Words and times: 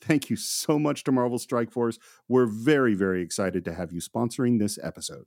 thank 0.00 0.30
you 0.30 0.36
so 0.36 0.78
much 0.78 1.04
to 1.04 1.12
Marvel 1.12 1.38
Strike 1.38 1.70
Force. 1.70 1.98
We're 2.28 2.46
very, 2.46 2.94
very 2.94 3.22
excited 3.22 3.64
to 3.64 3.74
have 3.74 3.92
you 3.92 4.00
sponsoring 4.00 4.58
this 4.58 4.78
episode. 4.82 5.26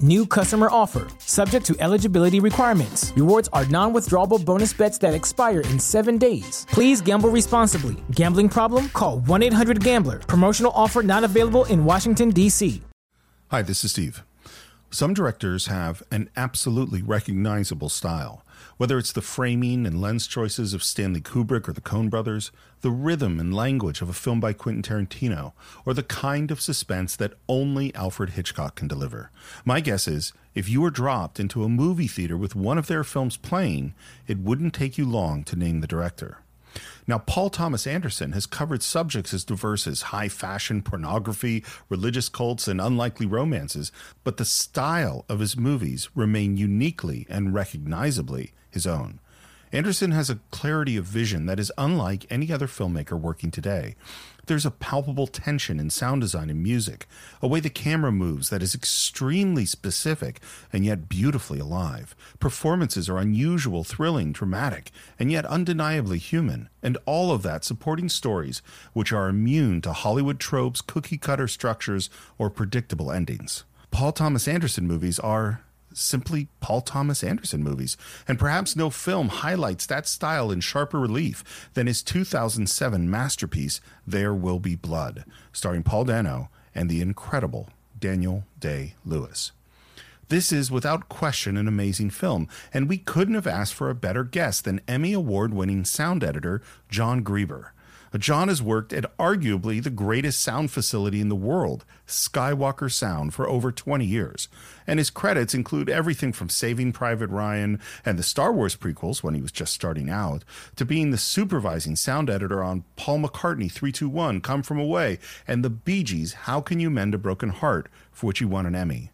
New 0.00 0.24
customer 0.24 0.68
offer, 0.70 1.08
subject 1.18 1.66
to 1.66 1.74
eligibility 1.80 2.38
requirements. 2.38 3.12
Rewards 3.16 3.48
are 3.52 3.66
non 3.66 3.92
withdrawable 3.92 4.44
bonus 4.44 4.72
bets 4.72 4.96
that 4.98 5.12
expire 5.12 5.62
in 5.62 5.80
seven 5.80 6.18
days. 6.18 6.66
Please 6.70 7.00
gamble 7.00 7.30
responsibly. 7.30 7.96
Gambling 8.12 8.48
problem? 8.48 8.90
Call 8.90 9.18
1 9.18 9.42
800 9.42 9.82
Gambler. 9.82 10.20
Promotional 10.20 10.70
offer 10.76 11.02
not 11.02 11.24
available 11.24 11.64
in 11.64 11.84
Washington, 11.84 12.30
D.C. 12.30 12.80
Hi, 13.50 13.62
this 13.62 13.82
is 13.82 13.90
Steve. 13.90 14.22
Some 14.90 15.14
directors 15.14 15.66
have 15.66 16.04
an 16.12 16.30
absolutely 16.36 17.02
recognizable 17.02 17.88
style. 17.88 18.44
Whether 18.78 18.96
it's 18.96 19.10
the 19.10 19.20
framing 19.20 19.86
and 19.86 20.00
lens 20.00 20.28
choices 20.28 20.72
of 20.72 20.84
Stanley 20.84 21.20
Kubrick 21.20 21.68
or 21.68 21.72
the 21.72 21.80
Coen 21.80 22.08
brothers, 22.08 22.52
the 22.80 22.92
rhythm 22.92 23.40
and 23.40 23.52
language 23.52 24.00
of 24.00 24.08
a 24.08 24.12
film 24.12 24.38
by 24.38 24.52
Quentin 24.52 24.84
Tarantino, 24.84 25.52
or 25.84 25.92
the 25.92 26.04
kind 26.04 26.52
of 26.52 26.60
suspense 26.60 27.16
that 27.16 27.34
only 27.48 27.92
Alfred 27.96 28.30
Hitchcock 28.30 28.76
can 28.76 28.86
deliver. 28.86 29.32
My 29.64 29.80
guess 29.80 30.06
is 30.06 30.32
if 30.54 30.68
you 30.68 30.80
were 30.80 30.92
dropped 30.92 31.40
into 31.40 31.64
a 31.64 31.68
movie 31.68 32.06
theater 32.06 32.36
with 32.36 32.54
one 32.54 32.78
of 32.78 32.86
their 32.86 33.02
films 33.02 33.36
playing, 33.36 33.94
it 34.28 34.38
wouldn't 34.38 34.74
take 34.74 34.96
you 34.96 35.04
long 35.04 35.42
to 35.44 35.56
name 35.56 35.80
the 35.80 35.88
director. 35.88 36.38
Now, 37.08 37.18
Paul 37.18 37.50
Thomas 37.50 37.84
Anderson 37.84 38.30
has 38.30 38.46
covered 38.46 38.84
subjects 38.84 39.34
as 39.34 39.42
diverse 39.42 39.88
as 39.88 40.02
high 40.02 40.28
fashion, 40.28 40.82
pornography, 40.82 41.64
religious 41.88 42.28
cults, 42.28 42.68
and 42.68 42.80
unlikely 42.80 43.26
romances, 43.26 43.90
but 44.22 44.36
the 44.36 44.44
style 44.44 45.24
of 45.28 45.40
his 45.40 45.56
movies 45.56 46.10
remain 46.14 46.56
uniquely 46.56 47.26
and 47.28 47.52
recognizably 47.52 48.52
his 48.78 48.86
own. 48.86 49.18
Anderson 49.72 50.12
has 50.12 50.30
a 50.30 50.38
clarity 50.50 50.96
of 50.96 51.04
vision 51.04 51.46
that 51.46 51.60
is 51.60 51.72
unlike 51.76 52.24
any 52.30 52.50
other 52.52 52.68
filmmaker 52.68 53.20
working 53.20 53.50
today. 53.50 53.96
There's 54.46 54.64
a 54.64 54.70
palpable 54.70 55.26
tension 55.26 55.78
in 55.78 55.90
sound 55.90 56.22
design 56.22 56.48
and 56.48 56.62
music, 56.62 57.06
a 57.42 57.48
way 57.48 57.60
the 57.60 57.68
camera 57.68 58.10
moves 58.10 58.48
that 58.48 58.62
is 58.62 58.74
extremely 58.74 59.66
specific 59.66 60.40
and 60.72 60.86
yet 60.86 61.08
beautifully 61.08 61.58
alive. 61.58 62.16
Performances 62.38 63.10
are 63.10 63.18
unusual, 63.18 63.84
thrilling, 63.84 64.32
dramatic, 64.32 64.90
and 65.18 65.30
yet 65.30 65.44
undeniably 65.44 66.16
human, 66.16 66.70
and 66.82 66.96
all 67.04 67.30
of 67.30 67.42
that 67.42 67.62
supporting 67.64 68.08
stories 68.08 68.62
which 68.94 69.12
are 69.12 69.28
immune 69.28 69.82
to 69.82 69.92
Hollywood 69.92 70.40
tropes, 70.40 70.80
cookie 70.80 71.18
cutter 71.18 71.48
structures, 71.48 72.08
or 72.38 72.48
predictable 72.48 73.12
endings. 73.12 73.64
Paul 73.90 74.12
Thomas 74.12 74.48
Anderson 74.48 74.86
movies 74.86 75.18
are 75.18 75.62
simply 75.92 76.48
Paul 76.60 76.80
Thomas 76.80 77.24
Anderson 77.24 77.62
movies, 77.62 77.96
and 78.26 78.38
perhaps 78.38 78.76
no 78.76 78.90
film 78.90 79.28
highlights 79.28 79.86
that 79.86 80.06
style 80.06 80.50
in 80.50 80.60
sharper 80.60 80.98
relief 80.98 81.70
than 81.74 81.86
his 81.86 82.02
2007 82.02 83.10
masterpiece, 83.10 83.80
There 84.06 84.34
Will 84.34 84.58
Be 84.58 84.74
Blood, 84.74 85.24
starring 85.52 85.82
Paul 85.82 86.04
Dano 86.04 86.50
and 86.74 86.88
the 86.88 87.00
incredible 87.00 87.68
Daniel 87.98 88.44
Day 88.60 88.94
Lewis. 89.04 89.52
This 90.28 90.52
is 90.52 90.70
without 90.70 91.08
question 91.08 91.56
an 91.56 91.66
amazing 91.66 92.10
film, 92.10 92.48
and 92.74 92.86
we 92.86 92.98
couldn't 92.98 93.34
have 93.34 93.46
asked 93.46 93.72
for 93.72 93.88
a 93.88 93.94
better 93.94 94.24
guest 94.24 94.64
than 94.64 94.82
Emmy 94.86 95.14
Award 95.14 95.54
winning 95.54 95.86
sound 95.86 96.22
editor 96.22 96.60
Jon 96.90 97.24
Greber. 97.24 97.70
John 98.16 98.48
has 98.48 98.62
worked 98.62 98.92
at 98.92 99.16
arguably 99.18 99.82
the 99.82 99.90
greatest 99.90 100.40
sound 100.40 100.70
facility 100.70 101.20
in 101.20 101.28
the 101.28 101.36
world, 101.36 101.84
Skywalker 102.06 102.90
Sound, 102.90 103.34
for 103.34 103.48
over 103.48 103.70
20 103.70 104.04
years. 104.06 104.48
And 104.86 104.98
his 104.98 105.10
credits 105.10 105.52
include 105.52 105.90
everything 105.90 106.32
from 106.32 106.48
Saving 106.48 106.92
Private 106.92 107.28
Ryan 107.28 107.80
and 108.06 108.18
the 108.18 108.22
Star 108.22 108.52
Wars 108.52 108.76
prequels 108.76 109.22
when 109.22 109.34
he 109.34 109.42
was 109.42 109.52
just 109.52 109.74
starting 109.74 110.08
out, 110.08 110.44
to 110.76 110.86
being 110.86 111.10
the 111.10 111.18
supervising 111.18 111.96
sound 111.96 112.30
editor 112.30 112.62
on 112.64 112.84
Paul 112.96 113.20
McCartney 113.20 113.70
321, 113.70 114.40
Come 114.40 114.62
From 114.62 114.78
Away, 114.78 115.18
and 115.46 115.62
the 115.62 115.70
Bee 115.70 116.02
Gees, 116.02 116.32
How 116.32 116.60
Can 116.60 116.80
You 116.80 116.88
Mend 116.88 117.14
a 117.14 117.18
Broken 117.18 117.50
Heart, 117.50 117.90
for 118.10 118.28
which 118.28 118.38
he 118.38 118.44
won 118.44 118.64
an 118.64 118.74
Emmy. 118.74 119.10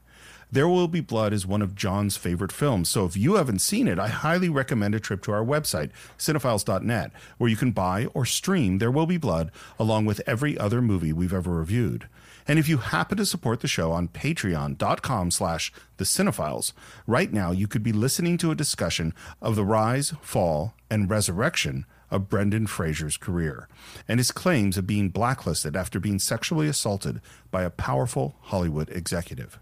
There 0.54 0.69
Will 0.69 0.87
Be 0.87 1.00
Blood 1.00 1.32
is 1.32 1.48
one 1.48 1.62
of 1.62 1.75
John's 1.75 2.17
favorite 2.17 2.52
films, 2.52 2.88
so 2.88 3.05
if 3.06 3.17
you 3.17 3.34
haven't 3.34 3.58
seen 3.58 3.88
it, 3.88 3.99
I 3.99 4.06
highly 4.06 4.49
recommend 4.49 4.94
a 4.94 5.00
trip 5.00 5.20
to 5.25 5.32
our 5.32 5.44
website, 5.44 5.90
cine-files.net, 6.17 7.11
where 7.38 7.50
you 7.50 7.56
can 7.56 7.73
buy 7.73 8.06
or 8.14 8.25
stream 8.25 8.79
There 8.79 8.93
Will 8.93 9.06
Be 9.06 9.17
Blood 9.17 9.50
along 9.81 10.05
with 10.05 10.23
every 10.29 10.56
other 10.56 10.81
movie 10.81 11.12
we've 11.12 11.34
ever 11.34 11.50
reviewed. 11.50 12.06
And 12.46 12.56
if 12.56 12.69
you 12.69 12.76
happen 12.76 13.19
to 13.19 13.26
support 13.26 13.62
the 13.62 13.67
show 13.67 13.90
on 13.90 14.06
patreon.com 14.06 15.32
slash 15.32 15.73
the 15.96 16.05
cine-files, 16.05 16.73
right 17.05 17.32
now 17.32 17.50
you 17.50 17.67
could 17.67 17.82
be 17.82 17.93
listening 17.93 18.38
to 18.38 18.52
a 18.52 18.55
discussion 18.55 19.12
of 19.43 19.56
the 19.56 19.64
rise, 19.64 20.14
fall, 20.23 20.75
and 20.88 21.11
resurrection 21.11 21.84
of 22.12 22.29
Brendan 22.29 22.69
Fraser's 22.69 23.17
career 23.17 23.67
and 24.06 24.20
his 24.20 24.31
claims 24.31 24.79
of 24.79 24.87
being 24.87 25.08
blacklisted 25.08 25.75
after 25.75 25.99
being 25.99 26.20
sexually 26.20 26.69
assaulted 26.69 27.20
by 27.50 27.64
a 27.64 27.70
powerful 27.70 28.37
Hollywood 28.43 28.88
executive. 28.90 29.58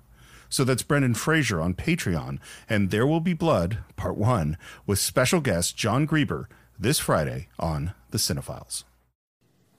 So 0.53 0.65
that's 0.65 0.83
Brendan 0.83 1.15
Fraser 1.15 1.63
on 1.63 1.73
Patreon, 1.73 2.39
and 2.69 2.91
There 2.91 3.07
Will 3.07 3.21
Be 3.21 3.33
Blood, 3.33 3.79
Part 3.97 4.19
1, 4.19 4.59
with 4.87 4.99
special 4.99 5.41
guest 5.41 5.79
Jon 5.79 6.07
Greber 6.07 6.45
this 6.79 6.99
Friday 6.99 7.49
on 7.59 7.95
The 8.11 8.19
Cine-Files. 8.19 8.85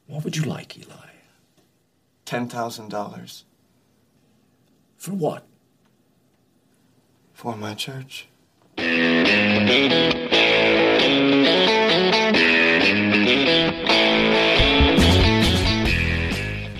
What 0.07 0.23
would 0.23 0.35
you 0.35 0.41
like, 0.41 0.75
Eli? 0.75 1.11
$10,000. 2.25 3.43
For 4.97 5.11
what? 5.11 5.45
For 7.33 7.55
my 7.55 7.75
church. 7.75 8.27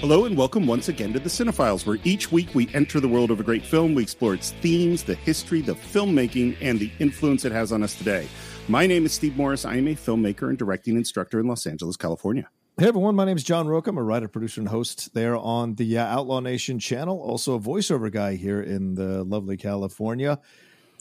Hello 0.04 0.26
and 0.26 0.36
welcome 0.36 0.68
once 0.68 0.90
again 0.90 1.14
to 1.14 1.20
the 1.20 1.30
Cine-Files, 1.30 1.86
where 1.86 1.98
each 2.04 2.30
week 2.30 2.54
we 2.54 2.68
enter 2.74 3.00
the 3.00 3.08
world 3.08 3.32
of 3.32 3.40
a 3.40 3.44
great 3.44 3.66
film. 3.66 3.96
We 3.96 4.04
explore 4.04 4.34
its 4.34 4.52
themes, 4.52 5.02
the 5.02 5.16
history, 5.16 5.62
the 5.62 5.76
filmmaking, 5.76 6.58
and 6.60 6.78
the 6.78 6.92
influence 7.00 7.46
it 7.46 7.54
has 7.54 7.72
on 7.72 7.84
us 7.84 7.98
today. 7.98 8.28
My 8.68 8.86
name 8.86 9.06
is 9.06 9.14
Steve 9.14 9.38
Morris. 9.38 9.64
I 9.64 9.78
am 9.78 9.88
a 9.88 9.96
filmmaker 9.96 10.50
and 10.50 10.58
directing 10.58 10.98
instructor 10.98 11.40
in 11.40 11.48
Los 11.48 11.66
Angeles, 11.66 11.96
California. 11.96 12.50
Hey 12.78 12.88
everyone, 12.88 13.16
my 13.16 13.24
name 13.24 13.38
is 13.38 13.46
John 13.46 13.66
Rocha. 13.66 13.92
I'm 13.92 13.98
a 13.98 14.04
writer, 14.04 14.28
producer, 14.28 14.60
and 14.60 14.68
host 14.68 15.14
there 15.14 15.38
on 15.38 15.76
the 15.76 15.98
uh, 15.98 16.06
Outlaw 16.06 16.42
Nation 16.42 16.80
channel. 16.80 17.22
Also 17.22 17.54
a 17.54 17.60
voiceover 17.62 18.12
guy 18.12 18.36
here 18.36 18.62
in 18.62 18.96
the 18.96 19.24
lovely 19.24 19.56
California. 19.56 20.38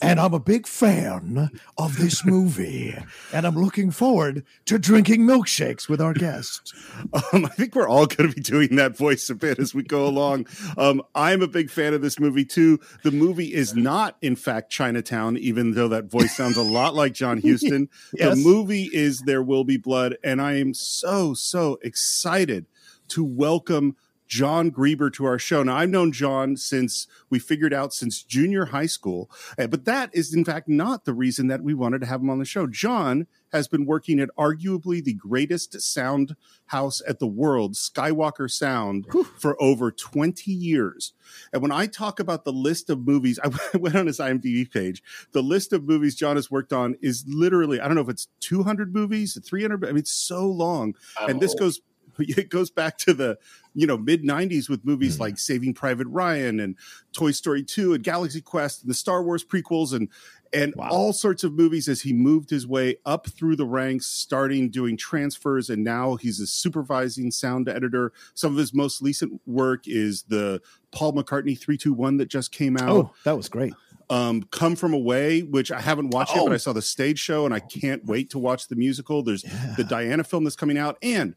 And 0.03 0.19
I'm 0.19 0.33
a 0.33 0.39
big 0.39 0.67
fan 0.67 1.49
of 1.77 1.97
this 1.97 2.25
movie. 2.25 2.93
and 3.31 3.47
I'm 3.47 3.55
looking 3.55 3.89
forward 3.89 4.43
to 4.65 4.77
drinking 4.77 5.21
milkshakes 5.21 5.87
with 5.87 6.01
our 6.01 6.13
guests. 6.13 6.73
Um, 7.31 7.45
I 7.45 7.49
think 7.49 7.75
we're 7.75 7.87
all 7.87 8.05
going 8.05 8.29
to 8.29 8.35
be 8.35 8.41
doing 8.41 8.75
that 8.75 8.97
voice 8.97 9.29
a 9.29 9.35
bit 9.35 9.57
as 9.59 9.73
we 9.73 9.83
go 9.83 10.05
along. 10.05 10.47
Um, 10.77 11.01
I'm 11.15 11.41
a 11.41 11.47
big 11.47 11.69
fan 11.69 11.93
of 11.93 12.01
this 12.01 12.19
movie 12.19 12.45
too. 12.45 12.79
The 13.03 13.11
movie 13.11 13.53
is 13.53 13.75
not, 13.75 14.17
in 14.21 14.35
fact, 14.35 14.71
Chinatown, 14.71 15.37
even 15.37 15.73
though 15.73 15.87
that 15.87 16.05
voice 16.05 16.35
sounds 16.35 16.57
a 16.57 16.61
lot 16.63 16.95
like 16.95 17.13
John 17.13 17.39
Huston. 17.45 17.89
Yes. 18.13 18.35
The 18.35 18.43
movie 18.43 18.89
is 18.93 19.21
There 19.21 19.41
Will 19.43 19.63
Be 19.63 19.77
Blood. 19.77 20.17
And 20.23 20.41
I 20.41 20.53
am 20.57 20.73
so, 20.73 21.33
so 21.33 21.77
excited 21.81 22.65
to 23.09 23.23
welcome 23.23 23.95
Jon 24.33 24.71
Greber 24.71 25.13
to 25.13 25.25
our 25.25 25.37
show. 25.37 25.61
Now, 25.61 25.75
I've 25.77 25.91
known 25.91 26.11
John 26.11 26.57
since 26.57 27.05
we 27.29 27.37
figured 27.37 27.71
out 27.71 27.93
since 27.93 28.23
junior 28.23 28.65
high 28.65 28.87
school, 28.87 29.29
uh, 29.59 29.67
but 29.67 29.85
that 29.85 30.09
is 30.11 30.33
in 30.33 30.43
fact 30.43 30.67
not 30.67 31.05
the 31.05 31.13
reason 31.13 31.49
that 31.49 31.61
we 31.61 31.75
wanted 31.75 32.01
to 32.01 32.07
have 32.07 32.19
him 32.21 32.31
on 32.31 32.39
the 32.39 32.45
show. 32.45 32.65
John 32.65 33.27
has 33.51 33.67
been 33.67 33.85
working 33.85 34.19
at 34.19 34.29
arguably 34.35 35.03
the 35.03 35.13
greatest 35.13 35.79
sound 35.81 36.35
house 36.65 36.99
at 37.07 37.19
the 37.19 37.27
world, 37.27 37.73
Skywalker 37.75 38.49
Sound, 38.49 39.05
for 39.37 39.55
over 39.61 39.91
20 39.91 40.51
years. 40.51 41.13
And 41.53 41.61
when 41.61 41.71
I 41.71 41.85
talk 41.85 42.19
about 42.19 42.43
the 42.43 42.51
list 42.51 42.89
of 42.89 43.05
movies, 43.05 43.39
I 43.43 43.51
went 43.77 43.95
on 43.95 44.07
his 44.07 44.17
IMDb 44.17 44.71
page. 44.71 45.03
The 45.33 45.43
list 45.43 45.73
of 45.73 45.83
movies 45.83 46.15
John 46.15 46.37
has 46.37 46.49
worked 46.49 46.73
on 46.73 46.95
is 47.03 47.23
literally, 47.27 47.79
I 47.79 47.85
don't 47.85 47.93
know 47.93 48.01
if 48.01 48.09
it's 48.09 48.29
200 48.39 48.95
movies, 48.95 49.37
300, 49.45 49.83
I 49.85 49.89
mean, 49.89 49.97
it's 49.97 50.09
so 50.09 50.47
long. 50.47 50.95
and 51.21 51.39
this 51.39 51.53
Oh. 51.53 51.59
goes 51.59 51.81
it 52.19 52.49
goes 52.49 52.69
back 52.69 52.97
to 52.99 53.13
the 53.13 53.37
you 53.73 53.87
know 53.87 53.97
mid 53.97 54.23
90s 54.23 54.69
with 54.69 54.85
movies 54.85 55.19
like 55.19 55.37
saving 55.39 55.73
private 55.73 56.07
ryan 56.07 56.59
and 56.59 56.75
toy 57.11 57.31
story 57.31 57.63
2 57.63 57.93
and 57.93 58.03
galaxy 58.03 58.41
quest 58.41 58.81
and 58.83 58.89
the 58.89 58.93
star 58.95 59.23
wars 59.23 59.43
prequels 59.43 59.93
and 59.93 60.09
and 60.53 60.75
Wow. 60.75 60.89
all 60.91 61.13
sorts 61.13 61.43
of 61.43 61.53
movies 61.53 61.87
as 61.87 62.01
he 62.01 62.13
moved 62.13 62.51
his 62.51 62.67
way 62.67 62.97
up 63.07 63.25
through 63.27 63.55
the 63.55 63.65
ranks 63.65 64.05
starting 64.05 64.69
doing 64.69 64.95
transfers 64.95 65.71
and 65.71 65.83
now 65.83 66.15
he's 66.17 66.39
a 66.39 66.45
supervising 66.45 67.31
sound 67.31 67.67
editor 67.67 68.13
some 68.35 68.51
of 68.51 68.57
his 68.59 68.73
most 68.75 69.01
recent 69.01 69.41
work 69.47 69.87
is 69.87 70.21
the 70.27 70.61
paul 70.91 71.11
mccartney 71.13 71.57
321 71.59 72.17
that 72.17 72.27
just 72.27 72.51
came 72.51 72.77
out 72.77 72.89
Oh, 72.89 73.11
that 73.23 73.35
was 73.35 73.49
great. 73.49 73.73
um, 74.11 74.43
Come 74.51 74.75
From 74.75 74.93
Away, 74.93 75.41
which 75.41 75.71
I 75.71 75.81
haven't 75.81 76.09
watched 76.11 76.35
yet, 76.35 76.41
Oh. 76.41 76.45
but 76.45 76.53
I 76.53 76.57
saw 76.57 76.73
the 76.73 76.81
stage 76.83 77.17
show 77.17 77.45
and 77.45 77.53
I 77.55 77.59
can't 77.59 78.05
wait 78.05 78.29
to 78.31 78.37
watch 78.37 78.67
the 78.67 78.75
musical. 78.75 79.23
There's 79.23 79.41
the 79.77 79.83
Diana 79.83 80.23
film 80.23 80.43
that's 80.43 80.55
coming 80.57 80.77
out. 80.77 80.97
And 81.01 81.33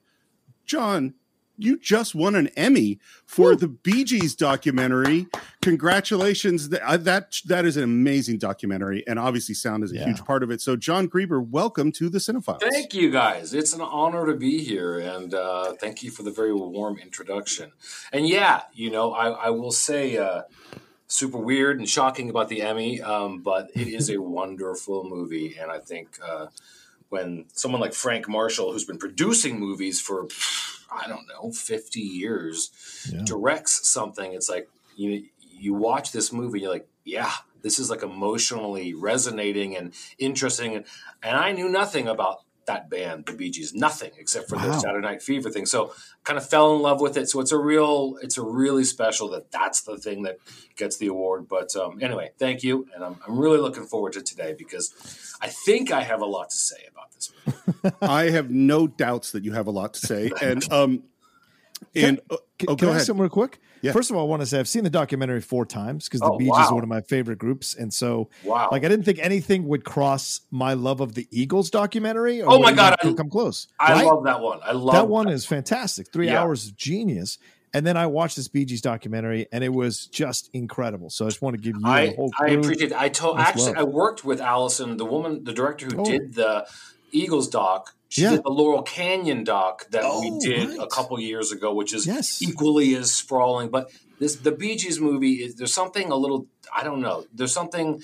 John, 0.67 1.15
you 1.59 1.79
just 1.79 2.15
won 2.15 2.35
an 2.35 2.49
Emmy 2.49 2.99
for 3.25 3.57
the 3.57 3.69
Bee 3.69 4.05
Gees 4.05 4.35
documentary. 4.35 5.27
Congratulations. 5.63 6.69
That, 6.69 6.83
uh, 6.87 6.97
that 6.99 7.41
that 7.47 7.65
is 7.65 7.77
an 7.79 7.83
amazing 7.85 8.37
documentary. 8.39 9.03
And 9.07 9.19
obviously 9.19 9.55
sound 9.55 9.83
is 9.83 9.93
a 9.93 9.95
Yeah. 9.97 10.05
huge 10.05 10.23
part 10.25 10.43
of 10.43 10.51
it. 10.51 10.61
So 10.61 10.77
Jon 10.77 11.09
Greber, 11.09 11.41
welcome 11.41 11.93
to 11.93 12.11
the 12.11 12.19
Cine-Files. 12.19 12.61
Thank 12.63 12.93
you 12.93 13.11
guys. 13.11 13.55
It's 13.55 13.73
an 13.73 13.81
honor 13.81 14.27
to 14.27 14.35
be 14.35 14.63
here, 14.63 14.99
and 14.99 15.33
uh, 15.33 15.73
thank 15.75 16.03
you 16.03 16.11
for 16.11 16.23
the 16.25 16.31
very 16.31 16.53
warm 16.53 16.99
introduction. 16.99 17.73
And 18.13 18.29
yeah, 18.29 18.63
you 18.75 18.91
know, 18.91 19.13
I, 19.13 19.29
I 19.29 19.51
will 19.51 19.73
say, 19.73 20.17
uh, 20.19 20.43
super 21.09 21.39
weird 21.39 21.79
and 21.79 21.89
shocking 21.89 22.29
about 22.29 22.49
the 22.49 22.63
Emmy, 22.63 23.01
um, 23.01 23.41
but 23.41 23.71
it 23.75 23.87
is 23.89 24.11
a 24.11 24.17
wonderful 24.21 25.09
movie, 25.09 25.57
and 25.59 25.71
I 25.71 25.79
think 25.79 26.19
uh, 26.27 26.47
when 27.09 27.47
someone 27.53 27.81
like 27.81 27.95
Frank 27.95 28.29
Marshall, 28.29 28.73
who's 28.73 28.85
been 28.85 28.99
producing 28.99 29.59
movies 29.61 30.01
for 30.01 30.29
I 30.91 31.09
don't 31.09 31.27
know 31.29 31.51
fifty 31.53 32.01
years, 32.01 32.71
Yeah. 33.13 33.23
directs 33.25 33.89
something, 33.89 34.33
it's 34.33 34.49
like 34.49 34.69
you 34.97 35.27
you 35.41 35.75
watch 35.75 36.13
this 36.13 36.33
movie, 36.33 36.61
you're 36.61 36.71
like, 36.73 36.89
yeah, 37.05 37.33
this 37.63 37.79
is 37.79 37.91
like 37.91 38.03
emotionally 38.03 38.93
resonating 38.95 39.77
and 39.77 39.93
interesting. 40.19 40.75
And, 40.77 40.85
and 41.23 41.37
I 41.37 41.53
knew 41.53 41.69
nothing 41.69 42.09
about 42.09 42.41
that 42.67 42.91
band, 42.91 43.27
the 43.27 43.33
Bee 43.33 43.51
Gees, 43.51 43.75
nothing 43.75 44.11
except 44.19 44.49
for 44.49 44.57
Wow. 44.57 44.67
the 44.67 44.79
Saturday 44.81 45.07
Night 45.07 45.23
Fever 45.23 45.51
thing. 45.51 45.67
So 45.67 45.93
kind 46.25 46.37
of 46.39 46.49
fell 46.49 46.75
in 46.77 46.83
love 46.83 47.01
with 47.01 47.17
it. 47.17 47.29
So 47.29 47.41
it's 47.41 47.53
a 47.53 47.59
real, 47.59 48.19
it's 48.23 48.37
a 48.39 48.43
really 48.43 48.85
special 48.85 49.29
that 49.31 49.51
that's 49.51 49.83
the 49.83 49.97
thing 49.99 50.23
that 50.25 50.39
gets 50.77 50.97
the 50.99 51.07
award. 51.07 51.49
But 51.49 51.75
um, 51.77 51.99
anyway, 52.03 52.31
thank 52.39 52.63
you, 52.63 52.87
and 52.95 53.05
I'm, 53.05 53.17
I'm 53.27 53.39
really 53.39 53.59
looking 53.59 53.85
forward 53.85 54.13
to 54.15 54.23
today 54.23 54.55
because 54.59 55.35
I 55.41 55.49
think 55.49 55.91
I 55.93 56.03
have 56.03 56.21
a 56.21 56.27
lot 56.27 56.51
to 56.51 56.57
say 56.57 56.87
about 56.91 57.13
this. 57.13 57.33
Movie. 57.83 57.97
I 58.03 58.31
have 58.31 58.51
no 58.51 58.87
doubts 58.87 59.33
that 59.33 59.45
you 59.45 59.53
have 59.53 59.67
a 59.67 59.71
lot 59.71 59.95
to 59.95 60.01
say. 60.07 60.31
And 60.43 60.71
um 60.73 61.05
and 61.95 62.21
uh, 62.31 62.37
Can, 62.59 62.69
oh, 62.71 62.77
can 62.77 62.77
go 62.77 62.87
I 62.87 62.91
ahead. 62.91 63.01
ask 63.01 63.07
something 63.07 63.21
real 63.23 63.31
quick? 63.31 63.59
Yeah. 63.83 63.93
First 63.93 64.11
of 64.11 64.17
all, 64.17 64.23
I 64.23 64.29
want 64.29 64.41
to 64.43 64.47
say 64.47 64.59
I've 64.59 64.69
seen 64.69 64.85
the 64.85 64.91
documentary 64.91 65.41
four 65.41 65.67
times 65.67 66.07
because 66.07 66.21
the 66.21 66.27
Oh, 66.33 66.39
Bee 66.39 66.45
Gees 66.47 66.51
wow. 66.53 66.69
are 66.71 66.75
one 66.75 66.83
of 66.83 66.89
my 66.89 67.03
favorite 67.03 67.39
groups, 67.39 67.75
and 67.75 67.93
so 67.93 68.29
Wow. 68.45 68.69
like 68.73 68.85
I 68.85 68.89
didn't 68.89 69.05
think 69.05 69.19
anything 69.21 69.69
would 69.69 69.85
cross 69.85 70.41
my 70.51 70.75
love 70.75 71.01
of 71.01 71.15
the 71.15 71.29
Eagles 71.31 71.71
documentary. 71.71 72.43
Or 72.43 72.53
Oh 72.55 72.59
my 72.59 72.73
God, 72.73 72.97
I- 73.03 73.13
come 73.13 73.29
close. 73.31 73.69
I 73.79 73.93
right? 73.93 74.07
love 74.07 74.25
that 74.25 74.41
one. 74.41 74.61
I 74.65 74.73
love 74.73 74.95
that 74.95 75.09
one 75.09 75.29
is 75.29 75.45
fantastic. 75.45 76.11
Three 76.13 76.27
Yeah. 76.27 76.41
hours 76.43 76.67
of 76.69 76.77
genius. 76.77 77.39
And 77.75 77.87
then 77.87 77.99
I 77.99 78.07
watched 78.07 78.37
this 78.37 78.49
Bee 78.49 78.65
Gees 78.65 78.81
documentary, 78.81 79.47
and 79.53 79.63
it 79.63 79.69
was 79.73 80.07
just 80.07 80.49
incredible. 80.55 81.11
So 81.11 81.27
I 81.27 81.29
just 81.29 81.43
want 81.43 81.57
to 81.57 81.61
give 81.63 81.75
you 81.79 81.87
I, 81.87 82.15
whole 82.17 82.31
I 82.41 82.47
appreciate 82.53 82.93
it. 82.93 82.99
I 82.99 83.11
told 83.11 83.39
actually 83.39 83.67
love. 83.75 83.77
I 83.77 83.83
worked 83.83 84.25
with 84.25 84.41
Allison, 84.41 84.97
the 84.97 85.05
woman, 85.05 85.45
the 85.45 85.53
director 85.53 85.85
who 85.87 86.01
Oh. 86.01 86.05
did 86.05 86.35
the 86.35 86.67
Eagles 87.13 87.49
doc. 87.49 87.95
She 88.09 88.23
Yeah. 88.23 88.31
did 88.31 88.45
the 88.45 88.51
Laurel 88.51 88.83
Canyon 88.83 89.45
doc 89.45 89.89
that 89.91 90.03
we 90.03 90.31
Oh, 90.33 90.41
did 90.41 90.79
a 90.79 90.87
couple 90.87 91.19
years 91.21 91.53
ago, 91.53 91.75
which 91.75 91.93
is 91.93 92.07
Yes. 92.07 92.41
equally 92.41 92.95
as 92.95 93.13
sprawling. 93.13 93.69
But 93.69 93.91
this 94.19 94.37
the 94.37 94.53
Bee 94.53 94.77
Gees 94.77 95.01
movie 95.01 95.45
is 95.45 95.57
there's 95.57 95.75
something 95.75 96.11
a 96.11 96.17
little 96.17 96.47
I 96.75 96.85
don't 96.85 97.01
know. 97.01 97.25
There's 97.33 97.53
something 97.53 98.03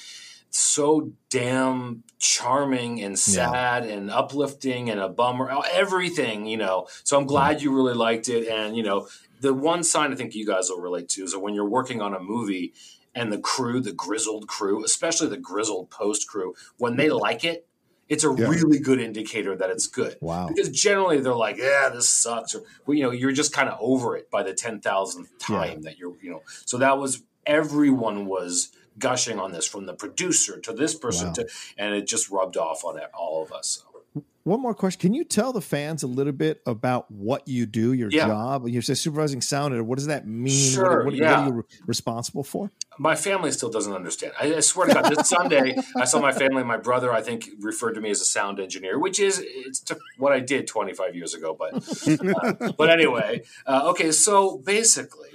so 0.54 1.10
damn 1.30 2.02
charming 2.18 3.02
and 3.02 3.18
sad 3.18 3.86
and 3.86 4.10
uplifting 4.10 4.90
and 4.90 5.00
a 5.00 5.08
bummer 5.08 5.50
oh, 5.50 5.64
everything 5.72 6.44
you 6.46 6.58
know 6.58 6.86
so 7.04 7.18
i'm 7.18 7.24
glad 7.24 7.56
mm-hmm. 7.56 7.64
you 7.64 7.74
really 7.74 7.94
liked 7.94 8.28
it 8.28 8.46
and 8.46 8.76
you 8.76 8.82
know 8.82 9.08
the 9.40 9.54
one 9.54 9.82
sign 9.82 10.12
i 10.12 10.14
think 10.14 10.34
you 10.34 10.46
guys 10.46 10.68
will 10.68 10.80
relate 10.80 11.08
to 11.08 11.24
is 11.24 11.32
that 11.32 11.40
when 11.40 11.54
you're 11.54 11.68
working 11.68 12.02
on 12.02 12.14
a 12.14 12.20
movie 12.20 12.74
and 13.14 13.32
the 13.32 13.38
crew 13.38 13.80
the 13.80 13.92
grizzled 13.92 14.46
crew 14.46 14.84
especially 14.84 15.26
the 15.26 15.38
grizzled 15.38 15.88
post 15.88 16.28
crew 16.28 16.54
when 16.76 16.96
they 16.96 17.08
mm-hmm. 17.08 17.18
like 17.18 17.44
it 17.44 17.66
it's 18.12 18.24
a 18.24 18.34
Yeah. 18.38 18.48
really 18.54 18.78
good 18.88 19.00
indicator 19.00 19.52
that 19.56 19.70
it's 19.74 19.86
good 19.86 20.14
Wow. 20.20 20.46
because 20.48 20.68
generally 20.86 21.18
they're 21.20 21.34
like 21.48 21.56
yeah 21.56 21.88
this 21.88 22.08
sucks 22.08 22.54
or 22.54 22.60
well, 22.84 22.96
you 22.96 23.02
know 23.04 23.10
you're 23.20 23.32
just 23.42 23.52
kind 23.58 23.68
of 23.70 23.76
over 23.80 24.08
it 24.18 24.30
by 24.30 24.42
the 24.42 24.52
10,000th 24.52 25.28
time 25.38 25.82
that 25.86 25.96
you're 25.98 26.14
you 26.24 26.30
know 26.32 26.42
so 26.66 26.76
that 26.78 26.98
was 26.98 27.22
everyone 27.46 28.26
was 28.26 28.70
gushing 28.98 29.38
on 29.38 29.52
this 29.52 29.66
from 29.66 29.86
the 29.86 29.94
producer 29.94 30.60
to 30.60 30.72
this 30.72 30.94
person 30.94 31.28
Wow. 31.28 31.32
to 31.34 31.48
and 31.78 31.94
it 31.94 32.06
just 32.06 32.30
rubbed 32.30 32.56
off 32.56 32.84
on 32.84 33.00
all 33.14 33.42
of 33.42 33.50
us 33.52 33.68
so. 33.82 33.91
One 34.44 34.60
more 34.60 34.74
question. 34.74 35.00
Can 35.00 35.14
you 35.14 35.24
tell 35.24 35.52
the 35.52 35.60
fans 35.60 36.02
a 36.02 36.08
little 36.08 36.32
bit 36.32 36.62
about 36.66 37.10
what 37.10 37.46
you 37.46 37.64
do, 37.64 37.92
your 37.92 38.10
Yeah. 38.10 38.26
job? 38.26 38.66
You 38.66 38.80
say 38.82 38.94
supervising 38.94 39.40
sound 39.40 39.72
editor. 39.72 39.84
What 39.84 39.98
does 39.98 40.08
that 40.08 40.26
mean? 40.26 40.72
Sure, 40.72 41.04
what, 41.04 41.14
what, 41.14 41.20
what 41.20 41.22
are 41.22 41.46
you 41.46 41.52
re- 41.52 41.62
responsible 41.86 42.42
for? 42.42 42.70
my 42.98 43.16
family 43.16 43.50
still 43.50 43.70
doesn't 43.70 43.92
understand. 43.94 44.32
I, 44.40 44.56
I 44.56 44.60
swear 44.60 44.86
to 44.86 44.94
God, 44.94 45.04
this 45.04 45.28
Sunday 45.28 45.76
I 45.96 46.04
saw 46.04 46.20
my 46.20 46.32
family. 46.32 46.62
My 46.62 46.76
brother, 46.76 47.12
I 47.12 47.22
think, 47.22 47.48
referred 47.60 47.94
to 47.94 48.00
me 48.00 48.10
as 48.10 48.20
a 48.20 48.24
sound 48.24 48.60
engineer, 48.60 48.98
which 48.98 49.18
is 49.18 49.42
it's 49.42 49.82
what 50.18 50.32
I 50.32 50.40
did 50.40 50.66
25 50.66 51.14
years 51.14 51.34
ago. 51.34 51.56
But 51.58 51.74
uh, 52.34 52.72
but 52.76 52.90
anyway, 52.90 53.42
uh, 53.66 53.88
okay. 53.90 54.12
So 54.12 54.58
basically, 54.58 55.31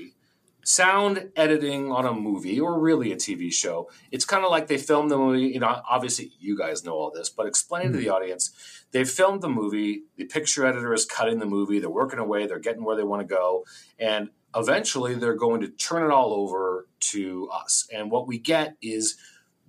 sound 0.67 1.29
editing 1.37 1.93
on 1.93 2.05
a 2.05 2.13
movie 2.13 2.59
or 2.59 2.77
really 2.77 3.13
a 3.13 3.15
TV 3.15 3.51
show, 3.51 3.89
it's 4.11 4.25
kind 4.25 4.43
of 4.43 4.51
like 4.51 4.67
they 4.67 4.77
filmed 4.77 5.09
the 5.09 5.17
movie. 5.17 5.47
You 5.47 5.61
know, 5.61 5.81
obviously 5.89 6.33
you 6.39 6.57
guys 6.57 6.83
know 6.83 6.91
all 6.91 7.09
this, 7.09 7.29
but 7.29 7.47
explain 7.47 7.93
to 7.93 7.97
hmm. 7.97 8.03
the 8.03 8.09
audience. 8.09 8.51
They 8.91 9.05
filmed 9.05 9.41
the 9.41 9.49
movie. 9.49 10.03
The 10.17 10.25
picture 10.25 10.65
editor 10.65 10.93
is 10.93 11.05
cutting 11.05 11.39
the 11.39 11.45
movie. 11.45 11.79
They're 11.79 11.89
working 11.89 12.19
away. 12.19 12.47
They're 12.47 12.59
getting 12.59 12.83
where 12.83 12.97
they 12.97 13.03
want 13.03 13.21
to 13.21 13.33
go, 13.33 13.65
and 13.97 14.29
eventually 14.55 15.15
they're 15.15 15.35
going 15.35 15.61
to 15.61 15.69
turn 15.69 16.03
it 16.03 16.11
all 16.11 16.33
over 16.33 16.87
to 16.99 17.49
us. 17.49 17.87
And 17.93 18.11
what 18.11 18.27
we 18.27 18.37
get 18.37 18.75
is 18.81 19.15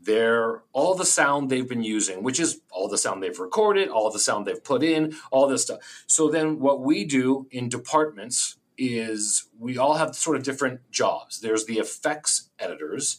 their 0.00 0.62
all 0.73 0.95
the 0.95 1.05
sound 1.05 1.49
they've 1.49 1.69
been 1.69 1.83
using, 1.83 2.25
which 2.25 2.40
is 2.40 2.61
all 2.71 2.88
the 2.88 2.99
sound 2.99 3.23
they've 3.23 3.38
recorded, 3.38 3.88
all 3.88 4.11
the 4.11 4.19
sound 4.19 4.47
they've 4.47 4.62
put 4.62 4.83
in, 4.83 5.14
all 5.31 5.47
this 5.47 5.62
stuff. 5.62 5.78
So 6.07 6.28
then 6.28 6.59
what 6.59 6.81
we 6.81 7.05
do 7.05 7.47
in 7.50 7.69
departments 7.69 8.57
is 8.78 9.49
we 9.58 9.76
all 9.76 9.94
have 9.94 10.14
sort 10.14 10.37
of 10.37 10.44
different 10.44 10.80
jobs. 10.90 11.40
There's 11.40 11.66
the 11.66 11.78
effects 11.78 12.50
editors. 12.58 13.18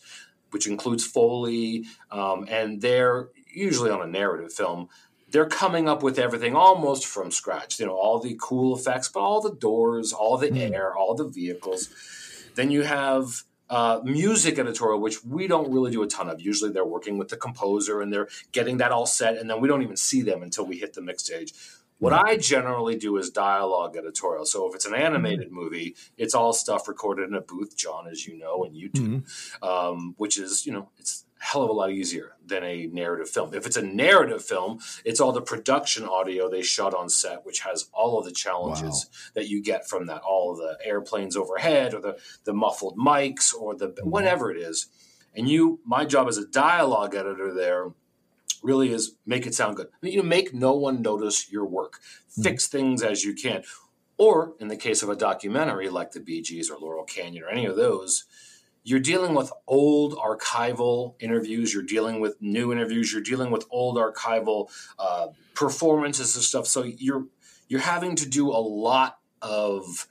which 0.52 0.68
includes 0.68 1.06
Foley, 1.06 1.86
um, 2.12 2.46
and 2.50 2.82
they're 2.82 3.30
usually 3.54 3.92
on 3.92 4.02
a 4.02 4.08
narrative 4.08 4.52
film. 4.52 4.90
They're 5.30 5.46
coming 5.46 5.88
up 5.88 6.02
with 6.02 6.18
everything 6.18 6.56
almost 6.56 7.06
from 7.06 7.30
scratch. 7.32 7.80
You 7.80 7.86
know, 7.86 7.96
all 7.96 8.20
the 8.20 8.36
cool 8.42 8.76
effects, 8.76 9.10
but 9.10 9.20
all 9.20 9.42
the 9.42 9.54
doors, 9.54 10.12
all 10.12 10.38
the 10.38 10.50
mm. 10.50 10.74
air, 10.74 10.96
all 10.96 11.14
the 11.14 11.28
vehicles. 11.28 11.90
Then 12.56 12.72
you 12.72 12.82
have 12.82 13.44
uh, 13.70 14.02
music 14.04 14.58
editorial, 14.58 15.00
which 15.00 15.24
we 15.24 15.48
don't 15.48 15.72
really 15.72 15.92
do 15.92 16.02
a 16.02 16.08
ton 16.08 16.30
of. 16.30 16.42
Usually 16.42 16.72
they're 16.72 16.84
working 16.84 17.20
with 17.20 17.30
the 17.30 17.38
composer 17.38 18.02
and 18.02 18.12
they're 18.12 18.28
getting 18.52 18.78
that 18.78 18.92
all 18.92 19.06
set, 19.06 19.38
and 19.38 19.48
then 19.48 19.62
we 19.62 19.68
don't 19.68 19.84
even 19.84 19.98
see 19.98 20.24
them 20.24 20.42
until 20.42 20.66
we 20.66 20.78
hit 20.78 20.94
the 20.94 21.02
mix 21.02 21.26
stage. 21.26 21.54
What 22.00 22.14
I 22.14 22.38
generally 22.38 22.96
do 22.96 23.18
is 23.18 23.30
dialogue 23.30 23.96
editorial. 23.98 24.46
So 24.46 24.68
if 24.68 24.76
it's 24.76 24.86
an 24.86 24.96
animated 24.96 25.48
mm-hmm. 25.48 25.56
movie, 25.56 25.96
it's 26.18 26.34
all 26.34 26.54
stuff 26.54 26.88
recorded 26.88 27.28
in 27.28 27.36
a 27.36 27.42
booth, 27.42 27.78
John, 27.78 28.08
as 28.08 28.26
you 28.26 28.38
know, 28.38 28.64
and 28.64 28.76
YouTube, 28.76 29.22
mm-hmm. 29.22 29.64
um, 29.64 30.16
which 30.18 30.40
is, 30.40 30.66
you 30.66 30.72
know, 30.72 30.90
it's 30.98 31.26
a 31.42 31.46
hell 31.46 31.64
of 31.64 31.70
a 31.70 31.74
lot 31.74 31.92
easier 31.92 32.38
than 32.46 32.64
a 32.64 32.88
narrative 32.88 33.30
film. 33.30 33.54
If 33.54 33.66
it's 33.66 33.76
a 33.76 33.82
narrative 33.82 34.44
film, 34.44 34.80
it's 35.04 35.20
all 35.20 35.34
the 35.34 35.42
production 35.42 36.06
audio 36.06 36.50
they 36.50 36.62
shot 36.62 36.94
on 36.94 37.10
set, 37.10 37.46
which 37.46 37.60
has 37.62 37.90
all 37.94 38.18
of 38.18 38.26
the 38.26 38.32
challenges 38.32 39.06
wow. 39.06 39.32
that 39.36 39.50
you 39.50 39.62
get 39.62 39.88
from 39.88 40.08
that, 40.08 40.22
all 40.22 40.52
of 40.52 40.58
the 40.58 40.78
airplanes 40.86 41.36
overhead 41.36 41.94
or 41.94 42.00
the, 42.00 42.18
the 42.46 42.54
muffled 42.54 42.98
mics 42.98 43.54
or 43.54 43.76
the 43.76 43.90
mm-hmm. 43.90 44.10
whatever 44.10 44.52
it 44.52 44.58
is. 44.58 44.88
And 45.36 45.50
you, 45.50 45.80
my 45.86 46.06
job 46.06 46.28
as 46.28 46.38
a 46.38 46.48
dialogue 46.48 47.14
editor 47.14 47.54
there 47.54 47.92
really 48.64 48.92
is 48.92 49.16
make 49.26 49.46
it 49.48 49.56
sound 49.56 49.78
good. 49.78 49.88
You 50.02 50.18
know, 50.18 50.28
make 50.28 50.54
no 50.54 50.74
one 50.74 51.02
notice 51.02 51.52
your 51.52 51.66
work. 51.66 52.00
Mm-hmm. 52.32 52.44
Fix 52.44 52.68
things 52.68 53.02
as 53.02 53.24
you 53.24 53.34
can. 53.34 53.64
Or 54.18 54.54
in 54.60 54.68
the 54.68 54.76
case 54.76 55.02
of 55.02 55.10
a 55.10 55.16
documentary 55.16 55.90
like 55.90 56.12
the 56.12 56.20
Bee 56.20 56.42
Gees 56.42 56.70
or 56.70 56.78
Laurel 56.78 57.06
Canyon 57.06 57.44
or 57.44 57.50
any 57.50 57.66
of 57.66 57.78
those, 57.78 58.26
you're 58.84 59.00
dealing 59.00 59.34
with 59.34 59.52
old 59.68 60.18
archival 60.18 61.16
interviews. 61.20 61.74
You're 61.74 61.84
dealing 61.84 62.20
with 62.20 62.42
new 62.42 62.72
interviews. 62.72 63.14
You're 63.14 63.22
dealing 63.22 63.52
with 63.52 63.66
old 63.70 63.98
archival 63.98 64.70
uh, 64.98 65.28
performances 65.54 66.36
and 66.36 66.44
stuff. 66.44 66.68
So 66.68 66.84
you're 66.84 67.28
you're 67.68 67.82
having 67.82 68.16
to 68.16 68.28
do 68.28 68.50
a 68.50 68.60
lot 68.60 69.20
of 69.42 70.08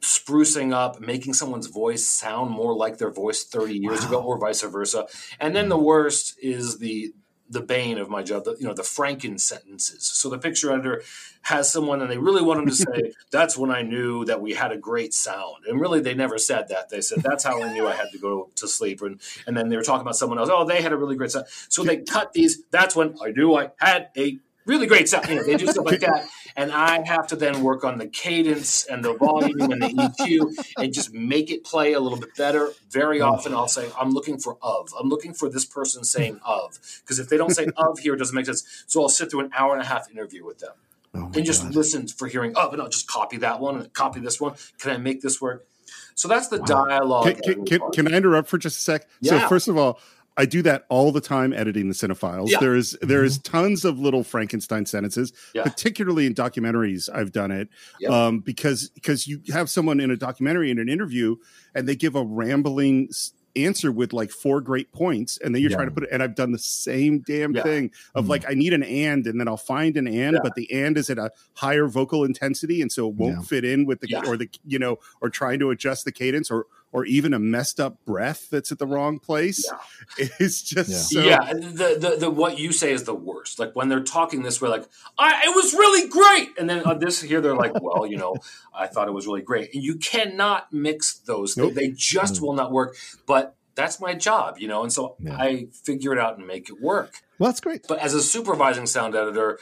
sprucing 0.00 0.72
up, 0.72 1.00
making 1.00 1.34
someone's 1.34 1.68
voice 1.68 2.06
sound 2.06 2.50
more 2.50 2.74
like 2.74 2.98
their 2.98 3.10
voice 3.10 3.44
30 3.44 3.78
years 3.78 4.02
wow. 4.02 4.08
ago, 4.08 4.22
or 4.22 4.38
vice 4.38 4.62
versa. 4.62 5.06
And 5.38 5.54
then 5.54 5.68
the 5.68 5.78
worst 5.78 6.36
is 6.42 6.78
the 6.78 7.14
the 7.52 7.60
bane 7.60 7.98
of 7.98 8.08
my 8.08 8.22
job, 8.22 8.44
the, 8.44 8.56
you 8.58 8.66
know, 8.66 8.74
the 8.74 8.82
Franken 8.82 9.38
sentences. 9.38 10.04
So 10.04 10.28
the 10.30 10.38
picture 10.38 10.72
editor 10.72 11.02
has 11.42 11.70
someone 11.70 12.00
and 12.00 12.10
they 12.10 12.18
really 12.18 12.42
want 12.42 12.58
them 12.58 12.66
to 12.66 12.74
say, 12.74 13.12
that's 13.30 13.56
when 13.56 13.70
I 13.70 13.82
knew 13.82 14.24
that 14.24 14.40
we 14.40 14.54
had 14.54 14.72
a 14.72 14.78
great 14.78 15.12
sound. 15.12 15.64
And 15.68 15.80
really, 15.80 16.00
they 16.00 16.14
never 16.14 16.38
said 16.38 16.68
that. 16.68 16.88
They 16.88 17.00
said, 17.00 17.22
that's 17.22 17.44
how 17.44 17.62
I 17.62 17.72
knew 17.72 17.86
I 17.86 17.94
had 17.94 18.10
to 18.12 18.18
go 18.18 18.48
to 18.56 18.66
sleep. 18.66 19.02
And, 19.02 19.20
and 19.46 19.56
then 19.56 19.68
they 19.68 19.76
were 19.76 19.82
talking 19.82 20.02
about 20.02 20.16
someone 20.16 20.38
else. 20.38 20.48
Oh, 20.50 20.64
they 20.64 20.82
had 20.82 20.92
a 20.92 20.96
really 20.96 21.16
great 21.16 21.30
sound. 21.30 21.46
So 21.68 21.82
they 21.84 21.98
cut 21.98 22.32
these. 22.32 22.62
That's 22.70 22.96
when 22.96 23.16
I 23.22 23.30
knew 23.30 23.54
I 23.54 23.70
had 23.78 24.08
a 24.16 24.38
really 24.66 24.86
great 24.86 25.08
sound. 25.08 25.28
You 25.28 25.36
know, 25.36 25.42
they 25.44 25.56
do 25.56 25.66
stuff 25.66 25.86
like 25.86 26.00
that, 26.00 26.28
and 26.56 26.72
I 26.72 27.04
have 27.06 27.26
to 27.28 27.36
then 27.36 27.62
work 27.62 27.84
on 27.84 27.98
the 27.98 28.06
cadence 28.06 28.84
and 28.86 29.04
the 29.04 29.14
volume 29.14 29.60
and 29.60 29.82
the 29.82 29.88
EQ 29.88 30.74
and 30.78 30.92
just 30.92 31.12
make 31.12 31.50
it 31.50 31.64
play 31.64 31.92
a 31.92 32.00
little 32.00 32.18
bit 32.18 32.34
better. 32.36 32.72
Very 32.90 33.20
often, 33.20 33.54
I'll 33.54 33.68
say, 33.68 33.88
"I'm 33.98 34.10
looking 34.10 34.38
for 34.38 34.58
of." 34.62 34.92
I'm 34.98 35.08
looking 35.08 35.34
for 35.34 35.48
this 35.48 35.64
person 35.64 36.04
saying 36.04 36.40
of, 36.44 36.78
because 37.02 37.18
if 37.18 37.28
they 37.28 37.36
don't 37.36 37.50
say 37.50 37.66
of 37.76 37.98
here, 37.98 38.14
it 38.14 38.18
doesn't 38.18 38.34
make 38.34 38.46
sense. 38.46 38.84
So 38.86 39.02
I'll 39.02 39.08
sit 39.08 39.30
through 39.30 39.40
an 39.40 39.50
hour 39.56 39.72
and 39.72 39.82
a 39.82 39.86
half 39.86 40.10
interview 40.10 40.44
with 40.44 40.58
them. 40.58 40.72
Oh 41.14 41.30
and 41.34 41.44
just 41.44 41.62
God. 41.62 41.74
listen 41.74 42.08
for 42.08 42.26
hearing 42.26 42.56
of, 42.56 42.72
and 42.72 42.80
I'll 42.80 42.88
just 42.88 43.06
copy 43.06 43.36
that 43.38 43.60
one 43.60 43.76
and 43.76 43.92
copy 43.92 44.20
this 44.20 44.40
one. 44.40 44.54
Can 44.78 44.92
I 44.92 44.96
make 44.96 45.20
this 45.20 45.40
work? 45.40 45.66
So 46.14 46.28
that's 46.28 46.48
the 46.48 46.58
wow. 46.58 46.86
dialogue. 46.86 47.42
Can, 47.42 47.64
can, 47.64 47.90
can, 47.90 48.12
I 48.12 48.16
interrupt 48.16 48.48
for 48.48 48.58
just 48.58 48.78
a 48.78 48.80
sec? 48.80 49.08
Yeah. 49.20 49.40
So 49.40 49.48
first 49.48 49.68
of 49.68 49.76
all, 49.76 50.00
I 50.36 50.46
do 50.46 50.62
that 50.62 50.84
all 50.88 51.12
the 51.12 51.20
time 51.20 51.52
editing 51.52 51.88
the 51.88 51.94
cine-files. 51.94 52.50
Yeah. 52.50 52.58
There 52.60 52.74
is 52.74 52.96
there 53.02 53.24
is 53.24 53.38
mm-hmm. 53.38 53.56
tons 53.56 53.84
of 53.84 53.98
little 53.98 54.24
Frankenstein 54.24 54.86
sentences, 54.86 55.32
yeah. 55.54 55.62
particularly 55.62 56.26
in 56.26 56.34
documentaries. 56.34 57.10
I've 57.12 57.32
done 57.32 57.50
it 57.50 57.68
um, 58.08 58.40
because 58.40 58.88
because 58.90 59.26
you 59.26 59.40
have 59.52 59.68
someone 59.68 60.00
in 60.00 60.10
a 60.10 60.16
documentary 60.16 60.70
in 60.70 60.78
an 60.78 60.88
interview 60.88 61.36
and 61.74 61.86
they 61.86 61.96
give 61.96 62.14
a 62.14 62.24
rambling 62.24 63.10
answer 63.56 63.92
with 63.92 64.12
like 64.12 64.30
four 64.30 64.60
great 64.60 64.90
points 64.92 65.38
and 65.38 65.54
then 65.54 65.60
you're 65.60 65.70
yeah. 65.70 65.76
trying 65.76 65.88
to 65.88 65.94
put 65.94 66.04
it 66.04 66.08
and 66.10 66.22
I've 66.22 66.34
done 66.34 66.52
the 66.52 66.58
same 66.58 67.20
damn 67.20 67.54
yeah. 67.54 67.62
thing 67.62 67.90
of 68.14 68.24
mm 68.24 68.32
like 68.32 68.48
I 68.48 68.54
need 68.54 68.72
an 68.72 68.82
and 68.82 69.26
and 69.26 69.38
then 69.38 69.46
I'll 69.46 69.58
find 69.58 69.94
an 69.98 70.06
and 70.06 70.34
yeah. 70.34 70.40
but 70.42 70.54
the 70.54 70.72
and 70.72 70.96
is 70.96 71.10
at 71.10 71.18
a 71.18 71.30
higher 71.52 71.86
vocal 71.86 72.24
intensity 72.24 72.80
and 72.80 72.90
so 72.90 73.08
it 73.08 73.14
won't 73.14 73.46
fit 73.46 73.62
in 73.62 73.84
with 73.84 74.00
the 74.00 74.16
or 74.26 74.38
the 74.38 74.48
you 74.64 74.78
know 74.78 74.98
or 75.20 75.28
trying 75.28 75.58
to 75.58 75.70
adjust 75.70 76.06
the 76.06 76.12
cadence 76.12 76.50
or 76.50 76.66
or 76.92 77.06
even 77.06 77.32
a 77.32 77.38
messed 77.38 77.80
up 77.80 78.04
breath 78.04 78.48
that's 78.50 78.70
at 78.70 78.78
the 78.78 78.86
wrong 78.86 79.18
place. 79.18 79.66
Yeah. 79.66 80.28
It's 80.38 80.62
just 80.62 80.90
yeah. 80.90 80.98
So- 80.98 81.20
yeah. 81.20 81.52
The, 81.52 81.96
the, 81.98 82.16
the 82.20 82.30
what 82.30 82.58
you 82.58 82.72
say 82.72 82.92
is 82.92 83.04
the 83.04 83.14
worst. 83.14 83.58
Like 83.58 83.74
when 83.74 83.88
they're 83.88 84.02
talking 84.02 84.42
this 84.42 84.60
way, 84.60 84.68
like 84.68 84.84
I, 85.18 85.42
it 85.46 85.54
was 85.54 85.72
really 85.72 86.08
great, 86.08 86.58
and 86.58 86.68
then 86.68 86.84
on 86.84 86.98
this 86.98 87.20
here 87.22 87.40
they're 87.40 87.56
like, 87.56 87.80
well, 87.80 88.06
you 88.06 88.18
know, 88.18 88.36
I 88.74 88.86
thought 88.86 89.08
it 89.08 89.12
was 89.12 89.26
really 89.26 89.42
great, 89.42 89.74
and 89.74 89.82
you 89.82 89.96
cannot 89.96 90.72
mix 90.72 91.14
those. 91.14 91.56
Nope. 91.56 91.74
They, 91.74 91.88
they 91.88 91.94
just 91.94 92.34
mm-hmm. 92.34 92.44
will 92.44 92.52
not 92.54 92.72
work. 92.72 92.96
But 93.26 93.56
that's 93.74 94.00
my 94.00 94.14
job, 94.14 94.58
you 94.58 94.68
know, 94.68 94.82
and 94.82 94.92
so 94.92 95.16
yeah. 95.18 95.36
I 95.36 95.68
figure 95.72 96.12
it 96.12 96.18
out 96.18 96.38
and 96.38 96.46
make 96.46 96.68
it 96.68 96.80
work. 96.80 97.14
Well, 97.38 97.50
that's 97.50 97.60
great. 97.60 97.86
But 97.88 98.00
as 98.00 98.14
a 98.14 98.22
supervising 98.22 98.86
sound 98.86 99.14
editor, 99.14 99.58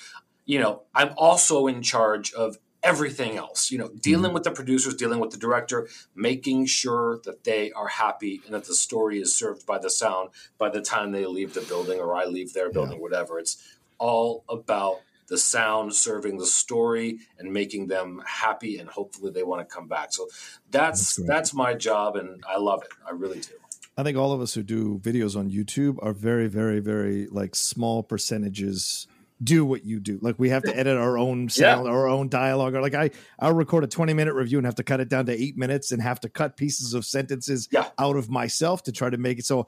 you 0.46 0.58
know, 0.58 0.82
I'm 0.94 1.12
also 1.16 1.66
in 1.66 1.82
charge 1.82 2.32
of 2.32 2.58
everything 2.82 3.36
else 3.36 3.70
you 3.70 3.76
know 3.76 3.90
dealing 4.00 4.26
mm-hmm. 4.26 4.34
with 4.34 4.44
the 4.44 4.50
producers 4.50 4.94
dealing 4.94 5.18
with 5.18 5.30
the 5.30 5.36
director 5.36 5.86
making 6.14 6.64
sure 6.64 7.20
that 7.24 7.44
they 7.44 7.70
are 7.72 7.88
happy 7.88 8.40
and 8.46 8.54
that 8.54 8.64
the 8.64 8.74
story 8.74 9.20
is 9.20 9.36
served 9.36 9.66
by 9.66 9.78
the 9.78 9.90
sound 9.90 10.30
by 10.56 10.70
the 10.70 10.80
time 10.80 11.12
they 11.12 11.26
leave 11.26 11.52
the 11.52 11.60
building 11.62 12.00
or 12.00 12.16
i 12.16 12.24
leave 12.24 12.52
their 12.52 12.70
building 12.70 12.96
yeah. 12.96 13.02
whatever. 13.02 13.38
It's 13.38 13.56
all 13.98 14.44
about 14.48 15.00
the 15.28 15.38
sound 15.38 15.94
serving 15.94 16.38
the 16.38 16.46
story 16.46 17.20
and 17.38 17.52
making 17.52 17.86
them 17.86 18.22
happy 18.26 18.78
and 18.78 18.88
hopefully 18.88 19.30
they 19.30 19.44
want 19.44 19.66
to 19.66 19.74
come 19.74 19.86
back. 19.86 20.12
So 20.12 20.28
that's 20.70 21.16
that's, 21.16 21.28
that's 21.28 21.54
my 21.54 21.74
job 21.74 22.16
and 22.16 22.42
i 22.48 22.58
love 22.58 22.82
it. 22.82 22.90
I 23.06 23.12
really 23.12 23.40
do. 23.40 23.52
I 23.96 24.02
think 24.02 24.16
all 24.16 24.32
of 24.32 24.40
us 24.40 24.54
who 24.54 24.62
do 24.62 24.98
videos 24.98 25.36
on 25.36 25.50
YouTube 25.50 25.98
are 26.00 26.12
very, 26.12 26.48
very, 26.48 26.80
very 26.80 27.26
like 27.26 27.54
small 27.54 28.02
percentages 28.02 29.06
do 29.42 29.64
what 29.64 29.84
you 29.84 30.00
do. 30.00 30.18
Like 30.20 30.38
we 30.38 30.50
have 30.50 30.62
to 30.64 30.76
edit 30.76 30.96
our 30.96 31.16
own 31.16 31.48
sound, 31.48 31.86
yeah. 31.86 31.92
our 31.92 32.08
own 32.08 32.28
dialogue. 32.28 32.74
Or 32.74 32.82
like 32.82 32.94
I, 32.94 33.10
I'll 33.38 33.54
record 33.54 33.84
a 33.84 33.86
20 33.86 34.12
minute 34.12 34.34
review 34.34 34.58
and 34.58 34.66
have 34.66 34.74
to 34.76 34.82
cut 34.82 35.00
it 35.00 35.08
down 35.08 35.26
to 35.26 35.32
eight 35.32 35.56
minutes 35.56 35.92
and 35.92 36.02
have 36.02 36.20
to 36.20 36.28
cut 36.28 36.56
pieces 36.56 36.94
of 36.94 37.04
sentences 37.04 37.68
yeah. 37.70 37.88
out 37.98 38.16
of 38.16 38.28
myself 38.28 38.82
to 38.84 38.92
try 38.92 39.08
to 39.08 39.16
make 39.16 39.38
it 39.38 39.46
so 39.46 39.66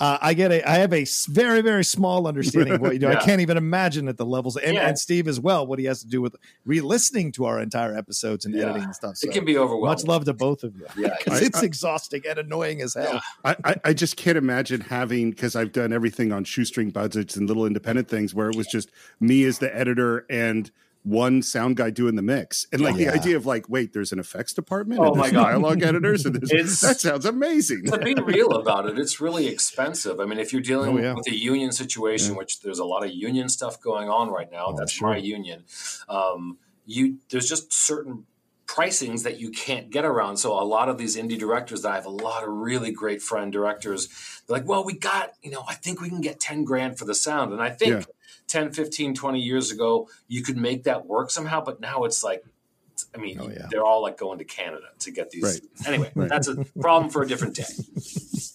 uh, 0.00 0.18
I 0.20 0.34
get 0.34 0.50
a, 0.50 0.68
I 0.68 0.74
have 0.78 0.92
a 0.92 1.06
very, 1.28 1.60
very 1.60 1.84
small 1.84 2.26
understanding 2.26 2.74
of 2.74 2.80
what 2.80 2.92
you 2.94 2.98
do. 2.98 3.06
yeah. 3.10 3.18
I 3.18 3.24
can't 3.24 3.40
even 3.40 3.56
imagine 3.56 4.08
at 4.08 4.16
the 4.16 4.26
levels, 4.26 4.56
and, 4.56 4.74
yeah. 4.74 4.88
and, 4.88 4.98
Steve 4.98 5.28
as 5.28 5.38
well, 5.38 5.66
what 5.66 5.78
he 5.78 5.84
has 5.84 6.00
to 6.00 6.08
do 6.08 6.20
with 6.20 6.34
re-listening 6.64 7.30
to 7.32 7.44
our 7.44 7.60
entire 7.60 7.96
episodes 7.96 8.44
and 8.44 8.54
yeah. 8.54 8.64
editing 8.64 8.84
and 8.84 8.94
stuff. 8.94 9.16
So 9.16 9.28
it 9.28 9.32
can 9.32 9.44
be 9.44 9.56
overwhelming. 9.56 9.90
Much 9.90 10.04
love 10.04 10.24
to 10.24 10.34
both 10.34 10.64
of 10.64 10.74
you. 10.76 10.86
Yeah, 10.96 11.16
it's 11.26 11.62
I, 11.62 11.64
exhausting 11.64 12.22
and 12.28 12.38
annoying 12.38 12.80
as 12.80 12.94
hell. 12.94 13.20
I, 13.44 13.56
I, 13.64 13.76
I 13.84 13.92
just 13.92 14.16
can't 14.16 14.36
imagine 14.36 14.80
having 14.80 15.30
because 15.30 15.54
I've 15.54 15.72
done 15.72 15.92
everything 15.92 16.32
on 16.32 16.44
shoestring 16.44 16.90
budgets 16.90 17.36
and 17.36 17.46
little 17.46 17.66
independent 17.66 18.08
things 18.08 18.34
where 18.34 18.50
it 18.50 18.56
was 18.56 18.66
just 18.66 18.90
me 19.20 19.44
as 19.44 19.58
the 19.58 19.74
editor 19.74 20.26
and 20.28 20.70
one 21.04 21.42
sound 21.42 21.76
guy 21.76 21.90
doing 21.90 22.16
the 22.16 22.22
mix 22.22 22.66
and 22.72 22.80
like 22.80 22.96
yeah. 22.96 23.10
the 23.10 23.14
idea 23.14 23.36
of 23.36 23.44
like 23.44 23.68
wait 23.68 23.92
there's 23.92 24.10
an 24.10 24.18
effects 24.18 24.54
department 24.54 24.98
oh 24.98 25.12
and 25.12 25.22
there's 25.22 25.32
dialogue 25.32 25.82
editors 25.82 26.24
and 26.24 26.36
that 26.36 26.96
sounds 26.98 27.26
amazing 27.26 27.84
to 27.84 27.98
be 27.98 28.14
real 28.14 28.52
about 28.60 28.88
it 28.88 28.98
it's 28.98 29.20
really 29.20 29.46
expensive 29.46 30.18
i 30.18 30.24
mean 30.24 30.38
if 30.38 30.50
you're 30.50 30.62
dealing 30.62 30.98
oh, 30.98 31.02
yeah. 31.02 31.12
with 31.12 31.26
a 31.28 31.34
union 31.34 31.70
situation 31.72 32.32
yeah. 32.32 32.38
which 32.38 32.60
there's 32.60 32.78
a 32.78 32.84
lot 32.86 33.04
of 33.04 33.10
union 33.10 33.50
stuff 33.50 33.78
going 33.82 34.08
on 34.08 34.30
right 34.30 34.50
now 34.50 34.68
oh, 34.68 34.76
that's 34.76 34.92
sure. 34.92 35.08
my 35.08 35.18
union 35.18 35.62
um, 36.08 36.56
you 36.86 37.18
there's 37.28 37.48
just 37.48 37.70
certain 37.70 38.24
pricings 38.66 39.24
that 39.24 39.38
you 39.38 39.50
can't 39.50 39.90
get 39.90 40.04
around. 40.04 40.38
So 40.38 40.52
a 40.58 40.64
lot 40.64 40.88
of 40.88 40.96
these 40.96 41.16
indie 41.16 41.38
directors 41.38 41.82
that 41.82 41.92
I 41.92 41.94
have 41.96 42.06
a 42.06 42.10
lot 42.10 42.42
of 42.42 42.48
really 42.48 42.92
great 42.92 43.20
friend 43.22 43.52
directors, 43.52 44.08
they're 44.46 44.56
like, 44.56 44.66
well, 44.66 44.84
we 44.84 44.94
got, 44.98 45.32
you 45.42 45.50
know, 45.50 45.64
I 45.68 45.74
think 45.74 46.00
we 46.00 46.08
can 46.08 46.20
get 46.20 46.40
10 46.40 46.64
grand 46.64 46.98
for 46.98 47.04
the 47.04 47.14
sound. 47.14 47.52
And 47.52 47.62
I 47.62 47.70
think. 47.70 48.06
10, 48.48 48.72
15, 48.72 49.14
20 49.14 49.40
years 49.40 49.70
ago, 49.70 50.08
you 50.28 50.42
could 50.42 50.56
make 50.56 50.84
that 50.84 51.06
work 51.06 51.30
somehow. 51.30 51.62
But 51.62 51.80
now 51.80 52.04
it's 52.04 52.22
like, 52.22 52.44
I 53.14 53.18
mean, 53.18 53.38
oh, 53.40 53.48
yeah. 53.48 53.66
they're 53.70 53.84
all 53.84 54.02
like 54.02 54.18
going 54.18 54.38
to 54.38 54.44
Canada 54.44 54.86
to 55.00 55.10
get 55.10 55.30
these. 55.30 55.42
Right. 55.42 55.60
Anyway, 55.86 56.10
right. 56.14 56.28
that's 56.28 56.48
a 56.48 56.64
problem 56.80 57.10
for 57.10 57.22
a 57.22 57.28
different 57.28 57.54
day. 57.54 57.64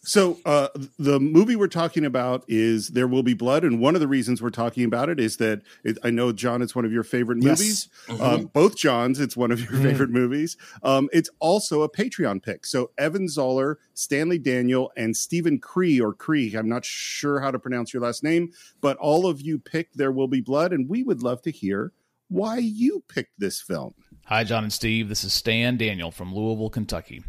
So, 0.10 0.40
uh, 0.46 0.70
the 0.98 1.20
movie 1.20 1.56
we're 1.56 1.68
talking 1.68 2.04
about 2.06 2.44
is 2.48 2.90
There 2.90 3.08
Will 3.08 3.22
Be 3.22 3.34
Blood. 3.34 3.64
And 3.64 3.80
one 3.80 3.96
of 3.96 4.02
the 4.02 4.08
reasons 4.08 4.42
we're 4.42 4.50
talking 4.50 4.84
about 4.84 5.10
it 5.10 5.20
is 5.20 5.38
that 5.38 5.62
it, 5.84 5.98
I 6.04 6.10
know, 6.10 6.32
John, 6.32 6.62
it's 6.62 6.76
one 6.76 6.84
of 6.86 6.92
your 6.92 7.04
favorite 7.04 7.40
yes. 7.42 7.60
movies. 7.60 7.90
Mm-hmm. 8.08 8.22
Um, 8.22 8.46
both 8.46 8.76
Johns, 8.76 9.20
it's 9.20 9.38
one 9.38 9.52
of 9.52 9.60
your 9.60 9.72
mm-hmm. 9.72 9.84
favorite 9.84 10.10
movies. 10.10 10.58
Um, 10.84 11.10
it's 11.14 11.30
also 11.40 11.84
a 11.84 11.90
Patreon 11.90 12.42
pick. 12.42 12.66
So, 12.66 12.92
Evan 12.98 13.28
Zoller, 13.28 13.80
Stanley 13.94 14.40
Daniel, 14.40 14.92
and 14.98 15.16
Stephen 15.16 15.60
Cree, 15.60 16.02
or 16.02 16.14
Cree, 16.14 16.56
I'm 16.56 16.70
not 16.70 16.86
sure 16.86 17.40
how 17.40 17.52
to 17.52 17.60
pronounce 17.60 17.94
your 17.94 18.02
last 18.02 18.24
name, 18.24 18.52
but 18.82 18.98
all 18.98 19.28
of 19.28 19.42
you 19.42 19.60
picked 19.60 19.98
There 19.98 20.12
Will 20.12 20.28
Be 20.28 20.42
Blood. 20.42 20.74
And 20.74 20.90
we 20.90 21.04
would 21.04 21.22
love 21.22 21.42
to 21.44 21.52
hear 21.52 21.94
why 22.30 22.58
you 22.58 23.04
picked 23.08 23.40
this 23.40 23.62
film. 23.62 23.94
Hi, 24.30 24.44
John 24.44 24.62
and 24.62 24.72
Steve. 24.72 25.10
This 25.10 25.24
is 25.24 25.34
Stan 25.34 25.78
Daniel 25.78 26.12
from 26.12 26.36
Louisville, 26.36 26.70
Kentucky. 26.70 27.24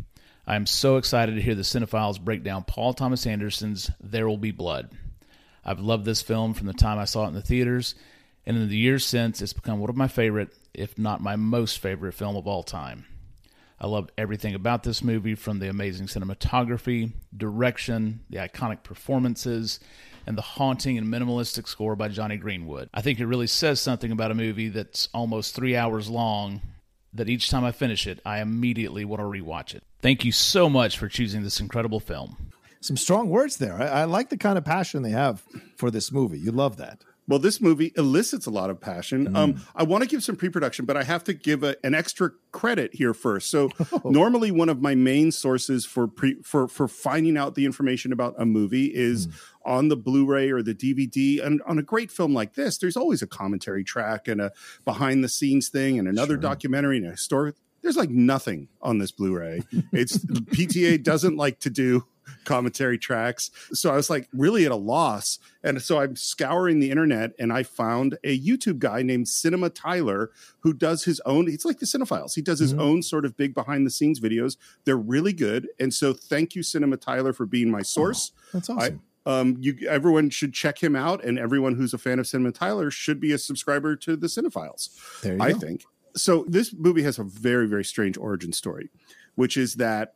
I 0.46 0.54
am 0.54 0.66
so 0.66 0.98
excited 0.98 1.34
to 1.34 1.40
hear 1.40 1.54
the 1.54 1.62
Cinephiles 1.62 2.20
break 2.20 2.44
down 2.44 2.64
Paul 2.64 2.92
Thomas 2.92 3.26
Anderson's 3.26 3.90
There 4.02 4.28
Will 4.28 4.36
Be 4.36 4.50
Blood. 4.50 4.90
I've 5.64 5.80
loved 5.80 6.04
this 6.04 6.20
film 6.20 6.52
from 6.52 6.66
the 6.66 6.74
time 6.74 6.98
I 6.98 7.06
saw 7.06 7.24
it 7.24 7.28
in 7.28 7.32
the 7.32 7.40
theaters, 7.40 7.94
and 8.44 8.54
in 8.54 8.68
the 8.68 8.76
years 8.76 9.06
since, 9.06 9.40
it's 9.40 9.54
become 9.54 9.78
one 9.78 9.88
of 9.88 9.96
my 9.96 10.08
favorite, 10.08 10.54
if 10.74 10.98
not 10.98 11.22
my 11.22 11.36
most 11.36 11.78
favorite 11.78 12.12
film 12.12 12.36
of 12.36 12.46
all 12.46 12.62
time. 12.62 13.06
I 13.80 13.86
loved 13.86 14.12
everything 14.18 14.54
about 14.54 14.82
this 14.82 15.02
movie 15.02 15.36
from 15.36 15.58
the 15.58 15.70
amazing 15.70 16.06
cinematography, 16.06 17.12
direction, 17.34 18.20
the 18.28 18.40
iconic 18.40 18.82
performances, 18.82 19.80
and 20.26 20.36
the 20.36 20.42
haunting 20.42 20.98
and 20.98 21.06
minimalistic 21.06 21.66
score 21.66 21.96
by 21.96 22.08
Jonny 22.08 22.36
Greenwood. 22.36 22.90
I 22.92 23.00
think 23.00 23.20
it 23.20 23.26
really 23.26 23.46
says 23.46 23.80
something 23.80 24.12
about 24.12 24.32
a 24.32 24.34
movie 24.34 24.68
that's 24.68 25.08
almost 25.14 25.54
three 25.54 25.74
hours 25.74 26.10
long 26.10 26.60
that 27.12 27.28
each 27.28 27.50
time 27.50 27.64
I 27.64 27.72
finish 27.72 28.06
it, 28.06 28.20
I 28.24 28.40
immediately 28.40 29.04
want 29.04 29.20
to 29.20 29.24
rewatch 29.24 29.74
it. 29.74 29.82
Thank 30.00 30.24
you 30.24 30.32
so 30.32 30.68
much 30.68 30.96
for 30.98 31.08
choosing 31.08 31.42
this 31.42 31.60
incredible 31.60 32.00
film. 32.00 32.36
Some 32.80 32.96
strong 32.96 33.28
words 33.28 33.58
there. 33.58 33.80
I, 33.80 33.86
I 33.86 34.04
like 34.04 34.30
the 34.30 34.36
kind 34.36 34.56
of 34.56 34.64
passion 34.64 35.02
they 35.02 35.10
have 35.10 35.42
for 35.76 35.90
this 35.90 36.10
movie. 36.10 36.38
You 36.38 36.52
love 36.52 36.76
that. 36.78 37.00
Well, 37.30 37.38
this 37.38 37.60
movie 37.60 37.92
elicits 37.96 38.46
a 38.46 38.50
lot 38.50 38.70
of 38.70 38.80
passion. 38.80 39.28
Mm. 39.28 39.36
Um, 39.36 39.62
I 39.76 39.84
want 39.84 40.02
to 40.02 40.08
give 40.08 40.24
some 40.24 40.34
pre-production, 40.34 40.84
but 40.84 40.96
I 40.96 41.04
have 41.04 41.22
to 41.24 41.32
give 41.32 41.62
a, 41.62 41.76
an 41.86 41.94
extra 41.94 42.32
credit 42.50 42.92
here 42.92 43.14
first. 43.14 43.50
So, 43.50 43.70
oh. 43.92 44.02
normally 44.04 44.50
one 44.50 44.68
of 44.68 44.82
my 44.82 44.96
main 44.96 45.30
sources 45.30 45.86
for 45.86 46.08
pre, 46.08 46.42
for 46.42 46.66
for 46.66 46.88
finding 46.88 47.36
out 47.36 47.54
the 47.54 47.66
information 47.66 48.12
about 48.12 48.34
a 48.36 48.44
movie 48.44 48.86
is 48.86 49.28
mm. 49.28 49.32
on 49.64 49.86
the 49.86 49.96
Blu-ray 49.96 50.50
or 50.50 50.60
the 50.60 50.74
DVD. 50.74 51.40
And 51.46 51.62
on 51.68 51.78
a 51.78 51.82
great 51.82 52.10
film 52.10 52.34
like 52.34 52.54
this, 52.54 52.78
there's 52.78 52.96
always 52.96 53.22
a 53.22 53.28
commentary 53.28 53.84
track 53.84 54.26
and 54.26 54.40
a 54.40 54.50
behind-the-scenes 54.84 55.68
thing 55.68 56.00
and 56.00 56.08
another 56.08 56.34
sure. 56.34 56.40
documentary 56.40 56.96
and 56.96 57.06
a 57.06 57.16
story. 57.16 57.52
There's 57.82 57.96
like 57.96 58.10
nothing 58.10 58.68
on 58.82 58.98
this 58.98 59.10
Blu-ray. 59.10 59.62
It's 59.92 60.18
PTA 60.24 61.02
doesn't 61.02 61.36
like 61.36 61.60
to 61.60 61.70
do 61.70 62.04
commentary 62.44 62.98
tracks. 62.98 63.50
So 63.72 63.92
I 63.92 63.96
was 63.96 64.10
like 64.10 64.28
really 64.32 64.64
at 64.64 64.72
a 64.72 64.76
loss. 64.76 65.38
And 65.62 65.80
so 65.82 66.00
I'm 66.00 66.16
scouring 66.16 66.80
the 66.80 66.90
internet 66.90 67.32
and 67.38 67.52
I 67.52 67.62
found 67.62 68.18
a 68.24 68.38
YouTube 68.38 68.78
guy 68.78 69.02
named 69.02 69.28
Cinema 69.28 69.70
Tyler 69.70 70.30
who 70.60 70.72
does 70.72 71.04
his 71.04 71.20
own, 71.26 71.48
it's 71.48 71.64
like 71.64 71.78
the 71.78 71.86
Cine-Files. 71.86 72.34
He 72.34 72.42
does 72.42 72.58
his 72.58 72.72
mm-hmm. 72.72 72.82
own 72.82 73.02
sort 73.02 73.24
of 73.24 73.36
big 73.36 73.54
behind 73.54 73.86
the 73.86 73.90
scenes 73.90 74.20
videos. 74.20 74.56
They're 74.84 74.96
really 74.96 75.32
good. 75.32 75.68
And 75.78 75.92
so 75.92 76.12
thank 76.12 76.54
you, 76.54 76.62
Cinema 76.62 76.96
Tyler, 76.96 77.32
for 77.32 77.46
being 77.46 77.70
my 77.70 77.82
source. 77.82 78.32
Oh, 78.36 78.48
that's 78.54 78.70
awesome. 78.70 79.02
I, 79.04 79.06
um, 79.26 79.56
you 79.60 79.76
everyone 79.86 80.30
should 80.30 80.54
check 80.54 80.82
him 80.82 80.96
out, 80.96 81.22
and 81.22 81.38
everyone 81.38 81.74
who's 81.74 81.92
a 81.92 81.98
fan 81.98 82.18
of 82.18 82.26
Cinema 82.26 82.52
Tyler 82.52 82.90
should 82.90 83.20
be 83.20 83.32
a 83.32 83.38
subscriber 83.38 83.94
to 83.96 84.16
the 84.16 84.28
Cine-Files. 84.28 84.98
I 85.38 85.52
go. 85.52 85.58
think 85.58 85.84
so. 86.16 86.44
This 86.48 86.72
movie 86.72 87.02
has 87.02 87.18
a 87.18 87.24
very 87.24 87.66
very 87.66 87.84
strange 87.84 88.16
origin 88.18 88.52
story, 88.52 88.90
which 89.34 89.56
is 89.56 89.74
that 89.74 90.14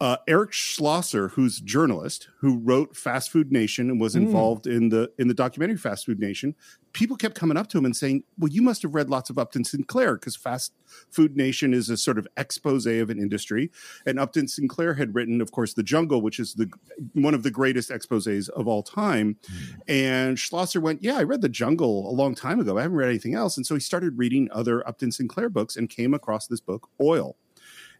uh, 0.00 0.18
Eric 0.28 0.52
Schlosser, 0.52 1.28
who's 1.28 1.58
a 1.58 1.64
journalist 1.64 2.28
who 2.40 2.58
wrote 2.58 2.96
Fast 2.96 3.30
Food 3.30 3.50
Nation 3.50 3.90
and 3.90 4.00
was 4.00 4.14
hmm. 4.14 4.22
involved 4.22 4.64
mm. 4.64 4.76
in 4.76 4.88
the 4.90 5.10
in 5.18 5.28
the 5.28 5.34
documentary 5.34 5.78
Fast 5.78 6.06
Food 6.06 6.20
Nation, 6.20 6.54
people 6.96 7.14
kept 7.14 7.34
coming 7.34 7.58
up 7.58 7.68
to 7.68 7.76
him 7.76 7.84
and 7.84 7.94
saying, 7.94 8.24
"Well, 8.38 8.50
you 8.50 8.62
must 8.62 8.80
have 8.80 8.94
read 8.94 9.10
lots 9.10 9.28
of 9.28 9.38
Upton 9.38 9.64
Sinclair 9.64 10.14
because 10.14 10.34
Fast 10.34 10.72
Food 11.10 11.36
Nation 11.36 11.74
is 11.74 11.90
a 11.90 11.96
sort 11.96 12.16
of 12.16 12.26
expose 12.38 12.86
of 12.86 13.10
an 13.10 13.18
industry." 13.18 13.70
And 14.06 14.18
Upton 14.18 14.48
Sinclair 14.48 14.94
had 14.94 15.14
written, 15.14 15.42
of 15.42 15.52
course, 15.52 15.74
The 15.74 15.82
Jungle, 15.82 16.22
which 16.22 16.40
is 16.40 16.54
the 16.54 16.70
one 17.12 17.34
of 17.34 17.42
the 17.42 17.50
greatest 17.50 17.90
exposés 17.90 18.48
of 18.48 18.66
all 18.66 18.82
time. 18.82 19.36
Mm. 19.42 19.80
And 19.86 20.38
Schlosser 20.38 20.80
went, 20.80 21.02
"Yeah, 21.02 21.18
I 21.18 21.22
read 21.22 21.42
The 21.42 21.50
Jungle 21.50 22.10
a 22.10 22.14
long 22.14 22.34
time 22.34 22.58
ago. 22.58 22.78
I 22.78 22.82
haven't 22.82 22.96
read 22.96 23.10
anything 23.10 23.34
else." 23.34 23.58
And 23.58 23.66
so 23.66 23.74
he 23.74 23.80
started 23.80 24.16
reading 24.16 24.48
other 24.50 24.86
Upton 24.88 25.12
Sinclair 25.12 25.50
books 25.50 25.76
and 25.76 25.90
came 25.90 26.14
across 26.14 26.46
this 26.46 26.60
book, 26.60 26.88
Oil. 26.98 27.36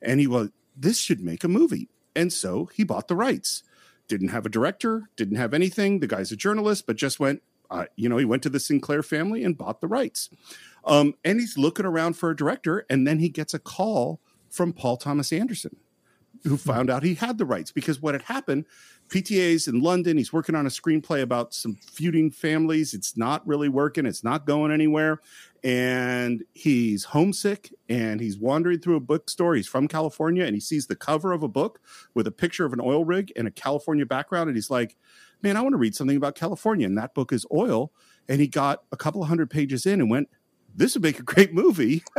And 0.01 0.21
he 0.21 0.27
was 0.27 0.49
this 0.75 0.99
should 0.99 1.21
make 1.21 1.45
a 1.45 1.49
movie. 1.49 1.91
And 2.15 2.33
so 2.33 2.71
he 2.75 2.83
bought 2.83 3.09
the 3.09 3.17
rights. 3.17 3.63
Didn't 4.09 4.29
have 4.29 4.47
a 4.47 4.51
director, 4.51 5.11
didn't 5.17 5.37
have 5.37 5.53
anything. 5.53 6.01
The 6.01 6.07
guy's 6.07 6.31
a 6.31 6.37
journalist, 6.37 6.87
but 6.87 6.97
just 6.97 7.19
went, 7.19 7.43
uh, 7.71 7.87
you 7.97 8.09
know, 8.09 8.17
he 8.17 8.25
went 8.25 8.43
to 8.45 8.49
the 8.49 8.61
Sinclair 8.61 9.03
family 9.03 9.45
and 9.45 9.57
bought 9.57 9.81
the 9.81 9.89
rights. 9.89 10.31
Um, 10.85 11.15
and 11.25 11.41
he's 11.41 11.59
looking 11.59 11.87
around 11.87 12.15
for 12.15 12.31
a 12.31 12.37
director. 12.37 12.87
And 12.89 13.07
then 13.07 13.19
he 13.19 13.29
gets 13.29 13.55
a 13.55 13.59
call 13.59 14.21
from 14.51 14.73
Paul 14.73 14.97
Thomas 14.97 15.33
Anderson, 15.33 15.77
who 16.45 16.51
hmm. 16.51 16.57
found 16.57 16.91
out 16.91 17.03
he 17.03 17.15
had 17.15 17.39
the 17.39 17.47
rights 17.47 17.73
because 17.73 18.01
what 18.01 18.15
had 18.15 18.23
happened 18.23 18.67
PTA's 19.09 19.69
in 19.69 19.81
London. 19.81 20.17
He's 20.17 20.33
working 20.33 20.55
on 20.55 20.67
a 20.67 20.71
screenplay 20.71 21.23
about 21.23 21.55
some 21.55 21.77
feuding 21.77 22.31
families. 22.31 22.93
It's 22.93 23.17
not 23.17 23.47
really 23.47 23.69
working. 23.69 24.07
It's 24.07 24.25
not 24.25 24.47
going 24.47 24.73
anywhere 24.73 25.21
and 25.67 26.45
he's 26.55 27.05
homesick 27.05 27.73
and 27.89 28.21
he's 28.21 28.39
wandering 28.39 28.79
through 28.79 28.97
a 28.97 29.01
bookstore. 29.01 29.55
He's 29.55 29.67
from 29.67 29.89
California 29.89 30.45
and 30.45 30.55
he 30.55 30.61
sees 30.61 30.87
the 30.87 30.97
cover 30.97 31.33
of 31.33 31.43
a 31.43 31.49
book 31.49 31.81
with 32.15 32.27
a 32.27 32.33
picture 32.33 32.65
of 32.65 32.73
an 32.73 32.81
oil 32.81 33.05
rig 33.05 33.33
and 33.37 33.49
a 33.49 33.51
California 33.51 34.07
background. 34.07 34.49
And 34.49 34.57
he's 34.57 34.71
like, 34.71 34.97
Man, 35.43 35.57
I 35.57 35.61
want 35.61 35.73
to 35.75 35.79
read 35.79 35.95
something 35.95 36.17
about 36.17 36.35
California. 36.35 36.87
And 36.87 36.97
that 36.99 37.15
book 37.15 37.33
is 37.33 37.47
oil. 37.53 37.93
And 38.29 38.41
he 38.41 38.49
got 38.49 38.83
a 38.91 38.97
couple 38.97 39.23
of 39.23 39.29
hundred 39.29 39.51
pages 39.51 39.87
in 39.87 40.01
and 40.01 40.11
went, 40.11 40.29
This 40.75 40.95
would 40.95 41.03
make 41.03 41.19
a 41.19 41.23
great 41.23 41.53
movie. 41.53 42.03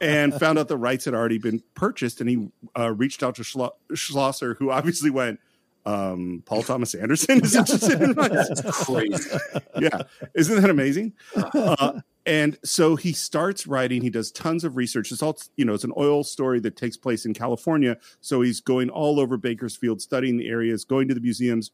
and 0.00 0.34
found 0.34 0.58
out 0.58 0.68
the 0.68 0.78
rights 0.78 1.04
had 1.04 1.14
already 1.14 1.38
been 1.38 1.62
purchased. 1.74 2.20
And 2.20 2.30
he 2.30 2.48
uh, 2.78 2.92
reached 2.92 3.22
out 3.22 3.34
to 3.36 3.42
Schlo- 3.42 3.72
Schlosser, 3.94 4.54
who 4.54 4.70
obviously 4.70 5.10
went, 5.10 5.40
um, 5.88 6.42
Paul 6.44 6.62
Thomas 6.62 6.94
Anderson 6.94 7.40
is 7.42 7.56
interested 7.56 8.02
in 8.02 8.14
my. 8.14 8.28
That's 8.28 8.84
crazy. 8.84 9.30
Yeah, 9.80 10.02
isn't 10.34 10.60
that 10.60 10.70
amazing? 10.70 11.12
Uh, 11.36 12.00
and 12.26 12.58
so 12.64 12.96
he 12.96 13.12
starts 13.12 13.66
writing. 13.66 14.02
He 14.02 14.10
does 14.10 14.32
tons 14.32 14.64
of 14.64 14.76
research. 14.76 15.12
It's 15.12 15.22
all 15.22 15.38
you 15.56 15.64
know. 15.64 15.72
It's 15.72 15.84
an 15.84 15.92
oil 15.96 16.24
story 16.24 16.58
that 16.60 16.76
takes 16.76 16.96
place 16.96 17.24
in 17.24 17.32
California. 17.32 17.96
So 18.20 18.40
he's 18.42 18.60
going 18.60 18.90
all 18.90 19.20
over 19.20 19.36
Bakersfield, 19.36 20.02
studying 20.02 20.36
the 20.36 20.48
areas, 20.48 20.84
going 20.84 21.06
to 21.08 21.14
the 21.14 21.20
museums, 21.20 21.70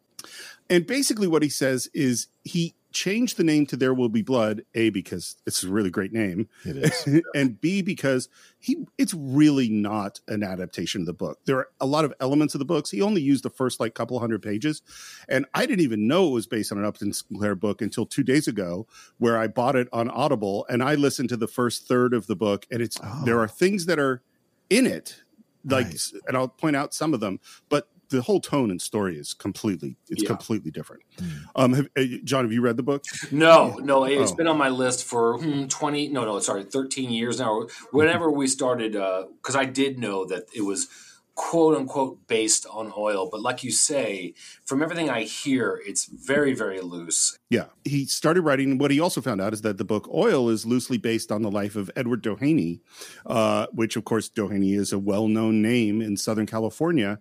and 0.69 0.87
basically 0.87 1.27
what 1.27 1.43
he 1.43 1.49
says 1.49 1.89
is 1.95 2.29
he 2.45 2.75
changed 2.95 3.37
the 3.37 3.45
name 3.45 3.67
to 3.67 3.77
There 3.77 3.93
Will 3.93 4.09
Be 4.09 4.23
Blood, 4.23 4.65
A, 4.75 4.89
because 4.89 5.37
it's 5.47 5.63
a 5.63 5.69
really 5.69 5.91
great 5.91 6.13
name. 6.13 6.49
It 6.65 6.77
is. 6.77 7.23
and 7.35 7.61
B, 7.61 7.83
because 7.83 8.29
he 8.61 8.87
it's 8.97 9.13
really 9.13 9.69
not 9.69 10.21
an 10.29 10.43
adaptation 10.43 11.03
of 11.03 11.07
the 11.07 11.13
book. 11.13 11.41
There 11.45 11.59
are 11.59 11.69
a 11.81 11.87
lot 11.87 12.05
of 12.05 12.15
elements 12.21 12.55
of 12.55 12.61
the 12.61 12.65
books. 12.65 12.91
He 12.91 13.03
only 13.03 13.21
used 13.21 13.45
the 13.45 13.51
first 13.51 13.81
like 13.81 13.95
couple 13.95 14.19
hundred 14.19 14.43
pages. 14.43 14.81
And 15.29 15.45
I 15.53 15.67
didn't 15.67 15.85
even 15.85 16.07
know 16.07 16.29
it 16.29 16.33
was 16.33 16.47
based 16.47 16.73
on 16.73 16.79
an 16.79 16.85
Upton 16.85 17.13
Sinclair 17.13 17.55
book 17.55 17.83
until 17.83 18.07
two 18.07 18.23
days 18.23 18.49
ago, 18.49 18.87
where 19.19 19.37
I 19.37 19.49
bought 19.49 19.77
it 19.77 19.89
on 19.93 20.09
Audible 20.09 20.65
and 20.71 20.83
I 20.83 20.95
listened 20.95 21.29
to 21.31 21.37
the 21.37 21.49
first 21.49 21.87
third 21.87 22.15
of 22.15 22.27
the 22.27 22.37
book. 22.37 22.67
And 22.71 22.81
it's 22.81 22.99
oh. 23.03 23.23
there 23.25 23.41
are 23.41 23.49
things 23.49 23.87
that 23.87 23.99
are 23.99 24.23
in 24.71 24.87
it 24.87 25.21
like 25.67 25.87
and 26.29 26.37
I'll 26.37 26.49
point 26.49 26.77
out 26.77 26.95
some 26.95 27.15
of 27.15 27.21
them, 27.21 27.41
but 27.69 27.89
the 28.15 28.23
whole 28.23 28.41
tone 28.41 28.71
and 28.71 28.81
story 28.81 29.19
is 29.19 29.35
completely 29.35 29.97
it's 30.09 30.23
yeah. 30.23 30.29
completely 30.29 30.71
different. 30.71 31.03
Mm. 31.17 31.43
Um, 31.57 31.73
have, 31.75 31.89
uh, 31.97 32.03
John, 32.25 32.45
have 32.45 32.53
you 32.53 32.61
read 32.61 32.77
the 32.77 32.83
book? 32.83 33.05
No, 33.31 33.77
no, 33.83 34.05
it's 34.05 34.33
oh. 34.33 34.37
been 34.37 34.47
on 34.47 34.57
my 34.57 34.69
list 34.69 35.05
for 35.05 35.39
hmm, 35.39 35.67
twenty. 35.67 36.09
No, 36.09 36.25
no, 36.25 36.39
sorry, 36.41 36.65
thirteen 36.65 37.11
years 37.11 37.39
now. 37.41 37.67
Whenever 37.91 38.31
we 38.31 38.47
started, 38.47 38.93
because 38.93 39.57
uh, 39.57 39.61
I 39.61 39.65
did 39.65 39.99
know 39.99 40.25
that 40.27 40.45
it 40.55 40.63
was 40.63 40.89
quote 41.35 41.77
unquote 41.77 42.27
based 42.27 42.67
on 42.71 42.93
oil. 42.97 43.29
But 43.31 43.41
like 43.41 43.65
you 43.65 43.71
say, 43.71 44.35
from 44.65 44.83
everything 44.83 45.11
I 45.11 45.23
hear, 45.23 45.81
it's 45.85 46.07
very, 46.07 46.55
very 46.55 46.81
loose. 46.81 47.37
Yeah. 47.51 47.67
He 47.85 48.07
started 48.07 48.43
writing. 48.43 48.79
What 48.79 48.91
he 48.91 49.01
also 49.01 49.21
found 49.21 49.41
out 49.41 49.53
is 49.53 49.63
that 49.63 49.79
the 49.79 49.85
book 49.85 50.09
Oil 50.13 50.49
is 50.49 50.65
loosely 50.65 50.99
based 50.99 51.33
on 51.33 51.43
the 51.43 51.51
life 51.51 51.77
of 51.77 51.91
Edward 51.97 52.23
Doheny, 52.23 52.81
uh, 53.27 53.67
which, 53.73 53.97
of 53.97 54.05
course, 54.05 54.29
Doheny 54.29 54.77
is 54.77 54.93
a 54.93 54.99
well 54.99 55.29
known 55.29 55.63
name 55.63 56.01
in 56.01 56.17
Southern 56.17 56.47
California. 56.47 57.19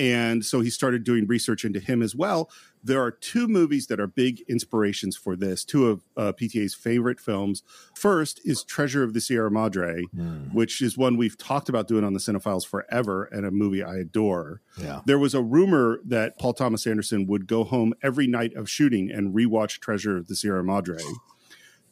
And 0.00 0.46
so 0.46 0.62
he 0.62 0.70
started 0.70 1.04
doing 1.04 1.26
research 1.26 1.62
into 1.62 1.78
him 1.78 2.00
as 2.00 2.16
well. 2.16 2.50
There 2.82 3.02
are 3.02 3.10
two 3.10 3.46
movies 3.46 3.88
that 3.88 4.00
are 4.00 4.06
big 4.06 4.40
inspirations 4.48 5.14
for 5.14 5.36
this, 5.36 5.62
two 5.62 5.88
of 5.88 6.02
uh, 6.16 6.32
PTA's 6.32 6.74
favorite 6.74 7.20
films. 7.20 7.62
First 7.94 8.40
is 8.42 8.64
Treasure 8.64 9.02
of 9.02 9.12
the 9.12 9.20
Sierra 9.20 9.50
Madre, 9.50 10.04
mm. 10.16 10.54
which 10.54 10.80
is 10.80 10.96
one 10.96 11.18
we've 11.18 11.36
talked 11.36 11.68
about 11.68 11.86
doing 11.86 12.02
on 12.02 12.14
the 12.14 12.18
Cine-Files 12.18 12.64
forever 12.64 13.24
and 13.24 13.44
a 13.44 13.50
movie 13.50 13.82
I 13.82 13.96
adore. 13.96 14.62
Yeah. 14.80 15.02
There 15.04 15.18
was 15.18 15.34
a 15.34 15.42
rumor 15.42 16.00
that 16.06 16.38
Paul 16.38 16.54
Thomas 16.54 16.86
Anderson 16.86 17.26
would 17.26 17.46
go 17.46 17.64
home 17.64 17.92
every 18.02 18.26
night 18.26 18.54
of 18.54 18.70
shooting 18.70 19.10
and 19.10 19.34
rewatch 19.34 19.80
Treasure 19.80 20.16
of 20.16 20.28
the 20.28 20.34
Sierra 20.34 20.64
Madre. 20.64 21.02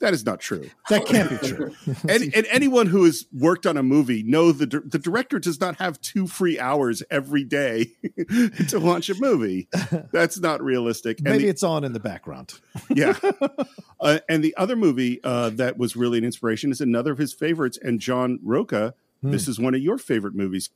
That 0.00 0.14
is 0.14 0.24
not 0.24 0.38
true. 0.38 0.70
That 0.90 1.06
can't 1.06 1.28
be 1.28 1.48
true. 1.48 1.74
and, 2.08 2.32
and, 2.34 2.46
anyone 2.50 2.86
who 2.86 3.04
has 3.04 3.26
worked 3.32 3.66
on 3.66 3.76
a 3.76 3.82
movie 3.82 4.22
know 4.22 4.52
the 4.52 4.66
the 4.66 4.98
director 4.98 5.38
does 5.38 5.60
not 5.60 5.76
have 5.76 6.00
two 6.00 6.26
free 6.26 6.58
hours 6.58 7.02
every 7.10 7.42
day 7.42 7.92
to 8.68 8.78
watch 8.78 9.10
a 9.10 9.14
movie. 9.16 9.68
That's 10.12 10.38
not 10.38 10.62
realistic. 10.62 11.20
Maybe 11.20 11.44
the, 11.44 11.48
it's 11.48 11.62
on 11.62 11.82
in 11.84 11.92
the 11.92 12.00
background. 12.00 12.54
yeah. 12.90 13.18
Uh, 14.00 14.20
and 14.28 14.44
the 14.44 14.56
other 14.56 14.76
movie 14.76 15.18
uh, 15.24 15.50
that 15.50 15.76
was 15.76 15.96
really 15.96 16.18
an 16.18 16.24
inspiration 16.24 16.70
is 16.70 16.80
another 16.80 17.10
of 17.10 17.18
his 17.18 17.32
favorites. 17.32 17.76
And 17.82 17.98
John 17.98 18.38
Rocha, 18.44 18.94
mm. 19.24 19.32
this 19.32 19.48
is 19.48 19.58
one 19.58 19.74
of 19.74 19.80
your 19.80 19.98
favorite 19.98 20.36
movies, 20.36 20.70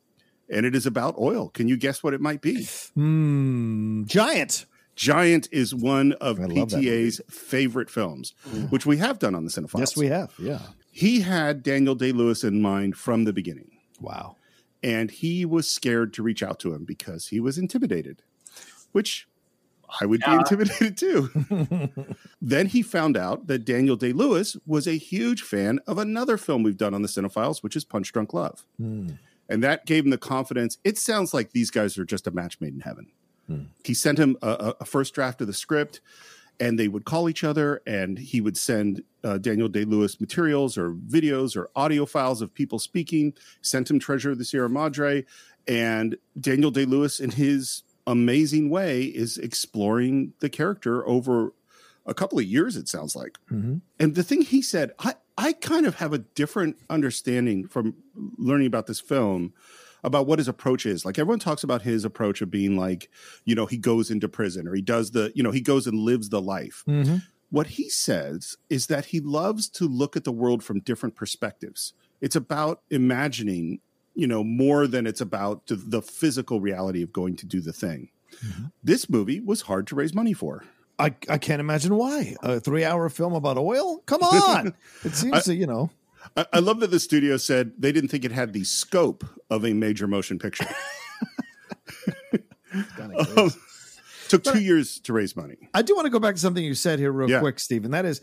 and 0.51 0.67
it 0.67 0.75
is 0.75 0.87
about 0.87 1.17
oil. 1.17 1.49
Can 1.49 1.69
you 1.69 1.77
guess 1.77 2.03
what 2.03 2.15
it 2.15 2.21
might 2.21 2.41
be? 2.41 2.67
Mm, 2.99 4.07
giant. 4.07 4.67
Giant 4.97 5.49
is 5.53 5.75
one 5.75 6.13
of 6.15 6.39
PTA's 6.39 7.21
favorite 7.31 7.89
films, 7.91 8.35
mm. 8.49 8.71
which 8.71 8.87
we 8.87 8.99
have 8.99 9.19
done 9.19 9.35
on 9.35 9.45
the 9.45 9.51
Cine-Files. 9.51 9.81
Yes, 9.81 9.97
we 9.97 10.07
have. 10.09 10.33
Yeah. 10.39 10.61
He 10.91 11.21
had 11.21 11.63
Daniel 11.63 11.95
Day 11.95 12.13
Lewis 12.13 12.45
in 12.45 12.61
mind 12.61 12.97
from 12.97 13.25
the 13.25 13.33
beginning. 13.33 13.71
Wow. 14.01 14.37
and 14.83 15.11
he 15.11 15.45
was 15.45 15.69
scared 15.69 16.13
to 16.15 16.23
reach 16.23 16.43
out 16.43 16.59
to 16.61 16.75
him 16.75 16.85
because 16.85 17.29
he 17.29 17.41
was 17.41 17.57
intimidated, 17.57 18.23
which 18.91 19.29
I 20.01 20.07
would 20.07 20.21
yeah. 20.21 20.31
be 20.31 20.37
intimidated 20.39 20.97
too. 20.97 22.07
then 22.43 22.67
he 22.67 22.83
found 22.83 23.17
out 23.17 23.47
that 23.47 23.65
Daniel 23.65 23.97
Day 23.97 24.13
Lewis 24.13 24.57
was 24.67 24.87
a 24.87 24.97
huge 24.97 25.43
fan 25.43 25.79
of 25.87 25.99
another 25.99 26.37
film 26.37 26.63
we've 26.63 26.77
done 26.77 26.95
on 26.95 27.03
the 27.03 27.09
Cine-Files, 27.09 27.63
which 27.63 27.77
is 27.77 27.85
Punch 27.85 28.13
Drunk 28.13 28.35
Love. 28.35 28.65
Mm. 28.81 29.19
And 29.49 29.63
that 29.63 29.87
gave 29.87 30.05
him 30.05 30.11
the 30.11 30.19
confidence. 30.19 30.79
It 30.83 30.99
sounds 30.99 31.35
like 31.35 31.53
these 31.53 31.71
guys 31.71 31.99
are 31.99 32.05
just 32.05 32.27
a 32.27 32.31
match 32.31 32.61
made 32.61 32.75
in 32.75 32.81
heaven. 32.81 33.09
Mm. 33.53 33.67
He 33.85 33.95
sent 33.95 34.19
him 34.19 34.37
a, 34.43 34.75
a, 34.81 34.85
first 34.85 35.15
draft 35.15 35.41
of 35.41 35.47
the 35.47 35.53
script, 35.53 36.01
and 36.61 36.79
they 36.79 36.89
would 36.89 37.05
call 37.05 37.29
each 37.29 37.45
other, 37.45 37.83
and 37.87 38.19
he 38.19 38.41
would 38.41 38.57
send 38.57 39.03
uh, 39.25 39.39
Daniel 39.39 39.69
Day 39.69 39.85
Lewis 39.85 40.21
materials 40.21 40.77
or 40.79 40.93
videos 40.93 41.57
or 41.57 41.71
audio 41.77 42.07
files 42.07 42.43
of 42.43 42.55
people 42.55 42.79
speaking, 42.79 43.35
sent 43.61 43.91
him 43.91 43.99
Treasure 43.99 44.33
of 44.33 44.39
the 44.39 44.45
Sierra 44.45 44.71
Madre. 44.71 45.25
And 45.69 46.17
Daniel 46.39 46.71
Day 46.71 46.85
Lewis, 46.85 47.21
in 47.21 47.31
his 47.31 47.83
amazing 48.07 48.71
way 48.71 49.05
is 49.05 49.39
exploring 49.39 50.33
the 50.41 50.49
character 50.49 51.07
over 51.07 51.53
a 52.05 52.15
couple 52.15 52.39
of 52.39 52.45
years 52.45 52.77
it 52.77 52.89
sounds 52.89 53.15
like 53.15 53.39
mm-hmm. 53.51 53.77
and 54.01 54.15
the 54.15 54.25
thing 54.25 54.43
he 54.43 54.61
said 54.61 54.91
i 54.99 55.15
i 55.39 55.53
kind 55.53 55.87
of 55.87 55.97
have 55.97 56.13
a 56.13 56.19
different 56.19 56.77
understanding 56.91 57.67
from 57.67 57.95
learning 58.39 58.67
about 58.67 58.87
this 58.87 59.01
film 59.01 59.53
about 60.05 60.27
what 60.27 60.39
his 60.39 60.49
approach 60.49 60.87
is 60.87 61.05
like 61.05 61.19
everyone 61.19 61.39
talks 61.39 61.63
about 61.63 61.83
his 61.83 62.05
approach 62.05 62.43
of 62.43 62.51
being 62.51 62.77
like 62.77 63.09
you 63.45 63.55
know 63.55 63.67
he 63.67 63.77
goes 63.77 64.11
into 64.11 64.29
prison 64.29 64.67
or 64.67 64.75
he 64.75 64.83
does 64.83 65.13
the 65.13 65.33
you 65.35 65.43
know 65.43 65.51
he 65.51 65.61
goes 65.61 65.87
and 65.87 65.99
lives 65.99 66.29
the 66.29 66.41
life 66.41 66.83
mm-hmm. 66.89 67.17
what 67.51 67.69
he 67.69 67.89
says 67.89 68.57
is 68.69 68.87
that 68.87 69.07
he 69.07 69.21
loves 69.21 69.69
to 69.69 69.87
look 69.87 70.17
at 70.17 70.25
the 70.25 70.33
world 70.33 70.63
from 70.63 70.81
different 70.81 71.15
perspectives 71.15 71.95
it's 72.21 72.37
about 72.37 72.83
imagining 72.91 73.81
you 74.15 74.27
know, 74.27 74.45
more 74.45 74.87
than 74.87 75.07
it's 75.07 75.21
about 75.21 75.63
the 75.67 76.03
physical 76.03 76.61
reality 76.61 77.03
of 77.03 77.13
going 77.13 77.37
to 77.37 77.47
do 77.47 77.61
the 77.61 77.73
thing. 77.73 78.11
Mm-hmm. 78.45 78.65
This 78.83 79.09
movie 79.09 79.41
was 79.41 79.63
hard 79.63 79.87
to 79.89 79.95
raise 79.95 80.15
money 80.15 80.33
for. 80.33 80.65
I, 80.99 81.15
I 81.29 81.39
can't 81.39 81.61
imagine 81.61 81.97
why. 81.97 82.37
A 82.43 82.61
three 82.61 82.85
hour 82.85 83.09
film 83.09 83.35
about 83.35 83.59
oil? 83.59 83.99
Come 84.07 84.23
on. 84.23 84.75
it 85.05 85.15
seems 85.15 85.35
I, 85.35 85.41
to, 85.41 85.55
you 85.55 85.67
know. 85.67 85.91
I, 86.37 86.47
I, 86.55 86.59
love 86.61 86.81
that 86.81 86.91
the 86.91 87.01
studio 87.01 87.37
said 87.37 87.73
they 87.79 87.93
didn't 87.93 88.09
think 88.11 88.25
it 88.25 88.33
had 88.33 88.53
the 88.53 88.65
scope 88.65 89.25
of 89.51 89.65
a 89.65 89.73
major 89.73 90.07
motion 90.07 90.39
picture. 90.39 90.67
um, 93.37 93.51
took 94.29 94.45
two 94.45 94.61
years 94.61 94.99
to 95.01 95.13
raise 95.13 95.37
money. 95.37 95.57
I 95.75 95.83
do 95.83 95.95
want 95.95 96.07
to 96.07 96.11
go 96.11 96.19
back 96.19 96.35
to 96.35 96.41
something 96.41 96.65
you 96.65 96.75
said 96.75 96.99
here, 96.99 97.13
real 97.13 97.31
yeah. 97.31 97.41
quick, 97.41 97.61
Stephen. 97.61 97.91
That 97.91 98.05
is, 98.05 98.21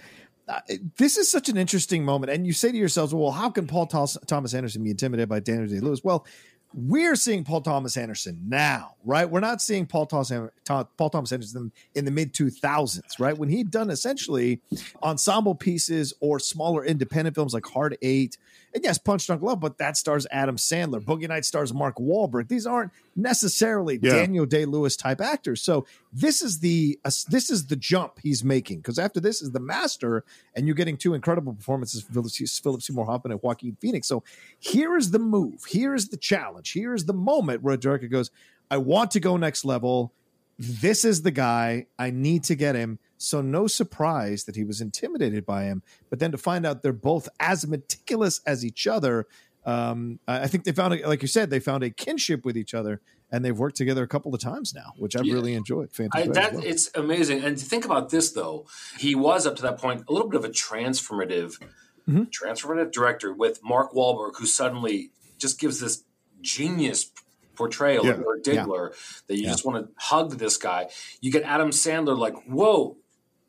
uh, 0.48 0.62
this 0.98 1.18
is 1.18 1.30
such 1.30 1.50
an 1.50 1.58
interesting 1.58 2.04
moment. 2.04 2.32
And 2.32 2.48
you 2.48 2.54
say 2.54 2.72
to 2.72 2.78
yourselves, 2.78 3.14
well, 3.14 3.32
how 3.32 3.50
can 3.50 3.68
Paul 3.68 3.88
Thomas 3.88 4.54
Anderson 4.54 4.84
be 4.84 4.92
intimidated 4.92 5.30
by 5.30 5.40
Daniel 5.40 5.68
Day 5.68 5.80
Lewis? 5.80 6.04
Well, 6.04 6.26
we're 6.74 7.16
seeing 7.16 7.44
Paul 7.44 7.62
Thomas 7.62 7.98
Anderson 7.98 8.40
now, 8.48 8.96
right? 9.04 9.30
We're 9.30 9.40
not 9.40 9.62
seeing 9.62 9.86
Paul 9.88 10.06
Thomas, 10.06 10.32
Paul 10.68 11.10
Thomas 11.10 11.32
Anderson 11.32 11.72
in 11.96 12.06
the 12.06 12.12
mid 12.12 12.34
2000s, 12.34 13.20
right? 13.20 13.38
When 13.38 13.50
he'd 13.50 13.72
done 13.72 13.90
essentially 13.90 14.62
ensemble 15.02 15.56
pieces 15.56 16.14
or 16.20 16.40
smaller 16.40 16.86
independent 16.86 17.36
films 17.36 17.54
like 17.54 17.66
Hard 17.66 17.98
Eight 18.02 18.38
and 18.74 18.84
yes, 18.84 18.98
Punch 18.98 19.26
Drunk 19.26 19.42
Love, 19.42 19.60
but 19.60 19.78
that 19.80 19.98
stars 19.98 20.28
Adam 20.32 20.58
Sandler. 20.58 21.02
Boogie 21.02 21.28
Nights 21.28 21.48
stars 21.48 21.74
Mark 21.74 21.96
Wahlberg. 21.98 22.48
These 22.48 22.68
aren't 22.68 22.92
necessarily 23.16 24.00
yeah. 24.02 24.14
Daniel 24.14 24.46
Day 24.46 24.66
Lewis 24.66 24.96
type 24.96 25.22
actors. 25.22 25.62
So 25.62 25.86
this 26.14 26.42
is 26.42 26.60
the 26.60 27.00
uh, 27.04 27.12
this 27.30 27.50
is 27.50 27.68
the 27.68 27.76
jump 27.76 28.20
he's 28.22 28.44
making 28.44 28.80
because 28.80 29.00
after 29.00 29.20
this 29.20 29.42
is 29.42 29.52
the 29.52 29.60
Master, 29.60 30.24
and 30.56 30.68
you're 30.68 30.76
getting 30.76 30.98
two 30.98 31.14
incredible 31.14 31.54
performances 31.54 32.04
from 32.04 32.24
Philip 32.24 32.82
Seymour 32.82 33.06
Hoffman 33.06 33.32
and 33.32 33.42
Joaquin 33.42 33.76
Phoenix. 33.80 34.08
So 34.08 34.24
here 34.60 34.96
is 34.98 35.12
the 35.12 35.20
move. 35.20 35.66
Here 35.66 35.96
is 35.96 36.10
the 36.10 36.18
challenge. 36.18 36.72
Here 36.72 36.94
is 36.94 37.06
the 37.06 37.14
moment 37.14 37.64
where 37.64 37.74
a 37.74 37.80
director 37.80 38.08
goes, 38.08 38.30
"I 38.70 38.78
want 38.78 39.12
to 39.12 39.20
go 39.20 39.36
next 39.38 39.66
level. 39.66 40.14
This 40.60 41.06
is 41.06 41.24
the 41.24 41.32
guy. 41.32 41.88
I 41.98 42.12
need 42.12 42.44
to 42.44 42.56
get 42.56 42.76
him." 42.76 43.00
So 43.18 43.42
no 43.42 43.68
surprise 43.68 44.44
that 44.44 44.56
he 44.56 44.64
was 44.64 44.82
intimidated 44.82 45.46
by 45.46 45.64
him. 45.64 45.82
But 46.10 46.20
then 46.20 46.32
to 46.32 46.38
find 46.38 46.66
out 46.66 46.84
they're 46.84 46.94
both 46.94 47.28
as 47.40 47.66
meticulous 47.66 48.42
as 48.46 48.64
each 48.64 48.86
other, 48.86 49.26
um, 49.66 50.20
I 50.28 50.48
think 50.48 50.64
they 50.64 50.72
found, 50.72 50.94
a, 50.94 51.08
like 51.08 51.22
you 51.22 51.28
said, 51.28 51.50
they 51.50 51.60
found 51.60 51.84
a 51.84 51.90
kinship 51.90 52.46
with 52.46 52.58
each 52.58 52.74
other, 52.74 53.02
and 53.32 53.44
they've 53.44 53.58
worked 53.58 53.76
together 53.76 54.04
a 54.04 54.08
couple 54.08 54.34
of 54.34 54.42
times 54.42 54.74
now, 54.74 54.94
which 54.98 55.16
I've 55.16 55.26
yeah. 55.26 55.34
really 55.34 55.54
enjoyed. 55.54 55.92
Fantastic. 55.92 56.30
I, 56.30 56.34
that, 56.34 56.54
well. 56.54 56.64
It's 56.64 56.90
amazing. 56.96 57.44
And 57.44 57.58
to 57.58 57.66
think 57.66 57.86
about 57.86 58.10
this, 58.10 58.32
though, 58.32 58.66
he 58.98 59.16
was 59.16 59.46
up 59.46 59.56
to 59.58 59.62
that 59.64 59.78
point 59.78 60.06
a 60.08 60.14
little 60.14 60.30
bit 60.30 60.38
of 60.38 60.46
a 60.46 60.50
transformative, 60.50 61.60
mm-hmm. 62.08 62.24
transformative 62.24 62.92
director 62.92 63.34
with 63.34 63.60
Mark 63.64 63.92
Wahlberg, 63.94 64.38
who 64.38 64.46
suddenly 64.46 65.12
just 65.38 65.60
gives 65.60 65.80
this 65.82 66.04
genius 66.42 67.12
portrayal 67.60 68.06
yeah. 68.06 68.14
or 68.14 68.40
Diggler 68.40 68.94
that 69.28 69.38
you 69.38 69.44
just 69.44 69.66
want 69.66 69.86
to 69.86 69.92
hug 69.98 70.38
this 70.38 70.56
guy. 70.56 70.88
You 71.20 71.30
get 71.30 71.44
Adam 71.44 71.72
Sandler, 71.72 72.18
like, 72.18 72.36
whoa, 72.48 72.96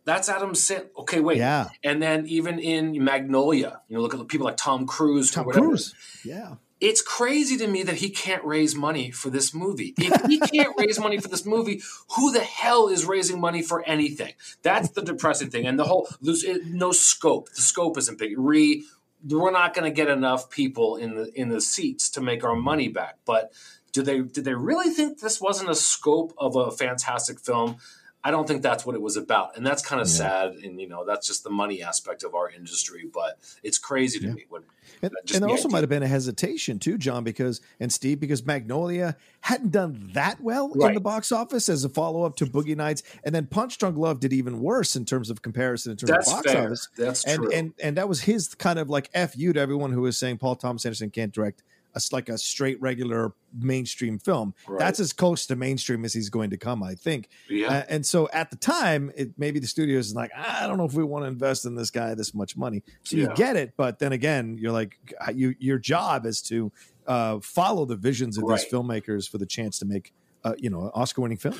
that's 0.04 0.28
Adam 0.28 0.52
Sandler. 0.52 0.88
Okay, 0.98 1.20
wait. 1.20 1.38
Yeah. 1.38 1.68
And 1.84 2.02
then 2.02 2.26
even 2.26 2.58
in 2.58 3.02
Magnolia, 3.04 3.80
you 3.88 3.96
know, 3.96 4.02
look 4.02 4.12
at 4.12 4.26
people 4.26 4.46
like 4.46 4.56
Tom 4.56 4.84
Cruise. 4.84 5.30
Tom 5.30 5.46
Cruise. 5.46 5.94
Yeah. 6.24 6.56
It's 6.80 7.02
crazy 7.02 7.56
to 7.58 7.68
me 7.68 7.84
that 7.84 7.96
he 7.96 8.10
can't 8.10 8.42
raise 8.44 8.74
money 8.74 9.12
for 9.12 9.30
this 9.30 9.54
movie. 9.54 9.94
If 9.98 10.26
he 10.26 10.40
can't 10.40 10.74
raise 10.76 10.98
money 10.98 11.18
for 11.18 11.28
this 11.28 11.46
movie, 11.46 11.82
who 12.16 12.32
the 12.32 12.40
hell 12.40 12.88
is 12.88 13.04
raising 13.04 13.38
money 13.38 13.62
for 13.62 13.84
anything? 13.86 14.32
That's 14.62 14.88
the 14.88 15.02
depressing 15.02 15.50
thing. 15.50 15.66
And 15.66 15.78
the 15.78 15.84
whole 15.84 16.08
there's 16.20 16.44
no 16.64 16.90
scope. 16.90 17.50
The 17.50 17.60
scope 17.60 17.98
isn't 17.98 18.18
big. 18.18 18.36
Re, 18.36 18.82
we're 19.28 19.50
not 19.50 19.74
going 19.74 19.84
to 19.84 19.94
get 19.94 20.08
enough 20.08 20.48
people 20.50 20.96
in 20.96 21.14
the 21.16 21.30
in 21.38 21.50
the 21.50 21.60
seats 21.60 22.08
to 22.10 22.20
make 22.20 22.44
our 22.44 22.56
money 22.56 22.88
back. 22.88 23.18
But 23.24 23.52
do 23.92 24.02
they 24.02 24.20
did 24.20 24.44
they 24.44 24.54
really 24.54 24.90
think 24.90 25.20
this 25.20 25.40
wasn't 25.40 25.70
a 25.70 25.74
scope 25.74 26.32
of 26.38 26.56
a 26.56 26.70
fantastic 26.70 27.40
film? 27.40 27.76
I 28.22 28.30
don't 28.30 28.46
think 28.46 28.62
that's 28.62 28.84
what 28.84 28.94
it 28.94 29.00
was 29.00 29.16
about, 29.16 29.56
and 29.56 29.66
that's 29.66 29.82
kind 29.82 30.00
of 30.00 30.06
yeah. 30.08 30.12
sad. 30.12 30.52
And 30.62 30.78
you 30.78 30.88
know, 30.88 31.06
that's 31.06 31.26
just 31.26 31.42
the 31.42 31.50
money 31.50 31.82
aspect 31.82 32.22
of 32.22 32.34
our 32.34 32.50
industry. 32.50 33.08
But 33.10 33.38
it's 33.62 33.78
crazy 33.78 34.18
to 34.20 34.26
yeah. 34.26 34.32
me. 34.34 34.44
When, 34.50 34.62
and, 35.00 35.12
and 35.32 35.42
there 35.42 35.48
also 35.48 35.68
idea. 35.68 35.72
might 35.72 35.80
have 35.80 35.88
been 35.88 36.02
a 36.02 36.08
hesitation 36.08 36.78
too, 36.78 36.98
John, 36.98 37.24
because 37.24 37.62
and 37.78 37.90
Steve, 37.90 38.20
because 38.20 38.44
Magnolia 38.44 39.16
hadn't 39.40 39.70
done 39.70 40.10
that 40.12 40.38
well 40.42 40.70
right. 40.74 40.88
in 40.88 40.94
the 40.94 41.00
box 41.00 41.32
office 41.32 41.70
as 41.70 41.82
a 41.84 41.88
follow 41.88 42.24
up 42.24 42.36
to 42.36 42.46
Boogie 42.46 42.76
Nights, 42.76 43.02
and 43.24 43.34
then 43.34 43.46
Punch 43.46 43.78
Drunk 43.78 43.96
Love 43.96 44.20
did 44.20 44.34
even 44.34 44.60
worse 44.60 44.96
in 44.96 45.06
terms 45.06 45.30
of 45.30 45.40
comparison 45.40 45.92
in 45.92 45.96
terms 45.96 46.10
that's 46.10 46.28
of 46.28 46.34
box 46.34 46.52
fair. 46.52 46.64
office. 46.66 46.88
That's 46.98 47.24
and, 47.24 47.36
true. 47.36 47.52
And 47.52 47.72
and 47.82 47.96
that 47.96 48.06
was 48.06 48.20
his 48.20 48.54
kind 48.54 48.78
of 48.78 48.90
like 48.90 49.08
f 49.14 49.34
you 49.38 49.54
to 49.54 49.60
everyone 49.60 49.92
who 49.92 50.02
was 50.02 50.18
saying 50.18 50.38
Paul 50.38 50.56
Thomas 50.56 50.84
Anderson 50.84 51.08
can't 51.08 51.32
direct 51.32 51.62
a, 51.94 52.00
like 52.12 52.28
a 52.28 52.38
straight 52.38 52.80
regular 52.80 53.32
mainstream 53.58 54.18
film. 54.18 54.54
Right. 54.68 54.78
That's 54.78 55.00
as 55.00 55.12
close 55.12 55.46
to 55.46 55.56
mainstream 55.56 56.04
as 56.04 56.12
he's 56.12 56.30
going 56.30 56.50
to 56.50 56.56
come, 56.56 56.82
I 56.82 56.94
think. 56.94 57.28
Yeah. 57.48 57.68
Uh, 57.68 57.82
and 57.88 58.06
so 58.06 58.28
at 58.32 58.50
the 58.50 58.56
time, 58.56 59.10
it 59.16 59.32
maybe 59.36 59.58
the 59.58 59.66
studios 59.66 60.08
is 60.08 60.14
like, 60.14 60.30
I 60.36 60.66
don't 60.66 60.78
know 60.78 60.84
if 60.84 60.94
we 60.94 61.04
want 61.04 61.24
to 61.24 61.28
invest 61.28 61.66
in 61.66 61.74
this 61.74 61.90
guy 61.90 62.14
this 62.14 62.34
much 62.34 62.56
money. 62.56 62.82
So 63.02 63.16
yeah. 63.16 63.28
you 63.28 63.34
get 63.34 63.56
it, 63.56 63.74
but 63.76 63.98
then 63.98 64.12
again, 64.12 64.56
you're 64.58 64.72
like, 64.72 64.98
you 65.34 65.54
your 65.58 65.78
job 65.78 66.26
is 66.26 66.42
to 66.42 66.72
uh, 67.06 67.40
follow 67.40 67.84
the 67.86 67.96
visions 67.96 68.38
of 68.38 68.44
right. 68.44 68.60
these 68.60 68.72
filmmakers 68.72 69.28
for 69.28 69.38
the 69.38 69.46
chance 69.46 69.78
to 69.80 69.84
make, 69.84 70.12
uh, 70.44 70.54
you 70.58 70.70
know, 70.70 70.82
an 70.82 70.90
Oscar-winning 70.94 71.38
film. 71.38 71.58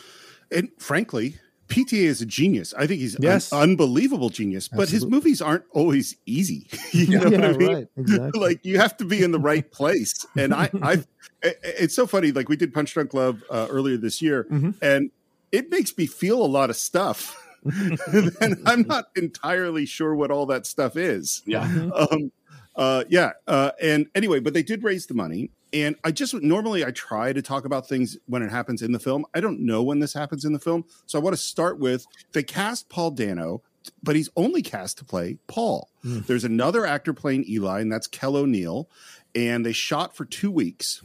And 0.52 0.70
frankly, 0.78 1.36
PTA 1.70 2.02
is 2.02 2.20
a 2.20 2.26
genius. 2.26 2.74
I 2.74 2.87
think 2.87 3.00
he's 3.00 3.16
yes. 3.20 3.52
an 3.52 3.59
unbelievable 3.59 4.28
genius, 4.28 4.68
but 4.68 4.88
his 4.88 5.06
movies 5.06 5.40
aren't 5.40 5.64
always 5.70 6.16
easy. 6.26 6.66
you 6.92 7.18
know 7.18 7.28
yeah, 7.28 7.38
what 7.38 7.44
I 7.44 7.52
mean? 7.52 7.74
Right. 7.74 7.87
Exactly. 7.96 8.40
like 8.40 8.64
you 8.64 8.78
have 8.78 8.96
to 8.98 9.04
be 9.04 9.22
in 9.22 9.30
the 9.30 9.38
right 9.38 9.70
place. 9.72 10.26
And 10.37 10.52
I, 10.52 10.70
I, 10.83 11.04
it's 11.42 11.94
so 11.94 12.06
funny. 12.06 12.33
Like 12.33 12.48
we 12.48 12.56
did 12.56 12.74
Punch 12.74 12.92
Drunk 12.92 13.14
Love 13.14 13.42
uh, 13.48 13.68
earlier 13.70 13.96
this 13.96 14.20
year, 14.20 14.44
mm-hmm. 14.44 14.70
and 14.83 15.11
it 15.52 15.70
makes 15.70 15.96
me 15.96 16.06
feel 16.06 16.44
a 16.44 16.46
lot 16.46 16.70
of 16.70 16.76
stuff. 16.76 17.37
and 17.62 18.56
I'm 18.66 18.83
not 18.83 19.06
entirely 19.16 19.87
sure 19.87 20.14
what 20.14 20.30
all 20.30 20.46
that 20.46 20.66
stuff 20.66 20.96
is. 20.96 21.42
Yeah. 21.46 21.66
Mm-hmm. 21.66 21.92
Um, 21.92 22.33
uh, 22.74 23.04
yeah. 23.09 23.33
Uh, 23.46 23.72
and 23.83 24.06
anyway, 24.14 24.40
but 24.40 24.54
they 24.54 24.62
did 24.62 24.83
raise 24.83 25.06
the 25.06 25.14
money. 25.14 25.50
And 25.72 25.96
I 26.04 26.11
just 26.11 26.35
normally 26.35 26.85
I 26.85 26.90
try 26.90 27.33
to 27.33 27.42
talk 27.42 27.64
about 27.64 27.88
things 27.88 28.16
when 28.26 28.42
it 28.42 28.50
happens 28.50 28.83
in 28.83 28.92
the 28.92 28.98
film. 28.98 29.24
I 29.35 29.40
don't 29.40 29.61
know 29.61 29.83
when 29.83 30.00
this 30.00 30.12
happens 30.12 30.44
in 30.44 30.52
the 30.52 30.59
film. 30.59 30.85
So 31.06 31.18
I 31.18 31.22
want 31.22 31.37
to 31.37 31.42
start 31.42 31.78
with 31.78 32.06
they 32.33 32.42
cast 32.42 32.88
Paul 32.88 33.12
Dano, 33.12 33.62
but 34.02 34.16
he's 34.16 34.30
only 34.37 34.62
cast 34.62 34.98
to 34.98 35.04
play 35.04 35.38
Paul. 35.46 35.90
Mm. 36.04 36.26
There's 36.26 36.44
another 36.44 36.87
actor 36.87 37.12
playing 37.12 37.44
Eli, 37.48 37.80
and 37.80 37.92
that's 37.92 38.06
Kel 38.06 38.37
O'Neill. 38.37 38.88
And 39.35 39.64
they 39.64 39.72
shot 39.72 40.16
for 40.16 40.24
two 40.24 40.50
weeks. 40.50 41.02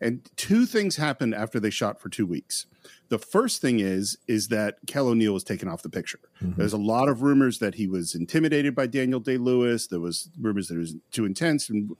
And 0.00 0.28
two 0.36 0.66
things 0.66 0.96
happened 0.96 1.34
after 1.34 1.60
they 1.60 1.70
shot 1.70 2.00
for 2.00 2.08
two 2.08 2.26
weeks. 2.26 2.66
The 3.08 3.18
first 3.18 3.60
thing 3.60 3.78
is 3.78 4.16
is 4.26 4.48
that 4.48 4.78
Kel 4.86 5.08
O'Neill 5.08 5.34
was 5.34 5.44
taken 5.44 5.68
off 5.68 5.82
the 5.82 5.90
picture. 5.90 6.18
Mm-hmm. 6.42 6.58
There's 6.58 6.72
a 6.72 6.78
lot 6.78 7.08
of 7.08 7.22
rumors 7.22 7.58
that 7.58 7.74
he 7.74 7.86
was 7.86 8.14
intimidated 8.14 8.74
by 8.74 8.86
Daniel 8.86 9.20
Day 9.20 9.36
Lewis. 9.36 9.86
There 9.86 10.00
was 10.00 10.30
rumors 10.40 10.68
that 10.68 10.76
it 10.76 10.78
was 10.78 10.96
too 11.12 11.24
intense, 11.24 11.68
and 11.68 11.90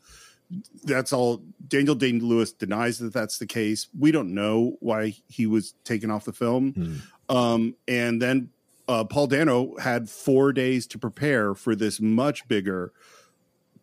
that's 0.84 1.12
all. 1.12 1.42
Daniel 1.66 1.94
Day 1.94 2.12
Lewis 2.12 2.52
denies 2.52 2.98
that 2.98 3.12
that's 3.12 3.38
the 3.38 3.46
case. 3.46 3.88
We 3.98 4.12
don't 4.12 4.34
know 4.34 4.76
why 4.80 5.16
he 5.28 5.46
was 5.46 5.74
taken 5.84 6.10
off 6.10 6.24
the 6.24 6.32
film. 6.32 6.72
Mm. 6.72 7.34
Um, 7.34 7.76
and 7.88 8.20
then 8.20 8.50
uh, 8.88 9.04
Paul 9.04 9.26
Dano 9.26 9.76
had 9.78 10.10
four 10.10 10.52
days 10.52 10.86
to 10.88 10.98
prepare 10.98 11.54
for 11.54 11.74
this 11.74 12.00
much 12.00 12.46
bigger, 12.48 12.92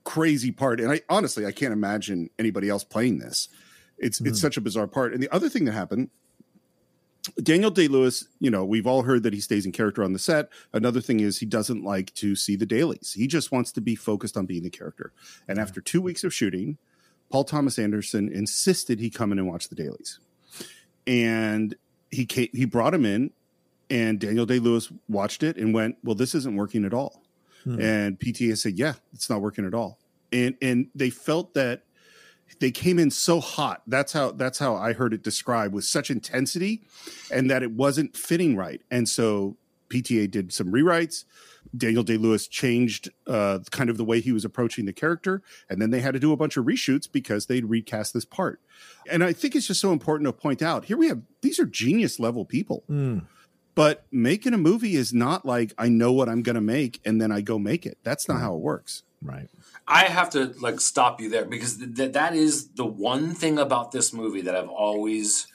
crazy 0.03 0.51
part. 0.51 0.79
And 0.79 0.91
I 0.91 1.01
honestly, 1.09 1.45
I 1.45 1.51
can't 1.51 1.73
imagine 1.73 2.29
anybody 2.37 2.69
else 2.69 2.83
playing 2.83 3.19
this. 3.19 3.47
It's 3.97 4.21
it's 4.21 4.39
such 4.39 4.55
a 4.55 4.61
bizarre 4.61 4.87
part. 4.87 5.13
And 5.13 5.21
the 5.21 5.33
other 5.33 5.49
thing 5.49 5.65
that 5.65 5.73
happened 5.73 6.09
Daniel 7.41 7.71
Day 7.71 7.87
Lewis, 7.87 8.27
you 8.39 8.49
know, 8.49 8.65
we've 8.65 8.87
all 8.87 9.03
heard 9.03 9.23
that 9.23 9.33
he 9.33 9.41
stays 9.41 9.65
in 9.65 9.71
character 9.71 10.03
on 10.03 10.13
the 10.13 10.19
set. 10.19 10.49
Another 10.73 11.01
thing 11.01 11.19
is 11.19 11.39
he 11.39 11.45
doesn't 11.45 11.83
like 11.83 12.13
to 12.15 12.35
see 12.35 12.55
the 12.55 12.65
dailies. 12.65 13.13
He 13.15 13.27
just 13.27 13.51
wants 13.51 13.71
to 13.73 13.81
be 13.81 13.95
focused 13.95 14.37
on 14.37 14.45
being 14.45 14.63
the 14.63 14.69
character. 14.69 15.11
And 15.47 15.57
yeah. 15.57 15.63
after 15.63 15.81
two 15.81 16.01
weeks 16.01 16.23
of 16.23 16.33
shooting, 16.33 16.77
Paul 17.29 17.43
Thomas 17.43 17.77
Anderson 17.77 18.29
insisted 18.29 18.99
he 18.99 19.09
come 19.09 19.31
in 19.31 19.39
and 19.39 19.47
watch 19.47 19.69
the 19.69 19.75
dailies. 19.75 20.19
And 21.05 21.75
he 22.11 22.25
came, 22.25 22.49
he 22.53 22.65
brought 22.65 22.93
him 22.93 23.05
in, 23.05 23.31
and 23.89 24.19
Daniel 24.19 24.45
Day 24.45 24.59
Lewis 24.59 24.91
watched 25.07 25.43
it 25.43 25.57
and 25.57 25.73
went, 25.73 25.97
"Well, 26.03 26.15
this 26.15 26.35
isn't 26.35 26.55
working 26.55 26.85
at 26.85 26.93
all." 26.93 27.23
Hmm. 27.63 27.79
And 27.79 28.19
PTA 28.19 28.57
said, 28.57 28.77
"Yeah, 28.77 28.95
it's 29.13 29.29
not 29.29 29.41
working 29.41 29.65
at 29.65 29.73
all." 29.73 29.99
And 30.31 30.55
and 30.61 30.87
they 30.93 31.09
felt 31.09 31.53
that 31.53 31.83
they 32.59 32.71
came 32.71 32.99
in 32.99 33.11
so 33.11 33.39
hot. 33.39 33.81
That's 33.87 34.13
how 34.13 34.31
that's 34.31 34.59
how 34.59 34.75
I 34.75 34.93
heard 34.93 35.13
it 35.13 35.23
described 35.23 35.73
with 35.73 35.85
such 35.85 36.09
intensity, 36.09 36.83
and 37.31 37.49
that 37.49 37.63
it 37.63 37.71
wasn't 37.71 38.17
fitting 38.17 38.55
right. 38.55 38.81
And 38.89 39.07
so 39.07 39.57
PTA 39.89 40.29
did 40.29 40.53
some 40.53 40.71
rewrites. 40.71 41.25
Daniel 41.75 42.03
Day 42.03 42.17
Lewis 42.17 42.47
changed 42.47 43.09
uh, 43.27 43.59
kind 43.69 43.89
of 43.89 43.97
the 43.97 44.03
way 44.03 44.19
he 44.21 44.31
was 44.31 44.43
approaching 44.43 44.85
the 44.85 44.93
character, 44.93 45.41
and 45.69 45.81
then 45.81 45.91
they 45.91 45.99
had 45.99 46.13
to 46.13 46.19
do 46.19 46.31
a 46.31 46.37
bunch 46.37 46.57
of 46.57 46.65
reshoots 46.65 47.11
because 47.11 47.45
they'd 47.45 47.65
recast 47.65 48.13
this 48.13 48.25
part. 48.25 48.59
And 49.09 49.23
I 49.23 49.33
think 49.33 49.55
it's 49.55 49.67
just 49.67 49.81
so 49.81 49.91
important 49.91 50.27
to 50.27 50.33
point 50.33 50.61
out 50.61 50.85
here 50.85 50.97
we 50.97 51.07
have 51.07 51.21
these 51.41 51.59
are 51.59 51.65
genius 51.65 52.19
level 52.19 52.45
people. 52.45 52.83
Mm. 52.89 53.25
But 53.75 54.05
making 54.11 54.53
a 54.53 54.57
movie 54.57 54.95
is 54.95 55.13
not 55.13 55.45
like 55.45 55.73
I 55.77 55.87
know 55.87 56.11
what 56.11 56.27
I'm 56.27 56.41
going 56.41 56.55
to 56.55 56.61
make 56.61 56.99
and 57.05 57.21
then 57.21 57.31
I 57.31 57.41
go 57.41 57.57
make 57.57 57.85
it. 57.85 57.97
That's 58.03 58.27
not 58.27 58.41
how 58.41 58.55
it 58.55 58.59
works. 58.59 59.03
Right. 59.21 59.47
I 59.89 60.03
have 60.03 60.29
to 60.31 60.53
like 60.59 60.79
stop 60.79 61.19
you 61.19 61.29
there 61.29 61.45
because 61.45 61.77
th- 61.77 62.13
that 62.13 62.35
is 62.35 62.69
the 62.69 62.85
one 62.85 63.33
thing 63.33 63.57
about 63.57 63.91
this 63.91 64.13
movie 64.13 64.41
that 64.41 64.55
I've 64.55 64.69
always 64.69 65.47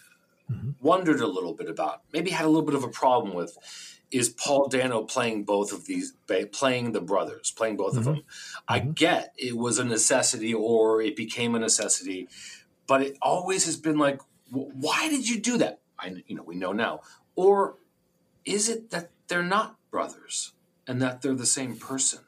mm-hmm. 0.51 0.71
wondered 0.81 1.21
a 1.21 1.27
little 1.29 1.55
bit 1.55 1.71
about. 1.71 2.03
Maybe 2.13 2.31
had 2.31 2.45
a 2.45 2.49
little 2.49 2.67
bit 2.67 2.75
of 2.75 2.83
a 2.83 2.89
problem 2.89 3.33
with 3.35 3.57
is 4.11 4.29
Paul 4.29 4.69
Dano 4.69 5.03
playing 5.03 5.45
both 5.45 5.73
of 5.73 5.87
these, 5.87 6.15
playing 6.53 6.93
the 6.93 7.01
brothers, 7.01 7.53
playing 7.53 7.77
both 7.77 7.93
mm-hmm. 7.93 7.99
of 7.99 8.05
them. 8.05 8.25
I 8.67 8.81
mm-hmm. 8.81 8.91
get 8.91 9.35
it 9.39 9.57
was 9.57 9.79
a 9.79 9.85
necessity 9.85 10.53
or 10.53 11.01
it 11.01 11.15
became 11.15 11.55
a 11.55 11.61
necessity, 11.61 12.29
but 12.89 13.03
it 13.03 13.17
always 13.23 13.67
has 13.67 13.77
been 13.77 13.99
like, 13.99 14.21
why 14.51 15.09
did 15.09 15.29
you 15.29 15.41
do 15.41 15.59
that? 15.59 15.81
I, 15.97 16.25
you 16.27 16.35
know, 16.35 16.43
we 16.43 16.57
know 16.57 16.73
now. 16.73 17.03
Or 17.37 17.77
is 18.45 18.69
it 18.69 18.91
that 18.91 19.11
they're 19.29 19.45
not 19.45 19.77
brothers 19.93 20.53
and 20.89 21.01
that 21.01 21.23
they're 21.23 21.35
the 21.35 21.47
same 21.47 21.77
person? 21.77 22.21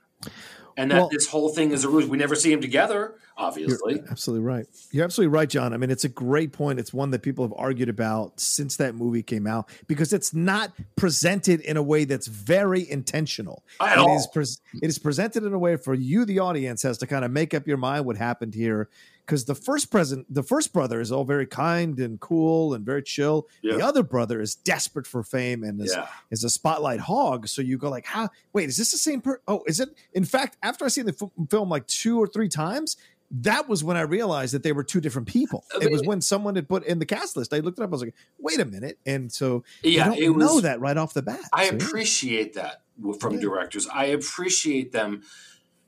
And 0.77 0.91
that 0.91 0.97
well, 0.97 1.09
this 1.11 1.27
whole 1.27 1.49
thing 1.49 1.71
is 1.71 1.85
a 1.85 1.89
ruse. 1.89 2.07
We 2.07 2.19
never 2.19 2.35
see 2.35 2.51
them 2.51 2.61
together, 2.61 3.15
obviously. 3.37 4.03
absolutely 4.11 4.45
right. 4.45 4.67
You're 4.91 5.05
absolutely 5.05 5.35
right, 5.35 5.49
John. 5.49 5.73
I 5.73 5.79
mean, 5.79 5.91
it's 5.91 6.05
a 6.05 6.09
great 6.09 6.53
point. 6.53 6.79
It's 6.79 6.93
one 6.93 7.11
that 7.12 7.23
people 7.23 7.45
have 7.47 7.55
argued 7.57 7.89
about 7.89 8.39
since 8.39 8.77
that 8.77 8.95
movie 8.95 9.23
came 9.23 9.47
out 9.47 9.71
because 9.87 10.12
it's 10.12 10.35
not 10.35 10.73
presented 10.97 11.61
in 11.62 11.79
a 11.79 11.83
way 11.83 12.05
that's 12.05 12.27
very 12.27 12.89
intentional. 12.89 13.65
At 13.81 13.93
it 13.93 13.99
all. 13.99 14.17
Is 14.17 14.27
pre- 14.27 14.43
it 14.83 14.89
is 14.89 14.99
presented 14.99 15.45
in 15.45 15.55
a 15.55 15.59
way 15.59 15.77
for 15.77 15.95
you, 15.95 16.27
the 16.27 16.41
audience, 16.41 16.83
has 16.83 16.99
to 16.99 17.07
kind 17.07 17.25
of 17.25 17.31
make 17.31 17.55
up 17.55 17.67
your 17.67 17.79
mind 17.79 18.05
what 18.05 18.17
happened 18.17 18.55
here 18.55 18.91
because 19.27 19.45
the 19.45 19.55
first 19.57 19.91
present, 19.91 20.33
the 20.33 20.43
first 20.43 20.73
brother 20.73 21.01
is 21.01 21.11
all 21.11 21.25
very 21.25 21.47
kind 21.47 21.99
and 21.99 22.21
cool 22.21 22.75
and 22.75 22.87
very 22.87 23.03
chill. 23.03 23.49
Yeah. 23.61 23.77
The 23.77 23.85
other 23.85 24.05
brother 24.05 24.41
is 24.41 24.55
desperate 24.55 25.07
for 25.07 25.25
fame 25.25 25.65
and 25.65 25.81
is, 25.81 25.95
yeah. 25.97 26.07
is 26.31 26.45
a 26.45 26.51
spotlight 26.51 27.01
hog. 27.01 27.49
So 27.49 27.61
you 27.61 27.77
go 27.77 27.91
like, 27.91 28.07
how? 28.07 28.29
Wait, 28.53 28.69
is 28.69 28.77
this 28.77 28.93
the 28.93 28.99
same? 28.99 29.21
person? 29.21 29.41
oh, 29.49 29.65
is 29.67 29.81
it? 29.81 29.89
In 30.12 30.25
fact, 30.25 30.57
after 30.62 30.85
I 30.85 30.89
seen 30.89 31.07
the 31.07 31.17
f- 31.21 31.49
film 31.51 31.69
like 31.69 31.87
two 31.89 32.23
or 32.23 32.29
three 32.29 32.49
times, 32.49 32.97
that 33.31 33.69
was 33.69 33.83
when 33.83 33.97
I 33.97 34.03
realized 34.03 34.55
that 34.55 34.62
they 34.62 34.71
were 34.71 34.85
two 34.85 35.01
different 35.01 35.27
people. 35.27 35.65
I 35.75 35.79
mean, 35.79 35.89
it 35.89 35.93
was 35.93 36.03
when 36.05 36.21
someone 36.21 36.55
had 36.55 36.69
put 36.69 36.85
in 36.85 37.01
the 37.01 37.07
cast 37.07 37.37
list. 37.37 37.53
I 37.53 37.59
looked 37.59 37.81
it 37.81 37.83
up. 37.83 37.89
I 37.89 37.91
was 37.91 38.03
like, 38.03 38.15
"Wait 38.39 38.61
a 38.61 38.65
minute!" 38.65 38.99
And 39.05 39.33
so 39.33 39.65
yeah, 39.83 40.12
you 40.12 40.27
don't 40.27 40.37
was, 40.37 40.47
know 40.47 40.61
that 40.61 40.79
right 40.79 40.97
off 40.97 41.12
the 41.12 41.23
bat. 41.23 41.41
I 41.53 41.69
so, 41.71 41.75
appreciate 41.75 42.55
that 42.55 42.83
from 43.19 43.35
yeah. 43.35 43.41
directors. 43.41 43.89
I 43.89 44.07
appreciate 44.07 44.93
them 44.93 45.25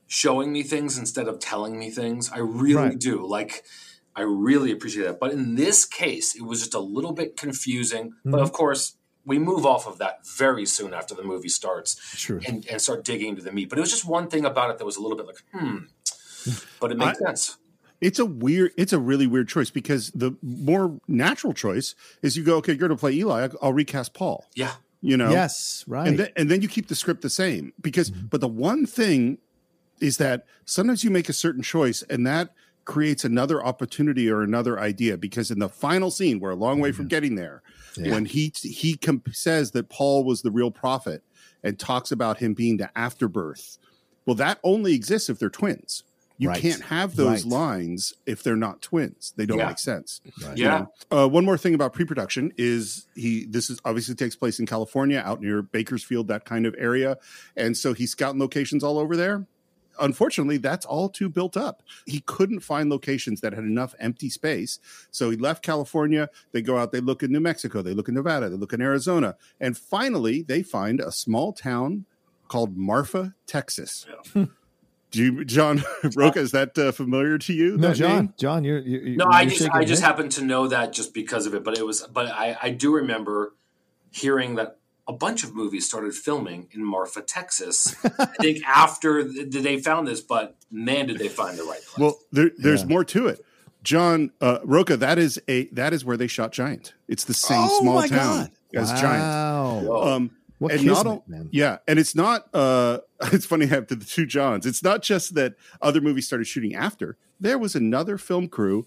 showing 0.09 0.51
me 0.51 0.63
things 0.63 0.97
instead 0.97 1.27
of 1.27 1.39
telling 1.39 1.77
me 1.79 1.91
things. 1.91 2.29
I 2.31 2.39
really 2.39 2.75
right. 2.75 2.99
do. 2.99 3.25
Like, 3.25 3.63
I 4.15 4.21
really 4.21 4.71
appreciate 4.71 5.05
that. 5.05 5.19
But 5.19 5.31
in 5.31 5.55
this 5.55 5.85
case, 5.85 6.35
it 6.35 6.41
was 6.41 6.59
just 6.59 6.73
a 6.73 6.79
little 6.79 7.13
bit 7.13 7.37
confusing. 7.37 8.09
Mm-hmm. 8.09 8.31
But 8.31 8.41
of 8.41 8.51
course, 8.51 8.97
we 9.23 9.37
move 9.37 9.67
off 9.67 9.87
of 9.87 9.99
that 9.99 10.25
very 10.25 10.65
soon 10.65 10.95
after 10.95 11.13
the 11.13 11.23
movie 11.23 11.47
starts 11.47 12.17
sure. 12.17 12.41
and, 12.47 12.65
and, 12.67 12.81
start 12.81 13.05
digging 13.05 13.29
into 13.29 13.43
the 13.43 13.51
meat. 13.51 13.69
But 13.69 13.77
it 13.77 13.81
was 13.81 13.91
just 13.91 14.03
one 14.03 14.29
thing 14.29 14.45
about 14.45 14.71
it 14.71 14.79
that 14.79 14.85
was 14.85 14.97
a 14.97 15.01
little 15.01 15.15
bit 15.15 15.27
like, 15.27 15.43
hmm. 15.53 15.77
But 16.81 16.91
it 16.91 16.97
makes 16.97 17.21
I, 17.21 17.25
sense. 17.25 17.57
It's 18.01 18.17
a 18.17 18.25
weird, 18.25 18.71
it's 18.77 18.93
a 18.93 18.99
really 18.99 19.27
weird 19.27 19.47
choice 19.47 19.69
because 19.69 20.09
the 20.11 20.35
more 20.41 20.99
natural 21.07 21.53
choice 21.53 21.93
is 22.23 22.35
you 22.35 22.43
go, 22.43 22.55
okay, 22.57 22.71
you're 22.71 22.79
going 22.79 22.89
to 22.89 22.97
play 22.97 23.13
Eli. 23.13 23.49
I'll 23.61 23.73
recast 23.73 24.15
Paul. 24.15 24.47
Yeah. 24.55 24.73
You 25.01 25.17
know? 25.17 25.29
Yes, 25.29 25.85
right. 25.87 26.07
And 26.07 26.17
then, 26.17 26.29
and 26.35 26.49
then 26.49 26.61
you 26.63 26.67
keep 26.67 26.87
the 26.87 26.95
script 26.95 27.21
the 27.21 27.29
same 27.29 27.73
because, 27.79 28.09
mm-hmm. 28.09 28.27
but 28.27 28.41
the 28.41 28.47
one 28.47 28.87
thing 28.87 29.37
is 30.01 30.17
that 30.17 30.45
sometimes 30.65 31.03
you 31.03 31.09
make 31.09 31.29
a 31.29 31.33
certain 31.33 31.61
choice 31.61 32.03
and 32.09 32.25
that 32.25 32.49
creates 32.85 33.23
another 33.23 33.63
opportunity 33.63 34.31
or 34.31 34.41
another 34.41 34.79
idea 34.79 35.15
because 35.15 35.51
in 35.51 35.59
the 35.59 35.69
final 35.69 36.09
scene 36.09 36.39
we're 36.39 36.49
a 36.49 36.55
long 36.55 36.79
way 36.79 36.91
from 36.91 37.05
mm-hmm. 37.05 37.09
getting 37.09 37.35
there 37.35 37.61
yeah. 37.95 38.11
when 38.11 38.25
he 38.25 38.51
he 38.63 38.97
comp- 38.97 39.31
says 39.31 39.71
that 39.71 39.89
paul 39.89 40.23
was 40.23 40.41
the 40.41 40.49
real 40.49 40.71
prophet 40.71 41.21
and 41.63 41.77
talks 41.77 42.11
about 42.11 42.39
him 42.39 42.55
being 42.55 42.77
the 42.77 42.89
afterbirth 42.97 43.77
well 44.25 44.35
that 44.35 44.57
only 44.63 44.95
exists 44.95 45.29
if 45.29 45.37
they're 45.37 45.51
twins 45.51 46.03
you 46.39 46.49
right. 46.49 46.59
can't 46.59 46.81
have 46.81 47.15
those 47.15 47.43
right. 47.43 47.51
lines 47.51 48.13
if 48.25 48.41
they're 48.41 48.55
not 48.55 48.81
twins 48.81 49.33
they 49.37 49.45
don't 49.45 49.59
yeah. 49.59 49.67
make 49.67 49.77
sense 49.77 50.21
right. 50.43 50.57
yeah 50.57 50.85
uh, 51.11 51.27
one 51.27 51.45
more 51.45 51.59
thing 51.59 51.75
about 51.75 51.93
pre-production 51.93 52.51
is 52.57 53.05
he 53.13 53.45
this 53.45 53.69
is 53.69 53.79
obviously 53.85 54.15
takes 54.15 54.35
place 54.35 54.57
in 54.59 54.65
california 54.65 55.21
out 55.23 55.41
near 55.41 55.61
bakersfield 55.61 56.27
that 56.27 56.43
kind 56.43 56.65
of 56.65 56.73
area 56.79 57.17
and 57.55 57.77
so 57.77 57.93
he's 57.93 58.09
scouting 58.09 58.39
locations 58.39 58.83
all 58.83 58.97
over 58.97 59.15
there 59.15 59.45
unfortunately, 59.99 60.57
that's 60.57 60.85
all 60.85 61.09
too 61.09 61.29
built 61.29 61.57
up. 61.57 61.83
He 62.05 62.21
couldn't 62.21 62.61
find 62.61 62.89
locations 62.89 63.41
that 63.41 63.53
had 63.53 63.63
enough 63.63 63.95
empty 63.99 64.29
space. 64.29 64.79
So 65.11 65.29
he 65.29 65.37
left 65.37 65.63
California. 65.63 66.29
They 66.51 66.61
go 66.61 66.77
out, 66.77 66.91
they 66.91 67.01
look 67.01 67.23
in 67.23 67.31
New 67.31 67.39
Mexico, 67.39 67.81
they 67.81 67.93
look 67.93 68.07
in 68.07 68.15
Nevada, 68.15 68.49
they 68.49 68.57
look 68.57 68.73
in 68.73 68.81
Arizona. 68.81 69.35
And 69.59 69.77
finally, 69.77 70.41
they 70.41 70.63
find 70.63 70.99
a 70.99 71.11
small 71.11 71.53
town 71.53 72.05
called 72.47 72.77
Marfa, 72.77 73.35
Texas. 73.45 74.05
Yeah. 74.35 74.45
Do 75.11 75.23
you, 75.23 75.45
John 75.45 75.83
Rocha, 76.15 76.39
is 76.39 76.51
that 76.51 76.77
uh, 76.77 76.91
familiar 76.91 77.39
to 77.39 77.53
you? 77.53 77.77
No, 77.77 77.93
John. 77.93 78.15
Name? 78.15 78.33
John, 78.37 78.63
you're, 78.63 78.79
you're 78.79 79.17
no. 79.17 79.25
You're 79.25 79.33
I 79.33 79.45
just 79.45 79.69
I 79.71 79.83
just 79.83 80.03
happen 80.03 80.29
to 80.29 80.43
know 80.43 80.67
that 80.67 80.93
just 80.93 81.15
because 81.15 81.47
of 81.47 81.55
it, 81.55 81.63
but 81.63 81.77
it 81.77 81.85
was. 81.85 82.05
But 82.13 82.27
I 82.27 82.55
I 82.61 82.69
do 82.69 82.93
remember 82.93 83.55
hearing 84.11 84.55
that 84.55 84.78
a 85.09 85.13
bunch 85.13 85.43
of 85.43 85.55
movies 85.55 85.87
started 85.87 86.13
filming 86.13 86.67
in 86.71 86.85
Marfa, 86.85 87.23
Texas. 87.23 87.95
I 88.19 88.27
think 88.39 88.63
after 88.67 89.23
they 89.23 89.79
found 89.79 90.07
this, 90.07 90.21
but 90.21 90.55
man, 90.69 91.07
did 91.07 91.17
they 91.17 91.27
find 91.27 91.57
the 91.57 91.63
right 91.63 91.81
place. 91.83 91.97
Well, 91.97 92.19
there, 92.31 92.51
there's 92.59 92.81
yeah. 92.81 92.89
more 92.89 93.03
to 93.05 93.27
it. 93.27 93.43
John 93.81 94.31
uh, 94.39 94.59
Rocha, 94.63 94.97
that 94.97 95.17
is 95.17 95.41
a 95.47 95.65
that 95.69 95.93
is 95.93 96.05
where 96.05 96.15
they 96.15 96.27
shot 96.27 96.51
Giant. 96.51 96.93
It's 97.07 97.23
the 97.23 97.33
same 97.33 97.67
oh 97.69 97.79
small 97.79 98.01
town 98.03 98.09
God. 98.11 98.51
as 98.75 98.91
wow. 98.91 99.01
Giant. 99.01 99.89
Um, 99.89 100.31
what 100.59 100.73
and 100.73 100.81
kismet, 100.81 101.05
not, 101.05 101.29
man. 101.29 101.49
Yeah, 101.51 101.77
and 101.87 101.97
it's 101.97 102.13
not. 102.13 102.47
Uh, 102.53 102.99
it's 103.31 103.47
funny 103.47 103.65
to 103.65 103.73
have 103.73 103.87
the 103.87 103.95
two 103.95 104.27
Johns. 104.27 104.67
It's 104.67 104.83
not 104.83 105.01
just 105.01 105.33
that 105.35 105.55
other 105.81 106.01
movies 106.01 106.27
started 106.27 106.45
shooting 106.45 106.75
after. 106.75 107.17
There 107.39 107.57
was 107.57 107.73
another 107.73 108.19
film 108.19 108.47
crew 108.47 108.85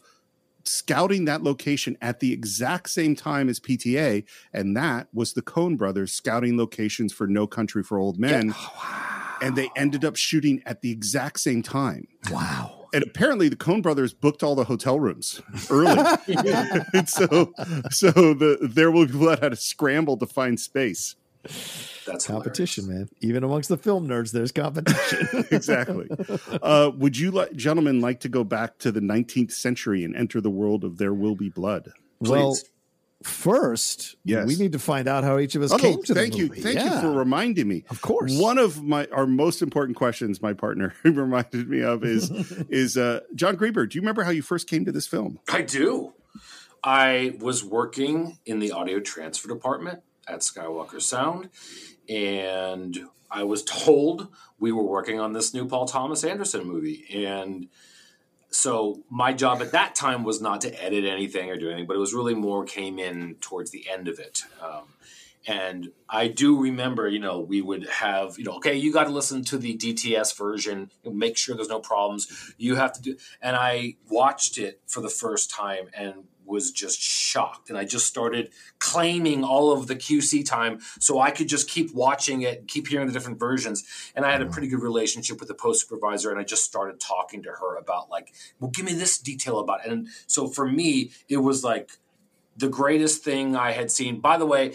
scouting 0.64 1.24
that 1.26 1.42
location 1.42 1.96
at 2.00 2.20
the 2.20 2.32
exact 2.32 2.90
same 2.90 3.14
time 3.14 3.48
as 3.48 3.60
PTA, 3.60 4.24
and 4.52 4.76
that 4.76 5.08
was 5.12 5.32
the 5.32 5.42
Coen 5.42 5.76
brothers 5.76 6.12
scouting 6.12 6.56
locations 6.56 7.12
for 7.12 7.26
No 7.26 7.46
Country 7.46 7.82
for 7.82 7.98
Old 7.98 8.18
Men. 8.18 8.48
Yeah. 8.48 8.54
Oh, 8.56 8.72
wow. 8.76 9.38
And 9.42 9.56
they 9.56 9.70
ended 9.76 10.04
up 10.04 10.16
shooting 10.16 10.62
at 10.66 10.82
the 10.82 10.90
exact 10.92 11.40
same 11.40 11.62
time. 11.62 12.06
Wow. 12.30 12.82
And 12.94 13.02
apparently 13.02 13.48
the 13.48 13.56
Coen 13.56 13.82
brothers 13.82 14.12
booked 14.12 14.42
all 14.42 14.54
the 14.54 14.64
hotel 14.64 15.00
rooms 15.00 15.40
early. 15.70 15.98
and 16.94 17.08
so 17.08 17.52
so 17.90 18.10
the 18.10 18.58
there 18.60 18.90
will 18.90 19.06
be 19.06 19.12
blood 19.12 19.40
had 19.42 19.50
to 19.50 19.56
scramble 19.56 20.16
to 20.18 20.26
find 20.26 20.60
space. 20.60 21.16
That's 22.06 22.26
competition, 22.26 22.84
hilarious. 22.84 23.10
man. 23.10 23.28
Even 23.28 23.44
amongst 23.44 23.68
the 23.68 23.76
film 23.76 24.08
nerds, 24.08 24.32
there's 24.32 24.52
competition. 24.52 25.44
exactly. 25.50 26.08
Uh, 26.62 26.90
would 26.96 27.16
you, 27.16 27.30
like, 27.30 27.52
gentlemen, 27.54 28.00
like 28.00 28.20
to 28.20 28.28
go 28.28 28.44
back 28.44 28.78
to 28.78 28.92
the 28.92 29.00
19th 29.00 29.52
century 29.52 30.04
and 30.04 30.16
enter 30.16 30.40
the 30.40 30.50
world 30.50 30.84
of 30.84 30.98
There 30.98 31.14
Will 31.14 31.34
Be 31.36 31.48
Blood? 31.48 31.92
Please. 32.22 32.30
Well, 32.30 32.56
first, 33.22 34.16
yes. 34.24 34.46
we 34.46 34.56
need 34.56 34.72
to 34.72 34.78
find 34.78 35.08
out 35.08 35.24
how 35.24 35.38
each 35.38 35.54
of 35.54 35.62
us 35.62 35.72
oh, 35.72 35.78
came 35.78 36.02
to 36.04 36.14
thank 36.14 36.34
the 36.34 36.42
movie. 36.42 36.56
you, 36.56 36.62
thank 36.62 36.76
yeah. 36.76 36.96
you 36.96 37.00
for 37.00 37.10
reminding 37.10 37.68
me. 37.68 37.84
Of 37.90 38.00
course, 38.02 38.36
one 38.36 38.58
of 38.58 38.82
my 38.82 39.06
our 39.12 39.26
most 39.26 39.62
important 39.62 39.96
questions, 39.96 40.42
my 40.42 40.52
partner 40.52 40.94
reminded 41.04 41.68
me 41.68 41.82
of 41.82 42.04
is 42.04 42.30
is 42.68 42.96
uh, 42.96 43.20
Jon 43.34 43.56
Greber. 43.56 43.88
Do 43.88 43.96
you 43.96 44.02
remember 44.02 44.24
how 44.24 44.30
you 44.30 44.42
first 44.42 44.68
came 44.68 44.84
to 44.84 44.92
this 44.92 45.06
film? 45.06 45.38
I 45.48 45.62
do. 45.62 46.14
I 46.84 47.36
was 47.38 47.64
working 47.64 48.38
in 48.44 48.58
the 48.58 48.72
audio 48.72 48.98
transfer 48.98 49.48
department 49.48 50.02
at 50.26 50.40
Skywalker 50.40 51.00
Sound, 51.00 51.50
and 52.08 53.06
I 53.30 53.44
was 53.44 53.62
told 53.64 54.28
we 54.58 54.72
were 54.72 54.84
working 54.84 55.18
on 55.18 55.32
this 55.32 55.54
new 55.54 55.66
Paul 55.66 55.86
Thomas 55.86 56.24
Anderson 56.24 56.66
movie, 56.66 57.04
and 57.14 57.68
so 58.50 59.02
my 59.08 59.32
job 59.32 59.62
at 59.62 59.72
that 59.72 59.94
time 59.94 60.24
was 60.24 60.40
not 60.40 60.60
to 60.60 60.84
edit 60.84 61.04
anything 61.04 61.50
or 61.50 61.56
do 61.56 61.68
anything, 61.68 61.86
but 61.86 61.96
it 61.96 62.00
was 62.00 62.14
really 62.14 62.34
more 62.34 62.64
came 62.64 62.98
in 62.98 63.36
towards 63.40 63.70
the 63.70 63.86
end 63.90 64.08
of 64.08 64.18
it. 64.18 64.42
Um, 64.62 64.84
and 65.46 65.90
I 66.08 66.28
do 66.28 66.60
remember, 66.60 67.08
you 67.08 67.18
know, 67.18 67.40
we 67.40 67.62
would 67.62 67.88
have, 67.88 68.38
you 68.38 68.44
know, 68.44 68.56
okay, 68.56 68.76
you 68.76 68.92
got 68.92 69.04
to 69.04 69.10
listen 69.10 69.42
to 69.46 69.58
the 69.58 69.76
DTS 69.76 70.36
version, 70.36 70.90
make 71.04 71.36
sure 71.36 71.56
there's 71.56 71.68
no 71.68 71.80
problems. 71.80 72.54
You 72.58 72.76
have 72.76 72.92
to 72.92 73.02
do, 73.02 73.16
and 73.40 73.56
I 73.56 73.96
watched 74.08 74.58
it 74.58 74.80
for 74.86 75.00
the 75.00 75.08
first 75.08 75.50
time 75.50 75.88
and 75.94 76.24
was 76.44 76.70
just 76.70 77.00
shocked. 77.00 77.68
And 77.68 77.78
I 77.78 77.84
just 77.84 78.06
started 78.06 78.50
claiming 78.78 79.44
all 79.44 79.72
of 79.72 79.86
the 79.86 79.96
QC 79.96 80.44
time 80.44 80.80
so 80.98 81.20
I 81.20 81.30
could 81.30 81.48
just 81.48 81.68
keep 81.68 81.94
watching 81.94 82.42
it, 82.42 82.68
keep 82.68 82.88
hearing 82.88 83.06
the 83.06 83.12
different 83.12 83.38
versions. 83.38 83.84
And 84.14 84.24
I 84.24 84.32
had 84.32 84.40
a 84.40 84.44
mm-hmm. 84.44 84.52
pretty 84.52 84.68
good 84.68 84.82
relationship 84.82 85.38
with 85.40 85.48
the 85.48 85.54
post 85.54 85.82
supervisor. 85.82 86.30
And 86.30 86.38
I 86.40 86.44
just 86.44 86.64
started 86.64 87.00
talking 87.00 87.42
to 87.44 87.50
her 87.50 87.76
about, 87.76 88.10
like, 88.10 88.32
well, 88.60 88.70
give 88.70 88.84
me 88.84 88.94
this 88.94 89.18
detail 89.18 89.58
about 89.58 89.84
it. 89.84 89.92
And 89.92 90.08
so 90.26 90.48
for 90.48 90.66
me, 90.66 91.12
it 91.28 91.38
was 91.38 91.64
like, 91.64 91.90
the 92.56 92.68
greatest 92.68 93.24
thing 93.24 93.56
I 93.56 93.72
had 93.72 93.90
seen. 93.90 94.20
By 94.20 94.36
the 94.36 94.46
way, 94.46 94.74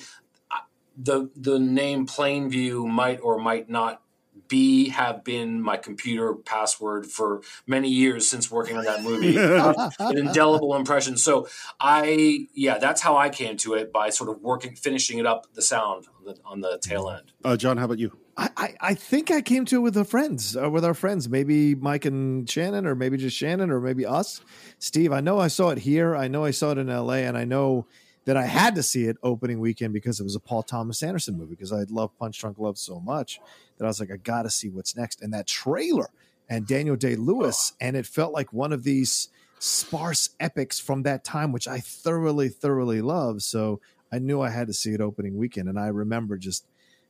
the 0.98 1.30
the 1.36 1.60
name 1.60 2.08
Plainview 2.08 2.88
might 2.88 3.20
or 3.22 3.38
might 3.38 3.70
not 3.70 4.02
be 4.48 4.90
have 4.90 5.24
been 5.24 5.62
my 5.62 5.78
computer 5.78 6.34
password 6.34 7.06
for 7.06 7.42
many 7.66 7.90
years 7.90 8.28
since 8.28 8.50
working 8.52 8.78
on 8.78 8.86
that 8.86 9.04
movie. 9.04 9.38
an 10.00 10.18
indelible 10.18 10.76
impression. 10.76 11.18
So 11.18 11.48
I, 11.80 12.48
yeah, 12.54 12.78
that's 12.78 13.02
how 13.02 13.18
I 13.18 13.30
came 13.30 13.58
to 13.58 13.74
it 13.76 13.92
by 13.92 14.10
sort 14.10 14.30
of 14.30 14.42
working, 14.42 14.76
finishing 14.76 15.20
it 15.20 15.26
up, 15.26 15.48
the 15.54 15.62
sound 15.62 16.08
on 16.20 16.26
the, 16.26 16.38
on 16.46 16.62
the 16.62 16.80
tail 16.82 17.10
end. 17.10 17.32
Uh, 17.44 17.58
John, 17.58 17.78
how 17.78 17.86
about 17.86 18.00
you? 18.00 18.18
I, 18.40 18.76
I 18.80 18.94
think 18.94 19.32
I 19.32 19.42
came 19.42 19.66
to 19.66 19.78
it 19.78 19.80
with 19.80 19.96
the 19.96 20.06
friends, 20.06 20.56
uh, 20.56 20.70
with 20.70 20.86
our 20.86 20.94
friends, 20.94 21.28
maybe 21.28 21.74
Mike 21.74 22.06
and 22.06 22.48
Shannon, 22.48 22.86
or 22.86 22.94
maybe 22.94 23.18
just 23.18 23.36
Shannon, 23.36 23.72
or 23.72 23.82
maybe 23.82 24.06
us. 24.06 24.42
Steve, 24.78 25.12
I 25.12 25.22
know 25.22 25.40
I 25.40 25.48
saw 25.48 25.70
it 25.70 25.80
here. 25.80 26.16
I 26.16 26.28
know 26.28 26.46
I 26.46 26.52
saw 26.52 26.72
it 26.72 26.78
in 26.78 26.86
LA, 26.86 27.16
and 27.16 27.36
I 27.36 27.46
know 27.46 27.88
that 28.28 28.36
I 28.36 28.46
had 28.46 28.76
to 28.76 28.84
see 28.84 29.06
it 29.06 29.16
opening 29.24 29.62
weekend 29.62 29.94
because 29.94 30.20
it 30.20 30.24
was 30.24 30.36
a 30.36 30.42
Paul 30.42 30.62
Thomas 30.62 31.02
Anderson 31.02 31.38
movie 31.38 31.56
because 31.56 31.72
I 31.72 31.84
love 31.90 32.12
Punch 32.20 32.38
Drunk 32.38 32.60
Love 32.60 32.78
so 32.78 33.00
much 33.00 33.40
that 33.78 33.86
I 33.86 33.88
was 33.88 34.02
like, 34.02 34.12
I 34.12 34.18
got 34.18 34.42
to 34.42 34.50
see 34.50 34.68
what's 34.68 34.98
next. 34.98 35.22
And 35.22 35.34
that 35.34 35.48
trailer 35.48 36.10
and 36.50 36.68
Daniel 36.68 36.98
Day 36.98 37.16
Lewis, 37.16 37.72
and 37.80 37.96
it 37.96 38.06
felt 38.06 38.34
like 38.34 38.52
one 38.52 38.74
of 38.74 38.84
these 38.84 39.30
sparse 39.60 40.32
epics 40.42 40.78
from 40.78 41.04
that 41.04 41.24
time, 41.24 41.54
which 41.54 41.70
I 41.70 41.80
thoroughly, 41.80 42.50
thoroughly 42.50 43.02
love. 43.02 43.44
So 43.44 43.80
I 44.12 44.20
knew 44.20 44.42
I 44.42 44.50
had 44.50 44.68
to 44.68 44.74
see 44.74 44.92
it 44.92 45.00
opening 45.00 45.38
weekend. 45.38 45.70
And 45.70 45.80
I 45.80 45.88
remember 45.88 46.38
just 46.38 46.66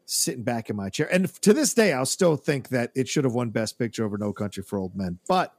sitting 0.06 0.44
back 0.44 0.70
in 0.70 0.76
my 0.76 0.90
chair. 0.90 1.12
And 1.12 1.34
to 1.42 1.52
this 1.52 1.74
day, 1.74 1.94
I'll 1.94 2.06
still 2.06 2.36
think 2.36 2.70
that 2.70 2.92
it 2.94 3.08
should 3.08 3.24
have 3.24 3.34
won 3.34 3.50
Best 3.50 3.80
Picture 3.80 4.06
over 4.06 4.20
No 4.20 4.34
Country 4.34 4.62
for 4.62 4.78
Old 4.78 4.96
Men. 4.96 5.18
But 5.28 5.56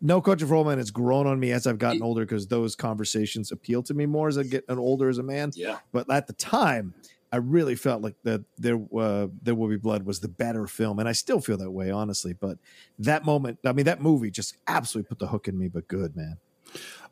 No 0.00 0.20
Country 0.20 0.46
for 0.46 0.54
Old 0.54 0.68
Men 0.68 0.78
has 0.78 0.90
grown 0.90 1.26
on 1.26 1.40
me 1.40 1.50
as 1.52 1.66
I've 1.66 1.78
gotten 1.78 2.02
older 2.02 2.24
because 2.24 2.46
those 2.46 2.76
conversations 2.76 3.50
appeal 3.50 3.82
to 3.84 3.94
me 3.94 4.06
more 4.06 4.28
as 4.28 4.38
I 4.38 4.44
get 4.44 4.64
an 4.68 4.78
older 4.78 5.08
as 5.08 5.18
a 5.18 5.22
man. 5.22 5.50
Yeah. 5.54 5.78
But 5.92 6.10
at 6.10 6.26
the 6.26 6.34
time, 6.34 6.94
I 7.32 7.36
really 7.36 7.74
felt 7.74 8.02
like 8.02 8.14
that 8.22 8.42
there 8.56 8.80
uh, 8.96 9.26
there 9.42 9.54
will 9.54 9.68
be 9.68 9.76
blood 9.76 10.04
was 10.04 10.20
the 10.20 10.28
better 10.28 10.66
film, 10.66 10.98
and 10.98 11.08
I 11.08 11.12
still 11.12 11.40
feel 11.40 11.58
that 11.58 11.70
way, 11.70 11.90
honestly. 11.90 12.32
But 12.32 12.58
that 12.98 13.24
moment, 13.24 13.58
I 13.64 13.72
mean, 13.72 13.84
that 13.86 14.00
movie 14.00 14.30
just 14.30 14.56
absolutely 14.66 15.08
put 15.08 15.18
the 15.18 15.26
hook 15.26 15.48
in 15.48 15.58
me. 15.58 15.68
But 15.68 15.88
good, 15.88 16.16
man. 16.16 16.38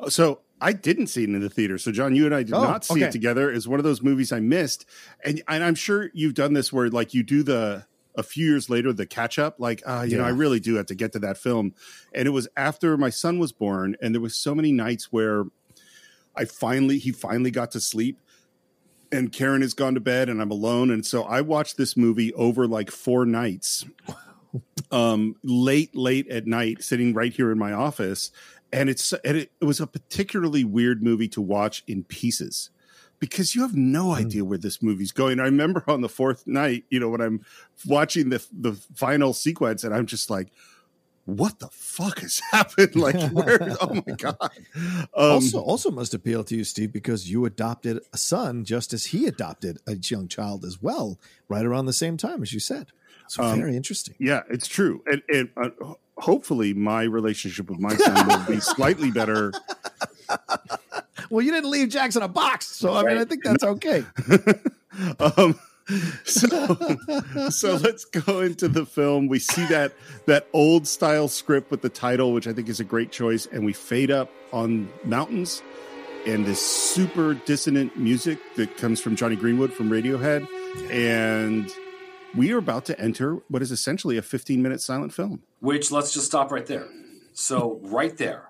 So 0.09 0.41
I 0.61 0.73
didn't 0.73 1.09
see 1.09 1.25
it 1.25 1.31
in 1.31 1.41
the 1.41 1.51
theater. 1.51 1.77
So 1.79 1.93
John, 1.93 2.15
you 2.15 2.25
and 2.25 2.35
I 2.35 2.43
did 2.43 2.55
oh, 2.55 2.63
not 2.63 2.85
see 2.85 2.95
okay. 2.95 3.07
it 3.07 3.13
together. 3.13 3.51
It's 3.51 3.67
one 3.67 3.81
of 3.81 3.85
those 3.85 4.03
movies 4.03 4.33
I 4.33 4.41
missed, 4.41 4.87
and 5.25 5.43
and 5.49 5.63
I'm 5.63 5.75
sure 5.75 6.11
you've 6.15 6.35
done 6.35 6.55
this 6.55 6.73
where 6.73 6.89
like 6.89 7.15
you 7.15 7.23
do 7.23 7.43
the 7.43 7.87
a 8.17 8.23
few 8.23 8.47
years 8.47 8.69
later 8.71 8.93
the 8.93 9.07
catch 9.07 9.39
up 9.39 9.57
like 9.59 9.83
uh, 9.87 10.03
you 10.07 10.13
yeah. 10.13 10.19
know 10.19 10.25
i 10.25 10.31
really 10.31 10.61
do 10.61 10.75
have 10.77 10.87
to 10.87 10.95
get 10.95 11.13
to 11.13 11.19
that 11.19 11.39
film. 11.39 11.75
And 12.15 12.27
it 12.27 12.31
was 12.31 12.49
after 12.57 12.97
my 12.97 13.11
son 13.11 13.39
was 13.39 13.53
born 13.53 13.97
and 14.01 14.15
there 14.15 14.23
was 14.23 14.37
so 14.37 14.55
many 14.55 14.73
nights 14.73 15.13
where 15.13 15.45
i 16.35 16.45
finally 16.45 16.99
he 16.99 17.13
finally 17.13 17.51
got 17.51 17.71
to 17.73 17.81
sleep 17.81 18.19
and 19.13 19.33
karen 19.33 19.63
has 19.63 19.75
gone 19.75 19.95
to 19.95 20.01
bed 20.01 20.29
and 20.29 20.41
i'm 20.41 20.51
alone. 20.51 20.91
And 20.91 21.05
so 21.05 21.25
i 21.25 21.41
watched 21.41 21.77
this 21.77 21.97
movie 21.97 22.33
over 22.35 22.67
like 22.67 22.91
four 22.91 23.27
nights 23.27 23.85
um 24.91 25.37
late 25.43 25.95
late 25.95 26.29
at 26.29 26.47
night 26.47 26.83
sitting 26.83 27.13
right 27.15 27.33
here 27.33 27.51
in 27.51 27.59
my 27.59 27.73
office. 27.73 28.31
And 28.73 28.91
it's 28.91 29.13
and 29.13 29.37
it, 29.37 29.53
it 29.61 29.65
was 29.65 29.81
a 29.81 29.87
particularly 29.87 30.65
weird 30.65 31.03
movie 31.03 31.29
to 31.29 31.41
watch 31.41 31.85
in 31.87 32.03
pieces 32.05 32.71
because 33.19 33.55
you 33.55 33.63
have 33.63 33.75
no 33.75 34.07
hmm. 34.07 34.21
idea 34.21 34.45
where 34.45 34.59
this 34.59 34.83
movie's 34.83 35.13
going. 35.13 35.41
I 35.41 35.45
remember 35.45 35.85
on 35.87 36.01
the 36.01 36.09
fourth 36.09 36.47
night, 36.47 36.85
you 36.91 37.01
know, 37.01 37.09
when 37.09 37.21
I'm 37.21 37.45
watching 37.87 38.29
the 38.29 38.45
the 38.53 38.73
final 38.95 39.33
sequence, 39.33 39.85
and 39.85 39.95
I'm 39.95 40.07
just 40.07 40.31
like, 40.31 40.49
"What 41.25 41.59
the 41.59 41.69
fuck 41.73 42.21
has 42.21 42.39
happened? 42.51 42.97
Like, 42.97 43.31
where? 43.33 43.77
oh 43.81 44.03
my 44.07 44.15
god!" 44.19 44.37
Um, 44.75 45.09
also, 45.15 45.61
also 45.61 45.91
must 45.91 46.15
appeal 46.15 46.45
to 46.45 46.57
you, 46.57 46.65
Steve, 46.65 46.93
because 46.93 47.31
you 47.31 47.45
adopted 47.45 48.01
a 48.13 48.19
son 48.19 48.65
just 48.65 48.93
as 48.93 49.07
he 49.07 49.27
adopted 49.27 49.79
a 49.87 49.97
young 49.97 50.29
child 50.29 50.65
as 50.65 50.81
well, 50.81 51.19
right 51.49 51.65
around 51.65 51.87
the 51.87 51.93
same 51.93 52.17
time 52.17 52.43
as 52.43 52.53
you 52.53 52.61
said. 52.61 52.89
So 53.29 53.43
um, 53.43 53.59
very 53.59 53.77
interesting. 53.77 54.15
Yeah, 54.21 54.43
it's 54.49 54.69
true, 54.69 55.03
and, 55.07 55.23
and 55.29 55.49
uh, 55.57 55.95
hopefully, 56.19 56.75
my 56.75 57.03
relationship 57.03 57.69
with 57.69 57.81
my 57.81 57.97
son 57.97 58.29
will 58.29 58.47
be 58.47 58.61
slightly 58.61 59.11
better 59.11 59.53
well, 61.31 61.45
you 61.45 61.53
didn't 61.53 61.71
leave 61.71 61.89
Jackson 61.89 62.23
a 62.23 62.29
box, 62.29 62.67
so 62.67 62.95
I 62.95 63.03
mean, 63.03 63.19
I 63.19 63.25
think 63.25 63.45
that's 63.45 63.65
okay. 63.65 64.05
um, 65.21 65.59
so, 66.25 66.97
so 67.51 67.77
let's 67.77 68.05
go 68.05 68.41
into 68.41 68.69
the 68.69 68.85
film. 68.85 69.29
We 69.29 69.39
see 69.39 69.65
that 69.67 69.93
that 70.27 70.49
old 70.53 70.87
style 70.87 71.29
script 71.29 71.71
with 71.71 71.83
the 71.83 71.89
title, 71.89 72.33
which 72.33 72.47
I 72.47 72.53
think 72.53 72.69
is 72.69 72.81
a 72.81 72.85
great 72.85 73.13
choice, 73.13 73.47
and 73.47 73.65
we 73.65 73.73
fade 73.73 74.11
up 74.11 74.31
on 74.53 74.89
mountains 75.05 75.63
and 76.27 76.45
this 76.45 76.61
super 76.61 77.35
dissonant 77.35 77.97
music 77.97 78.39
that 78.57 78.77
comes 78.77 79.01
from 79.01 79.15
Jonny 79.15 79.37
Greenwood 79.37 79.73
from 79.73 79.89
Radiohead, 79.89 80.47
and 80.91 81.73
we 82.35 82.53
are 82.53 82.59
about 82.59 82.85
to 82.87 83.01
enter 83.01 83.37
what 83.49 83.63
is 83.63 83.71
essentially 83.71 84.17
a 84.17 84.23
15 84.23 84.61
minute 84.61 84.81
silent 84.81 85.13
film. 85.13 85.43
Which 85.61 85.91
let's 85.91 86.13
just 86.13 86.27
stop 86.27 86.51
right 86.51 86.67
there. 86.67 86.89
So 87.33 87.79
right 87.83 88.17
there, 88.17 88.46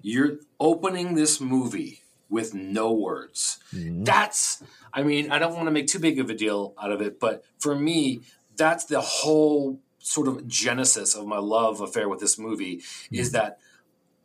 you're 0.00 0.38
opening 0.60 1.14
this 1.14 1.40
movie 1.40 2.02
with 2.28 2.54
no 2.54 2.92
words. 2.92 3.58
Mm-hmm. 3.74 4.04
That's, 4.04 4.62
I 4.92 5.02
mean, 5.02 5.30
I 5.30 5.38
don't 5.38 5.54
want 5.54 5.66
to 5.66 5.70
make 5.70 5.86
too 5.86 5.98
big 5.98 6.18
of 6.18 6.30
a 6.30 6.34
deal 6.34 6.74
out 6.80 6.90
of 6.90 7.00
it, 7.00 7.20
but 7.20 7.44
for 7.58 7.74
me, 7.74 8.22
that's 8.56 8.84
the 8.84 9.00
whole 9.00 9.80
sort 9.98 10.28
of 10.28 10.46
genesis 10.46 11.14
of 11.14 11.26
my 11.26 11.38
love 11.38 11.80
affair 11.80 12.08
with 12.08 12.20
this 12.20 12.38
movie 12.38 12.76
mm-hmm. 12.76 13.14
is 13.16 13.32
that 13.32 13.58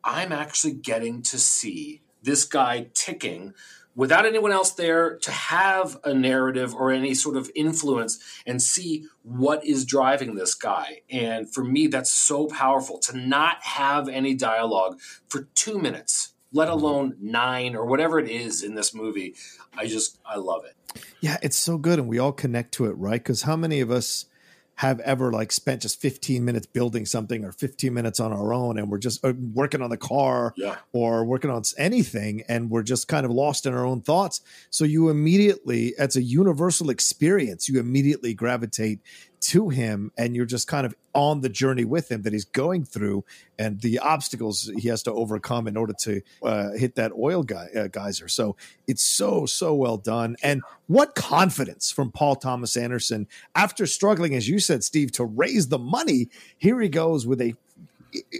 I'm 0.04 0.32
actually 0.32 0.74
getting 0.74 1.22
to 1.24 1.38
see 1.38 2.02
this 2.24 2.46
guy 2.46 2.88
ticking 2.94 3.54
without 3.96 4.26
anyone 4.26 4.52
else 4.52 4.72
there 4.72 5.18
to 5.18 5.32
have 5.32 5.98
a 6.04 6.14
narrative 6.14 6.74
or 6.74 6.92
any 6.92 7.14
sort 7.14 7.36
of 7.36 7.52
influence 7.56 8.20
and 8.46 8.62
see 8.62 9.06
what 9.24 9.66
is 9.66 9.86
driving 9.86 10.36
this 10.36 10.54
guy. 10.56 11.02
And 11.10 11.54
for 11.54 11.64
me, 11.64 11.88
that's 11.88 12.12
so 12.12 12.48
powerful 12.48 13.00
to 13.00 13.18
not 13.18 13.64
have 13.64 14.08
any 14.08 14.34
dialogue 14.34 15.00
for 15.28 15.50
two 15.56 15.80
minutes, 15.80 16.34
let 16.54 16.68
mm-hmm. 16.68 16.78
alone 16.78 17.16
nine 17.20 17.76
or 17.76 17.86
whatever 17.86 18.20
it 18.20 18.30
is 18.30 18.64
in 18.64 18.76
this 18.76 18.94
movie. 18.94 19.36
I 19.78 19.88
just, 19.88 20.20
I 20.26 20.38
love 20.38 20.64
it. 20.66 20.76
Yeah, 21.20 21.38
it's 21.42 21.58
so 21.58 21.78
good. 21.78 22.00
And 22.00 22.08
we 22.08 22.20
all 22.20 22.34
connect 22.34 22.74
to 22.74 22.86
it, 22.86 22.94
right? 22.94 23.22
Because 23.22 23.44
how 23.44 23.56
many 23.56 23.82
of 23.82 23.92
us 23.92 24.26
have 24.82 25.00
ever 25.02 25.32
like 25.32 25.52
spent 25.52 25.84
just 25.84 26.02
15 26.02 26.44
minutes 26.44 26.66
building 26.66 27.06
something 27.06 27.46
or 27.46 27.52
15 27.52 27.94
minutes 27.94 28.20
on 28.20 28.34
our 28.34 28.52
own 28.52 28.80
and 28.80 28.90
we're 28.90 28.98
just 28.98 29.24
uh, 29.24 29.32
working 29.54 29.80
on 29.80 29.92
the 29.92 29.98
car 29.98 30.56
yeah. 30.58 30.76
or 30.92 31.24
working 31.24 31.52
on 31.52 31.62
anything 31.78 32.42
and 32.50 32.68
we're 32.68 32.82
just 32.82 33.08
kind 33.08 33.24
of 33.24 33.32
lost 33.32 33.68
in 33.68 33.76
our 33.76 33.86
own 33.86 34.02
thoughts 34.02 34.42
so 34.72 34.84
you 34.84 35.10
immediately 35.10 35.94
it's 36.00 36.16
a 36.16 36.22
universal 36.24 36.90
experience 36.90 37.70
you 37.70 37.80
immediately 37.80 38.34
gravitate 38.34 39.00
to 39.42 39.70
him 39.70 40.12
and 40.18 40.36
you're 40.36 40.46
just 40.46 40.68
kind 40.68 40.86
of 40.86 40.96
on 41.14 41.42
the 41.42 41.50
journey 41.50 41.84
with 41.84 42.12
him 42.12 42.22
that 42.22 42.32
he's 42.32 42.46
going 42.46 42.86
through 42.86 43.26
and 43.60 43.82
the 43.82 44.00
obstacles 44.00 44.72
he 44.78 44.88
has 44.88 45.04
to 45.04 45.12
overcome 45.12 45.68
in 45.68 45.76
order 45.76 45.94
to 45.94 46.22
uh, 46.44 46.72
hit 46.72 46.96
that 46.96 47.12
oil 47.20 47.44
guy, 47.44 47.68
uh, 47.76 47.88
geyser. 47.88 48.28
So 48.28 48.56
it's 48.88 49.04
so, 49.04 49.46
so 49.46 49.74
well 49.74 49.98
done. 49.98 50.36
And 50.42 50.62
what 50.88 51.16
confidence 51.16 51.92
from 51.92 52.12
Paul 52.12 52.36
Thomas 52.36 52.78
Anderson 52.78 53.28
after 53.56 53.86
struggling, 53.86 54.36
as 54.36 54.48
you 54.48 54.60
said, 54.60 54.84
Steve, 54.84 55.12
to 55.14 55.26
raise 55.26 55.68
the 55.68 55.80
money. 55.80 56.30
Here 56.58 56.80
he 56.80 56.90
goes 56.90 57.26
with 57.26 57.42
a 57.42 57.56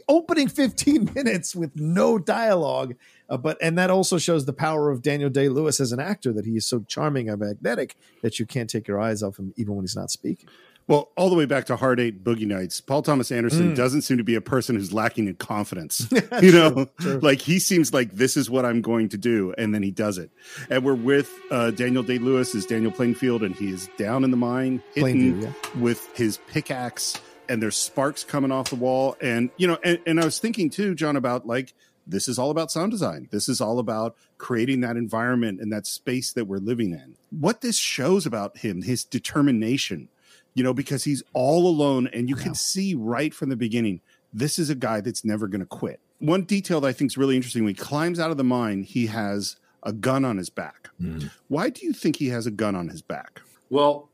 opening 0.08 0.48
15 0.48 1.12
minutes 1.16 1.56
with 1.56 1.76
no 1.76 2.18
dialogue. 2.18 2.96
Uh, 3.30 3.38
but 3.38 3.58
and 3.62 3.78
that 3.78 3.90
also 3.90 4.18
shows 4.18 4.46
the 4.46 4.54
power 4.54 4.92
of 4.92 5.02
Daniel 5.02 5.30
Day 5.30 5.48
Lewis 5.50 5.80
as 5.80 5.92
an 5.92 6.00
actor 6.00 6.34
that 6.34 6.46
he 6.46 6.58
is 6.58 6.66
so 6.66 6.84
charming 6.88 7.30
and 7.30 7.40
magnetic 7.40 7.96
that 8.22 8.40
you 8.40 8.46
can't 8.46 8.70
take 8.70 8.88
your 8.88 9.00
eyes 9.00 9.24
off 9.24 9.40
him 9.40 9.54
even 9.56 9.76
when 9.76 9.84
he's 9.84 9.96
not 9.96 10.12
speaking. 10.12 10.50
Well, 10.88 11.12
all 11.16 11.30
the 11.30 11.36
way 11.36 11.46
back 11.46 11.66
to 11.68 11.76
Hard 11.76 12.00
Eight 12.00 12.24
Boogie 12.24 12.48
Nights, 12.48 12.82
Paul 12.82 13.02
Thomas 13.02 13.32
Anderson 13.32 13.72
mm. 13.72 13.76
doesn't 13.76 14.02
seem 14.02 14.18
to 14.18 14.24
be 14.24 14.36
a 14.36 14.42
person 14.42 14.76
who's 14.76 14.92
lacking 14.92 15.28
in 15.28 15.36
confidence. 15.36 16.08
you 16.42 16.52
know, 16.52 16.72
true, 16.72 16.90
true. 17.00 17.20
like 17.20 17.40
he 17.40 17.60
seems 17.60 17.94
like 17.94 18.12
this 18.12 18.36
is 18.36 18.50
what 18.50 18.66
I'm 18.66 18.82
going 18.82 19.10
to 19.10 19.18
do, 19.18 19.54
and 19.58 19.74
then 19.74 19.84
he 19.84 19.92
does 19.92 20.18
it. 20.18 20.32
And 20.70 20.84
we're 20.84 20.96
with 20.96 21.32
uh, 21.50 21.72
Daniel 21.72 22.04
Day 22.04 22.18
Lewis 22.18 22.54
as 22.56 22.66
Daniel 22.66 22.92
Plainview, 22.92 23.44
and 23.44 23.56
he 23.56 23.70
is 23.70 23.90
down 23.98 24.24
in 24.24 24.32
the 24.32 24.38
mine, 24.38 24.84
hitting 24.94 25.42
yeah. 25.42 25.54
with 25.78 26.08
his 26.16 26.38
pickaxe 26.48 27.20
and 27.50 27.62
there's 27.62 27.76
sparks 27.76 28.24
coming 28.24 28.50
off 28.50 28.70
the 28.70 28.78
wall. 28.78 29.18
And, 29.20 29.50
you 29.58 29.68
know, 29.68 29.78
and, 29.84 30.00
and 30.06 30.22
I 30.22 30.26
was 30.26 30.40
thinking 30.40 30.70
too, 30.70 30.96
John, 30.96 31.18
about 31.18 31.46
like, 31.46 31.74
this 32.08 32.28
is 32.28 32.40
all 32.40 32.50
about 32.50 32.72
sound 32.72 32.92
design. 32.92 33.28
This 33.32 33.50
is 33.50 33.60
all 33.60 33.78
about 33.78 34.16
creating 34.38 34.82
that 34.82 34.96
environment 34.96 35.60
and 35.60 35.72
that 35.72 35.86
space 35.86 36.32
that 36.34 36.46
we're 36.46 36.58
living 36.58 36.92
in. 36.92 37.16
What 37.30 37.60
this 37.60 37.78
shows 37.78 38.26
about 38.26 38.60
him, 38.60 38.82
his 38.82 39.04
determination, 39.04 40.08
you 40.54 40.64
know, 40.64 40.74
because 40.74 41.04
he's 41.04 41.24
all 41.34 41.68
alone 41.68 42.08
and 42.08 42.30
you 42.30 42.36
can 42.36 42.54
see 42.56 42.94
right 42.96 43.34
from 43.34 43.50
the 43.50 43.56
beginning, 43.56 44.02
this 44.34 44.60
is 44.60 44.70
a 44.70 44.76
guy 44.76 45.02
that's 45.02 45.24
never 45.26 45.48
going 45.48 45.62
to 45.62 45.66
quit. 45.66 46.00
One 46.20 46.44
detail 46.44 46.82
that 46.82 46.88
I 46.88 46.94
think 46.94 47.12
is 47.12 47.18
really 47.18 47.36
interesting 47.36 47.64
when 47.64 47.74
he 47.74 47.82
climbs 47.82 48.20
out 48.20 48.32
of 48.32 48.38
the 48.38 48.44
mine, 48.44 48.84
he 48.84 49.08
has 49.08 49.56
a 49.84 49.92
gun 49.92 50.24
on 50.24 50.38
his 50.38 50.50
back. 50.50 50.90
Mm. 51.02 51.32
Why 51.48 51.70
do 51.70 51.86
you 51.86 51.94
think 51.94 52.18
he 52.18 52.30
has 52.30 52.46
a 52.46 52.52
gun 52.52 52.76
on 52.76 52.90
his 52.90 53.02
back? 53.02 53.42
Well, 53.70 54.10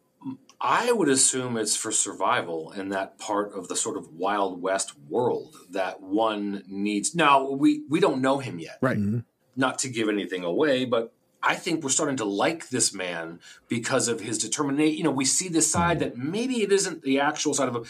I 0.59 0.91
would 0.91 1.09
assume 1.09 1.57
it's 1.57 1.75
for 1.75 1.91
survival 1.91 2.71
in 2.71 2.89
that 2.89 3.19
part 3.19 3.53
of 3.53 3.67
the 3.67 3.75
sort 3.75 3.97
of 3.97 4.13
Wild 4.13 4.61
West 4.61 4.97
world 5.09 5.55
that 5.71 6.01
one 6.01 6.63
needs. 6.67 7.13
Now, 7.13 7.51
we, 7.51 7.83
we 7.89 7.99
don't 7.99 8.21
know 8.21 8.39
him 8.39 8.59
yet. 8.59 8.77
Right. 8.81 8.97
Mm-hmm. 8.97 9.19
Not 9.55 9.79
to 9.79 9.89
give 9.89 10.07
anything 10.09 10.43
away, 10.43 10.85
but 10.85 11.13
I 11.47 11.55
think 11.55 11.81
we're 11.81 11.89
starting 11.91 12.17
to 12.17 12.25
like 12.25 12.67
this 12.67 12.93
man 12.93 13.39
because 13.69 14.09
of 14.09 14.19
his 14.19 14.37
determination. 14.37 14.97
You 14.97 15.05
know, 15.05 15.11
we 15.11 15.23
see 15.23 15.47
this 15.47 15.71
side 15.71 15.99
that 15.99 16.17
maybe 16.17 16.61
it 16.61 16.73
isn't 16.73 17.03
the 17.03 17.21
actual 17.21 17.53
side 17.53 17.69
of 17.69 17.75
him, 17.75 17.85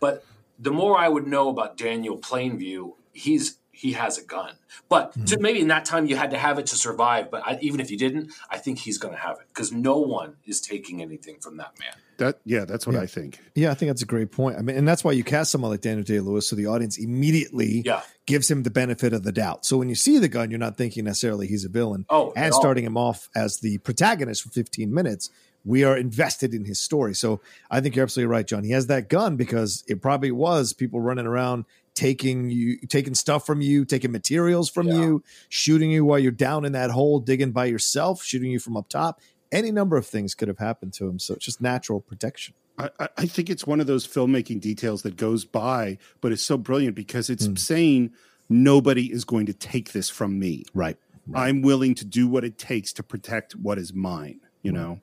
but 0.00 0.24
the 0.58 0.70
more 0.70 0.96
I 0.96 1.08
would 1.08 1.26
know 1.26 1.50
about 1.50 1.76
Daniel 1.76 2.16
Plainview, 2.16 2.94
he's 3.12 3.58
he 3.70 3.92
has 3.92 4.16
a 4.16 4.24
gun. 4.24 4.54
But 4.88 5.10
mm-hmm. 5.10 5.24
to, 5.24 5.40
maybe 5.40 5.60
in 5.60 5.68
that 5.68 5.84
time 5.84 6.06
you 6.06 6.16
had 6.16 6.30
to 6.30 6.38
have 6.38 6.58
it 6.58 6.66
to 6.66 6.76
survive. 6.76 7.30
But 7.30 7.42
I, 7.44 7.58
even 7.60 7.80
if 7.80 7.90
you 7.90 7.98
didn't, 7.98 8.32
I 8.48 8.56
think 8.56 8.78
he's 8.78 8.96
going 8.96 9.12
to 9.12 9.20
have 9.20 9.36
it 9.40 9.46
because 9.52 9.72
no 9.72 9.98
one 9.98 10.36
is 10.46 10.62
taking 10.62 11.02
anything 11.02 11.38
from 11.38 11.58
that 11.58 11.72
man. 11.78 11.94
That 12.22 12.38
yeah, 12.44 12.64
that's 12.64 12.86
what 12.86 12.94
yeah. 12.94 13.02
I 13.02 13.06
think. 13.06 13.40
Yeah, 13.56 13.72
I 13.72 13.74
think 13.74 13.88
that's 13.90 14.02
a 14.02 14.06
great 14.06 14.30
point. 14.30 14.56
I 14.56 14.62
mean, 14.62 14.76
and 14.76 14.86
that's 14.86 15.02
why 15.02 15.10
you 15.10 15.24
cast 15.24 15.50
someone 15.50 15.72
like 15.72 15.80
Daniel 15.80 16.04
Day 16.04 16.20
Lewis, 16.20 16.46
so 16.46 16.54
the 16.54 16.66
audience 16.66 16.96
immediately 16.96 17.82
yeah. 17.84 18.02
gives 18.26 18.48
him 18.48 18.62
the 18.62 18.70
benefit 18.70 19.12
of 19.12 19.24
the 19.24 19.32
doubt. 19.32 19.66
So 19.66 19.76
when 19.76 19.88
you 19.88 19.96
see 19.96 20.18
the 20.18 20.28
gun, 20.28 20.48
you're 20.48 20.60
not 20.60 20.76
thinking 20.76 21.04
necessarily 21.04 21.48
he's 21.48 21.64
a 21.64 21.68
villain. 21.68 22.06
Oh, 22.08 22.32
and 22.36 22.54
starting 22.54 22.84
him 22.84 22.96
off 22.96 23.28
as 23.34 23.58
the 23.58 23.78
protagonist 23.78 24.44
for 24.44 24.50
15 24.50 24.94
minutes, 24.94 25.30
we 25.64 25.82
are 25.82 25.96
invested 25.96 26.54
in 26.54 26.64
his 26.64 26.80
story. 26.80 27.14
So 27.14 27.40
I 27.68 27.80
think 27.80 27.96
you're 27.96 28.04
absolutely 28.04 28.30
right, 28.30 28.46
John. 28.46 28.62
He 28.62 28.70
has 28.70 28.86
that 28.86 29.08
gun 29.08 29.36
because 29.36 29.82
it 29.88 30.00
probably 30.00 30.30
was 30.30 30.72
people 30.72 31.00
running 31.00 31.26
around 31.26 31.64
taking 31.94 32.48
you 32.48 32.78
taking 32.88 33.14
stuff 33.14 33.44
from 33.44 33.60
you 33.60 33.84
taking 33.84 34.10
materials 34.10 34.70
from 34.70 34.88
yeah. 34.88 34.94
you 34.94 35.22
shooting 35.50 35.90
you 35.90 36.06
while 36.06 36.18
you're 36.18 36.32
down 36.32 36.64
in 36.64 36.72
that 36.72 36.90
hole 36.90 37.20
digging 37.20 37.52
by 37.52 37.66
yourself 37.66 38.22
shooting 38.22 38.50
you 38.50 38.58
from 38.58 38.78
up 38.78 38.88
top 38.88 39.20
any 39.52 39.70
number 39.70 39.96
of 39.96 40.06
things 40.06 40.34
could 40.34 40.48
have 40.48 40.58
happened 40.58 40.92
to 40.94 41.06
him 41.08 41.18
so 41.18 41.34
it's 41.34 41.44
just 41.44 41.60
natural 41.60 42.00
protection 42.00 42.54
I, 42.78 43.08
I 43.18 43.26
think 43.26 43.50
it's 43.50 43.66
one 43.66 43.80
of 43.80 43.86
those 43.86 44.06
filmmaking 44.06 44.60
details 44.60 45.02
that 45.02 45.16
goes 45.16 45.44
by 45.44 45.98
but 46.20 46.32
it's 46.32 46.42
so 46.42 46.56
brilliant 46.56 46.96
because 46.96 47.30
it's 47.30 47.46
mm. 47.46 47.58
saying 47.58 48.12
nobody 48.48 49.12
is 49.12 49.24
going 49.24 49.46
to 49.46 49.52
take 49.52 49.92
this 49.92 50.10
from 50.10 50.38
me 50.38 50.64
right, 50.74 50.96
right, 51.26 51.48
i'm 51.48 51.62
willing 51.62 51.94
to 51.96 52.04
do 52.04 52.26
what 52.26 52.44
it 52.44 52.58
takes 52.58 52.92
to 52.94 53.02
protect 53.02 53.52
what 53.52 53.78
is 53.78 53.92
mine 53.92 54.40
you 54.62 54.72
right. 54.72 54.80
know 54.80 55.00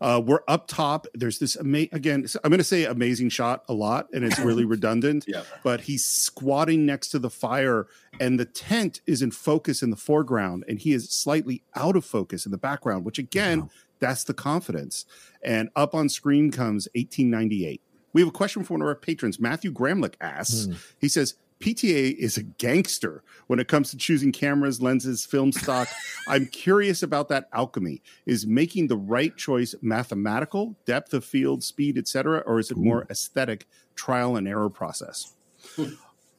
uh, 0.00 0.22
we're 0.24 0.42
up 0.48 0.66
top. 0.66 1.06
There's 1.14 1.38
this 1.38 1.56
ama- 1.56 1.88
again. 1.92 2.26
I'm 2.44 2.50
going 2.50 2.58
to 2.58 2.64
say 2.64 2.84
amazing 2.84 3.28
shot 3.30 3.64
a 3.68 3.74
lot, 3.74 4.08
and 4.12 4.24
it's 4.24 4.38
really 4.38 4.64
redundant. 4.76 5.24
Yeah. 5.26 5.42
But 5.62 5.82
he's 5.82 6.04
squatting 6.04 6.86
next 6.86 7.08
to 7.10 7.18
the 7.18 7.30
fire, 7.30 7.86
and 8.20 8.38
the 8.38 8.44
tent 8.44 9.00
is 9.06 9.22
in 9.22 9.30
focus 9.30 9.82
in 9.82 9.90
the 9.90 9.96
foreground, 9.96 10.64
and 10.68 10.78
he 10.78 10.92
is 10.92 11.10
slightly 11.10 11.62
out 11.74 11.96
of 11.96 12.04
focus 12.04 12.46
in 12.46 12.52
the 12.52 12.58
background. 12.58 13.04
Which 13.04 13.18
again, 13.18 13.62
wow. 13.62 13.70
that's 14.00 14.24
the 14.24 14.34
confidence. 14.34 15.04
And 15.42 15.70
up 15.76 15.94
on 15.94 16.08
screen 16.08 16.50
comes 16.50 16.88
1898. 16.94 17.80
We 18.12 18.22
have 18.22 18.28
a 18.28 18.32
question 18.32 18.64
from 18.64 18.74
one 18.74 18.82
of 18.82 18.88
our 18.88 18.94
patrons. 18.94 19.38
Matthew 19.38 19.72
Gramlich 19.72 20.14
asks. 20.22 20.66
Hmm. 20.66 20.72
He 20.98 21.08
says, 21.08 21.34
PTA 21.60 22.14
is 22.16 22.36
a 22.36 22.42
gangster 22.42 23.22
when 23.46 23.58
it 23.58 23.68
comes 23.68 23.90
to 23.90 23.96
choosing 23.96 24.32
cameras, 24.32 24.80
lenses, 24.82 25.24
film 25.24 25.52
stock. 25.52 25.88
I'm 26.28 26.46
curious 26.46 27.02
about 27.02 27.28
that 27.30 27.48
alchemy. 27.52 28.02
Is 28.26 28.46
making 28.46 28.88
the 28.88 28.96
right 28.96 29.36
choice 29.36 29.74
mathematical, 29.80 30.76
depth 30.84 31.14
of 31.14 31.24
field, 31.24 31.62
speed, 31.62 31.96
etc., 31.96 32.42
or 32.46 32.58
is 32.58 32.70
it 32.70 32.76
more 32.76 33.06
aesthetic, 33.10 33.66
trial 33.94 34.36
and 34.36 34.46
error 34.46 34.70
process? 34.70 35.34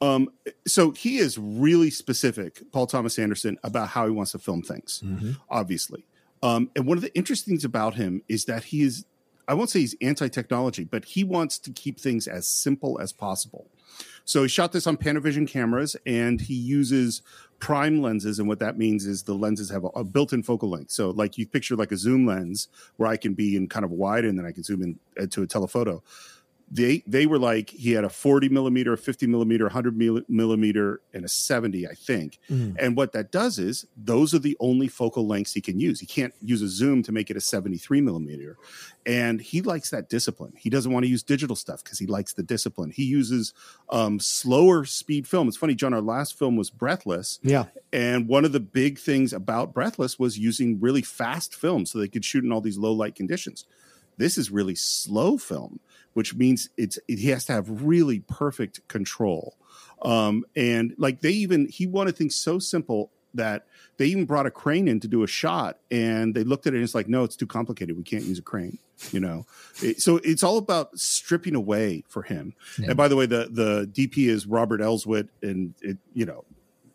um, 0.01 0.29
so 0.67 0.91
he 0.91 1.17
is 1.17 1.37
really 1.37 1.89
specific, 1.89 2.61
Paul 2.71 2.87
Thomas 2.87 3.17
Anderson, 3.17 3.57
about 3.63 3.89
how 3.89 4.05
he 4.05 4.11
wants 4.11 4.33
to 4.33 4.39
film 4.39 4.61
things. 4.61 5.01
Mm-hmm. 5.03 5.31
Obviously, 5.49 6.05
um, 6.43 6.69
and 6.75 6.85
one 6.85 6.97
of 6.97 7.01
the 7.01 7.15
interesting 7.15 7.53
things 7.53 7.65
about 7.65 7.95
him 7.95 8.21
is 8.27 8.45
that 8.45 8.65
he 8.65 8.83
is. 8.83 9.05
I 9.47 9.53
won't 9.53 9.69
say 9.69 9.79
he's 9.79 9.95
anti-technology, 10.01 10.83
but 10.83 11.05
he 11.05 11.23
wants 11.23 11.57
to 11.59 11.71
keep 11.71 11.99
things 11.99 12.27
as 12.27 12.47
simple 12.47 12.99
as 12.99 13.13
possible. 13.13 13.67
So 14.25 14.43
he 14.43 14.49
shot 14.49 14.73
this 14.73 14.87
on 14.87 14.97
Panavision 14.97 15.47
cameras 15.47 15.95
and 16.05 16.41
he 16.41 16.53
uses 16.53 17.21
prime 17.59 18.01
lenses. 18.01 18.39
And 18.39 18.47
what 18.47 18.59
that 18.59 18.77
means 18.77 19.05
is 19.05 19.23
the 19.23 19.33
lenses 19.33 19.69
have 19.69 19.85
a, 19.85 19.87
a 19.87 20.03
built 20.03 20.33
in 20.33 20.43
focal 20.43 20.69
length. 20.69 20.91
So, 20.91 21.11
like 21.11 21.37
you 21.37 21.47
picture 21.47 21.75
like 21.75 21.91
a 21.91 21.97
zoom 21.97 22.25
lens 22.25 22.67
where 22.97 23.09
I 23.09 23.17
can 23.17 23.33
be 23.33 23.55
in 23.55 23.67
kind 23.69 23.85
of 23.85 23.91
wide 23.91 24.25
and 24.25 24.37
then 24.37 24.45
I 24.45 24.51
can 24.51 24.63
zoom 24.63 24.83
in 24.83 24.99
uh, 25.19 25.27
to 25.27 25.43
a 25.43 25.47
telephoto 25.47 26.03
they 26.69 27.01
they 27.07 27.25
were 27.25 27.39
like 27.39 27.69
he 27.69 27.91
had 27.91 28.03
a 28.03 28.09
40 28.09 28.49
millimeter, 28.49 28.93
a 28.93 28.97
50 28.97 29.25
millimeter, 29.27 29.65
100 29.65 29.97
millimeter, 30.29 31.01
and 31.13 31.23
a 31.23 31.29
70, 31.29 31.87
I 31.87 31.93
think. 31.93 32.39
Mm. 32.49 32.75
And 32.77 32.97
what 32.97 33.13
that 33.13 33.31
does 33.31 33.57
is 33.57 33.85
those 33.95 34.33
are 34.33 34.39
the 34.39 34.57
only 34.59 34.89
focal 34.89 35.25
lengths 35.25 35.53
he 35.53 35.61
can 35.61 35.79
use. 35.79 36.01
He 36.01 36.05
can't 36.05 36.33
use 36.41 36.61
a 36.61 36.67
zoom 36.67 37.03
to 37.03 37.11
make 37.13 37.29
it 37.29 37.37
a 37.37 37.41
73 37.41 38.01
millimeter. 38.01 38.57
And 39.05 39.39
he 39.39 39.61
likes 39.61 39.91
that 39.91 40.09
discipline. 40.09 40.53
He 40.57 40.69
doesn't 40.69 40.91
want 40.91 41.05
to 41.05 41.09
use 41.09 41.23
digital 41.23 41.55
stuff 41.55 41.81
because 41.83 41.99
he 41.99 42.05
likes 42.05 42.33
the 42.33 42.43
discipline. 42.43 42.91
He 42.91 43.05
uses 43.05 43.53
um, 43.89 44.19
slower 44.19 44.83
speed 44.83 45.25
film. 45.25 45.47
It's 45.47 45.55
funny, 45.55 45.75
John. 45.75 45.93
Our 45.93 46.01
last 46.01 46.37
film 46.37 46.57
was 46.57 46.69
Breathless. 46.69 47.39
Yeah. 47.41 47.65
And 47.93 48.27
one 48.27 48.43
of 48.43 48.51
the 48.51 48.59
big 48.59 48.99
things 48.99 49.31
about 49.31 49.73
Breathless 49.73 50.19
was 50.19 50.37
using 50.37 50.81
really 50.81 51.01
fast 51.01 51.55
film 51.55 51.85
so 51.85 51.97
they 51.97 52.09
could 52.09 52.25
shoot 52.25 52.43
in 52.43 52.51
all 52.51 52.59
these 52.59 52.77
low 52.77 52.91
light 52.91 53.15
conditions. 53.15 53.63
This 54.17 54.37
is 54.37 54.51
really 54.51 54.75
slow 54.75 55.37
film 55.37 55.79
which 56.17 56.33
means 56.33 56.71
it's 56.77 56.97
it, 57.07 57.19
he 57.19 57.29
has 57.29 57.45
to 57.45 57.53
have 57.53 57.83
really 57.83 58.21
perfect 58.21 58.87
control. 58.87 59.55
Um, 60.01 60.45
and 60.55 60.95
like 60.97 61.21
they 61.21 61.29
even 61.29 61.67
he 61.67 61.85
wanted 61.85 62.17
things 62.17 62.35
so 62.35 62.57
simple 62.57 63.11
that 63.35 63.67
they 63.97 64.07
even 64.07 64.25
brought 64.25 64.47
a 64.47 64.49
crane 64.49 64.87
in 64.87 64.99
to 65.01 65.07
do 65.07 65.21
a 65.21 65.27
shot 65.27 65.77
and 65.91 66.33
they 66.33 66.43
looked 66.43 66.65
at 66.65 66.73
it 66.73 66.77
and 66.77 66.83
it's 66.83 66.95
like 66.95 67.07
no 67.07 67.23
it's 67.23 67.35
too 67.35 67.45
complicated 67.45 67.95
we 67.95 68.01
can't 68.01 68.23
use 68.23 68.39
a 68.39 68.41
crane 68.41 68.79
you 69.11 69.19
know 69.19 69.45
it, 69.83 70.01
so 70.01 70.19
it's 70.23 70.41
all 70.41 70.57
about 70.57 70.97
stripping 70.97 71.53
away 71.53 72.03
for 72.07 72.23
him 72.23 72.55
yeah. 72.79 72.87
and 72.87 72.97
by 72.97 73.07
the 73.07 73.15
way 73.15 73.27
the 73.27 73.47
the 73.51 73.85
dp 73.91 74.27
is 74.27 74.47
robert 74.47 74.81
elswit 74.81 75.27
and 75.43 75.75
it 75.81 75.97
you 76.13 76.25
know 76.25 76.43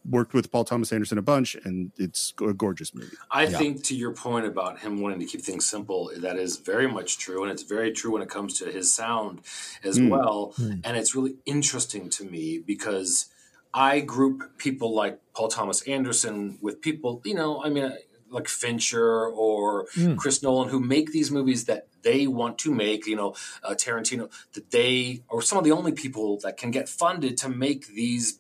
worked 0.05 0.35
with 0.35 0.51
Paul 0.51 0.65
Thomas 0.65 0.93
Anderson 0.93 1.19
a 1.19 1.23
bunch, 1.23 1.55
and 1.65 1.93
it's 1.97 2.35
a 2.41 2.53
gorgeous 2.53 2.95
movie. 2.95 3.17
I 3.31 3.45
yeah. 3.45 3.59
think 3.59 3.85
to 3.85 3.95
your 3.95 4.13
point 4.13 4.47
about 4.47 4.81
him 4.81 5.01
wanting 5.01 5.21
to 5.21 5.27
keep 5.27 5.43
things 5.43 5.65
simple, 5.67 6.11
that 6.17 6.37
is 6.37 6.57
very 6.57 6.89
much 6.89 7.19
true, 7.19 7.43
and 7.43 7.53
it's 7.53 7.63
very 7.63 7.93
true 7.93 8.13
when 8.13 8.23
it 8.23 8.29
comes 8.29 8.59
to 8.59 8.67
his 8.67 8.93
sound 8.93 9.41
as 9.85 9.99
mm. 9.99 10.09
well. 10.09 10.55
Mm. 10.59 10.81
And 10.85 10.97
it's 10.97 11.15
really 11.15 11.37
interesting 11.47 12.11
to 12.11 12.25
me 12.25 12.59
because 12.59 13.27
I 13.73 14.01
group 14.01 14.59
people 14.59 14.95
like 14.95 15.21
Paul 15.35 15.49
Thomas 15.49 15.83
Anderson 15.83 16.59
with 16.61 16.81
people, 16.81 17.21
you 17.25 17.35
know, 17.35 17.63
I 17.65 17.69
mean. 17.69 17.93
Like 18.33 18.49
Fincher 18.49 19.27
or 19.27 19.89
mm. 19.89 20.17
Chris 20.17 20.43
Nolan, 20.43 20.71
who 20.71 20.81
make 20.81 21.13
these 21.13 21.31
movies 21.31 21.67
that 21.67 21.89
they 22.03 22.27
want 22.27 22.57
to 22.61 22.73
make, 22.73 23.07
you 23.07 23.15
know, 23.15 23.35
uh, 23.63 23.75
Tarantino, 23.75 24.31
that 24.55 24.71
they 24.71 25.23
are 25.29 25.43
some 25.43 25.59
of 25.59 25.65
the 25.65 25.73
only 25.73 25.93
people 25.93 26.39
that 26.43 26.57
can 26.57 26.71
get 26.71 26.89
funded 26.89 27.37
to 27.37 27.51
make 27.51 27.89
these 27.89 28.39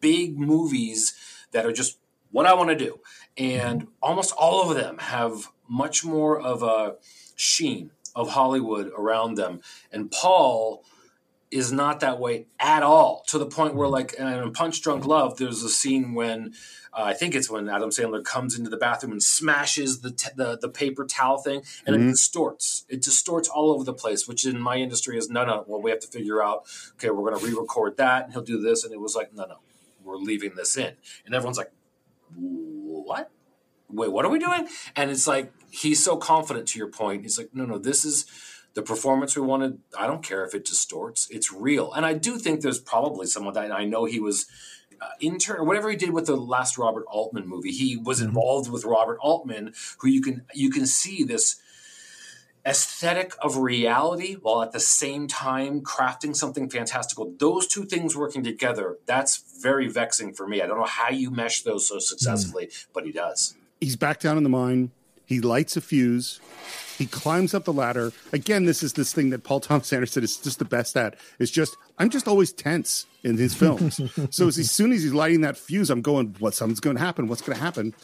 big 0.00 0.38
movies 0.38 1.14
that 1.52 1.66
are 1.66 1.72
just 1.72 1.98
what 2.30 2.46
I 2.46 2.54
want 2.54 2.70
to 2.70 2.76
do. 2.76 3.00
And 3.36 3.88
almost 4.02 4.32
all 4.36 4.68
of 4.68 4.76
them 4.76 4.98
have 4.98 5.48
much 5.68 6.04
more 6.04 6.40
of 6.40 6.62
a 6.62 6.96
sheen 7.36 7.90
of 8.14 8.30
Hollywood 8.30 8.90
around 8.96 9.36
them. 9.36 9.60
And 9.90 10.10
Paul 10.10 10.84
is 11.52 11.70
not 11.70 12.00
that 12.00 12.18
way 12.18 12.46
at 12.58 12.82
all 12.82 13.24
to 13.28 13.38
the 13.38 13.46
point 13.46 13.74
where 13.74 13.88
like 13.88 14.14
in 14.14 14.52
punch 14.52 14.80
drunk 14.82 15.04
love 15.04 15.36
there's 15.36 15.62
a 15.62 15.68
scene 15.68 16.14
when 16.14 16.52
uh, 16.92 17.02
i 17.04 17.12
think 17.12 17.34
it's 17.34 17.50
when 17.50 17.68
adam 17.68 17.90
sandler 17.90 18.24
comes 18.24 18.58
into 18.58 18.70
the 18.70 18.76
bathroom 18.76 19.12
and 19.12 19.22
smashes 19.22 20.00
the, 20.00 20.10
t- 20.10 20.30
the, 20.34 20.58
the 20.58 20.68
paper 20.68 21.04
towel 21.04 21.38
thing 21.38 21.62
and 21.86 21.94
mm-hmm. 21.94 22.08
it 22.08 22.12
distorts. 22.12 22.84
It 22.88 23.02
distorts 23.02 23.48
all 23.48 23.70
over 23.70 23.84
the 23.84 23.94
place 23.94 24.26
which 24.26 24.46
in 24.46 24.60
my 24.60 24.76
industry 24.76 25.18
is 25.18 25.28
no 25.28 25.44
no 25.44 25.64
well 25.66 25.80
we 25.80 25.90
have 25.90 26.00
to 26.00 26.08
figure 26.08 26.42
out 26.42 26.64
okay 26.94 27.10
we're 27.10 27.30
going 27.30 27.38
to 27.38 27.46
re-record 27.46 27.96
that 27.98 28.24
and 28.24 28.32
he'll 28.32 28.42
do 28.42 28.60
this 28.60 28.84
and 28.84 28.92
it 28.92 29.00
was 29.00 29.14
like 29.14 29.34
no 29.34 29.44
no 29.44 29.58
we're 30.04 30.16
leaving 30.16 30.54
this 30.56 30.76
in. 30.76 30.94
And 31.26 31.34
everyone's 31.34 31.58
like 31.58 31.72
what? 32.36 33.30
Wait 33.88 34.10
what 34.10 34.24
are 34.24 34.30
we 34.30 34.38
doing? 34.38 34.68
And 34.96 35.10
it's 35.10 35.26
like 35.26 35.52
he's 35.70 36.02
so 36.02 36.16
confident 36.16 36.68
to 36.68 36.78
your 36.78 36.88
point. 36.88 37.22
He's 37.22 37.38
like 37.38 37.50
no 37.54 37.64
no 37.64 37.78
this 37.78 38.04
is 38.04 38.26
the 38.74 38.82
performance 38.82 39.36
we 39.36 39.42
wanted, 39.42 39.78
I 39.98 40.06
don't 40.06 40.22
care 40.22 40.44
if 40.44 40.54
it 40.54 40.64
distorts. 40.64 41.28
It's 41.30 41.52
real. 41.52 41.92
And 41.92 42.06
I 42.06 42.14
do 42.14 42.38
think 42.38 42.60
there's 42.60 42.80
probably 42.80 43.26
some 43.26 43.46
of 43.46 43.54
that. 43.54 43.70
I 43.72 43.84
know 43.84 44.04
he 44.04 44.20
was 44.20 44.46
uh, 45.00 45.08
intern 45.20 45.58
or 45.58 45.64
whatever 45.64 45.90
he 45.90 45.96
did 45.96 46.10
with 46.10 46.26
the 46.26 46.36
last 46.36 46.78
Robert 46.78 47.04
Altman 47.08 47.48
movie. 47.48 47.72
He 47.72 47.96
was 47.96 48.18
mm-hmm. 48.18 48.28
involved 48.28 48.70
with 48.70 48.84
Robert 48.84 49.18
Altman, 49.20 49.74
who 49.98 50.08
you 50.08 50.22
can 50.22 50.44
you 50.54 50.70
can 50.70 50.86
see 50.86 51.24
this 51.24 51.60
aesthetic 52.64 53.34
of 53.42 53.56
reality 53.56 54.34
while 54.34 54.62
at 54.62 54.70
the 54.70 54.78
same 54.78 55.26
time 55.26 55.80
crafting 55.80 56.34
something 56.34 56.70
fantastical 56.70 57.34
those 57.40 57.66
two 57.66 57.84
things 57.84 58.16
working 58.16 58.44
together 58.44 58.98
that's 59.04 59.42
very 59.60 59.88
vexing 59.88 60.32
for 60.32 60.46
me 60.46 60.62
i 60.62 60.66
don't 60.66 60.78
know 60.78 60.84
how 60.84 61.10
you 61.10 61.28
mesh 61.28 61.62
those 61.62 61.88
so 61.88 61.98
successfully 61.98 62.66
mm. 62.66 62.86
but 62.94 63.04
he 63.04 63.10
does 63.10 63.56
he's 63.80 63.96
back 63.96 64.20
down 64.20 64.36
in 64.36 64.44
the 64.44 64.48
mine 64.48 64.92
he 65.26 65.40
lights 65.40 65.76
a 65.76 65.80
fuse 65.80 66.38
he 67.02 67.06
climbs 67.06 67.54
up 67.54 67.64
the 67.64 67.72
ladder 67.72 68.12
again 68.32 68.64
this 68.64 68.82
is 68.82 68.92
this 68.94 69.12
thing 69.12 69.30
that 69.30 69.44
paul 69.44 69.60
thomas 69.60 69.92
anderson 69.92 70.22
is 70.22 70.36
just 70.36 70.58
the 70.58 70.64
best 70.64 70.96
at 70.96 71.16
is 71.38 71.50
just 71.50 71.76
i'm 71.98 72.10
just 72.10 72.28
always 72.28 72.52
tense 72.52 73.06
in 73.22 73.36
his 73.36 73.54
films 73.54 74.00
so 74.30 74.48
as, 74.48 74.58
as 74.58 74.70
soon 74.70 74.92
as 74.92 75.02
he's 75.02 75.12
lighting 75.12 75.40
that 75.42 75.56
fuse 75.56 75.90
i'm 75.90 76.02
going 76.02 76.34
what 76.38 76.54
something's 76.54 76.80
going 76.80 76.96
to 76.96 77.02
happen 77.02 77.28
what's 77.28 77.42
going 77.42 77.56
to 77.56 77.62
happen 77.62 77.94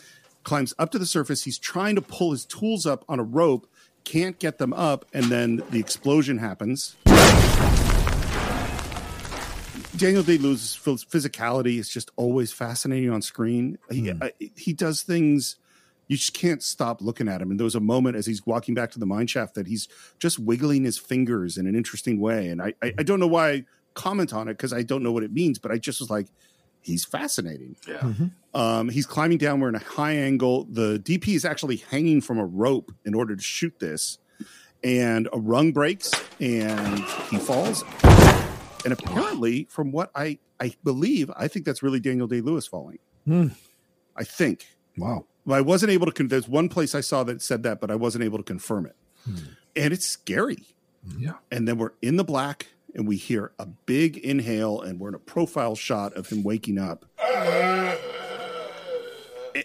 climbs 0.44 0.72
up 0.78 0.90
to 0.90 0.98
the 0.98 1.06
surface 1.06 1.44
he's 1.44 1.58
trying 1.58 1.94
to 1.94 2.02
pull 2.02 2.30
his 2.30 2.44
tools 2.44 2.86
up 2.86 3.04
on 3.08 3.18
a 3.18 3.24
rope 3.24 3.68
can't 4.08 4.38
get 4.38 4.56
them 4.56 4.72
up, 4.72 5.04
and 5.12 5.24
then 5.26 5.62
the 5.70 5.78
explosion 5.78 6.38
happens. 6.38 6.96
Daniel 9.96 10.22
Day 10.22 10.38
Lewis' 10.38 10.78
physicality 10.78 11.78
is 11.78 11.90
just 11.90 12.10
always 12.16 12.50
fascinating 12.50 13.10
on 13.10 13.20
screen. 13.20 13.78
He, 13.90 14.02
mm. 14.02 14.22
uh, 14.22 14.30
he 14.56 14.72
does 14.72 15.02
things 15.02 15.56
you 16.08 16.16
just 16.16 16.34
can't 16.34 16.62
stop 16.62 17.00
looking 17.00 17.28
at 17.28 17.40
him. 17.40 17.50
And 17.50 17.60
there 17.60 17.64
was 17.64 17.74
a 17.74 17.80
moment 17.80 18.16
as 18.16 18.26
he's 18.26 18.44
walking 18.44 18.74
back 18.74 18.90
to 18.92 18.98
the 18.98 19.06
mine 19.06 19.26
shaft 19.26 19.54
that 19.54 19.66
he's 19.66 19.88
just 20.18 20.38
wiggling 20.38 20.84
his 20.84 20.98
fingers 20.98 21.56
in 21.56 21.66
an 21.66 21.76
interesting 21.76 22.18
way. 22.18 22.48
And 22.48 22.60
I, 22.60 22.74
I, 22.82 22.94
I 22.98 23.02
don't 23.02 23.20
know 23.20 23.26
why 23.26 23.50
I 23.50 23.64
comment 23.94 24.32
on 24.32 24.48
it 24.48 24.54
because 24.54 24.72
I 24.72 24.82
don't 24.82 25.02
know 25.02 25.12
what 25.12 25.22
it 25.22 25.32
means, 25.32 25.58
but 25.58 25.70
I 25.70 25.78
just 25.78 26.00
was 26.00 26.10
like, 26.10 26.28
he's 26.80 27.04
fascinating. 27.04 27.76
Yeah. 27.86 27.98
Mm-hmm. 27.98 28.26
Um, 28.58 28.88
he's 28.88 29.06
climbing 29.06 29.38
down. 29.38 29.60
We're 29.60 29.68
in 29.68 29.74
a 29.74 29.80
high 29.80 30.14
angle. 30.14 30.64
The 30.70 30.98
DP 30.98 31.28
is 31.34 31.44
actually 31.44 31.76
hanging 31.76 32.20
from 32.20 32.38
a 32.38 32.46
rope 32.46 32.90
in 33.04 33.14
order 33.14 33.36
to 33.36 33.42
shoot 33.42 33.78
this, 33.78 34.18
and 34.82 35.28
a 35.32 35.38
rung 35.38 35.72
breaks 35.72 36.12
and 36.40 37.00
he 37.30 37.38
falls. 37.38 37.84
And 38.84 38.92
apparently, 38.92 39.66
from 39.68 39.90
what 39.90 40.10
I 40.14 40.38
I 40.60 40.74
believe, 40.84 41.30
I 41.36 41.48
think 41.48 41.64
that's 41.66 41.82
really 41.82 42.00
Daniel 42.00 42.26
Day 42.26 42.40
Lewis 42.40 42.66
falling. 42.66 42.98
Mm. 43.26 43.54
I 44.16 44.24
think. 44.24 44.66
Wow. 44.96 45.26
I 45.52 45.60
wasn't 45.60 45.92
able 45.92 46.06
to. 46.06 46.12
Con- 46.12 46.28
there's 46.28 46.48
one 46.48 46.68
place 46.68 46.94
I 46.94 47.00
saw 47.00 47.24
that 47.24 47.42
said 47.42 47.62
that, 47.62 47.80
but 47.80 47.90
I 47.90 47.94
wasn't 47.94 48.24
able 48.24 48.38
to 48.38 48.44
confirm 48.44 48.86
it. 48.86 48.96
Mm. 49.28 49.48
And 49.76 49.92
it's 49.92 50.06
scary. 50.06 50.64
Yeah. 51.18 51.34
And 51.50 51.66
then 51.66 51.78
we're 51.78 51.92
in 52.02 52.16
the 52.16 52.24
black 52.24 52.68
and 52.94 53.06
we 53.06 53.16
hear 53.16 53.52
a 53.58 53.66
big 53.66 54.16
inhale 54.18 54.80
and 54.80 54.98
we're 54.98 55.08
in 55.08 55.14
a 55.14 55.20
profile 55.20 55.74
shot 55.74 56.12
of 56.14 56.28
him 56.28 56.42
waking 56.42 56.78
up. 56.78 57.04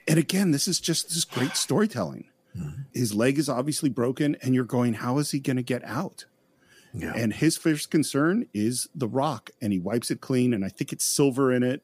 And 0.08 0.18
again, 0.18 0.52
this 0.52 0.68
is 0.68 0.80
just 0.80 1.10
this 1.10 1.24
great 1.26 1.56
storytelling. 1.56 2.26
Mm-hmm. 2.58 2.82
His 2.94 3.14
leg 3.14 3.38
is 3.38 3.50
obviously 3.50 3.90
broken, 3.90 4.36
and 4.42 4.54
you're 4.54 4.64
going, 4.64 4.94
how 4.94 5.18
is 5.18 5.32
he 5.32 5.40
going 5.40 5.58
to 5.58 5.64
get 5.64 5.84
out? 5.84 6.26
Yeah. 6.94 7.14
And 7.16 7.34
his 7.34 7.58
first 7.58 7.90
concern 7.90 8.48
is 8.54 8.88
the 8.94 9.08
rock, 9.08 9.52
and 9.62 9.74
he 9.74 9.80
wipes 9.80 10.12
it 10.12 10.22
clean, 10.22 10.54
and 10.54 10.64
I 10.64 10.70
think 10.70 10.94
it's 10.94 11.06
silver 11.06 11.52
in 11.52 11.64
it. 11.64 11.84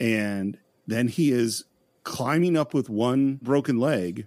And 0.00 0.58
then 0.86 1.08
he 1.08 1.32
is 1.32 1.64
climbing 2.04 2.56
up 2.56 2.74
with 2.74 2.88
one 2.88 3.38
broken 3.42 3.78
leg, 3.78 4.26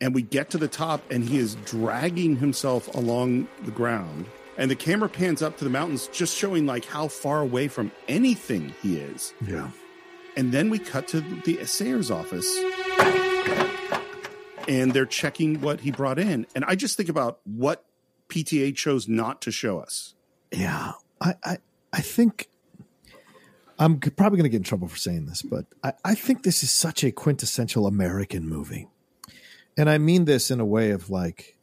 and 0.00 0.14
we 0.14 0.22
get 0.22 0.50
to 0.50 0.58
the 0.58 0.68
top, 0.68 1.02
and 1.10 1.24
he 1.24 1.38
is 1.38 1.54
dragging 1.64 2.36
himself 2.36 2.92
along 2.94 3.48
the 3.64 3.70
ground 3.70 4.26
and 4.56 4.70
the 4.70 4.76
camera 4.76 5.08
pans 5.08 5.42
up 5.42 5.56
to 5.58 5.64
the 5.64 5.70
mountains, 5.70 6.08
just 6.08 6.36
showing 6.36 6.66
like 6.66 6.84
how 6.84 7.08
far 7.08 7.40
away 7.40 7.68
from 7.68 7.90
anything 8.08 8.74
he 8.82 8.98
is. 8.98 9.34
Yeah. 9.46 9.70
And 10.36 10.52
then 10.52 10.70
we 10.70 10.78
cut 10.78 11.08
to 11.08 11.20
the 11.20 11.58
assayer's 11.58 12.10
office, 12.10 12.48
and 14.66 14.92
they're 14.92 15.06
checking 15.06 15.60
what 15.60 15.80
he 15.80 15.90
brought 15.90 16.18
in. 16.18 16.46
And 16.54 16.64
I 16.64 16.74
just 16.74 16.96
think 16.96 17.08
about 17.08 17.40
what 17.44 17.84
PTA 18.28 18.74
chose 18.74 19.06
not 19.06 19.40
to 19.42 19.52
show 19.52 19.78
us. 19.78 20.14
Yeah, 20.50 20.92
I 21.20 21.34
I, 21.44 21.58
I 21.92 22.00
think 22.00 22.48
I'm 23.78 23.98
probably 23.98 24.38
going 24.38 24.44
to 24.44 24.50
get 24.50 24.58
in 24.58 24.62
trouble 24.62 24.88
for 24.88 24.96
saying 24.96 25.26
this, 25.26 25.42
but 25.42 25.66
I, 25.82 25.92
I 26.04 26.14
think 26.14 26.42
this 26.42 26.62
is 26.62 26.70
such 26.70 27.02
a 27.02 27.10
quintessential 27.10 27.86
American 27.86 28.48
movie, 28.48 28.88
and 29.76 29.90
I 29.90 29.98
mean 29.98 30.24
this 30.24 30.50
in 30.50 30.60
a 30.60 30.64
way 30.64 30.90
of 30.90 31.10
like 31.10 31.54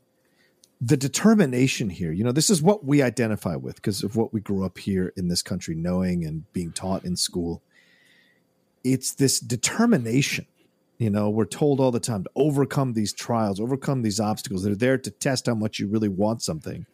the 0.81 0.97
determination 0.97 1.91
here, 1.91 2.11
you 2.11 2.23
know, 2.23 2.31
this 2.31 2.49
is 2.49 2.61
what 2.61 2.83
we 2.83 3.03
identify 3.03 3.55
with 3.55 3.75
because 3.75 4.03
of 4.03 4.15
what 4.15 4.33
we 4.33 4.41
grew 4.41 4.65
up 4.65 4.79
here 4.79 5.13
in 5.15 5.27
this 5.27 5.43
country 5.43 5.75
knowing 5.75 6.25
and 6.25 6.51
being 6.53 6.71
taught 6.71 7.05
in 7.05 7.15
school. 7.15 7.61
It's 8.83 9.13
this 9.13 9.39
determination. 9.39 10.47
You 10.97 11.11
know, 11.11 11.29
we're 11.29 11.45
told 11.45 11.79
all 11.79 11.91
the 11.91 11.99
time 11.99 12.23
to 12.23 12.29
overcome 12.35 12.93
these 12.93 13.13
trials, 13.13 13.59
overcome 13.59 14.01
these 14.01 14.19
obstacles. 14.19 14.63
They're 14.63 14.75
there 14.75 14.97
to 14.97 15.11
test 15.11 15.45
how 15.45 15.53
much 15.53 15.79
you 15.79 15.87
really 15.87 16.09
want 16.09 16.41
something. 16.41 16.87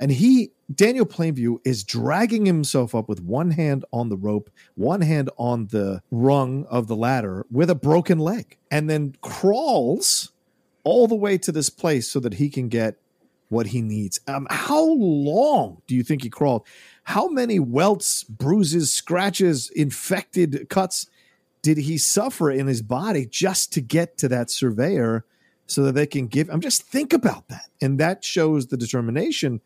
And 0.00 0.10
he, 0.10 0.50
Daniel 0.74 1.04
Plainview, 1.04 1.58
is 1.64 1.84
dragging 1.84 2.46
himself 2.46 2.94
up 2.94 3.08
with 3.08 3.22
one 3.22 3.50
hand 3.50 3.84
on 3.92 4.08
the 4.08 4.16
rope, 4.16 4.50
one 4.74 5.02
hand 5.02 5.28
on 5.36 5.66
the 5.66 6.02
rung 6.10 6.64
of 6.70 6.88
the 6.88 6.96
ladder 6.96 7.46
with 7.50 7.68
a 7.68 7.74
broken 7.74 8.18
leg, 8.18 8.56
and 8.70 8.88
then 8.88 9.14
crawls 9.20 10.32
all 10.82 11.06
the 11.06 11.14
way 11.14 11.36
to 11.36 11.52
this 11.52 11.68
place 11.68 12.10
so 12.10 12.18
that 12.20 12.34
he 12.34 12.48
can 12.48 12.68
get 12.68 12.96
what 13.50 13.66
he 13.66 13.82
needs. 13.82 14.20
Um, 14.26 14.46
how 14.48 14.82
long 14.82 15.82
do 15.86 15.94
you 15.94 16.02
think 16.02 16.22
he 16.22 16.30
crawled? 16.30 16.66
How 17.04 17.28
many 17.28 17.58
welts, 17.58 18.24
bruises, 18.24 18.92
scratches, 18.92 19.70
infected 19.70 20.68
cuts 20.70 21.06
did 21.62 21.76
he 21.76 21.98
suffer 21.98 22.50
in 22.50 22.68
his 22.68 22.80
body 22.80 23.26
just 23.26 23.72
to 23.74 23.82
get 23.82 24.16
to 24.18 24.28
that 24.28 24.50
surveyor 24.50 25.26
so 25.66 25.82
that 25.82 25.92
they 25.92 26.06
can 26.06 26.26
give? 26.26 26.48
I'm 26.48 26.60
just 26.60 26.82
think 26.84 27.12
about 27.12 27.48
that, 27.48 27.68
and 27.82 27.98
that 28.00 28.24
shows 28.24 28.68
the 28.68 28.78
determination. 28.78 29.60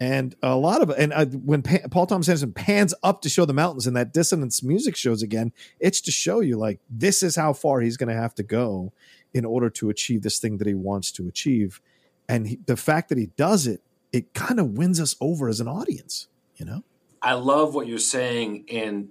And 0.00 0.34
a 0.42 0.56
lot 0.56 0.80
of 0.80 0.88
and 0.90 1.12
uh, 1.12 1.26
when 1.26 1.60
pa- 1.60 1.86
Paul 1.90 2.06
Thomas 2.06 2.28
Anderson 2.28 2.52
pans 2.54 2.94
up 3.02 3.20
to 3.20 3.28
show 3.28 3.44
the 3.44 3.52
mountains 3.52 3.86
and 3.86 3.94
that 3.96 4.14
dissonance 4.14 4.62
music 4.62 4.96
shows 4.96 5.22
again, 5.22 5.52
it's 5.78 6.00
to 6.02 6.10
show 6.10 6.40
you 6.40 6.56
like 6.56 6.80
this 6.88 7.22
is 7.22 7.36
how 7.36 7.52
far 7.52 7.82
he's 7.82 7.98
going 7.98 8.08
to 8.08 8.14
have 8.14 8.34
to 8.36 8.42
go 8.42 8.94
in 9.34 9.44
order 9.44 9.68
to 9.68 9.90
achieve 9.90 10.22
this 10.22 10.38
thing 10.38 10.56
that 10.56 10.66
he 10.66 10.74
wants 10.74 11.12
to 11.12 11.28
achieve. 11.28 11.82
And 12.28 12.48
he, 12.48 12.58
the 12.64 12.78
fact 12.78 13.10
that 13.10 13.18
he 13.18 13.26
does 13.36 13.66
it 13.66 13.82
it 14.12 14.32
kind 14.32 14.58
of 14.58 14.70
wins 14.70 15.00
us 15.00 15.14
over 15.20 15.48
as 15.48 15.60
an 15.60 15.68
audience 15.68 16.28
you 16.60 16.66
know? 16.66 16.84
I 17.22 17.34
love 17.34 17.74
what 17.74 17.86
you're 17.86 17.98
saying 17.98 18.66
and 18.70 19.08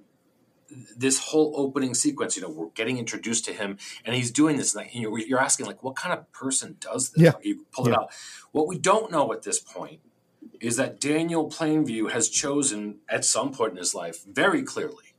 this 0.96 1.18
whole 1.18 1.54
opening 1.56 1.96
sequence 1.96 2.36
you 2.36 2.44
know 2.44 2.50
we're 2.50 2.70
getting 2.70 3.00
introduced 3.00 3.44
to 3.46 3.54
him 3.54 3.78
and 4.06 4.16
he's 4.16 4.30
doing 4.30 4.56
this 4.58 4.76
like 4.76 4.94
you 4.94 5.10
know, 5.10 5.18
you're 5.18 5.42
asking 5.42 5.66
like 5.66 5.84
what 5.84 5.96
kind 5.96 6.18
of 6.18 6.32
person 6.32 6.78
does 6.80 7.10
this? 7.10 7.24
Yeah. 7.24 7.32
you 7.42 7.66
pull 7.72 7.88
it 7.88 7.94
out. 7.94 8.12
What 8.52 8.68
we 8.68 8.78
don't 8.78 9.12
know 9.12 9.34
at 9.34 9.42
this 9.42 9.60
point 9.60 10.00
is 10.60 10.76
that 10.78 11.00
daniel 11.00 11.50
plainview 11.50 12.12
has 12.12 12.30
chosen 12.30 12.98
at 13.10 13.26
some 13.26 13.52
point 13.52 13.72
in 13.72 13.78
his 13.78 13.94
life 13.94 14.24
very 14.26 14.64
clearly 14.64 15.10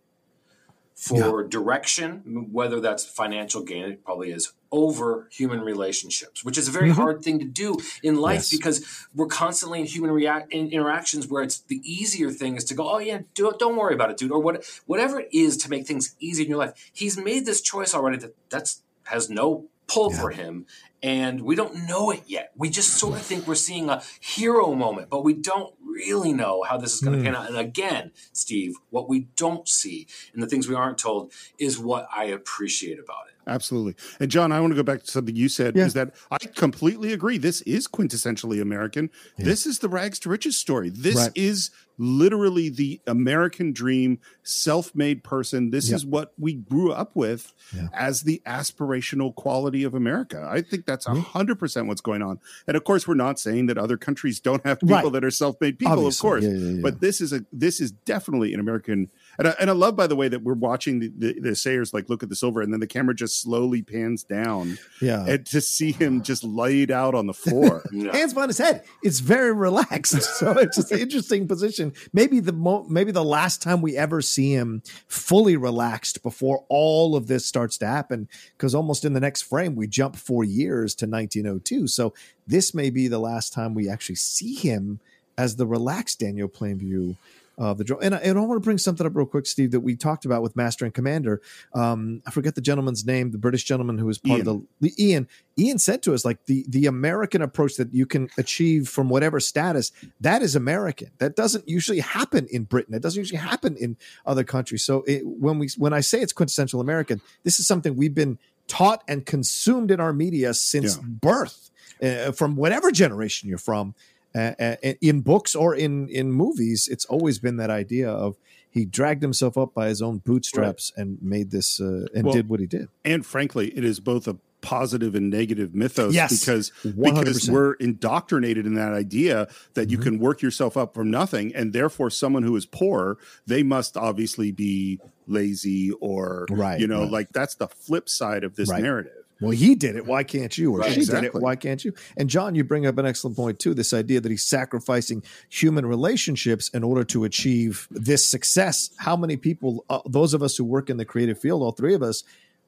for 1.00 1.40
yeah. 1.40 1.48
direction, 1.48 2.48
whether 2.52 2.78
that's 2.78 3.06
financial 3.06 3.62
gain, 3.62 3.84
it 3.84 4.04
probably 4.04 4.30
is, 4.32 4.52
over 4.70 5.28
human 5.32 5.60
relationships, 5.62 6.44
which 6.44 6.58
is 6.58 6.68
a 6.68 6.70
very 6.70 6.90
mm-hmm. 6.90 7.00
hard 7.00 7.22
thing 7.24 7.38
to 7.38 7.46
do 7.46 7.74
in 8.02 8.16
life 8.16 8.40
yes. 8.40 8.50
because 8.50 9.06
we're 9.14 9.26
constantly 9.26 9.80
in 9.80 9.86
human 9.86 10.10
react 10.10 10.52
in 10.52 10.68
interactions 10.68 11.26
where 11.26 11.42
it's 11.42 11.60
the 11.60 11.80
easier 11.90 12.30
thing 12.30 12.54
is 12.54 12.64
to 12.64 12.74
go, 12.74 12.86
oh 12.86 12.98
yeah, 12.98 13.20
do, 13.32 13.50
don't 13.58 13.76
worry 13.76 13.94
about 13.94 14.10
it, 14.10 14.18
dude, 14.18 14.30
or 14.30 14.40
what, 14.40 14.62
whatever 14.84 15.20
it 15.20 15.30
is 15.32 15.56
to 15.56 15.70
make 15.70 15.86
things 15.86 16.14
easy 16.20 16.42
in 16.42 16.50
your 16.50 16.58
life. 16.58 16.90
He's 16.92 17.16
made 17.16 17.46
this 17.46 17.62
choice 17.62 17.94
already 17.94 18.18
that 18.18 18.34
that's 18.50 18.82
has 19.04 19.30
no 19.30 19.68
pull 19.91 20.12
yeah. 20.12 20.20
for 20.20 20.30
him, 20.30 20.66
and 21.03 21.43
we 21.43 21.57
don't 21.57 21.86
know 21.88 22.11
it 22.11 22.22
yet. 22.26 22.53
We 22.57 22.70
just 22.70 22.95
sort 22.95 23.16
of 23.16 23.22
think 23.22 23.47
we're 23.47 23.55
seeing 23.55 23.88
a 23.88 24.03
hero 24.20 24.74
moment, 24.74 25.11
but 25.11 25.24
we 25.24 25.34
don't 25.34 25.74
really 25.82 26.32
know 26.32 26.62
how 26.62 26.76
this 26.76 26.95
is 26.95 27.01
going 27.01 27.16
to 27.16 27.22
mm. 27.22 27.24
pan 27.24 27.36
out. 27.36 27.49
And 27.49 27.59
again, 27.59 28.12
Steve, 28.32 28.74
what 28.91 29.09
we 29.09 29.28
don't 29.36 29.68
see 29.68 30.07
and 30.32 30.43
the 30.43 30.47
things 30.47 30.68
we 30.68 30.74
aren't 30.74 30.99
told 30.99 31.32
is 31.59 31.78
what 31.78 32.09
I 32.14 32.24
appreciate 32.24 32.99
about 32.99 33.26
it. 33.28 33.34
Absolutely. 33.47 33.97
And 34.20 34.30
John, 34.30 34.53
I 34.53 34.61
want 34.61 34.72
to 34.72 34.76
go 34.76 34.82
back 34.82 35.01
to 35.01 35.11
something 35.11 35.34
you 35.34 35.49
said 35.49 35.74
yeah. 35.74 35.86
is 35.86 35.95
that 35.95 36.14
I 36.30 36.38
completely 36.38 37.12
agree. 37.12 37.38
This 37.38 37.62
is 37.62 37.88
quintessentially 37.88 38.61
American. 38.61 39.11
Yeah. 39.36 39.47
This 39.47 39.66
is 39.66 39.80
the 39.80 39.88
rags 39.88 40.18
to 40.20 40.28
riches 40.28 40.57
story. 40.57 40.91
This 40.91 41.16
right. 41.16 41.32
is 41.34 41.70
literally 42.01 42.70
the 42.70 42.98
American 43.07 43.72
dream, 43.72 44.18
self-made 44.42 45.22
person. 45.22 45.70
This 45.70 45.90
yep. 45.90 45.96
is 45.96 46.07
what 46.07 46.32
we 46.38 46.55
grew 46.55 46.92
up 46.92 47.14
with 47.14 47.53
yeah. 47.76 47.88
as 47.92 48.22
the 48.22 48.40
aspirational 48.46 49.34
quality 49.34 49.84
of 49.84 49.94
America. 49.94 50.48
I 50.51 50.62
think 50.62 50.86
that's 50.86 51.07
a 51.07 51.14
hundred 51.14 51.59
percent 51.59 51.88
what's 51.88 52.01
going 52.01 52.22
on. 52.22 52.40
And 52.66 52.74
of 52.74 52.84
course, 52.84 53.07
we're 53.07 53.14
not 53.14 53.38
saying 53.38 53.66
that 53.66 53.76
other 53.76 53.98
countries 53.98 54.40
don't 54.40 54.64
have 54.64 54.80
people 54.80 54.96
right. 54.96 55.12
that 55.12 55.24
are 55.24 55.30
self-made 55.30 55.78
people, 55.78 55.92
Obviously. 55.92 56.26
of 56.26 56.42
course. 56.42 56.82
But 56.82 57.01
this 57.01 57.20
is 57.20 57.34
a 57.34 57.44
this 57.53 57.80
is 57.80 57.90
definitely 57.92 58.55
an 58.55 58.61
American 58.61 59.11
And 59.41 59.49
I, 59.49 59.55
and 59.59 59.70
I 59.70 59.72
love, 59.72 59.97
by 59.97 60.07
the 60.07 60.16
way, 60.16 60.28
that 60.28 60.43
we're 60.43 60.53
watching 60.53 61.01
the, 61.01 61.09
the, 61.16 61.41
the 61.41 61.49
assayers 61.49 61.95
like 61.95 62.11
look 62.11 62.22
at 62.22 62.28
the 62.28 62.36
silver, 62.36 62.61
and 62.61 62.74
then 62.74 62.80
the 62.80 62.86
camera 62.86 63.14
just 63.14 63.41
slowly 63.41 63.80
pans 63.80 64.22
down. 64.22 64.78
Yeah, 65.01 65.24
and 65.26 65.47
to 65.47 65.62
see 65.62 65.93
him 65.93 66.22
just 66.22 66.45
laid 66.45 66.91
out 66.91 67.14
on 67.14 67.26
the 67.26 67.32
floor, 67.32 67.82
yeah. 67.93 68.12
hands 68.12 68.34
behind 68.34 68.51
his 68.51 68.59
head. 68.59 68.84
It's 69.03 69.20
very 69.20 69.55
relaxed, 69.55 70.22
so 70.38 70.53
it's 70.59 70.76
just 70.76 70.93
an 70.93 70.99
interesting 70.99 71.49
position. 71.49 71.95
Maybe 72.12 72.41
the 72.41 72.53
mo- 72.53 72.84
maybe 72.91 73.12
the 73.12 73.24
last 73.24 73.62
time 73.62 73.80
we 73.80 73.97
ever 73.97 74.20
see 74.20 74.53
him 74.53 74.82
fully 75.09 75.57
relaxed 75.57 76.22
before 76.22 76.66
all 76.68 77.16
of 77.16 77.26
this 77.26 77.47
starts 77.47 77.78
to 77.78 77.86
happen, 77.86 78.28
because 78.59 78.74
almost 78.74 79.07
in 79.07 79.14
the 79.14 79.20
next 79.20 79.43
frame 79.43 79.74
we 79.74 79.86
jump 79.86 80.16
four 80.16 80.45
years 80.45 80.95
to 80.97 81.07
1902. 81.07 81.86
So 81.86 82.12
this 82.47 82.74
may 82.74 82.91
be 82.91 83.09
the 83.09 83.18
last 83.18 83.55
time 83.55 83.72
we 83.72 83.88
actually 83.88 84.16
see 84.16 84.55
him 84.55 85.01
as 85.38 85.57
the 85.57 85.66
relaxed 85.66 86.20
Daniel 86.20 86.49
Plainview 86.49 87.16
of 87.61 87.76
the 87.76 87.84
drone. 87.84 88.02
And 88.02 88.14
I, 88.14 88.18
and 88.18 88.38
I 88.38 88.40
want 88.40 88.56
to 88.56 88.64
bring 88.64 88.78
something 88.78 89.06
up 89.06 89.14
real 89.14 89.26
quick, 89.26 89.46
Steve, 89.46 89.70
that 89.72 89.80
we 89.80 89.94
talked 89.94 90.24
about 90.24 90.40
with 90.40 90.56
Master 90.56 90.86
and 90.86 90.94
Commander. 90.94 91.42
Um, 91.74 92.22
I 92.26 92.30
forget 92.30 92.54
the 92.54 92.62
gentleman's 92.62 93.04
name, 93.04 93.32
the 93.32 93.38
British 93.38 93.64
gentleman 93.64 93.98
who 93.98 94.06
was 94.06 94.16
part 94.16 94.38
Ian. 94.38 94.48
of 94.48 94.62
the, 94.80 94.88
the 94.88 95.04
Ian. 95.04 95.28
Ian 95.58 95.78
said 95.78 96.02
to 96.04 96.14
us 96.14 96.24
like 96.24 96.46
the 96.46 96.64
the 96.68 96.86
American 96.86 97.42
approach 97.42 97.76
that 97.76 97.92
you 97.92 98.06
can 98.06 98.30
achieve 98.38 98.88
from 98.88 99.11
whatever 99.11 99.38
status 99.40 99.92
that 100.20 100.40
is 100.40 100.56
American. 100.56 101.11
That 101.18 101.36
doesn't 101.36 101.68
usually 101.68 102.00
happen 102.00 102.46
in 102.50 102.64
Britain. 102.64 102.94
It 102.94 103.02
doesn't 103.02 103.20
usually 103.20 103.40
happen 103.40 103.76
in 103.76 103.98
other 104.24 104.42
countries. 104.42 104.82
So 104.82 105.02
it, 105.06 105.26
when 105.26 105.58
we 105.58 105.68
when 105.76 105.92
I 105.92 106.00
say 106.00 106.22
it's 106.22 106.32
quintessential 106.32 106.80
American, 106.80 107.20
this 107.44 107.61
is 107.61 107.66
something 107.66 107.94
we've 107.94 108.14
been 108.14 108.38
taught 108.68 109.04
and 109.06 109.26
consumed 109.26 109.90
in 109.90 110.00
our 110.00 110.14
media 110.14 110.54
since 110.54 110.96
yeah. 110.96 111.02
birth, 111.04 111.70
uh, 112.02 112.32
from 112.32 112.56
whatever 112.56 112.90
generation 112.90 113.48
you're 113.48 113.58
from 113.58 113.94
uh, 114.34 114.76
in 115.00 115.20
books 115.20 115.54
or 115.54 115.74
in 115.74 116.08
in 116.08 116.32
movies, 116.32 116.88
it's 116.90 117.04
always 117.06 117.38
been 117.38 117.56
that 117.56 117.70
idea 117.70 118.10
of 118.10 118.36
he 118.70 118.84
dragged 118.84 119.22
himself 119.22 119.58
up 119.58 119.74
by 119.74 119.88
his 119.88 120.00
own 120.00 120.18
bootstraps 120.18 120.92
right. 120.96 121.02
and 121.02 121.18
made 121.20 121.50
this 121.50 121.80
uh, 121.80 122.06
and 122.14 122.24
well, 122.24 122.34
did 122.34 122.48
what 122.48 122.60
he 122.60 122.66
did. 122.66 122.88
And 123.04 123.26
frankly, 123.26 123.76
it 123.76 123.84
is 123.84 123.98
both 123.98 124.28
a 124.28 124.36
positive 124.60 125.14
and 125.14 125.30
negative 125.30 125.74
mythos 125.74 126.14
yes, 126.14 126.38
because 126.38 126.70
100%. 126.84 126.94
because 127.14 127.50
we're 127.50 127.74
indoctrinated 127.74 128.66
in 128.66 128.74
that 128.74 128.92
idea 128.92 129.48
that 129.74 129.82
mm-hmm. 129.82 129.90
you 129.90 129.98
can 129.98 130.18
work 130.18 130.42
yourself 130.42 130.76
up 130.76 130.94
from 130.94 131.10
nothing 131.10 131.54
and 131.54 131.72
therefore 131.72 132.10
someone 132.10 132.42
who 132.42 132.54
is 132.56 132.66
poor 132.66 133.16
they 133.46 133.62
must 133.62 133.96
obviously 133.96 134.52
be 134.52 135.00
lazy 135.26 135.90
or 136.00 136.46
right, 136.50 136.78
you 136.78 136.86
know 136.86 137.02
right. 137.02 137.10
like 137.10 137.32
that's 137.32 137.54
the 137.54 137.68
flip 137.68 138.08
side 138.08 138.44
of 138.44 138.56
this 138.56 138.68
narrative 138.68 139.19
well, 139.41 139.51
he 139.51 139.74
did 139.74 139.97
it. 139.97 140.07
Why 140.07 140.22
can't 140.22 140.57
you? 140.57 140.72
Or 140.72 140.78
right, 140.78 140.93
she 140.93 141.01
exactly. 141.01 141.28
did 141.28 141.36
it. 141.36 141.43
Why 141.43 141.57
can't 141.57 141.84
you? 141.84 141.95
And 142.16 142.28
John, 142.28 142.55
you 142.55 142.64
bring 142.64 142.86
up 142.86 142.99
an 142.99 143.07
excellent 143.07 143.36
point 143.36 143.59
too. 143.59 143.74
This 143.74 143.95
idea 143.95 144.20
that 144.20 144.30
he's 144.30 144.43
sacrificing 144.43 145.22
human 145.49 145.86
relationships 145.86 146.68
in 146.70 146.82
order 146.82 147.05
to 147.05 147.24
achieve 147.24 147.88
this 147.91 148.26
success. 148.26 148.91
How 148.99 149.16
many 149.16 149.36
people, 149.36 149.84
uh, 149.88 150.01
those 150.07 150.34
of 150.34 150.43
us 150.43 150.57
who 150.57 150.64
work 150.64 150.91
in 150.91 150.97
the 150.97 151.05
creative 151.05 151.38
field, 151.38 151.62
all 151.62 151.72
three 151.72 151.95
of 151.95 152.03
us, 152.03 152.22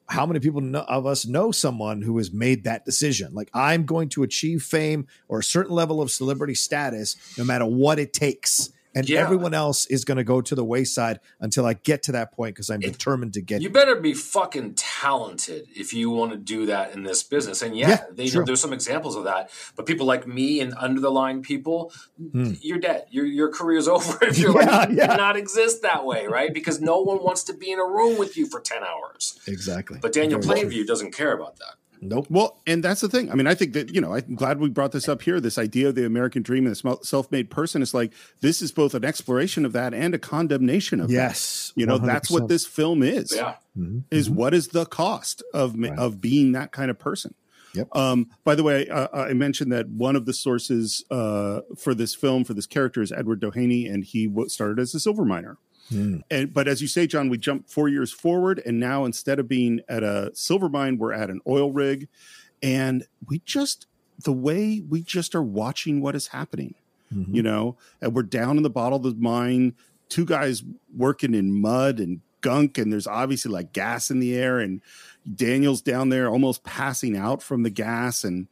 how 0.09 0.25
many 0.25 0.39
people 0.39 0.61
know, 0.61 0.81
of 0.81 1.05
us 1.05 1.25
know 1.25 1.51
someone 1.51 2.01
who 2.01 2.17
has 2.17 2.31
made 2.31 2.63
that 2.63 2.85
decision? 2.85 3.33
Like, 3.33 3.49
I'm 3.53 3.85
going 3.85 4.09
to 4.09 4.23
achieve 4.23 4.63
fame 4.63 5.07
or 5.27 5.39
a 5.39 5.43
certain 5.43 5.73
level 5.73 6.01
of 6.01 6.11
celebrity 6.11 6.55
status, 6.55 7.15
no 7.37 7.43
matter 7.43 7.65
what 7.65 7.99
it 7.99 8.13
takes 8.13 8.71
and 8.95 9.09
yeah. 9.09 9.21
everyone 9.21 9.53
else 9.53 9.85
is 9.87 10.05
going 10.05 10.17
to 10.17 10.23
go 10.23 10.41
to 10.41 10.55
the 10.55 10.63
wayside 10.63 11.19
until 11.39 11.65
I 11.65 11.73
get 11.73 12.03
to 12.03 12.11
that 12.13 12.31
point 12.31 12.55
because 12.55 12.69
I'm 12.69 12.81
it, 12.81 12.91
determined 12.91 13.33
to 13.33 13.41
get. 13.41 13.61
You 13.61 13.69
better 13.69 13.95
be 13.95 14.13
fucking 14.13 14.75
talented 14.75 15.67
if 15.75 15.93
you 15.93 16.09
want 16.09 16.31
to 16.31 16.37
do 16.37 16.65
that 16.67 16.93
in 16.93 17.03
this 17.03 17.23
business. 17.23 17.61
And 17.61 17.75
yeah, 17.75 17.89
yeah 17.89 18.03
they, 18.11 18.29
there's 18.29 18.61
some 18.61 18.73
examples 18.73 19.15
of 19.15 19.23
that. 19.25 19.49
But 19.75 19.85
people 19.85 20.05
like 20.05 20.27
me 20.27 20.59
and 20.59 20.73
under 20.77 21.01
the 21.01 21.11
line 21.11 21.41
people, 21.41 21.91
hmm. 22.17 22.53
you're 22.61 22.79
dead. 22.79 23.05
Your 23.09 23.25
your 23.25 23.49
career's 23.49 23.87
over 23.93 24.23
if 24.23 24.37
you're 24.37 24.59
yeah, 24.59 24.77
like 24.77 24.89
you 24.89 24.95
not 24.95 25.35
exist 25.35 25.81
that 25.81 26.05
way, 26.05 26.27
right? 26.27 26.53
Because 26.53 26.81
no 26.81 27.01
one 27.01 27.23
wants 27.23 27.43
to 27.45 27.53
be 27.53 27.71
in 27.71 27.79
a 27.79 27.85
room 27.85 28.17
with 28.17 28.37
you 28.37 28.45
for 28.47 28.59
ten 28.59 28.83
hours. 28.83 29.39
Exactly. 29.47 29.99
But 30.01 30.13
Daniel 30.13 30.39
Plainview 30.39 30.85
doesn't 30.85 31.11
care 31.11 31.33
about 31.33 31.57
that. 31.57 31.75
Nope. 32.07 32.27
Well, 32.29 32.61
and 32.67 32.83
that's 32.83 33.01
the 33.01 33.09
thing. 33.09 33.31
I 33.31 33.35
mean, 33.35 33.47
I 33.47 33.55
think 33.55 33.73
that, 33.73 33.93
you 33.93 34.01
know, 34.01 34.13
I'm 34.13 34.35
glad 34.35 34.59
we 34.59 34.69
brought 34.69 34.91
this 34.91 35.07
up 35.07 35.21
here. 35.21 35.39
This 35.39 35.57
idea 35.57 35.89
of 35.89 35.95
the 35.95 36.05
American 36.05 36.41
dream 36.41 36.65
and 36.65 36.75
the 36.75 36.97
self 37.03 37.31
made 37.31 37.49
person 37.49 37.81
is 37.81 37.93
like, 37.93 38.13
this 38.41 38.61
is 38.61 38.71
both 38.71 38.93
an 38.93 39.05
exploration 39.05 39.65
of 39.65 39.73
that 39.73 39.93
and 39.93 40.13
a 40.13 40.19
condemnation 40.19 40.99
of 40.99 41.11
yes, 41.11 41.71
that. 41.75 41.79
You 41.79 41.85
know, 41.85 41.99
100%. 41.99 42.05
that's 42.05 42.31
what 42.31 42.47
this 42.47 42.65
film 42.65 43.03
is. 43.03 43.33
Yeah. 43.35 43.55
Mm-hmm. 43.77 43.99
Is 44.11 44.27
mm-hmm. 44.27 44.37
what 44.37 44.53
is 44.53 44.69
the 44.69 44.85
cost 44.85 45.43
of, 45.53 45.75
right. 45.77 45.97
of 45.97 46.21
being 46.21 46.51
that 46.53 46.71
kind 46.71 46.91
of 46.91 46.99
person? 46.99 47.35
Yep. 47.73 47.95
Um, 47.95 48.29
by 48.43 48.55
the 48.55 48.63
way, 48.63 48.87
uh, 48.87 49.07
I 49.13 49.33
mentioned 49.33 49.71
that 49.71 49.89
one 49.89 50.15
of 50.15 50.25
the 50.25 50.33
sources 50.33 51.03
uh, 51.09 51.61
for 51.75 51.95
this 51.95 52.13
film, 52.13 52.43
for 52.43 52.53
this 52.53 52.67
character, 52.67 53.01
is 53.01 53.11
Edward 53.11 53.41
Doheny, 53.41 53.91
and 53.91 54.03
he 54.03 54.31
started 54.47 54.79
as 54.79 54.93
a 54.93 54.99
silver 54.99 55.25
miner. 55.25 55.57
Mm. 55.91 56.23
And 56.31 56.53
but 56.53 56.67
as 56.67 56.81
you 56.81 56.87
say, 56.87 57.07
John, 57.07 57.29
we 57.29 57.37
jump 57.37 57.69
four 57.69 57.89
years 57.89 58.11
forward, 58.11 58.61
and 58.65 58.79
now 58.79 59.05
instead 59.05 59.39
of 59.39 59.47
being 59.47 59.81
at 59.89 60.03
a 60.03 60.31
silver 60.33 60.69
mine, 60.69 60.97
we're 60.97 61.13
at 61.13 61.29
an 61.29 61.41
oil 61.47 61.71
rig, 61.71 62.07
and 62.61 63.05
we 63.27 63.41
just 63.45 63.87
the 64.23 64.33
way 64.33 64.81
we 64.87 65.01
just 65.01 65.35
are 65.35 65.43
watching 65.43 66.01
what 66.01 66.15
is 66.15 66.27
happening. 66.27 66.75
Mm-hmm. 67.13 67.35
You 67.35 67.43
know, 67.43 67.77
and 68.01 68.15
we're 68.15 68.23
down 68.23 68.57
in 68.57 68.63
the 68.63 68.69
bottom 68.69 68.93
of 68.95 69.03
the 69.03 69.15
mine, 69.15 69.75
two 70.09 70.25
guys 70.25 70.63
working 70.95 71.33
in 71.33 71.59
mud 71.59 71.99
and 71.99 72.21
gunk, 72.41 72.77
and 72.77 72.91
there's 72.91 73.07
obviously 73.07 73.51
like 73.51 73.73
gas 73.73 74.09
in 74.09 74.19
the 74.19 74.35
air, 74.35 74.59
and 74.59 74.81
Daniel's 75.35 75.81
down 75.81 76.09
there 76.09 76.29
almost 76.29 76.63
passing 76.63 77.15
out 77.15 77.43
from 77.43 77.63
the 77.63 77.69
gas, 77.69 78.23
and 78.23 78.47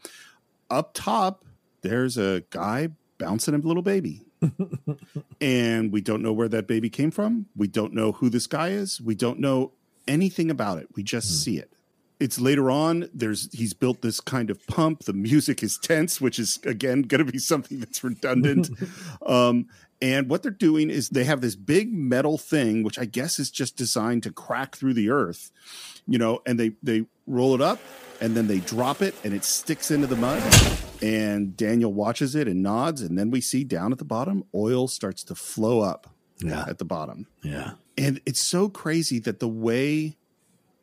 up 0.70 0.92
top 0.94 1.44
there's 1.82 2.18
a 2.18 2.44
guy 2.50 2.90
bouncing 3.18 3.54
a 3.54 3.58
little 3.58 3.84
baby 3.84 4.26
and 5.42 5.92
we 5.92 6.02
don't 6.02 6.22
know 6.22 6.34
where 6.34 6.50
that 6.50 6.68
baby 6.68 6.89
came 6.89 7.12
from. 7.12 7.48
We 7.56 7.68
don't 7.68 7.94
know 7.94 8.14
who 8.14 8.30
this 8.30 8.48
guy 8.48 8.70
is. 8.70 9.00
We 9.02 9.16
don't 9.16 9.39
know 9.39 9.74
anything 10.08 10.50
about 10.50 10.80
it. 10.80 10.88
We 10.96 11.04
just 11.04 11.28
mm. 11.28 11.44
see 11.44 11.58
it. 11.58 11.74
It's 12.20 12.39
later 12.39 12.70
on. 12.70 13.10
There's 13.14 13.52
he's 13.52 13.74
built 13.74 14.02
this 14.02 14.20
kind 14.20 14.52
of 14.52 14.66
pump. 14.68 15.06
The 15.06 15.14
music 15.14 15.64
is 15.64 15.80
tense, 15.80 16.22
which 16.22 16.38
is 16.38 16.60
again 16.64 17.02
going 17.02 17.26
to 17.26 17.32
be 17.32 17.39
something 17.39 17.80
that's 17.80 18.04
redundant. 18.04 18.70
um, 19.26 19.68
and 20.02 20.30
what 20.30 20.44
they're 20.44 20.52
doing 20.52 20.89
is 20.89 21.10
they 21.10 21.24
have 21.24 21.42
this 21.42 21.56
big 21.56 21.94
metal 21.94 22.38
thing, 22.38 22.84
which 22.84 22.98
I 22.98 23.06
guess 23.06 23.39
is 23.39 23.52
just 23.52 23.76
designed 23.76 24.24
to 24.24 24.32
crack 24.32 24.76
through 24.76 24.94
the 24.94 25.10
earth, 25.10 25.52
you 26.08 26.20
know. 26.20 26.42
And 26.46 26.60
they 26.60 26.74
they 26.84 27.06
roll 27.26 27.56
it 27.56 27.62
up, 27.62 27.80
and 28.22 28.36
then 28.38 28.48
they 28.48 28.60
drop 28.60 29.02
it, 29.02 29.16
and 29.24 29.34
it 29.34 29.44
sticks 29.44 29.92
into 29.92 30.08
the 30.08 30.16
mud 30.16 30.42
and 31.02 31.58
Daniel 31.58 31.92
watches 31.92 32.36
it 32.36 32.48
and 32.48 32.62
nods, 32.62 33.02
and 33.02 33.18
then 33.18 33.32
we 33.32 33.42
see 33.42 33.64
down 33.64 33.92
at 33.92 33.98
the 33.98 34.06
bottom, 34.06 34.44
oil 34.54 34.88
starts 34.88 35.24
to 35.26 35.36
flow 35.36 35.82
up 35.82 36.14
yeah. 36.40 36.66
at 36.68 36.78
the 36.78 36.86
bottom. 36.86 37.28
Yeah. 37.44 37.72
And 37.98 38.22
it's 38.26 38.40
so 38.40 38.70
crazy 38.70 39.20
that 39.20 39.40
the 39.40 39.48
way 39.48 40.18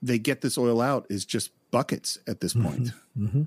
they 0.03 0.19
get 0.19 0.41
this 0.41 0.59
oil 0.59 0.81
out 0.81 1.07
is 1.09 1.25
just 1.25 1.51
buckets 1.71 2.19
at 2.27 2.41
this 2.41 2.55
point. 2.55 2.93
Mm-hmm. 3.17 3.27
Mm-hmm. 3.27 3.43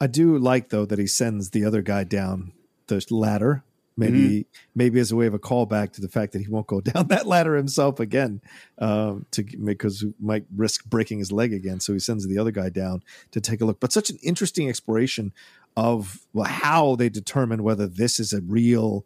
I 0.00 0.06
do 0.06 0.36
like 0.38 0.70
though 0.70 0.84
that 0.84 0.98
he 0.98 1.06
sends 1.06 1.50
the 1.50 1.64
other 1.64 1.82
guy 1.82 2.04
down 2.04 2.52
the 2.88 3.04
ladder 3.10 3.64
maybe 3.96 4.18
mm-hmm. 4.18 4.68
maybe 4.74 5.00
as 5.00 5.12
a 5.12 5.16
way 5.16 5.26
of 5.26 5.34
a 5.34 5.38
callback 5.38 5.92
to 5.92 6.00
the 6.00 6.08
fact 6.08 6.32
that 6.32 6.40
he 6.40 6.48
won't 6.48 6.66
go 6.66 6.80
down 6.92 7.08
that 7.08 7.26
ladder 7.26 7.56
himself 7.56 8.00
again 8.00 8.40
um, 8.78 9.26
to 9.30 9.42
because 9.42 10.00
he 10.00 10.12
might 10.20 10.44
risk 10.54 10.84
breaking 10.86 11.18
his 11.18 11.32
leg 11.32 11.52
again 11.52 11.80
so 11.80 11.92
he 11.92 11.98
sends 11.98 12.26
the 12.26 12.38
other 12.38 12.50
guy 12.50 12.68
down 12.68 13.02
to 13.30 13.40
take 13.40 13.60
a 13.60 13.64
look 13.64 13.80
but 13.80 13.92
such 13.92 14.10
an 14.10 14.18
interesting 14.22 14.68
exploration 14.68 15.32
of 15.76 16.26
well, 16.32 16.46
how 16.46 16.96
they 16.96 17.08
determine 17.08 17.62
whether 17.62 17.86
this 17.86 18.20
is 18.20 18.32
a 18.32 18.40
real 18.42 19.04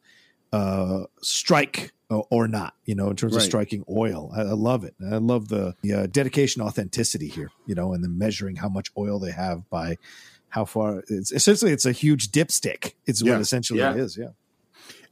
uh, 0.53 1.05
strike 1.23 1.93
or, 2.09 2.47
not 2.47 2.75
you 2.85 2.95
know 2.95 3.11
in 3.11 3.17
terms 3.17 3.35
right. 3.35 3.43
of 3.43 3.45
striking 3.45 3.85
oil 3.91 4.31
I, 4.35 4.43
I, 4.43 4.53
love 4.53 4.85
it 4.85 4.95
i 5.11 5.17
love 5.17 5.49
the, 5.49 5.75
the 5.83 5.93
uh, 5.93 6.07
dedication 6.07 6.63
authenticity 6.63 7.27
here 7.27 7.51
you 7.67 7.75
know 7.75 7.93
and 7.93 8.05
then 8.05 8.17
measuring 8.17 8.55
how 8.55 8.69
much 8.69 8.93
oil 8.97 9.19
they 9.19 9.33
have 9.33 9.69
by 9.71 9.99
how 10.51 10.65
far 10.65 11.03
it's 11.09 11.33
essentially 11.33 11.73
it's 11.73 11.85
a 11.85 11.91
huge 11.91 12.31
dipstick 12.31 12.95
it's 13.07 13.23
yeah. 13.23 13.33
what 13.33 13.41
essentially 13.41 13.81
yeah. 13.81 13.91
it 13.91 13.99
is 13.99 14.17
yeah 14.17 14.29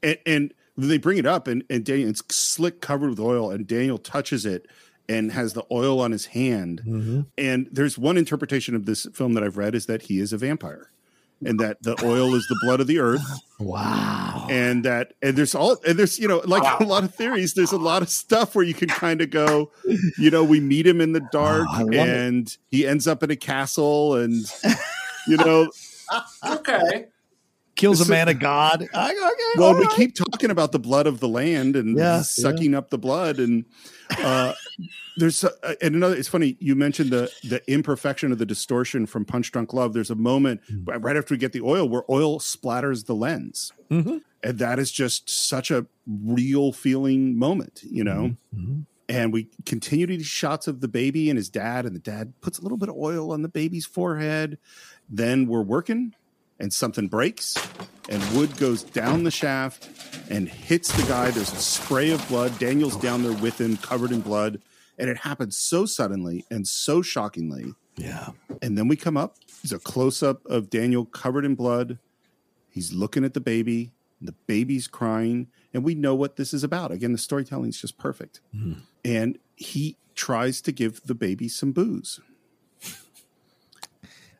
and, 0.04 0.18
and 0.26 0.54
they 0.76 0.98
bring 0.98 1.18
it 1.18 1.26
up, 1.26 1.48
and, 1.48 1.64
and 1.68 1.84
Daniel, 1.84 2.10
it's 2.10 2.22
slick 2.34 2.80
covered 2.80 3.10
with 3.10 3.20
oil, 3.20 3.50
and 3.50 3.66
Daniel 3.66 3.98
touches 3.98 4.46
it 4.46 4.66
and 5.08 5.32
has 5.32 5.52
the 5.52 5.64
oil 5.70 6.00
on 6.00 6.12
his 6.12 6.26
hand. 6.26 6.82
Mm-hmm. 6.86 7.20
And 7.36 7.68
there's 7.70 7.98
one 7.98 8.16
interpretation 8.16 8.74
of 8.74 8.86
this 8.86 9.06
film 9.12 9.34
that 9.34 9.42
I've 9.42 9.56
read 9.56 9.74
is 9.74 9.86
that 9.86 10.02
he 10.02 10.20
is 10.20 10.32
a 10.32 10.38
vampire 10.38 10.90
and 11.44 11.60
that 11.60 11.82
the 11.82 11.96
oil 12.04 12.34
is 12.34 12.46
the 12.48 12.58
blood 12.62 12.80
of 12.80 12.86
the 12.86 12.98
earth. 12.98 13.24
Wow. 13.60 14.48
And 14.50 14.84
that 14.84 15.14
and 15.22 15.38
there's 15.38 15.54
all 15.54 15.76
and 15.86 15.96
there's 15.96 16.18
you 16.18 16.26
know 16.26 16.42
like 16.44 16.64
wow. 16.64 16.76
a 16.80 16.84
lot 16.84 17.04
of 17.04 17.14
theories 17.14 17.54
there's 17.54 17.70
a 17.70 17.78
lot 17.78 18.02
of 18.02 18.10
stuff 18.10 18.56
where 18.56 18.64
you 18.64 18.74
can 18.74 18.88
kind 18.88 19.20
of 19.20 19.30
go 19.30 19.70
you 20.18 20.28
know 20.28 20.42
we 20.42 20.58
meet 20.58 20.84
him 20.84 21.00
in 21.00 21.12
the 21.12 21.26
dark 21.30 21.68
oh, 21.70 21.88
and 21.92 22.48
it. 22.48 22.58
he 22.72 22.84
ends 22.84 23.06
up 23.06 23.22
in 23.22 23.30
a 23.30 23.36
castle 23.36 24.16
and 24.16 24.44
you 25.28 25.36
know 25.36 25.70
okay 26.46 27.06
kills 27.76 28.00
a 28.06 28.10
man 28.10 28.28
of 28.28 28.38
God. 28.38 28.82
Okay, 28.82 29.52
well, 29.56 29.76
we 29.76 29.86
keep 29.96 30.14
talking 30.14 30.50
about 30.50 30.72
the 30.72 30.78
blood 30.78 31.06
of 31.06 31.20
the 31.20 31.28
land 31.28 31.76
and 31.76 31.96
yeah, 31.96 32.22
sucking 32.22 32.72
yeah. 32.72 32.78
up 32.78 32.90
the 32.90 32.98
blood, 32.98 33.38
and 33.38 33.64
uh, 34.18 34.52
there's 35.16 35.44
a, 35.44 35.50
and 35.82 35.94
another. 35.94 36.16
It's 36.16 36.28
funny 36.28 36.56
you 36.60 36.74
mentioned 36.74 37.10
the 37.10 37.30
the 37.42 37.62
imperfection 37.70 38.32
of 38.32 38.38
the 38.38 38.46
distortion 38.46 39.06
from 39.06 39.24
Punch 39.24 39.52
Drunk 39.52 39.72
Love. 39.72 39.92
There's 39.92 40.10
a 40.10 40.16
moment 40.16 40.60
mm-hmm. 40.70 41.00
right 41.02 41.16
after 41.16 41.34
we 41.34 41.38
get 41.38 41.52
the 41.52 41.62
oil 41.62 41.88
where 41.88 42.02
oil 42.10 42.38
splatters 42.38 43.06
the 43.06 43.14
lens, 43.14 43.72
mm-hmm. 43.90 44.18
and 44.42 44.58
that 44.58 44.78
is 44.78 44.90
just 44.90 45.28
such 45.28 45.70
a 45.70 45.86
real 46.06 46.72
feeling 46.72 47.38
moment, 47.38 47.82
you 47.82 48.04
know. 48.04 48.36
Mm-hmm. 48.54 48.80
And 49.06 49.34
we 49.34 49.50
continue 49.66 50.06
to 50.06 50.24
shots 50.24 50.66
of 50.66 50.80
the 50.80 50.88
baby 50.88 51.28
and 51.28 51.36
his 51.36 51.50
dad, 51.50 51.84
and 51.84 51.94
the 51.94 52.00
dad 52.00 52.32
puts 52.40 52.58
a 52.58 52.62
little 52.62 52.78
bit 52.78 52.88
of 52.88 52.96
oil 52.96 53.32
on 53.32 53.42
the 53.42 53.50
baby's 53.50 53.84
forehead. 53.84 54.56
Then 55.10 55.46
we're 55.46 55.60
working, 55.60 56.14
and 56.58 56.72
something 56.72 57.08
breaks, 57.08 57.56
and 58.08 58.22
wood 58.36 58.56
goes 58.56 58.82
down 58.82 59.24
the 59.24 59.30
shaft 59.30 59.88
and 60.30 60.48
hits 60.48 60.92
the 60.96 61.02
guy. 61.08 61.30
There's 61.30 61.52
a 61.52 61.56
spray 61.56 62.10
of 62.10 62.26
blood. 62.28 62.58
Daniel's 62.58 62.96
down 62.96 63.22
there 63.22 63.32
with 63.32 63.60
him, 63.60 63.76
covered 63.76 64.12
in 64.12 64.20
blood. 64.20 64.60
And 64.98 65.10
it 65.10 65.18
happens 65.18 65.56
so 65.56 65.86
suddenly 65.86 66.44
and 66.50 66.68
so 66.68 67.02
shockingly. 67.02 67.74
Yeah. 67.96 68.30
And 68.62 68.78
then 68.78 68.88
we 68.88 68.96
come 68.96 69.16
up. 69.16 69.36
There's 69.62 69.72
a 69.72 69.78
close 69.78 70.22
up 70.22 70.44
of 70.46 70.70
Daniel 70.70 71.04
covered 71.04 71.44
in 71.44 71.54
blood. 71.56 71.98
He's 72.70 72.92
looking 72.92 73.24
at 73.24 73.34
the 73.34 73.40
baby. 73.40 73.92
The 74.20 74.32
baby's 74.46 74.86
crying. 74.86 75.48
And 75.72 75.82
we 75.82 75.94
know 75.94 76.14
what 76.14 76.36
this 76.36 76.54
is 76.54 76.62
about. 76.62 76.92
Again, 76.92 77.12
the 77.12 77.18
storytelling 77.18 77.70
is 77.70 77.80
just 77.80 77.98
perfect. 77.98 78.40
Mm. 78.54 78.82
And 79.04 79.38
he 79.56 79.96
tries 80.14 80.60
to 80.62 80.72
give 80.72 81.02
the 81.04 81.14
baby 81.14 81.48
some 81.48 81.72
booze. 81.72 82.20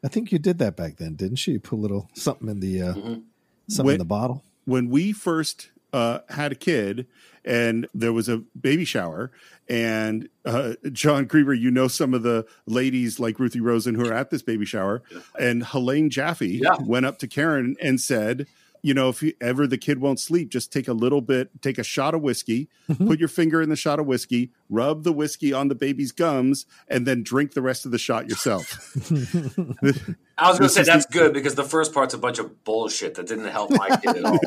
I 0.04 0.08
think 0.08 0.30
you 0.30 0.38
did 0.38 0.58
that 0.58 0.76
back 0.76 0.96
then, 0.96 1.14
didn't 1.14 1.46
you? 1.46 1.54
You 1.54 1.60
put 1.60 1.76
a 1.76 1.80
little 1.80 2.10
something 2.14 2.48
in 2.48 2.60
the 2.60 2.82
uh, 2.82 2.94
mm-hmm. 2.94 3.20
something 3.68 3.86
when, 3.86 3.94
in 3.94 3.98
the 3.98 4.04
bottle. 4.04 4.44
When 4.66 4.90
we 4.90 5.12
first 5.12 5.70
uh, 5.92 6.18
had 6.28 6.52
a 6.52 6.56
kid 6.56 7.06
and 7.44 7.88
there 7.94 8.12
was 8.12 8.28
a 8.28 8.38
baby 8.60 8.84
shower 8.84 9.30
and 9.68 10.28
uh, 10.44 10.74
Jon 10.92 11.26
Greber, 11.26 11.58
you 11.58 11.70
know 11.70 11.88
some 11.88 12.12
of 12.12 12.22
the 12.22 12.46
ladies 12.66 13.18
like 13.18 13.38
Ruthie 13.38 13.60
Rosen 13.60 13.94
who 13.94 14.06
are 14.06 14.12
at 14.12 14.30
this 14.30 14.42
baby 14.42 14.66
shower, 14.66 15.02
and 15.38 15.64
Helene 15.64 16.10
Jaffe 16.10 16.60
yeah. 16.62 16.76
went 16.80 17.06
up 17.06 17.18
to 17.20 17.26
Karen 17.26 17.76
and 17.80 18.00
said, 18.00 18.46
you 18.84 18.92
know, 18.92 19.08
if 19.08 19.22
you, 19.22 19.32
ever 19.40 19.66
the 19.66 19.78
kid 19.78 19.98
won't 19.98 20.20
sleep, 20.20 20.50
just 20.50 20.70
take 20.70 20.88
a 20.88 20.92
little 20.92 21.22
bit, 21.22 21.48
take 21.62 21.78
a 21.78 21.82
shot 21.82 22.14
of 22.14 22.20
whiskey, 22.20 22.68
mm-hmm. 22.86 23.08
put 23.08 23.18
your 23.18 23.30
finger 23.30 23.62
in 23.62 23.70
the 23.70 23.76
shot 23.76 23.98
of 23.98 24.04
whiskey, 24.04 24.50
rub 24.68 25.04
the 25.04 25.12
whiskey 25.12 25.54
on 25.54 25.68
the 25.68 25.74
baby's 25.74 26.12
gums, 26.12 26.66
and 26.86 27.06
then 27.06 27.22
drink 27.22 27.54
the 27.54 27.62
rest 27.62 27.86
of 27.86 27.92
the 27.92 27.98
shot 27.98 28.28
yourself. 28.28 28.92
I 30.36 30.50
was 30.50 30.58
going 30.58 30.68
to 30.68 30.74
say 30.74 30.82
that's 30.82 31.06
the, 31.06 31.12
good 31.12 31.32
because 31.32 31.54
the 31.54 31.64
first 31.64 31.94
part's 31.94 32.12
a 32.12 32.18
bunch 32.18 32.38
of 32.38 32.62
bullshit 32.62 33.14
that 33.14 33.26
didn't 33.26 33.46
help 33.46 33.70
my 33.70 33.88
kid 33.96 34.18
at 34.18 34.24
all. 34.26 34.38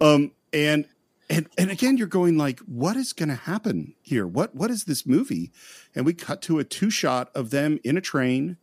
um, 0.14 0.32
and 0.54 0.86
and 1.28 1.46
and 1.58 1.70
again, 1.70 1.98
you're 1.98 2.06
going 2.06 2.38
like, 2.38 2.60
what 2.60 2.96
is 2.96 3.12
going 3.12 3.28
to 3.28 3.34
happen 3.34 3.94
here? 4.00 4.26
What 4.26 4.54
what 4.54 4.70
is 4.70 4.84
this 4.84 5.04
movie? 5.04 5.50
And 5.94 6.06
we 6.06 6.14
cut 6.14 6.40
to 6.42 6.58
a 6.58 6.64
two 6.64 6.88
shot 6.88 7.30
of 7.34 7.50
them 7.50 7.80
in 7.84 7.98
a 7.98 8.00
train 8.00 8.56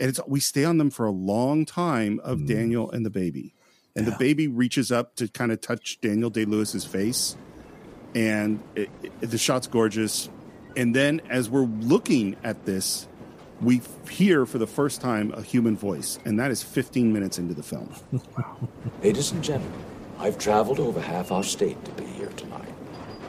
and 0.00 0.08
it's 0.10 0.20
we 0.26 0.40
stay 0.40 0.64
on 0.64 0.78
them 0.78 0.90
for 0.90 1.06
a 1.06 1.10
long 1.10 1.64
time 1.64 2.20
of 2.24 2.40
mm. 2.40 2.48
Daniel 2.48 2.90
and 2.90 3.04
the 3.04 3.10
baby, 3.10 3.54
and 3.94 4.06
yeah. 4.06 4.12
the 4.12 4.18
baby 4.18 4.48
reaches 4.48 4.90
up 4.90 5.16
to 5.16 5.28
kind 5.28 5.52
of 5.52 5.60
touch 5.60 6.00
Daniel 6.00 6.30
Day 6.30 6.44
Lewis's 6.44 6.84
face, 6.84 7.36
and 8.14 8.62
it, 8.74 8.90
it, 9.02 9.20
the 9.20 9.38
shot's 9.38 9.66
gorgeous. 9.66 10.28
And 10.76 10.94
then 10.94 11.20
as 11.28 11.48
we're 11.48 11.66
looking 11.66 12.36
at 12.42 12.64
this, 12.64 13.06
we 13.60 13.80
hear 14.10 14.44
for 14.44 14.58
the 14.58 14.66
first 14.66 15.00
time 15.00 15.32
a 15.32 15.42
human 15.42 15.76
voice, 15.76 16.18
and 16.24 16.38
that 16.40 16.50
is 16.50 16.62
15 16.62 17.12
minutes 17.12 17.38
into 17.38 17.54
the 17.54 17.62
film. 17.62 17.94
Ladies 19.02 19.30
and 19.30 19.42
gentlemen, 19.42 19.80
I've 20.18 20.38
traveled 20.38 20.80
over 20.80 21.00
half 21.00 21.30
our 21.30 21.44
state 21.44 21.82
to 21.84 21.92
be 21.92 22.04
here 22.04 22.30
tonight. 22.30 22.74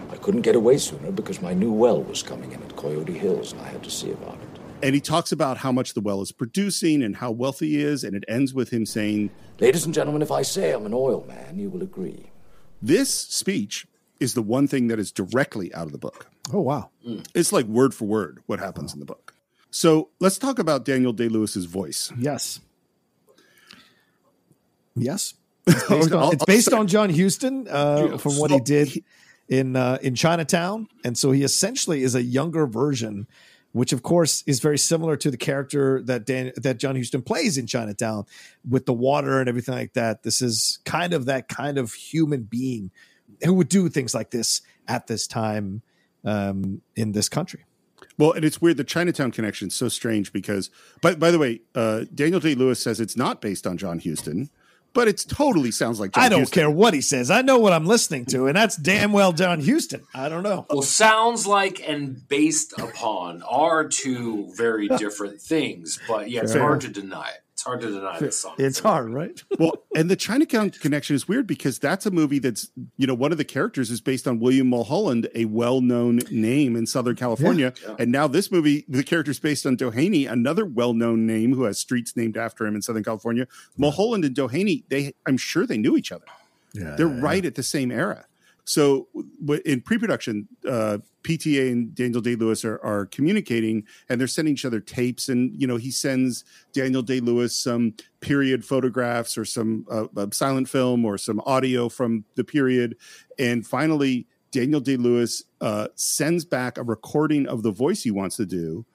I 0.10 0.18
couldn't 0.18 0.42
get 0.42 0.56
away 0.56 0.78
sooner 0.80 1.12
because 1.12 1.42
my 1.42 1.54
new 1.54 1.72
well 1.72 2.02
was 2.02 2.24
coming 2.24 2.52
in 2.52 2.64
at 2.64 2.76
Coyote 2.76 3.14
Hills, 3.14 3.52
and 3.52 3.62
I 3.62 3.66
had 3.66 3.84
to 3.84 3.92
see 3.92 4.12
about 4.12 4.40
it 4.42 4.45
and 4.86 4.94
he 4.94 5.02
talks 5.02 5.32
about 5.32 5.58
how 5.58 5.72
much 5.72 5.96
the 5.96 6.00
well 6.00 6.22
is 6.22 6.32
producing 6.32 7.02
and 7.02 7.16
how 7.16 7.32
wealthy 7.32 7.70
he 7.70 7.82
is, 7.82 8.04
and 8.04 8.16
it 8.16 8.24
ends 8.28 8.54
with 8.54 8.70
him 8.70 8.86
saying, 8.86 9.32
Ladies 9.60 9.84
and 9.84 9.96
gentlemen, 9.96 10.22
if 10.22 10.32
I 10.32 10.44
say 10.44 10.74
I'm 10.74 10.86
an 10.86 10.94
oil 10.94 11.26
man, 11.28 11.58
you 11.58 11.72
will 11.72 11.82
agree. 11.82 12.28
This 12.84 13.12
speech 13.12 13.88
is 14.20 14.36
the 14.36 14.44
one 14.44 14.68
thing 14.68 14.88
that 14.90 15.00
is 15.00 15.12
directly 15.12 15.74
out 15.74 15.88
of 15.88 15.92
the 15.92 15.98
book. 15.98 16.28
Oh, 16.54 16.62
wow. 16.62 16.92
Mm. 17.06 17.26
It's 17.34 17.52
like 17.52 17.66
word 17.66 17.96
for 17.96 18.06
word 18.06 18.44
what 18.46 18.60
happens 18.60 18.92
wow. 18.92 18.98
in 18.98 19.00
the 19.00 19.06
book. 19.08 19.34
So 19.72 20.10
let's 20.20 20.38
talk 20.38 20.60
about 20.60 20.86
Daniel 20.86 21.14
Day 21.14 21.30
Lewis's 21.30 21.66
voice. 21.66 22.14
Yes. 22.18 22.60
Yes. 24.96 25.34
It's 25.68 25.88
based 25.90 26.14
on, 26.14 26.34
it's 26.34 26.46
based 26.46 26.74
on 26.74 26.88
John 26.88 27.10
Huston 27.10 27.68
uh, 27.68 28.20
from 28.20 28.34
what 28.34 28.52
he 28.52 28.60
did 28.60 29.04
in 29.50 29.76
uh, 29.76 29.98
in 30.00 30.14
Chinatown, 30.14 30.88
and 31.04 31.18
so 31.18 31.32
he 31.32 31.42
essentially 31.42 32.04
is 32.04 32.14
a 32.14 32.22
younger 32.22 32.68
version 32.68 33.26
which 33.76 33.92
of 33.92 34.04
course 34.04 34.42
is 34.48 34.62
very 34.62 34.78
similar 34.78 35.18
to 35.18 35.30
the 35.30 35.36
character 35.36 36.02
that 36.04 36.26
Dan 36.26 36.54
that 36.56 36.78
John 36.78 36.96
Huston 36.96 37.22
plays 37.22 37.58
in 37.58 37.68
Chinatown 37.68 38.26
with 38.68 38.86
the 38.86 38.94
water 38.94 39.42
and 39.42 39.50
everything 39.50 39.76
like 39.76 39.92
that. 39.94 40.24
This 40.24 40.42
is 40.42 40.80
kind 40.86 41.12
of 41.12 41.26
that 41.26 41.50
kind 41.50 41.78
of 41.78 41.92
human 41.92 42.44
being 42.44 42.90
who 43.44 43.54
would 43.54 43.68
do 43.68 43.90
things 43.90 44.16
like 44.16 44.32
this 44.32 44.62
at 44.88 45.08
this 45.08 45.28
time 45.28 45.82
um, 46.24 46.82
in 46.96 47.12
this 47.12 47.28
country. 47.28 47.66
Well, 48.18 48.32
and 48.32 48.46
it's 48.46 48.62
weird. 48.62 48.78
The 48.78 48.86
Chinatown 48.86 49.32
connection 49.32 49.68
is 49.68 49.76
so 49.76 49.90
strange 49.90 50.32
because, 50.32 50.70
by, 51.02 51.16
by 51.16 51.32
the 51.32 51.38
way, 51.38 51.60
uh, 51.76 52.06
Daniel 52.14 52.40
Day 52.40 52.56
Lewis 52.56 52.82
says 52.82 53.02
it's 53.02 53.18
not 53.18 53.42
based 53.42 53.68
on 53.68 53.78
John 53.78 54.00
Huston 54.00 54.50
but 54.96 55.08
it 55.08 55.24
totally 55.28 55.70
sounds 55.70 56.00
like 56.00 56.14
John 56.14 56.24
I 56.24 56.30
don't 56.30 56.40
Huston. 56.40 56.62
care 56.62 56.70
what 56.72 56.96
he 56.96 57.02
says. 57.02 57.30
I 57.30 57.44
know 57.44 57.60
what 57.60 57.74
I'm 57.74 57.86
listening 57.86 58.26
to, 58.28 58.48
and 58.48 58.56
that's 58.56 58.76
damn 58.78 59.12
well 59.12 59.32
John 59.34 59.64
Huston. 59.64 60.02
I 60.16 60.30
don't 60.30 60.42
know. 60.42 60.66
Well, 60.72 60.82
sounds 60.82 61.46
like 61.46 61.88
and 61.88 62.28
based 62.28 62.74
upon 62.80 63.44
are 63.44 63.88
two 63.88 64.52
very 64.56 64.88
different 64.88 65.40
things, 65.42 66.00
but 66.08 66.32
yeah, 66.32 66.42
it's 66.42 66.54
Fair. 66.54 66.62
hard 66.64 66.82
to 66.82 66.88
deny 66.88 67.30
it 67.30 67.42
hard 67.64 67.82
to 67.82 67.92
deny 67.92 68.20
this 68.20 68.40
song. 68.40 68.56
It's 68.58 68.80
hard, 68.80 69.10
right? 69.12 69.42
well, 69.60 69.84
and 69.96 70.10
the 70.10 70.16
Chinatown 70.16 70.72
connection 70.72 71.16
is 71.16 71.28
weird 71.28 71.48
because 71.48 71.80
that's 71.80 72.06
a 72.06 72.12
movie 72.12 72.40
that's, 72.40 72.70
you 72.98 73.08
know, 73.08 73.14
one 73.14 73.32
of 73.32 73.38
the 73.38 73.46
characters 73.46 73.92
is 73.92 74.02
based 74.02 74.28
on 74.28 74.40
William 74.40 74.68
Mulholland, 74.68 75.30
a 75.36 75.46
well 75.46 75.82
known 75.82 76.20
name 76.32 76.76
in 76.76 76.86
Southern 76.86 77.16
California. 77.16 77.74
Yeah, 77.82 77.90
yeah. 77.90 77.96
And 78.00 78.12
now 78.12 78.28
this 78.28 78.52
movie, 78.52 78.86
the 78.88 79.04
character 79.04 79.32
is 79.32 79.40
based 79.40 79.66
on 79.66 79.78
Doheny, 79.78 80.30
another 80.30 80.66
well 80.66 80.94
known 80.94 81.26
name 81.26 81.54
who 81.54 81.64
has 81.64 81.80
streets 81.80 82.16
named 82.16 82.38
after 82.38 82.66
him 82.66 82.76
in 82.76 82.82
Southern 82.82 83.04
California. 83.04 83.48
Mulholland 83.78 84.26
and 84.26 84.36
Doheny, 84.36 84.84
they, 84.90 85.14
I'm 85.26 85.38
sure 85.38 85.66
they 85.66 85.78
knew 85.78 85.96
each 85.96 86.12
other. 86.12 86.26
Yeah, 86.74 86.96
They're 86.98 87.08
right 87.08 87.46
at 87.46 87.56
the 87.56 87.64
same 87.64 87.92
era. 87.92 88.26
So 88.66 89.08
in 89.64 89.82
pre-production, 89.82 90.48
uh, 90.68 90.98
PTA 91.26 91.72
and 91.72 91.96
Daniel 91.96 92.22
Day 92.22 92.36
Lewis 92.36 92.64
are, 92.64 92.80
are 92.84 93.08
communicating, 93.08 93.84
and 94.08 94.20
they're 94.20 94.28
sending 94.28 94.54
each 94.54 94.66
other 94.66 94.80
tapes. 94.80 95.28
And 95.28 95.60
you 95.60 95.66
know, 95.66 95.78
he 95.78 95.92
sends 95.92 96.46
Daniel 96.72 97.02
Day 97.02 97.20
Lewis 97.20 97.56
some 97.56 97.96
period 98.22 98.64
photographs 98.64 99.38
or 99.38 99.44
some 99.44 99.86
uh, 99.90 100.28
silent 100.32 100.70
film 100.70 101.04
or 101.04 101.18
some 101.18 101.42
audio 101.46 101.90
from 101.90 102.26
the 102.36 102.44
period. 102.44 102.96
And 103.40 103.66
finally, 103.66 104.28
Daniel 104.52 104.80
Day 104.80 104.98
Lewis 104.98 105.44
uh, 105.62 105.88
sends 105.96 106.46
back 106.46 106.78
a 106.78 106.84
recording 106.84 107.48
of 107.48 107.64
the 107.64 107.72
voice 107.72 108.04
he 108.04 108.12
wants 108.12 108.38
to 108.38 108.46
do, 108.46 108.86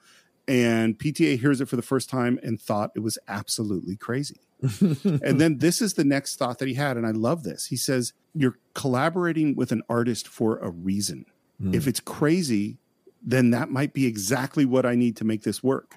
and 0.47 0.97
PTA 0.97 1.39
hears 1.39 1.61
it 1.61 1.67
for 1.67 1.75
the 1.75 1.81
first 1.81 2.09
time 2.09 2.39
and 2.41 2.59
thought 2.59 2.91
it 2.95 3.01
was 3.01 3.17
absolutely 3.27 3.95
crazy. 3.95 4.39
and 4.79 5.41
then 5.41 5.57
this 5.57 5.81
is 5.81 5.95
the 5.95 6.03
next 6.03 6.37
thought 6.37 6.59
that 6.59 6.67
he 6.67 6.75
had, 6.75 6.97
and 6.97 7.05
I 7.05 7.11
love 7.11 7.43
this. 7.43 7.67
He 7.67 7.75
says, 7.75 8.13
You're 8.33 8.57
collaborating 8.73 9.55
with 9.55 9.71
an 9.71 9.83
artist 9.89 10.27
for 10.27 10.57
a 10.59 10.69
reason. 10.69 11.25
Mm. 11.61 11.75
If 11.75 11.87
it's 11.87 11.99
crazy, 11.99 12.77
then 13.21 13.51
that 13.51 13.69
might 13.69 13.93
be 13.93 14.05
exactly 14.05 14.65
what 14.65 14.85
I 14.85 14.95
need 14.95 15.15
to 15.17 15.25
make 15.25 15.43
this 15.43 15.61
work. 15.63 15.95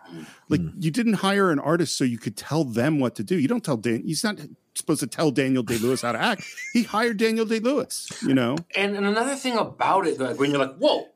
Like 0.49 0.61
mm. 0.61 0.73
you 0.79 0.91
didn't 0.91 1.15
hire 1.15 1.51
an 1.51 1.59
artist 1.59 1.97
so 1.97 2.05
you 2.05 2.19
could 2.19 2.37
tell 2.37 2.65
them 2.65 3.01
what 3.01 3.15
to 3.17 3.25
do. 3.25 3.39
You 3.39 3.49
don't 3.49 3.65
tell 3.65 3.77
Dan. 3.77 4.03
He's 4.05 4.23
not 4.23 4.39
supposed 4.75 5.01
to 5.01 5.07
tell 5.07 5.31
Daniel 5.31 5.63
Day 5.63 5.79
Lewis 5.79 6.03
how 6.03 6.13
to 6.13 6.21
act. 6.21 6.45
He 6.73 6.83
hired 6.83 7.17
Daniel 7.17 7.47
Day 7.47 7.61
Lewis. 7.61 8.11
You 8.23 8.35
know. 8.35 8.57
And, 8.77 8.97
and 8.97 9.07
another 9.07 9.37
thing 9.37 9.57
about 9.57 10.07
it, 10.07 10.21
like 10.21 10.39
when 10.39 10.51
you're 10.51 10.61
like, 10.61 10.77
"Whoa, 10.77 11.07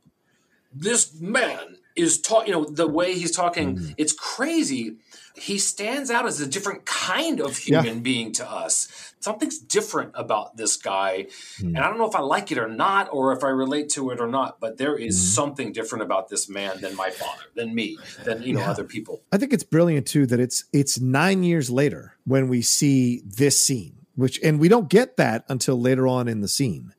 this 0.73 1.21
man 1.21 1.77
is 1.95 2.21
talking." 2.21 2.49
You 2.49 2.61
know, 2.61 2.65
the 2.65 2.89
way 2.89 3.15
he's 3.15 3.33
talking, 3.33 3.77
mm. 3.77 3.95
it's 3.99 4.13
crazy 4.13 4.97
he 5.39 5.59
stands 5.59 6.11
out 6.11 6.27
as 6.27 6.41
a 6.41 6.47
different 6.47 6.85
kind 6.85 7.41
of 7.41 7.57
human 7.57 7.97
yeah. 7.97 8.01
being 8.01 8.33
to 8.33 8.51
us. 8.51 9.08
Something's 9.21 9.59
different 9.59 10.13
about 10.15 10.57
this 10.57 10.77
guy. 10.77 11.27
Mm. 11.59 11.69
And 11.69 11.79
I 11.79 11.89
don't 11.89 11.99
know 11.99 12.09
if 12.09 12.15
I 12.15 12.21
like 12.21 12.53
it 12.53 12.59
or 12.59 12.69
not, 12.69 13.09
or 13.13 13.33
if 13.33 13.45
I 13.45 13.49
relate 13.49 13.89
to 13.91 14.11
it 14.11 14.21
or 14.21 14.29
not, 14.29 14.61
but 14.61 14.79
there 14.79 14.97
is 14.97 15.17
mm. 15.17 15.35
something 15.35 15.73
different 15.73 16.03
about 16.03 16.29
this 16.29 16.49
man 16.49 16.81
than 16.81 16.95
my 16.97 17.11
father, 17.11 17.45
than 17.55 17.75
me, 17.75 17.99
than 18.25 18.43
you 18.43 18.55
know, 18.55 18.61
yeah. 18.61 18.71
other 18.71 18.85
people. 18.85 19.23
I 19.33 19.39
think 19.39 19.53
it's 19.53 19.65
brilliant 19.65 20.07
too 20.07 20.27
that 20.27 20.41
it's 20.41 20.65
it's 20.73 21.01
nine 21.01 21.43
years 21.43 21.71
later 21.71 22.17
when 22.25 22.49
we 22.49 22.63
see 22.63 23.23
this 23.25 23.61
scene, 23.61 24.07
which 24.15 24.41
and 24.43 24.61
we 24.61 24.69
don't 24.69 24.89
get 24.89 25.17
that 25.17 25.45
until 25.49 25.81
later 25.81 26.07
on 26.07 26.29
in 26.29 26.41
the 26.41 26.49
scene 26.49 26.95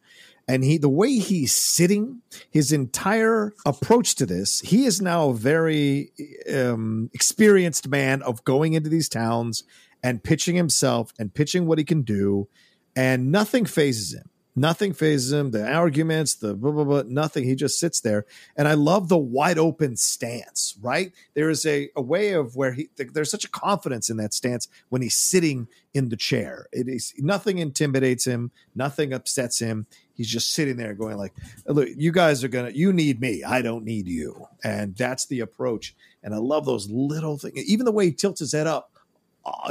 and 0.49 0.63
he 0.63 0.79
the 0.79 0.89
way 0.89 1.19
he's 1.19 1.53
sitting 1.53 2.21
his 2.49 2.73
entire 2.73 3.53
approach 3.65 4.15
to 4.15 4.25
this 4.25 4.59
he 4.61 4.85
is 4.85 5.01
now 5.01 5.29
a 5.29 5.33
very 5.33 6.11
um, 6.53 7.09
experienced 7.13 7.87
man 7.87 8.21
of 8.23 8.43
going 8.43 8.73
into 8.73 8.89
these 8.89 9.07
towns 9.07 9.63
and 10.03 10.23
pitching 10.23 10.55
himself 10.55 11.13
and 11.19 11.33
pitching 11.33 11.65
what 11.65 11.77
he 11.77 11.83
can 11.83 12.01
do 12.01 12.47
and 12.95 13.31
nothing 13.31 13.65
phases 13.65 14.13
him 14.13 14.29
Nothing 14.59 14.91
phases 14.91 15.31
him. 15.31 15.51
The 15.51 15.65
arguments, 15.65 16.35
the 16.35 16.53
blah, 16.53 16.71
blah, 16.71 16.83
blah, 16.83 17.03
nothing. 17.07 17.45
He 17.45 17.55
just 17.55 17.79
sits 17.79 18.01
there. 18.01 18.25
And 18.57 18.67
I 18.67 18.73
love 18.73 19.07
the 19.07 19.17
wide 19.17 19.57
open 19.57 19.95
stance, 19.95 20.75
right? 20.81 21.13
There 21.33 21.49
is 21.49 21.65
a, 21.65 21.89
a 21.95 22.01
way 22.01 22.33
of 22.33 22.57
where 22.57 22.73
he, 22.73 22.89
there's 22.97 23.31
such 23.31 23.45
a 23.45 23.49
confidence 23.49 24.09
in 24.09 24.17
that 24.17 24.33
stance 24.33 24.67
when 24.89 25.01
he's 25.01 25.15
sitting 25.15 25.69
in 25.93 26.09
the 26.09 26.17
chair. 26.17 26.67
It 26.73 26.89
is 26.89 27.13
nothing 27.17 27.59
intimidates 27.59 28.25
him, 28.25 28.51
nothing 28.75 29.13
upsets 29.13 29.59
him. 29.59 29.85
He's 30.13 30.29
just 30.29 30.49
sitting 30.49 30.75
there 30.75 30.93
going 30.93 31.15
like, 31.15 31.33
look, 31.65 31.87
you 31.95 32.11
guys 32.11 32.43
are 32.43 32.49
to, 32.49 32.75
you 32.75 32.91
need 32.91 33.21
me. 33.21 33.45
I 33.45 33.61
don't 33.61 33.85
need 33.85 34.09
you. 34.09 34.47
And 34.61 34.93
that's 34.93 35.25
the 35.27 35.39
approach. 35.39 35.95
And 36.21 36.35
I 36.35 36.37
love 36.39 36.65
those 36.65 36.89
little 36.89 37.37
things. 37.37 37.63
Even 37.63 37.85
the 37.85 37.93
way 37.93 38.07
he 38.07 38.11
tilts 38.11 38.41
his 38.41 38.51
head 38.51 38.67
up 38.67 38.91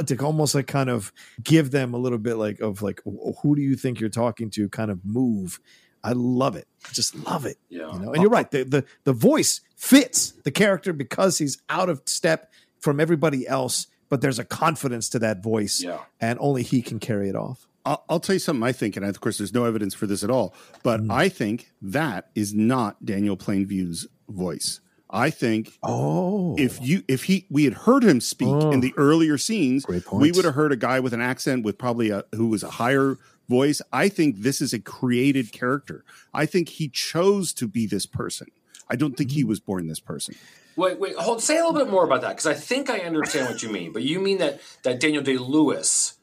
to 0.05 0.17
almost 0.17 0.55
like 0.55 0.67
kind 0.67 0.89
of 0.89 1.11
give 1.43 1.71
them 1.71 1.93
a 1.93 1.97
little 1.97 2.17
bit 2.17 2.35
like 2.35 2.59
of 2.59 2.81
like 2.81 3.01
who 3.41 3.55
do 3.55 3.61
you 3.61 3.75
think 3.75 3.99
you're 3.99 4.09
talking 4.09 4.49
to 4.49 4.67
kind 4.69 4.91
of 4.91 5.03
move 5.05 5.59
i 6.03 6.11
love 6.11 6.55
it 6.55 6.67
I 6.85 6.91
just 6.91 7.15
love 7.15 7.45
it 7.45 7.57
yeah 7.69 7.91
you 7.93 7.99
know 7.99 8.13
and 8.13 8.21
you're 8.21 8.31
right 8.31 8.49
the, 8.49 8.63
the 8.63 8.85
the 9.03 9.13
voice 9.13 9.61
fits 9.75 10.31
the 10.43 10.51
character 10.51 10.93
because 10.93 11.37
he's 11.37 11.61
out 11.69 11.89
of 11.89 12.01
step 12.05 12.51
from 12.79 12.99
everybody 12.99 13.47
else 13.47 13.87
but 14.09 14.21
there's 14.21 14.39
a 14.39 14.45
confidence 14.45 15.09
to 15.09 15.19
that 15.19 15.43
voice 15.43 15.81
yeah. 15.83 15.99
and 16.19 16.39
only 16.41 16.63
he 16.63 16.81
can 16.81 16.99
carry 16.99 17.29
it 17.29 17.35
off 17.35 17.67
I'll, 17.85 18.03
I'll, 18.09 18.19
tell 18.19 18.35
you 18.35 18.39
something 18.39 18.61
I 18.61 18.73
think, 18.73 18.97
and 18.97 19.05
of 19.05 19.21
course, 19.21 19.37
there's 19.37 19.53
no 19.53 19.63
evidence 19.63 19.93
for 19.93 20.05
this 20.05 20.21
at 20.21 20.29
all, 20.29 20.53
but 20.83 21.01
mm. 21.01 21.11
I 21.11 21.29
think 21.29 21.71
that 21.81 22.29
is 22.35 22.53
not 22.53 23.03
Daniel 23.05 23.37
Plainview's 23.37 24.05
voice. 24.27 24.81
I 25.09 25.29
think 25.29 25.77
oh 25.81 26.55
if 26.57 26.79
you 26.81 27.03
if 27.07 27.23
he 27.23 27.45
we 27.49 27.63
had 27.63 27.73
heard 27.73 28.03
him 28.03 28.21
speak 28.21 28.49
oh. 28.49 28.71
in 28.71 28.81
the 28.81 28.93
earlier 28.95 29.37
scenes, 29.37 29.85
we 29.87 30.31
would 30.31 30.45
have 30.45 30.53
heard 30.53 30.71
a 30.71 30.77
guy 30.77 30.99
with 30.99 31.13
an 31.13 31.21
accent 31.21 31.63
with 31.63 31.77
probably 31.77 32.09
a 32.09 32.23
who 32.33 32.47
was 32.47 32.63
a 32.63 32.69
higher 32.69 33.17
voice. 33.47 33.81
I 33.91 34.09
think 34.09 34.41
this 34.41 34.61
is 34.61 34.71
a 34.73 34.79
created 34.79 35.51
character. 35.51 36.03
I 36.33 36.45
think 36.45 36.69
he 36.69 36.87
chose 36.87 37.53
to 37.53 37.67
be 37.67 37.87
this 37.87 38.05
person. 38.05 38.47
I 38.89 38.95
don't 38.95 39.17
think 39.17 39.31
he 39.31 39.41
mm-hmm. 39.41 39.49
was 39.49 39.59
born 39.59 39.87
this 39.87 39.99
person. 39.99 40.35
Wait, 40.75 40.99
wait, 40.99 41.15
hold. 41.15 41.41
Say 41.41 41.57
a 41.57 41.65
little 41.65 41.77
bit 41.77 41.89
more 41.89 42.05
about 42.05 42.21
that 42.21 42.29
because 42.29 42.47
I 42.47 42.53
think 42.53 42.89
I 42.89 42.99
understand 42.99 43.47
what 43.47 43.61
you 43.61 43.69
mean. 43.69 43.91
But 43.91 44.03
you 44.03 44.19
mean 44.19 44.37
that 44.37 44.61
that 44.83 44.99
Daniel 44.99 45.23
Day 45.23 45.37
Lewis 45.37 46.18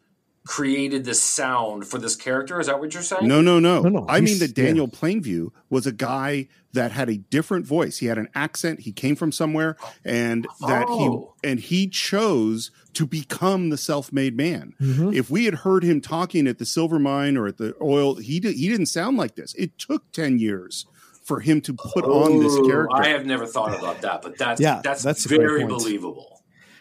created 0.47 1.05
this 1.05 1.21
sound 1.21 1.87
for 1.87 1.99
this 1.99 2.17
character. 2.17 2.61
Is 2.61 2.69
that 2.69 2.79
what 2.81 2.95
you're 2.95 3.03
saying? 3.03 3.27
No, 3.27 3.41
no, 3.41 3.59
no. 3.59 3.83
no, 3.83 3.89
no. 3.89 4.07
I 4.09 4.21
mean 4.21 4.39
that 4.39 4.55
Daniel 4.55 4.89
yeah. 4.93 4.99
Plainview 4.99 5.51
was 5.69 5.87
a 5.87 5.93
guy 5.93 6.49
that 6.73 6.93
had 6.93 7.09
a 7.11 7.17
different 7.17 7.67
voice. 7.67 7.99
He 7.99 8.07
had 8.07 8.19
an 8.19 8.29
accent. 8.35 8.81
He 8.81 8.93
came 8.93 9.17
from 9.17 9.33
somewhere, 9.33 9.77
and 10.05 10.47
that 10.67 10.87
oh. 10.89 11.35
he 11.43 11.49
and 11.51 11.61
he 11.61 11.89
chose 11.89 12.71
to 12.95 13.07
become 13.07 13.71
the 13.71 13.77
self-made 13.77 14.37
man. 14.37 14.75
Mm-hmm. 14.81 15.13
If 15.13 15.31
we 15.31 15.47
had 15.47 15.55
heard 15.55 15.83
him 15.83 16.01
talking 16.01 16.47
at 16.47 16.59
the 16.59 16.67
silver 16.67 16.99
mine 16.99 17.37
or 17.37 17.47
at 17.47 17.59
the 17.59 17.75
oil, 17.83 18.15
he 18.17 18.41
did, 18.41 18.55
he 18.55 18.69
didn't 18.69 18.87
sound 18.87 19.17
like 19.17 19.35
this. 19.35 19.55
It 19.55 19.79
took 19.79 20.11
ten 20.13 20.39
years 20.39 20.87
for 21.25 21.41
him 21.41 21.61
to 21.63 21.75
put 21.75 22.05
oh, 22.05 22.23
on 22.25 22.39
this 22.39 22.55
oh, 22.55 22.69
character. 22.69 22.97
I 22.97 23.09
have 23.09 23.27
never 23.27 23.47
thought 23.47 23.77
about 23.77 24.01
that, 24.03 24.23
but 24.23 24.39
that's 24.39 24.61
yeah, 24.61 24.81
that's, 24.85 25.03
that's 25.03 25.25
very 25.25 25.65
believable. 25.67 26.36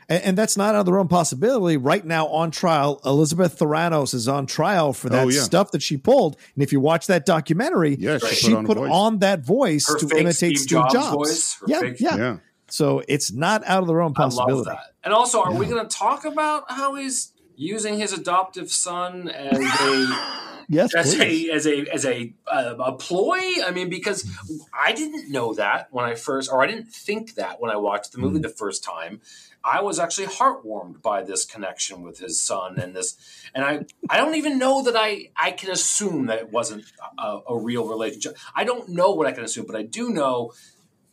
And, 0.07 0.23
and, 0.23 0.37
that's 0.37 0.55
not 0.55 0.75
out 0.75 0.81
of 0.81 0.85
the 0.85 0.93
realm 0.93 1.07
possibility. 1.07 1.77
Right 1.77 2.05
now 2.05 2.27
on 2.27 2.51
trial, 2.51 3.01
Elizabeth 3.05 3.57
Theranos 3.57 4.13
is 4.13 4.27
on 4.27 4.45
trial 4.45 4.93
for 4.93 5.07
oh, 5.07 5.11
that 5.11 5.25
oh, 5.25 5.29
yeah. 5.29 5.41
stuff 5.41 5.71
that 5.71 5.81
she 5.81 5.97
pulled. 5.97 6.37
And 6.53 6.63
if 6.63 6.71
you 6.71 6.79
watch 6.79 7.07
that 7.07 7.25
documentary, 7.25 7.95
yeah, 7.95 8.19
she, 8.19 8.35
she 8.35 8.55
put, 8.55 8.77
on, 8.77 8.91
on, 8.91 9.19
that 9.19 9.41
voice 9.41 9.87
Her 9.87 9.97
to 9.99 10.17
imitate 10.17 10.57
Steve, 10.57 10.59
Steve 10.59 10.91
Jobs. 10.91 10.93
Jobs. 10.93 11.57
Yeah, 11.67 11.81
yeah, 11.99 12.17
yeah, 12.17 12.37
So 12.67 13.01
it's 13.07 13.31
not 13.31 13.63
out 13.65 13.81
of 13.81 13.87
the 13.87 13.95
realm 13.95 14.13
possibility. 14.13 14.71
And 15.03 15.13
also, 15.13 15.41
are 15.41 15.51
yeah. 15.51 15.59
we 15.59 15.65
going 15.65 15.87
to 15.87 15.97
talk 15.97 16.25
about 16.25 16.65
how 16.69 16.95
he's 16.95 17.31
using 17.55 17.97
his 17.97 18.13
adoptive 18.13 18.71
son 18.71 19.29
as 19.29 19.57
a 19.57 20.41
yes, 20.68 20.93
as 20.95 21.16
please. 21.16 21.49
a 21.49 21.53
as 21.53 21.68
a 21.68 21.86
as 21.93 22.05
a 22.05 22.34
uh, 22.47 22.76
a 22.80 22.91
ploy. 22.93 23.39
I 23.66 23.72
mean, 23.72 23.89
because 23.89 24.30
I 24.74 24.93
didn't 24.93 25.32
know 25.32 25.53
that 25.53 25.88
when 25.91 26.05
I 26.05 26.16
first, 26.16 26.51
or 26.51 26.63
I 26.63 26.68
didn't 26.68 26.89
think 26.91 27.36
that 27.36 27.59
when 27.59 27.72
I 27.72 27.76
watched 27.76 28.11
the 28.11 28.20
movie 28.20 28.39
mm. 28.39 28.43
the 28.43 28.49
first 28.49 28.84
time. 28.84 29.22
I 29.68 29.82
was 29.82 29.97
actually 29.97 30.28
heartwarmed 30.28 31.01
by 31.01 31.24
this 31.24 31.43
connection 31.43 32.03
with 32.03 32.20
his 32.20 32.39
son 32.39 32.78
and 32.78 32.95
this, 32.95 33.18
and 33.55 33.66
I 33.66 33.86
I 34.11 34.18
don't 34.18 34.36
even 34.36 34.59
know 34.59 34.84
that 34.84 34.95
I 34.95 35.32
I 35.36 35.49
can 35.51 35.72
assume 35.72 36.28
that 36.28 36.38
it 36.38 36.51
wasn't 36.51 36.86
a, 37.18 37.39
a 37.49 37.57
real 37.57 37.88
relationship. 37.88 38.38
I 38.55 38.63
don't 38.63 38.89
know 38.89 39.09
what 39.09 39.26
I 39.26 39.32
can 39.32 39.43
assume, 39.43 39.66
but 39.66 39.76
I 39.76 39.82
do 39.82 40.11
know 40.11 40.53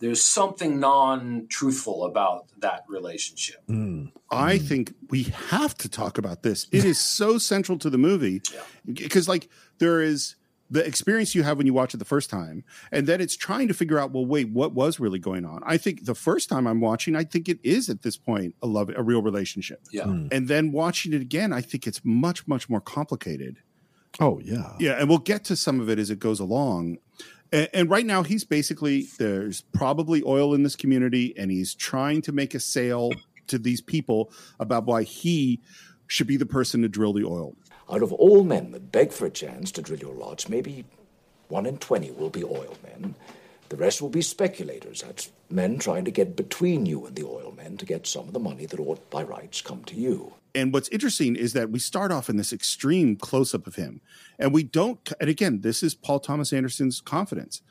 there's 0.02 0.22
something 0.22 0.80
non-truthful 0.80 2.04
about 2.06 2.46
that 2.58 2.82
relationship. 2.88 3.64
Mm. 3.68 4.10
I 4.32 4.58
think 4.58 4.92
we 5.10 5.22
have 5.50 5.76
to 5.76 5.88
talk 5.88 6.18
about 6.18 6.42
this. 6.42 6.66
It 6.72 6.84
is 6.84 7.00
so 7.00 7.38
central 7.38 7.78
to 7.78 7.88
the 7.88 7.98
movie 7.98 8.42
because, 8.84 9.28
yeah. 9.28 9.30
like, 9.30 9.48
there 9.78 10.02
is 10.02 10.34
the 10.68 10.84
experience 10.84 11.36
you 11.36 11.44
have 11.44 11.56
when 11.56 11.68
you 11.68 11.72
watch 11.72 11.94
it 11.94 11.98
the 11.98 12.04
first 12.04 12.30
time, 12.30 12.64
and 12.90 13.06
then 13.06 13.20
it's 13.20 13.36
trying 13.36 13.68
to 13.68 13.74
figure 13.74 13.96
out, 13.96 14.10
well, 14.10 14.26
wait, 14.26 14.48
what 14.48 14.74
was 14.74 14.98
really 14.98 15.20
going 15.20 15.44
on? 15.44 15.62
I 15.64 15.76
think 15.76 16.04
the 16.04 16.16
first 16.16 16.48
time 16.48 16.66
I'm 16.66 16.80
watching, 16.80 17.14
I 17.14 17.22
think 17.22 17.48
it 17.48 17.60
is 17.62 17.88
at 17.88 18.02
this 18.02 18.16
point 18.16 18.56
a 18.60 18.66
love, 18.66 18.90
a 18.96 19.04
real 19.04 19.22
relationship. 19.22 19.82
Yeah, 19.92 20.06
mm. 20.06 20.32
and 20.32 20.48
then 20.48 20.72
watching 20.72 21.12
it 21.12 21.22
again, 21.22 21.52
I 21.52 21.60
think 21.60 21.86
it's 21.86 22.00
much, 22.02 22.48
much 22.48 22.68
more 22.68 22.80
complicated. 22.80 23.58
Oh 24.18 24.40
yeah, 24.42 24.72
yeah, 24.80 24.92
and 24.92 25.08
we'll 25.08 25.18
get 25.18 25.44
to 25.44 25.54
some 25.54 25.78
of 25.78 25.88
it 25.88 26.00
as 26.00 26.10
it 26.10 26.18
goes 26.18 26.40
along. 26.40 26.98
And, 27.52 27.68
and, 27.74 27.90
right 27.90 28.06
now, 28.06 28.22
he's 28.22 28.44
basically 28.44 29.08
there's 29.18 29.60
probably 29.60 30.22
oil 30.24 30.54
in 30.54 30.62
this 30.62 30.74
community, 30.74 31.34
and 31.36 31.50
he's 31.50 31.74
trying 31.74 32.22
to 32.22 32.32
make 32.32 32.54
a 32.54 32.60
sale 32.60 33.12
to 33.48 33.58
these 33.58 33.80
people 33.80 34.32
about 34.58 34.86
why 34.86 35.02
he 35.02 35.60
should 36.06 36.26
be 36.26 36.36
the 36.36 36.46
person 36.46 36.82
to 36.82 36.88
drill 36.88 37.12
the 37.12 37.24
oil. 37.24 37.54
Out 37.90 38.02
of 38.02 38.12
all 38.12 38.42
men 38.42 38.72
that 38.72 38.90
beg 38.90 39.12
for 39.12 39.26
a 39.26 39.30
chance 39.30 39.70
to 39.72 39.82
drill 39.82 40.00
your 40.00 40.14
lots, 40.14 40.48
maybe 40.48 40.84
one 41.48 41.66
in 41.66 41.78
twenty 41.78 42.10
will 42.10 42.30
be 42.30 42.42
oil 42.42 42.76
men. 42.82 43.14
The 43.68 43.76
rest 43.76 44.02
will 44.02 44.10
be 44.10 44.22
speculators. 44.22 45.02
That's 45.02 45.30
men 45.50 45.78
trying 45.78 46.04
to 46.04 46.10
get 46.10 46.36
between 46.36 46.86
you 46.86 47.06
and 47.06 47.16
the 47.16 47.24
oil 47.24 47.52
men 47.56 47.76
to 47.78 47.86
get 47.86 48.06
some 48.06 48.28
of 48.28 48.34
the 48.34 48.40
money 48.40 48.66
that 48.66 48.80
ought 48.80 49.08
by 49.10 49.22
rights 49.22 49.60
come 49.60 49.84
to 49.84 49.94
you. 49.94 50.34
And 50.54 50.72
what's 50.72 50.88
interesting 50.88 51.36
is 51.36 51.54
that 51.54 51.70
we 51.70 51.78
start 51.78 52.12
off 52.12 52.28
in 52.28 52.36
this 52.36 52.52
extreme 52.52 53.16
close 53.16 53.54
up 53.54 53.66
of 53.66 53.76
him. 53.76 54.00
And 54.38 54.52
we 54.52 54.62
don't, 54.62 55.12
and 55.20 55.30
again, 55.30 55.60
this 55.60 55.82
is 55.82 55.94
Paul 55.94 56.20
Thomas 56.20 56.52
Anderson's 56.52 57.00
confidence. 57.00 57.62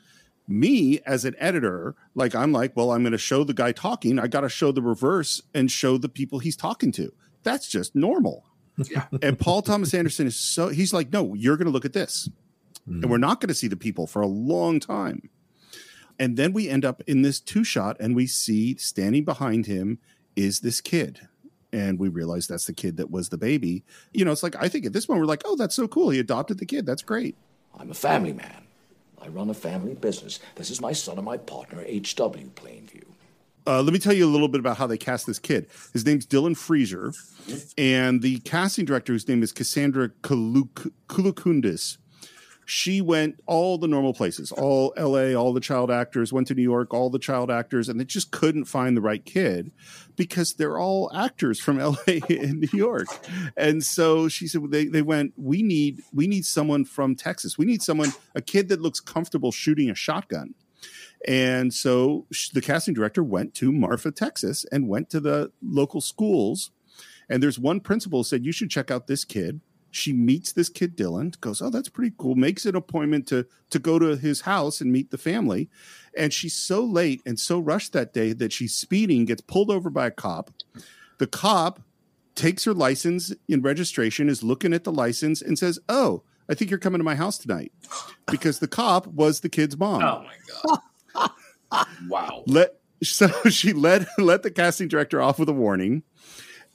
Me 0.48 1.00
as 1.06 1.24
an 1.24 1.36
editor, 1.38 1.94
like 2.14 2.34
I'm 2.34 2.52
like, 2.52 2.76
well, 2.76 2.90
I'm 2.90 3.02
going 3.02 3.12
to 3.12 3.18
show 3.18 3.44
the 3.44 3.54
guy 3.54 3.70
talking. 3.70 4.18
I 4.18 4.26
got 4.26 4.40
to 4.40 4.48
show 4.48 4.72
the 4.72 4.82
reverse 4.82 5.40
and 5.54 5.70
show 5.70 5.96
the 5.96 6.08
people 6.08 6.40
he's 6.40 6.56
talking 6.56 6.90
to. 6.92 7.12
That's 7.44 7.68
just 7.68 7.94
normal. 7.94 8.44
Yeah. 8.90 9.06
and 9.22 9.38
Paul 9.38 9.62
Thomas 9.62 9.94
Anderson 9.94 10.26
is 10.26 10.36
so, 10.36 10.68
he's 10.68 10.92
like, 10.92 11.12
no, 11.12 11.34
you're 11.34 11.56
going 11.56 11.66
to 11.66 11.72
look 11.72 11.84
at 11.84 11.92
this. 11.92 12.28
Mm. 12.88 13.02
And 13.02 13.10
we're 13.10 13.18
not 13.18 13.40
going 13.40 13.48
to 13.48 13.54
see 13.54 13.68
the 13.68 13.76
people 13.76 14.08
for 14.08 14.22
a 14.22 14.26
long 14.26 14.80
time. 14.80 15.30
And 16.18 16.36
then 16.36 16.52
we 16.52 16.68
end 16.68 16.84
up 16.84 17.02
in 17.06 17.22
this 17.22 17.40
two 17.40 17.64
shot 17.64 17.96
and 18.00 18.16
we 18.16 18.26
see 18.26 18.76
standing 18.76 19.24
behind 19.24 19.66
him 19.66 19.98
is 20.34 20.60
this 20.60 20.80
kid 20.80 21.28
and 21.72 21.98
we 21.98 22.08
realize 22.08 22.46
that's 22.46 22.66
the 22.66 22.72
kid 22.72 22.96
that 22.98 23.10
was 23.10 23.28
the 23.28 23.38
baby. 23.38 23.84
You 24.12 24.24
know, 24.24 24.32
it's 24.32 24.42
like 24.42 24.56
I 24.60 24.68
think 24.68 24.86
at 24.86 24.92
this 24.92 25.06
point 25.06 25.20
we're 25.20 25.26
like, 25.26 25.42
oh, 25.44 25.56
that's 25.56 25.74
so 25.74 25.88
cool. 25.88 26.10
He 26.10 26.18
adopted 26.18 26.58
the 26.58 26.66
kid. 26.66 26.86
That's 26.86 27.02
great. 27.02 27.36
I'm 27.78 27.90
a 27.90 27.94
family 27.94 28.32
man. 28.32 28.64
I 29.20 29.28
run 29.28 29.48
a 29.50 29.54
family 29.54 29.94
business. 29.94 30.40
This 30.56 30.70
is 30.70 30.80
my 30.80 30.92
son 30.92 31.16
and 31.16 31.24
my 31.24 31.36
partner, 31.36 31.82
H.W. 31.86 32.50
Plainview. 32.56 33.04
Uh, 33.66 33.80
let 33.80 33.92
me 33.92 33.98
tell 33.98 34.12
you 34.12 34.26
a 34.26 34.30
little 34.30 34.48
bit 34.48 34.58
about 34.58 34.76
how 34.76 34.88
they 34.88 34.98
cast 34.98 35.26
this 35.26 35.38
kid. 35.38 35.68
His 35.92 36.04
name's 36.04 36.26
Dillon 36.26 36.54
Freasier, 36.54 37.14
and 37.78 38.20
the 38.20 38.40
casting 38.40 38.84
director, 38.84 39.12
whose 39.12 39.28
name 39.28 39.42
is 39.42 39.52
Cassandra 39.52 40.08
Kulukundis, 40.22 41.98
she 42.64 43.00
went 43.00 43.40
all 43.46 43.78
the 43.78 43.88
normal 43.88 44.14
places, 44.14 44.52
all 44.52 44.94
LA, 44.96 45.34
all 45.34 45.52
the 45.52 45.60
child 45.60 45.90
actors, 45.90 46.32
went 46.32 46.46
to 46.48 46.54
New 46.54 46.62
York, 46.62 46.94
all 46.94 47.10
the 47.10 47.18
child 47.18 47.50
actors, 47.50 47.88
and 47.88 47.98
they 47.98 48.04
just 48.04 48.30
couldn't 48.30 48.66
find 48.66 48.96
the 48.96 49.00
right 49.00 49.24
kid 49.24 49.72
because 50.16 50.54
they're 50.54 50.78
all 50.78 51.10
actors 51.14 51.60
from 51.60 51.78
LA 51.78 51.96
and 52.28 52.60
New 52.60 52.78
York. 52.78 53.08
And 53.56 53.84
so 53.84 54.28
she 54.28 54.46
said 54.46 54.70
they, 54.70 54.86
they 54.86 55.02
went, 55.02 55.32
we 55.36 55.62
need 55.62 56.02
we 56.12 56.26
need 56.26 56.44
someone 56.44 56.84
from 56.84 57.16
Texas. 57.16 57.58
We 57.58 57.66
need 57.66 57.82
someone, 57.82 58.12
a 58.34 58.42
kid 58.42 58.68
that 58.68 58.80
looks 58.80 59.00
comfortable 59.00 59.52
shooting 59.52 59.90
a 59.90 59.94
shotgun. 59.94 60.54
And 61.26 61.72
so 61.72 62.26
the 62.52 62.60
casting 62.60 62.94
director 62.94 63.22
went 63.22 63.54
to 63.54 63.70
Marfa, 63.70 64.10
Texas, 64.10 64.66
and 64.72 64.88
went 64.88 65.08
to 65.10 65.20
the 65.20 65.52
local 65.62 66.00
schools. 66.00 66.70
And 67.28 67.42
there's 67.42 67.58
one 67.58 67.80
principal 67.80 68.24
said, 68.24 68.44
You 68.44 68.52
should 68.52 68.70
check 68.70 68.90
out 68.90 69.06
this 69.06 69.24
kid 69.24 69.60
she 69.92 70.12
meets 70.12 70.52
this 70.52 70.70
kid 70.70 70.96
Dillon, 70.96 71.34
goes, 71.40 71.60
"Oh, 71.60 71.70
that's 71.70 71.90
pretty 71.90 72.14
cool." 72.18 72.34
Makes 72.34 72.64
an 72.66 72.74
appointment 72.74 73.28
to 73.28 73.46
to 73.70 73.78
go 73.78 73.98
to 73.98 74.16
his 74.16 74.40
house 74.40 74.80
and 74.80 74.90
meet 74.90 75.10
the 75.10 75.18
family. 75.18 75.68
And 76.16 76.32
she's 76.32 76.54
so 76.54 76.82
late 76.82 77.22
and 77.24 77.38
so 77.38 77.58
rushed 77.58 77.92
that 77.92 78.12
day 78.12 78.32
that 78.32 78.52
she's 78.52 78.74
speeding, 78.74 79.26
gets 79.26 79.42
pulled 79.42 79.70
over 79.70 79.90
by 79.90 80.06
a 80.06 80.10
cop. 80.10 80.50
The 81.18 81.26
cop 81.26 81.80
takes 82.34 82.64
her 82.64 82.72
license 82.72 83.34
in 83.48 83.60
registration, 83.60 84.28
is 84.28 84.42
looking 84.42 84.72
at 84.72 84.84
the 84.84 84.92
license 84.92 85.42
and 85.42 85.58
says, 85.58 85.78
"Oh, 85.88 86.22
I 86.48 86.54
think 86.54 86.70
you're 86.70 86.80
coming 86.80 86.98
to 86.98 87.04
my 87.04 87.14
house 87.14 87.36
tonight." 87.36 87.72
Because 88.30 88.58
the 88.58 88.68
cop 88.68 89.06
was 89.06 89.40
the 89.40 89.50
kid's 89.50 89.76
mom. 89.76 90.02
Oh 90.02 90.24
my 90.24 90.80
god. 91.14 91.86
wow. 92.08 92.44
Let 92.46 92.80
so 93.02 93.28
she 93.50 93.72
let 93.72 94.06
let 94.18 94.42
the 94.42 94.50
casting 94.50 94.88
director 94.88 95.20
off 95.20 95.38
with 95.38 95.48
a 95.48 95.52
warning 95.52 96.02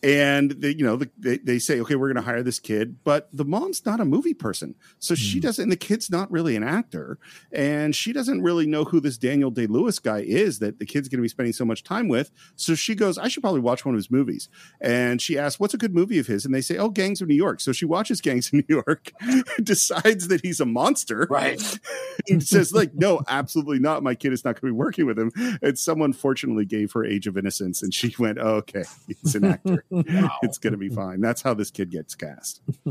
and 0.04 0.52
they, 0.52 0.70
you 0.70 0.84
know 0.84 0.96
the, 0.96 1.10
they, 1.18 1.38
they 1.40 1.58
say 1.58 1.80
okay 1.80 1.96
we're 1.96 2.08
going 2.08 2.24
to 2.24 2.30
hire 2.30 2.44
this 2.44 2.60
kid 2.60 2.98
but 3.04 3.30
the 3.34 3.46
mom's 3.46 3.86
not 3.86 4.00
a 4.00 4.06
movie 4.06 4.34
person. 4.34 4.76
So 5.00 5.14
mm. 5.14 5.18
she 5.18 5.40
hmm. 5.40 5.42
doesn't 5.42 5.64
and 5.64 5.72
the 5.72 5.78
kid's 5.78 6.12
not 6.12 6.32
really 6.32 6.56
an 6.56 6.64
actor 6.64 7.18
and 7.52 7.96
she 7.96 8.14
doesn't 8.14 8.42
really 8.42 8.68
know 8.68 8.84
who 8.84 9.00
this 9.00 9.18
daniel 9.18 9.50
day 9.50 9.66
lewis 9.66 10.00
guy 10.00 10.20
is 10.20 10.60
that 10.60 10.80
the 10.80 10.86
kid's 10.86 11.08
going 11.08 11.18
to 11.18 11.24
be 11.24 11.28
spending 11.28 11.54
so 11.54 11.66
much 11.66 11.84
time 11.84 12.08
with. 12.08 12.32
So 12.56 12.76
she 12.76 12.94
goes 12.96 13.18
i 13.18 13.28
should 13.28 13.42
probably 13.42 13.62
watch 13.62 13.86
one 13.86 13.96
of 13.96 14.00
his 14.00 14.12
movies. 14.12 14.50
And 14.80 15.22
she 15.22 15.38
asks 15.38 15.60
what's 15.60 15.74
a 15.74 15.78
good 15.78 15.96
movie 15.96 16.20
of 16.20 16.28
his? 16.28 16.46
And 16.46 16.54
they 16.54 16.62
say 16.62 16.78
oh 16.78 16.90
gangs 16.90 17.22
of 17.22 17.28
new 17.28 17.36
york. 17.36 17.60
So 17.60 17.72
she 17.72 17.86
watches 17.86 18.22
gangs 18.22 18.48
of 18.48 18.54
new 18.54 18.66
york 18.68 19.12
decides 19.64 20.28
that 20.28 20.42
he's 20.42 20.60
a 20.60 20.66
monster. 20.66 21.28
Right. 21.30 21.62
And 22.30 22.44
says 22.44 22.74
like 22.74 22.94
no 22.94 23.22
absolutely 23.30 23.80
not. 23.80 24.04
My 24.04 24.16
kid 24.16 24.34
is 24.34 24.44
not 24.44 24.60
going 24.60 24.70
to 24.70 24.74
be 24.74 24.78
working 24.78 25.06
with 25.06 25.18
him. 25.18 25.32
And 25.62 25.78
someone 25.78 26.14
fortunately 26.14 26.66
gave 26.66 26.92
her 26.92 27.06
age 27.06 27.28
of 27.28 27.38
innocence 27.38 27.82
and 27.82 27.94
she 27.94 28.14
went 28.20 28.38
oh, 28.40 28.56
okay 28.56 28.84
he's 29.08 29.36
an 29.36 29.46
actor 29.46 29.84
wow. 29.90 30.38
it's 30.42 30.58
going 30.58 30.74
to 30.74 30.78
be 30.78 30.90
fine. 30.90 31.22
That's 31.22 31.42
how 31.42 31.54
this 31.54 31.72
kid 31.72 31.92
gets 31.92 32.16
cast. 32.16 32.62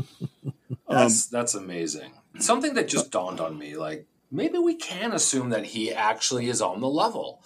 that's 0.89 1.25
um, 1.25 1.29
that's 1.31 1.53
amazing. 1.55 2.13
Something 2.39 2.73
that 2.75 2.87
just 2.87 3.11
dawned 3.11 3.39
on 3.39 3.57
me, 3.57 3.75
like 3.75 4.07
maybe 4.31 4.57
we 4.57 4.75
can 4.75 5.11
assume 5.11 5.49
that 5.49 5.65
he 5.65 5.93
actually 5.93 6.47
is 6.47 6.61
on 6.61 6.81
the 6.81 6.87
level, 6.87 7.41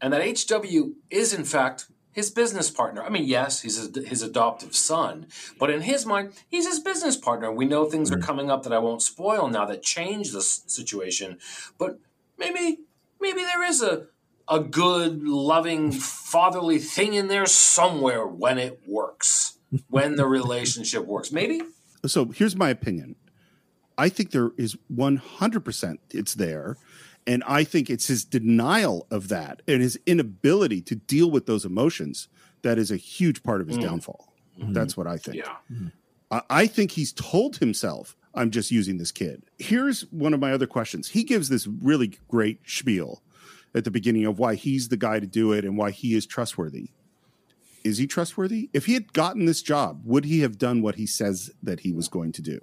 and 0.00 0.12
that 0.12 0.22
HW 0.22 0.94
is 1.10 1.32
in 1.32 1.44
fact 1.44 1.86
his 2.12 2.30
business 2.30 2.70
partner. 2.70 3.02
I 3.02 3.08
mean, 3.08 3.24
yes, 3.24 3.62
he's 3.62 3.94
his 3.94 4.22
adoptive 4.22 4.74
son, 4.74 5.26
but 5.58 5.70
in 5.70 5.82
his 5.82 6.04
mind, 6.04 6.32
he's 6.48 6.66
his 6.66 6.80
business 6.80 7.16
partner. 7.16 7.52
We 7.52 7.66
know 7.66 7.84
things 7.84 8.10
mm-hmm. 8.10 8.20
are 8.20 8.22
coming 8.22 8.50
up 8.50 8.64
that 8.64 8.72
I 8.72 8.78
won't 8.78 9.02
spoil 9.02 9.48
now 9.48 9.64
that 9.66 9.82
change 9.82 10.32
the 10.32 10.42
situation, 10.42 11.38
but 11.78 11.98
maybe 12.38 12.80
maybe 13.20 13.42
there 13.42 13.62
is 13.62 13.82
a 13.82 14.06
a 14.50 14.60
good, 14.60 15.22
loving, 15.22 15.92
fatherly 15.92 16.78
thing 16.78 17.14
in 17.14 17.28
there 17.28 17.46
somewhere 17.46 18.26
when 18.26 18.58
it 18.58 18.80
works, 18.86 19.58
when 19.88 20.16
the 20.16 20.26
relationship 20.26 21.06
works. 21.06 21.30
Maybe. 21.30 21.62
So 22.06 22.26
here's 22.26 22.56
my 22.56 22.68
opinion. 22.68 23.14
I 23.96 24.08
think 24.08 24.32
there 24.32 24.50
is 24.56 24.76
100% 24.94 25.98
it's 26.10 26.34
there. 26.34 26.76
And 27.26 27.44
I 27.46 27.64
think 27.64 27.90
it's 27.90 28.06
his 28.06 28.24
denial 28.24 29.06
of 29.10 29.28
that 29.28 29.62
and 29.68 29.82
his 29.82 29.98
inability 30.06 30.80
to 30.82 30.94
deal 30.94 31.30
with 31.30 31.46
those 31.46 31.64
emotions 31.64 32.28
that 32.62 32.78
is 32.78 32.90
a 32.90 32.96
huge 32.96 33.42
part 33.42 33.60
of 33.60 33.68
his 33.68 33.78
mm. 33.78 33.82
downfall. 33.82 34.32
Mm-hmm. 34.58 34.72
That's 34.72 34.96
what 34.96 35.06
I 35.06 35.16
think. 35.16 35.36
Yeah. 35.36 35.56
Mm-hmm. 35.70 35.88
I, 36.30 36.42
I 36.50 36.66
think 36.66 36.92
he's 36.92 37.12
told 37.12 37.58
himself, 37.58 38.16
I'm 38.34 38.50
just 38.50 38.70
using 38.70 38.98
this 38.98 39.12
kid. 39.12 39.42
Here's 39.58 40.02
one 40.12 40.32
of 40.32 40.40
my 40.40 40.52
other 40.52 40.66
questions. 40.66 41.08
He 41.08 41.22
gives 41.22 41.48
this 41.48 41.66
really 41.66 42.18
great 42.28 42.60
spiel 42.64 43.22
at 43.74 43.84
the 43.84 43.90
beginning 43.90 44.26
of 44.26 44.38
why 44.38 44.54
he's 44.54 44.88
the 44.88 44.96
guy 44.96 45.20
to 45.20 45.26
do 45.26 45.52
it 45.52 45.64
and 45.64 45.76
why 45.76 45.90
he 45.90 46.14
is 46.14 46.26
trustworthy. 46.26 46.90
Is 47.82 47.98
he 47.98 48.06
trustworthy? 48.06 48.68
If 48.72 48.86
he 48.86 48.94
had 48.94 49.12
gotten 49.12 49.46
this 49.46 49.62
job, 49.62 50.02
would 50.04 50.24
he 50.24 50.40
have 50.40 50.58
done 50.58 50.82
what 50.82 50.96
he 50.96 51.06
says 51.06 51.50
that 51.62 51.80
he 51.80 51.92
was 51.92 52.08
going 52.08 52.32
to 52.32 52.42
do? 52.42 52.60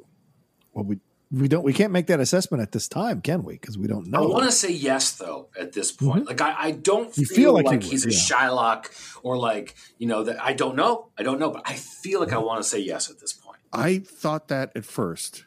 Well, 0.73 0.85
we 0.85 0.99
we 1.31 1.47
don't 1.47 1.63
we 1.63 1.73
can't 1.73 1.91
make 1.91 2.07
that 2.07 2.19
assessment 2.19 2.61
at 2.61 2.71
this 2.71 2.87
time, 2.87 3.21
can 3.21 3.43
we? 3.43 3.53
Because 3.53 3.77
we 3.77 3.87
don't 3.87 4.07
know. 4.07 4.23
I 4.23 4.27
want 4.27 4.45
to 4.45 4.51
say 4.51 4.71
yes 4.71 5.13
though 5.13 5.49
at 5.59 5.73
this 5.73 5.91
point. 5.91 6.21
Mm-hmm. 6.21 6.27
Like 6.27 6.41
I, 6.41 6.55
I 6.57 6.71
don't 6.71 7.13
feel, 7.13 7.25
feel, 7.25 7.53
like, 7.53 7.65
like 7.65 7.83
he 7.83 7.89
he's 7.89 8.05
would, 8.05 8.13
a 8.13 8.15
yeah. 8.15 8.21
Shylock 8.21 9.19
or 9.23 9.37
like 9.37 9.75
you 9.97 10.07
know 10.07 10.23
that 10.23 10.41
I 10.41 10.53
don't 10.53 10.75
know. 10.75 11.09
I 11.17 11.23
don't 11.23 11.39
know, 11.39 11.49
but 11.49 11.63
I 11.65 11.73
feel 11.73 12.19
like 12.19 12.31
I 12.31 12.37
want 12.37 12.61
to 12.61 12.67
say 12.67 12.79
yes 12.79 13.09
at 13.09 13.19
this 13.19 13.33
point. 13.33 13.57
I 13.73 13.99
thought 13.99 14.47
that 14.47 14.71
at 14.75 14.85
first 14.85 15.45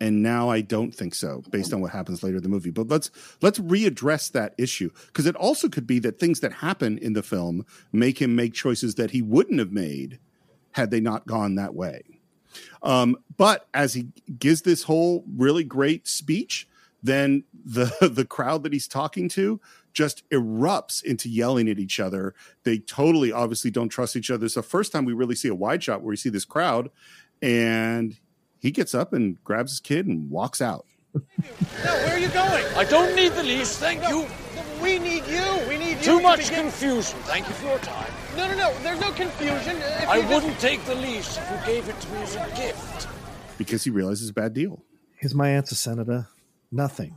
and 0.00 0.22
now 0.22 0.50
I 0.50 0.60
don't 0.60 0.94
think 0.94 1.14
so 1.14 1.42
based 1.50 1.72
on 1.72 1.80
what 1.80 1.90
happens 1.90 2.22
later 2.22 2.36
in 2.36 2.42
the 2.42 2.48
movie. 2.48 2.70
But 2.70 2.88
let's 2.88 3.10
let's 3.42 3.58
readdress 3.58 4.32
that 4.32 4.54
issue 4.58 4.90
because 5.06 5.26
it 5.26 5.36
also 5.36 5.68
could 5.68 5.86
be 5.86 5.98
that 6.00 6.18
things 6.18 6.40
that 6.40 6.52
happen 6.52 6.98
in 6.98 7.14
the 7.14 7.22
film 7.22 7.64
make 7.92 8.20
him 8.20 8.36
make 8.36 8.54
choices 8.54 8.96
that 8.96 9.10
he 9.10 9.22
wouldn't 9.22 9.58
have 9.58 9.72
made 9.72 10.18
had 10.72 10.90
they 10.90 11.00
not 11.00 11.26
gone 11.26 11.54
that 11.54 11.74
way. 11.74 12.02
Um, 12.82 13.16
but 13.36 13.68
as 13.74 13.94
he 13.94 14.08
gives 14.38 14.62
this 14.62 14.84
whole 14.84 15.24
really 15.34 15.64
great 15.64 16.06
speech, 16.06 16.68
then 17.02 17.44
the 17.64 17.92
the 18.12 18.24
crowd 18.24 18.62
that 18.64 18.72
he's 18.72 18.88
talking 18.88 19.28
to 19.30 19.60
just 19.92 20.28
erupts 20.28 21.02
into 21.02 21.26
yelling 21.28 21.70
at 21.70 21.78
each 21.78 21.98
other. 21.98 22.34
They 22.64 22.78
totally 22.78 23.32
obviously 23.32 23.70
don't 23.70 23.88
trust 23.88 24.14
each 24.14 24.30
other. 24.30 24.44
It's 24.44 24.54
the 24.54 24.62
first 24.62 24.92
time 24.92 25.06
we 25.06 25.14
really 25.14 25.34
see 25.34 25.48
a 25.48 25.54
wide 25.54 25.82
shot 25.82 26.02
where 26.02 26.10
we 26.10 26.16
see 26.16 26.28
this 26.28 26.44
crowd 26.44 26.90
and 27.40 28.18
he 28.66 28.72
gets 28.72 28.96
up 28.96 29.12
and 29.12 29.42
grabs 29.44 29.70
his 29.70 29.80
kid 29.80 30.08
and 30.08 30.28
walks 30.28 30.60
out. 30.60 30.86
No, 31.14 31.22
where 31.84 32.16
are 32.16 32.18
you 32.18 32.28
going? 32.30 32.64
I 32.74 32.82
don't 32.82 33.14
need 33.14 33.30
the 33.32 33.44
lease, 33.44 33.78
thank 33.78 34.02
no, 34.02 34.08
you. 34.08 34.26
We 34.82 34.98
need 34.98 35.24
you. 35.28 35.44
We 35.68 35.78
need 35.78 35.98
you. 35.98 36.02
Too 36.02 36.20
much 36.20 36.50
confusion. 36.50 37.16
Thank 37.20 37.46
you 37.46 37.54
for 37.54 37.66
your 37.68 37.78
time. 37.78 38.10
No, 38.36 38.48
no, 38.48 38.56
no. 38.56 38.74
There's 38.82 39.00
no 39.00 39.12
confusion. 39.12 39.76
If 39.76 40.08
I 40.08 40.18
wouldn't 40.18 40.54
just... 40.54 40.60
take 40.60 40.84
the 40.84 40.96
lease 40.96 41.38
if 41.38 41.48
you 41.48 41.74
gave 41.74 41.88
it 41.88 42.00
to 42.00 42.10
me 42.10 42.18
as 42.22 42.34
a 42.34 42.46
gift. 42.56 43.06
Because 43.56 43.84
he 43.84 43.90
realizes 43.90 44.22
it's 44.22 44.30
a 44.30 44.34
bad 44.34 44.52
deal. 44.52 44.82
Here's 45.14 45.34
my 45.34 45.48
answer, 45.48 45.76
Senator. 45.76 46.26
Nothing. 46.72 47.16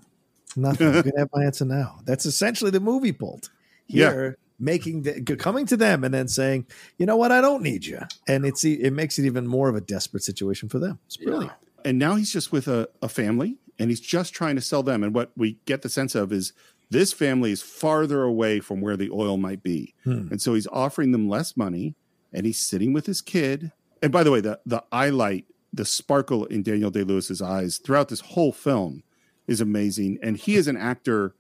Nothing. 0.56 0.93
you 0.93 1.02
can 1.02 1.18
have 1.18 1.30
my 1.34 1.45
answer 1.45 1.66
now. 1.66 2.00
That's 2.06 2.28
essentially 2.28 2.70
the 2.70 2.80
movie 2.80 3.12
pulled. 3.12 3.50
Here, 3.88 4.38
yeah 4.38 4.49
making 4.60 5.03
the, 5.03 5.36
coming 5.38 5.66
to 5.68 5.78
them 5.78 6.03
and 6.03 6.14
then 6.14 6.28
saying, 6.28 6.68
you 6.97 7.05
know 7.05 7.16
what, 7.16 7.32
I 7.32 7.41
don't 7.41 7.64
need 7.64 7.86
you, 7.86 8.01
and 8.28 8.45
it's 8.45 8.64
it 8.64 8.91
makes 8.91 9.18
it 9.18 9.26
even 9.26 9.47
more 9.47 9.70
of 9.70 9.76
a 9.76 9.82
desperate 9.82 10.24
situation 10.24 10.70
for 10.70 10.80
them. 10.80 10.99
It's 11.07 11.18
brilliant. 11.18 11.53
Yeah. 11.62 11.89
And 11.89 11.97
now 11.97 12.16
he's 12.16 12.32
just 12.32 12.51
with 12.51 12.68
a, 12.68 12.89
a 13.01 13.07
family, 13.07 13.57
and 13.80 13.89
he's 13.89 14.01
just 14.01 14.34
trying 14.34 14.55
to 14.55 14.62
sell 14.62 14.84
them. 14.84 15.03
And 15.03 15.16
what 15.16 15.32
we 15.38 15.57
get 15.66 15.82
the 15.82 15.89
sense 15.89 16.14
of 16.14 16.34
is 16.34 16.51
this 16.89 17.14
family 17.14 17.51
is 17.51 17.62
farther 17.62 18.24
away 18.24 18.60
from 18.60 18.82
where 18.82 18.97
the 18.97 19.10
oil 19.12 19.38
might 19.38 19.64
be, 19.64 19.93
hmm. 20.03 20.28
and 20.30 20.41
so 20.41 20.53
he's 20.53 20.68
offering 20.68 21.12
them 21.12 21.30
less 21.30 21.55
money, 21.55 21.95
and 22.34 22.45
he's 22.45 22.60
sitting 22.60 22.93
with 22.93 23.05
his 23.05 23.22
kid. 23.22 23.72
And 24.01 24.12
by 24.12 24.24
the 24.24 24.32
way, 24.32 24.41
the 24.41 24.60
the 24.66 24.84
eye 24.91 25.10
light, 25.10 25.45
the 25.72 25.86
sparkle 25.86 26.45
in 26.45 26.64
Daniel 26.64 26.91
Day 26.91 27.03
Lewis's 27.03 27.41
eyes 27.41 27.78
throughout 27.78 28.10
this 28.10 28.22
whole 28.22 28.51
film 28.51 29.03
is 29.47 29.62
amazing, 29.62 30.20
and 30.22 30.38
he 30.38 30.55
is 30.55 30.68
an 30.68 30.78
actor 30.78 31.34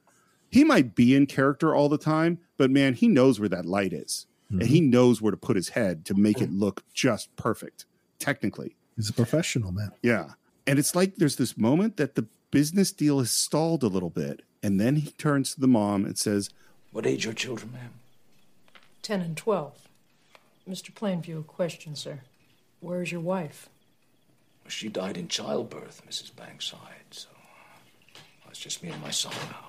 he 0.49 0.63
might 0.63 0.95
be 0.95 1.15
in 1.15 1.25
character 1.25 1.75
all 1.75 1.89
the 1.89 1.97
time, 1.97 2.39
but 2.57 2.71
man, 2.71 2.93
he 2.93 3.07
knows 3.07 3.39
where 3.39 3.49
that 3.49 3.65
light 3.65 3.93
is. 3.93 4.25
Mm-hmm. 4.51 4.61
And 4.61 4.69
he 4.69 4.81
mm-hmm. 4.81 4.89
knows 4.89 5.21
where 5.21 5.31
to 5.31 5.37
put 5.37 5.55
his 5.55 5.69
head 5.69 6.05
to 6.05 6.13
make 6.13 6.41
it 6.41 6.51
look 6.51 6.83
just 6.93 7.35
perfect, 7.35 7.85
technically. 8.17 8.75
He's 8.95 9.09
a 9.09 9.13
professional, 9.13 9.71
man. 9.71 9.91
Yeah. 10.01 10.31
And 10.65 10.79
it's 10.79 10.95
like 10.95 11.15
there's 11.15 11.35
this 11.35 11.57
moment 11.57 11.97
that 11.97 12.15
the 12.15 12.27
business 12.51 12.91
deal 12.91 13.19
has 13.19 13.31
stalled 13.31 13.83
a 13.83 13.87
little 13.87 14.09
bit. 14.09 14.41
And 14.61 14.79
then 14.79 14.97
he 14.97 15.11
turns 15.11 15.53
to 15.53 15.61
the 15.61 15.67
mom 15.67 16.03
and 16.03 16.17
says, 16.17 16.49
What 16.91 17.05
age 17.05 17.25
are 17.27 17.33
children, 17.33 17.71
ma'am? 17.73 17.93
10 19.03 19.21
and 19.21 19.37
12. 19.37 19.73
Mr. 20.69 20.91
Plainview, 20.91 21.39
a 21.39 21.43
question, 21.43 21.95
sir. 21.95 22.19
Where 22.79 23.01
is 23.01 23.11
your 23.11 23.21
wife? 23.21 23.69
She 24.67 24.87
died 24.87 25.17
in 25.17 25.27
childbirth, 25.27 26.03
Mrs. 26.07 26.31
Bankside, 26.31 27.09
so 27.09 27.29
it's 28.49 28.59
just 28.59 28.83
me 28.83 28.89
and 28.89 29.01
my 29.01 29.09
son 29.09 29.33
now. 29.49 29.68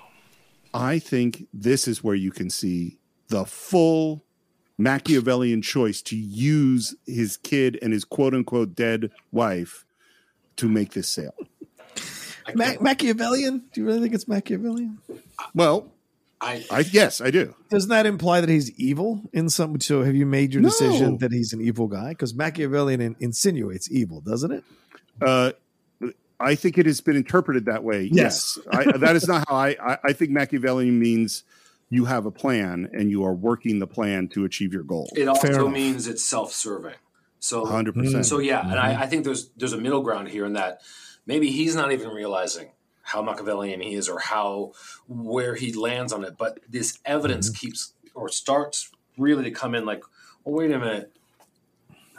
I 0.73 0.99
think 0.99 1.47
this 1.53 1.87
is 1.87 2.03
where 2.03 2.15
you 2.15 2.31
can 2.31 2.49
see 2.49 2.99
the 3.27 3.45
full 3.45 4.23
Machiavellian 4.77 5.61
choice 5.61 6.01
to 6.03 6.15
use 6.15 6.95
his 7.05 7.37
kid 7.37 7.77
and 7.81 7.93
his 7.93 8.03
quote 8.03 8.33
unquote 8.33 8.75
dead 8.75 9.11
wife 9.31 9.85
to 10.57 10.67
make 10.67 10.93
this 10.93 11.09
sale. 11.09 11.35
Ma- 12.55 12.73
Machiavellian? 12.79 13.63
Do 13.73 13.81
you 13.81 13.87
really 13.87 14.01
think 14.01 14.13
it's 14.13 14.27
Machiavellian? 14.27 14.97
Well, 15.53 15.91
I, 16.41 16.65
I, 16.71 16.79
yes, 16.79 17.21
I 17.21 17.29
do. 17.29 17.55
Doesn't 17.69 17.89
that 17.89 18.07
imply 18.07 18.41
that 18.41 18.49
he's 18.49 18.71
evil 18.79 19.21
in 19.31 19.49
some? 19.49 19.79
So, 19.79 20.01
have 20.01 20.15
you 20.15 20.25
made 20.25 20.53
your 20.53 20.63
decision 20.63 21.19
that 21.19 21.31
he's 21.31 21.53
an 21.53 21.61
evil 21.61 21.87
guy? 21.87 22.09
Because 22.09 22.33
Machiavellian 22.33 22.99
in, 22.99 23.15
insinuates 23.19 23.91
evil, 23.91 24.21
doesn't 24.21 24.51
it? 24.51 24.63
Uh, 25.21 25.51
I 26.41 26.55
think 26.55 26.77
it 26.77 26.85
has 26.85 27.01
been 27.01 27.15
interpreted 27.15 27.65
that 27.65 27.83
way. 27.83 28.09
Yes, 28.11 28.57
yes. 28.73 28.87
I, 28.87 28.97
that 28.97 29.15
is 29.15 29.27
not 29.27 29.47
how 29.47 29.55
I, 29.55 29.75
I. 29.81 29.97
I 30.05 30.13
think 30.13 30.31
Machiavelli 30.31 30.89
means 30.91 31.43
you 31.89 32.05
have 32.05 32.25
a 32.25 32.31
plan 32.31 32.89
and 32.93 33.11
you 33.11 33.23
are 33.25 33.33
working 33.33 33.79
the 33.79 33.87
plan 33.87 34.29
to 34.29 34.45
achieve 34.45 34.73
your 34.73 34.83
goal. 34.83 35.09
It 35.15 35.27
also 35.27 35.67
means 35.67 36.07
it's 36.07 36.23
self-serving. 36.23 36.95
So, 37.39 37.65
hundred 37.65 37.95
percent. 37.95 38.25
So 38.25 38.39
yeah, 38.39 38.61
mm-hmm. 38.61 38.71
and 38.71 38.79
I, 38.79 38.93
mm-hmm. 38.93 39.03
I 39.03 39.07
think 39.07 39.25
there's 39.25 39.49
there's 39.57 39.73
a 39.73 39.77
middle 39.77 40.01
ground 40.01 40.29
here 40.29 40.45
in 40.45 40.53
that 40.53 40.81
maybe 41.25 41.51
he's 41.51 41.75
not 41.75 41.91
even 41.91 42.09
realizing 42.09 42.71
how 43.01 43.21
Machiavellian 43.21 43.81
he 43.81 43.95
is 43.95 44.07
or 44.07 44.19
how 44.19 44.73
where 45.07 45.55
he 45.55 45.73
lands 45.73 46.13
on 46.13 46.23
it, 46.23 46.37
but 46.37 46.59
this 46.69 46.99
evidence 47.03 47.49
mm-hmm. 47.49 47.67
keeps 47.67 47.93
or 48.13 48.29
starts 48.29 48.91
really 49.17 49.43
to 49.43 49.51
come 49.51 49.75
in 49.75 49.85
like, 49.85 50.03
well, 50.43 50.55
wait 50.55 50.71
a 50.71 50.79
minute 50.79 51.11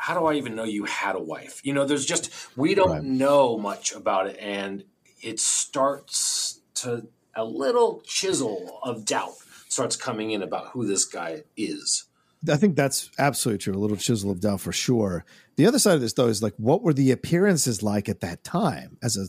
how 0.03 0.19
do 0.19 0.27
I 0.27 0.35
even 0.35 0.57
know 0.57 0.65
you 0.65 0.83
had 0.85 1.15
a 1.15 1.23
wife? 1.23 1.61
You 1.63 1.73
know, 1.73 1.85
there's 1.85 2.05
just 2.05 2.29
we 2.57 2.75
don't 2.75 2.91
right. 2.91 3.05
know 3.05 3.57
much 3.57 3.93
about 3.93 4.27
it, 4.27 4.37
and 4.41 4.83
it 5.23 5.39
starts 5.39 6.59
to 6.75 7.07
a 7.37 7.45
little 7.45 8.03
chisel 8.05 8.81
of 8.83 9.05
doubt 9.05 9.35
starts 9.69 9.95
coming 9.95 10.33
in 10.33 10.43
about 10.43 10.71
who 10.71 10.89
this 10.89 11.05
guy 11.05 11.45
is. 11.57 12.07
I 12.51 12.57
think 12.57 12.75
that's 12.75 13.11
absolutely 13.17 13.59
true. 13.59 13.75
A 13.75 13.79
little 13.79 13.97
chisel 13.97 14.33
of 14.33 14.41
doubt 14.41 14.61
for 14.61 14.73
sure. 14.73 15.25
The 15.55 15.67
other 15.67 15.79
side 15.79 15.95
of 15.95 16.01
this, 16.01 16.15
though, 16.15 16.27
is 16.27 16.43
like, 16.43 16.55
what 16.57 16.83
were 16.83 16.93
the 16.93 17.13
appearances 17.13 17.81
like 17.81 18.09
at 18.09 18.21
that 18.23 18.43
time 18.43 18.99
as 19.05 19.17
a 19.17 19.29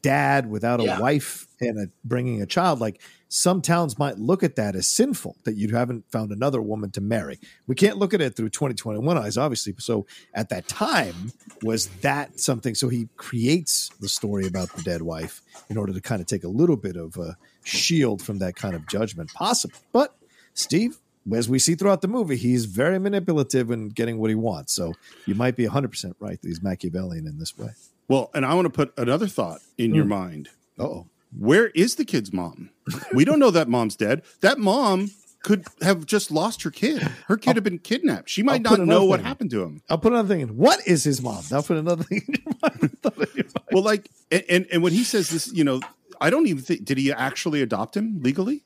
dad 0.00 0.48
without 0.48 0.80
a 0.80 0.84
yeah. 0.84 1.00
wife 1.00 1.48
and 1.60 1.88
a, 1.88 1.90
bringing 2.04 2.40
a 2.40 2.46
child? 2.46 2.78
Like, 2.78 3.02
some 3.34 3.60
towns 3.60 3.98
might 3.98 4.16
look 4.16 4.44
at 4.44 4.54
that 4.54 4.76
as 4.76 4.86
sinful 4.86 5.36
that 5.42 5.56
you 5.56 5.74
haven't 5.74 6.08
found 6.08 6.30
another 6.30 6.62
woman 6.62 6.92
to 6.92 7.00
marry. 7.00 7.40
We 7.66 7.74
can't 7.74 7.98
look 7.98 8.14
at 8.14 8.20
it 8.20 8.36
through 8.36 8.50
2021 8.50 9.18
eyes, 9.18 9.36
obviously. 9.36 9.74
So 9.78 10.06
at 10.34 10.50
that 10.50 10.68
time, 10.68 11.32
was 11.60 11.88
that 12.02 12.38
something? 12.38 12.76
So 12.76 12.88
he 12.88 13.08
creates 13.16 13.90
the 14.00 14.08
story 14.08 14.46
about 14.46 14.72
the 14.76 14.82
dead 14.82 15.02
wife 15.02 15.42
in 15.68 15.76
order 15.76 15.92
to 15.92 16.00
kind 16.00 16.20
of 16.20 16.28
take 16.28 16.44
a 16.44 16.48
little 16.48 16.76
bit 16.76 16.94
of 16.94 17.16
a 17.16 17.36
shield 17.64 18.22
from 18.22 18.38
that 18.38 18.54
kind 18.54 18.76
of 18.76 18.86
judgment, 18.86 19.34
possible. 19.34 19.78
But 19.92 20.16
Steve, 20.52 20.98
as 21.34 21.48
we 21.48 21.58
see 21.58 21.74
throughout 21.74 22.02
the 22.02 22.08
movie, 22.08 22.36
he's 22.36 22.66
very 22.66 23.00
manipulative 23.00 23.68
in 23.72 23.88
getting 23.88 24.18
what 24.18 24.30
he 24.30 24.36
wants. 24.36 24.74
So 24.74 24.94
you 25.26 25.34
might 25.34 25.56
be 25.56 25.66
100% 25.66 26.14
right 26.20 26.40
that 26.40 26.48
he's 26.48 26.62
Machiavellian 26.62 27.26
in 27.26 27.40
this 27.40 27.58
way. 27.58 27.70
Well, 28.06 28.30
and 28.32 28.46
I 28.46 28.54
want 28.54 28.66
to 28.66 28.70
put 28.70 28.96
another 28.96 29.26
thought 29.26 29.60
in 29.76 29.90
mm. 29.90 29.96
your 29.96 30.04
hmm. 30.04 30.10
mind. 30.10 30.50
oh. 30.78 31.06
Where 31.36 31.68
is 31.68 31.96
the 31.96 32.04
kid's 32.04 32.32
mom? 32.32 32.70
we 33.12 33.24
don't 33.24 33.38
know 33.38 33.50
that 33.50 33.68
mom's 33.68 33.96
dead. 33.96 34.22
That 34.40 34.58
mom 34.58 35.10
could 35.42 35.64
have 35.82 36.06
just 36.06 36.30
lost 36.30 36.62
her 36.62 36.70
kid. 36.70 37.02
Her 37.26 37.36
kid 37.36 37.50
I'll, 37.50 37.54
had 37.54 37.64
been 37.64 37.78
kidnapped. 37.78 38.30
She 38.30 38.42
might 38.42 38.62
not 38.62 38.80
know 38.80 39.04
what 39.04 39.20
happened 39.20 39.50
to 39.50 39.62
him. 39.62 39.82
I'll 39.88 39.98
put 39.98 40.12
another 40.12 40.28
thing 40.28 40.40
in. 40.40 40.56
What 40.56 40.80
is 40.86 41.04
his 41.04 41.20
mom? 41.22 41.44
I'll 41.52 41.62
put 41.62 41.76
another 41.76 42.02
thing 42.02 42.22
in. 42.26 42.56
My 42.62 42.70
mind. 42.80 43.52
Well, 43.70 43.82
like, 43.82 44.10
and, 44.32 44.44
and, 44.48 44.66
and 44.72 44.82
when 44.82 44.92
he 44.92 45.04
says 45.04 45.28
this, 45.28 45.52
you 45.52 45.62
know, 45.62 45.80
I 46.20 46.30
don't 46.30 46.46
even 46.46 46.62
think, 46.62 46.84
did 46.84 46.96
he 46.98 47.12
actually 47.12 47.60
adopt 47.60 47.96
him 47.96 48.20
legally? 48.22 48.64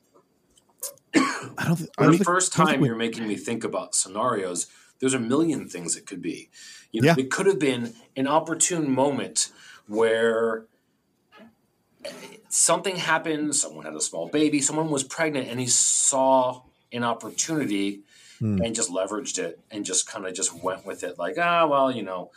I 1.13 1.65
don't. 1.65 1.77
Th- 1.77 1.89
For 1.97 2.15
the 2.15 2.23
first 2.23 2.53
time, 2.53 2.85
you're 2.85 2.95
making 2.95 3.27
me 3.27 3.35
think 3.35 3.63
about 3.63 3.95
scenarios. 3.95 4.67
There's 4.99 5.13
a 5.13 5.19
million 5.19 5.67
things 5.67 5.95
it 5.97 6.05
could 6.05 6.21
be. 6.21 6.49
You 6.91 7.01
know, 7.01 7.07
yeah. 7.07 7.15
it 7.17 7.31
could 7.31 7.45
have 7.45 7.59
been 7.59 7.93
an 8.15 8.27
opportune 8.27 8.91
moment 8.91 9.51
where 9.87 10.65
something 12.49 12.95
happened. 12.95 13.55
Someone 13.55 13.85
had 13.85 13.95
a 13.95 14.01
small 14.01 14.27
baby. 14.27 14.61
Someone 14.61 14.89
was 14.89 15.03
pregnant, 15.03 15.47
and 15.47 15.59
he 15.59 15.67
saw 15.67 16.61
an 16.91 17.03
opportunity 17.03 18.01
hmm. 18.39 18.61
and 18.61 18.75
just 18.75 18.89
leveraged 18.89 19.37
it 19.37 19.59
and 19.71 19.85
just 19.85 20.07
kind 20.07 20.25
of 20.25 20.33
just 20.33 20.63
went 20.63 20.85
with 20.85 21.03
it. 21.03 21.19
Like, 21.19 21.37
ah, 21.37 21.67
well, 21.67 21.91
you 21.91 22.03
know, 22.03 22.31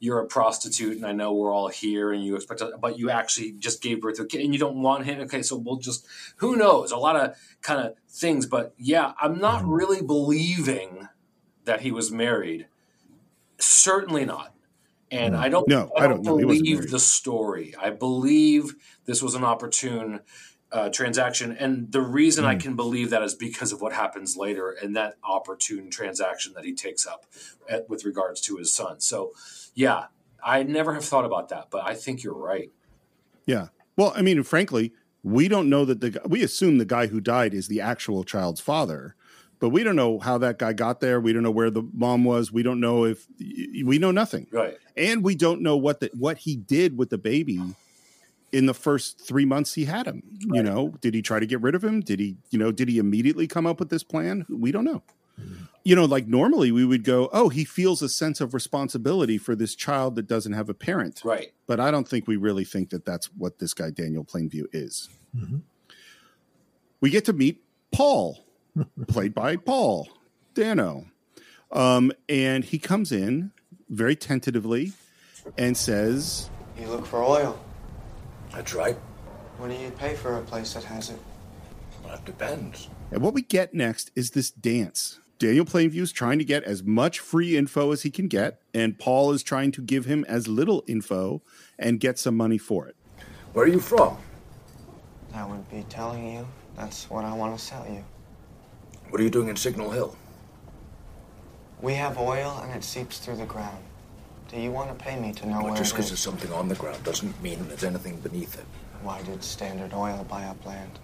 you're 0.00 0.20
a 0.20 0.26
prostitute 0.26 0.96
and 0.96 1.04
I 1.04 1.12
know 1.12 1.32
we're 1.32 1.52
all 1.52 1.68
here 1.68 2.12
and 2.12 2.24
you 2.24 2.36
expect, 2.36 2.60
to, 2.60 2.76
but 2.80 2.98
you 2.98 3.10
actually 3.10 3.52
just 3.52 3.82
gave 3.82 4.00
birth 4.00 4.16
to 4.16 4.22
a 4.22 4.26
kid 4.26 4.42
and 4.42 4.52
you 4.52 4.58
don't 4.58 4.80
want 4.80 5.04
him. 5.04 5.20
Okay, 5.20 5.42
so 5.42 5.56
we'll 5.56 5.76
just, 5.76 6.06
who 6.36 6.56
knows? 6.56 6.92
A 6.92 6.96
lot 6.96 7.16
of 7.16 7.36
kind 7.62 7.80
of 7.80 7.94
things. 8.08 8.46
But 8.46 8.74
yeah, 8.78 9.12
I'm 9.20 9.38
not 9.38 9.62
mm-hmm. 9.62 9.72
really 9.72 10.02
believing 10.02 11.08
that 11.64 11.80
he 11.80 11.90
was 11.90 12.10
married. 12.10 12.66
Certainly 13.58 14.24
not. 14.24 14.54
And. 15.10 15.36
I 15.36 15.48
don't, 15.48 15.66
no, 15.68 15.90
I 15.96 16.06
don't, 16.06 16.20
I 16.20 16.22
don't 16.22 16.40
believe 16.40 16.90
the 16.90 16.98
story. 16.98 17.74
I 17.80 17.90
believe 17.90 18.74
this 19.06 19.22
was 19.22 19.34
an 19.34 19.44
opportune 19.44 20.20
uh, 20.70 20.90
transaction. 20.90 21.52
And 21.52 21.90
the 21.90 22.02
reason 22.02 22.44
mm. 22.44 22.48
I 22.48 22.56
can 22.56 22.76
believe 22.76 23.10
that 23.10 23.22
is 23.22 23.34
because 23.34 23.72
of 23.72 23.80
what 23.80 23.92
happens 23.92 24.36
later 24.36 24.70
and 24.70 24.94
that 24.96 25.14
opportune 25.24 25.90
transaction 25.90 26.52
that 26.54 26.64
he 26.64 26.74
takes 26.74 27.06
up 27.06 27.24
at, 27.68 27.88
with 27.88 28.04
regards 28.04 28.40
to 28.42 28.56
his 28.56 28.72
son. 28.72 29.00
So, 29.00 29.32
yeah, 29.74 30.06
I 30.44 30.62
never 30.62 30.94
have 30.94 31.04
thought 31.04 31.24
about 31.24 31.48
that, 31.48 31.68
but 31.70 31.86
I 31.86 31.94
think 31.94 32.22
you're 32.22 32.34
right. 32.34 32.70
Yeah. 33.46 33.68
Well, 33.96 34.12
I 34.14 34.22
mean, 34.22 34.42
frankly, 34.42 34.92
we 35.22 35.48
don't 35.48 35.68
know 35.68 35.84
that 35.84 36.00
the 36.00 36.20
we 36.26 36.42
assume 36.42 36.78
the 36.78 36.84
guy 36.84 37.06
who 37.06 37.20
died 37.20 37.54
is 37.54 37.68
the 37.68 37.80
actual 37.80 38.22
child's 38.24 38.60
father, 38.60 39.16
but 39.60 39.70
we 39.70 39.84
don't 39.84 39.96
know 39.96 40.18
how 40.18 40.38
that 40.38 40.58
guy 40.58 40.72
got 40.72 41.00
there. 41.00 41.20
We 41.20 41.32
don't 41.32 41.42
know 41.42 41.50
where 41.50 41.70
the 41.70 41.82
mom 41.92 42.24
was. 42.24 42.52
We 42.52 42.62
don't 42.62 42.80
know 42.80 43.04
if 43.04 43.26
we 43.38 43.98
know 43.98 44.10
nothing. 44.10 44.46
Right. 44.50 44.78
And 44.96 45.22
we 45.22 45.34
don't 45.34 45.62
know 45.62 45.76
what 45.76 46.00
the 46.00 46.10
what 46.14 46.38
he 46.38 46.56
did 46.56 46.98
with 46.98 47.10
the 47.10 47.18
baby 47.18 47.60
in 48.50 48.66
the 48.66 48.74
first 48.74 49.20
three 49.20 49.44
months 49.44 49.74
he 49.74 49.84
had 49.84 50.06
him. 50.06 50.22
Right. 50.46 50.56
You 50.56 50.62
know, 50.62 50.94
did 51.00 51.14
he 51.14 51.22
try 51.22 51.40
to 51.40 51.46
get 51.46 51.60
rid 51.60 51.74
of 51.74 51.84
him? 51.84 52.00
Did 52.00 52.20
he, 52.20 52.36
you 52.50 52.58
know, 52.58 52.72
did 52.72 52.88
he 52.88 52.98
immediately 52.98 53.46
come 53.46 53.66
up 53.66 53.78
with 53.78 53.90
this 53.90 54.02
plan? 54.02 54.46
We 54.48 54.72
don't 54.72 54.84
know 54.84 55.02
you 55.84 55.96
know, 55.96 56.04
like 56.04 56.26
normally 56.26 56.70
we 56.70 56.84
would 56.84 57.02
go, 57.02 57.30
oh, 57.32 57.48
he 57.48 57.64
feels 57.64 58.02
a 58.02 58.08
sense 58.08 58.40
of 58.40 58.52
responsibility 58.52 59.38
for 59.38 59.56
this 59.56 59.74
child 59.74 60.16
that 60.16 60.26
doesn't 60.26 60.52
have 60.52 60.68
a 60.68 60.74
parent. 60.74 61.22
Right. 61.24 61.52
But 61.66 61.80
I 61.80 61.90
don't 61.90 62.06
think 62.06 62.26
we 62.26 62.36
really 62.36 62.64
think 62.64 62.90
that 62.90 63.06
that's 63.06 63.26
what 63.26 63.58
this 63.58 63.72
guy, 63.72 63.90
Daniel 63.90 64.24
Plainview, 64.24 64.66
is. 64.72 65.08
Mm-hmm. 65.34 65.58
We 67.00 67.10
get 67.10 67.24
to 67.26 67.32
meet 67.32 67.62
Paul, 67.90 68.44
played 69.06 69.34
by 69.34 69.56
Paul 69.56 70.08
Dano. 70.54 71.06
Um, 71.70 72.12
and 72.28 72.64
he 72.64 72.78
comes 72.78 73.12
in 73.12 73.52
very 73.88 74.16
tentatively 74.16 74.92
and 75.56 75.76
says, 75.76 76.50
You 76.78 76.88
look 76.88 77.06
for 77.06 77.22
oil. 77.22 77.58
That's 78.52 78.74
right. 78.74 78.96
What 79.58 79.70
do 79.70 79.76
you 79.76 79.90
pay 79.90 80.14
for 80.14 80.36
a 80.36 80.42
place 80.42 80.74
that 80.74 80.84
has 80.84 81.10
it? 81.10 81.18
Well, 82.02 82.14
that 82.14 82.24
depends. 82.24 82.88
And 83.10 83.22
what 83.22 83.34
we 83.34 83.42
get 83.42 83.74
next 83.74 84.10
is 84.14 84.30
this 84.30 84.50
dance 84.50 85.18
Daniel 85.38 85.64
Plainview 85.64 86.00
is 86.00 86.10
trying 86.10 86.38
to 86.38 86.44
get 86.44 86.64
as 86.64 86.82
much 86.82 87.20
free 87.20 87.56
info 87.56 87.92
as 87.92 88.02
he 88.02 88.10
can 88.10 88.26
get, 88.26 88.60
and 88.74 88.98
Paul 88.98 89.32
is 89.32 89.42
trying 89.42 89.70
to 89.72 89.82
give 89.82 90.04
him 90.04 90.24
as 90.26 90.48
little 90.48 90.82
info 90.88 91.42
and 91.78 92.00
get 92.00 92.18
some 92.18 92.36
money 92.36 92.58
for 92.58 92.88
it. 92.88 92.96
Where 93.52 93.64
are 93.64 93.68
you 93.68 93.78
from? 93.78 94.18
That 95.32 95.48
would 95.48 95.68
be 95.70 95.84
telling 95.88 96.34
you. 96.34 96.46
That's 96.76 97.08
what 97.08 97.24
I 97.24 97.32
want 97.34 97.56
to 97.56 97.64
sell 97.64 97.86
you. 97.88 98.04
What 99.10 99.20
are 99.20 99.24
you 99.24 99.30
doing 99.30 99.48
in 99.48 99.56
Signal 99.56 99.90
Hill? 99.90 100.16
We 101.80 101.94
have 101.94 102.18
oil 102.18 102.60
and 102.62 102.74
it 102.74 102.84
seeps 102.84 103.18
through 103.18 103.36
the 103.36 103.46
ground. 103.46 103.82
Do 104.48 104.60
you 104.60 104.70
want 104.70 104.96
to 104.96 105.04
pay 105.04 105.18
me 105.18 105.32
to 105.32 105.46
know 105.46 105.56
well, 105.56 105.64
where 105.66 105.76
just 105.76 105.92
because 105.92 106.08
there's 106.08 106.20
something 106.20 106.52
on 106.52 106.68
the 106.68 106.74
ground 106.74 107.02
doesn't 107.04 107.40
mean 107.42 107.66
there's 107.68 107.84
anything 107.84 108.18
beneath 108.20 108.58
it. 108.58 108.64
Why 109.02 109.22
did 109.22 109.44
Standard 109.44 109.92
Oil 109.94 110.26
buy 110.28 110.44
up 110.44 110.64
land? 110.64 110.98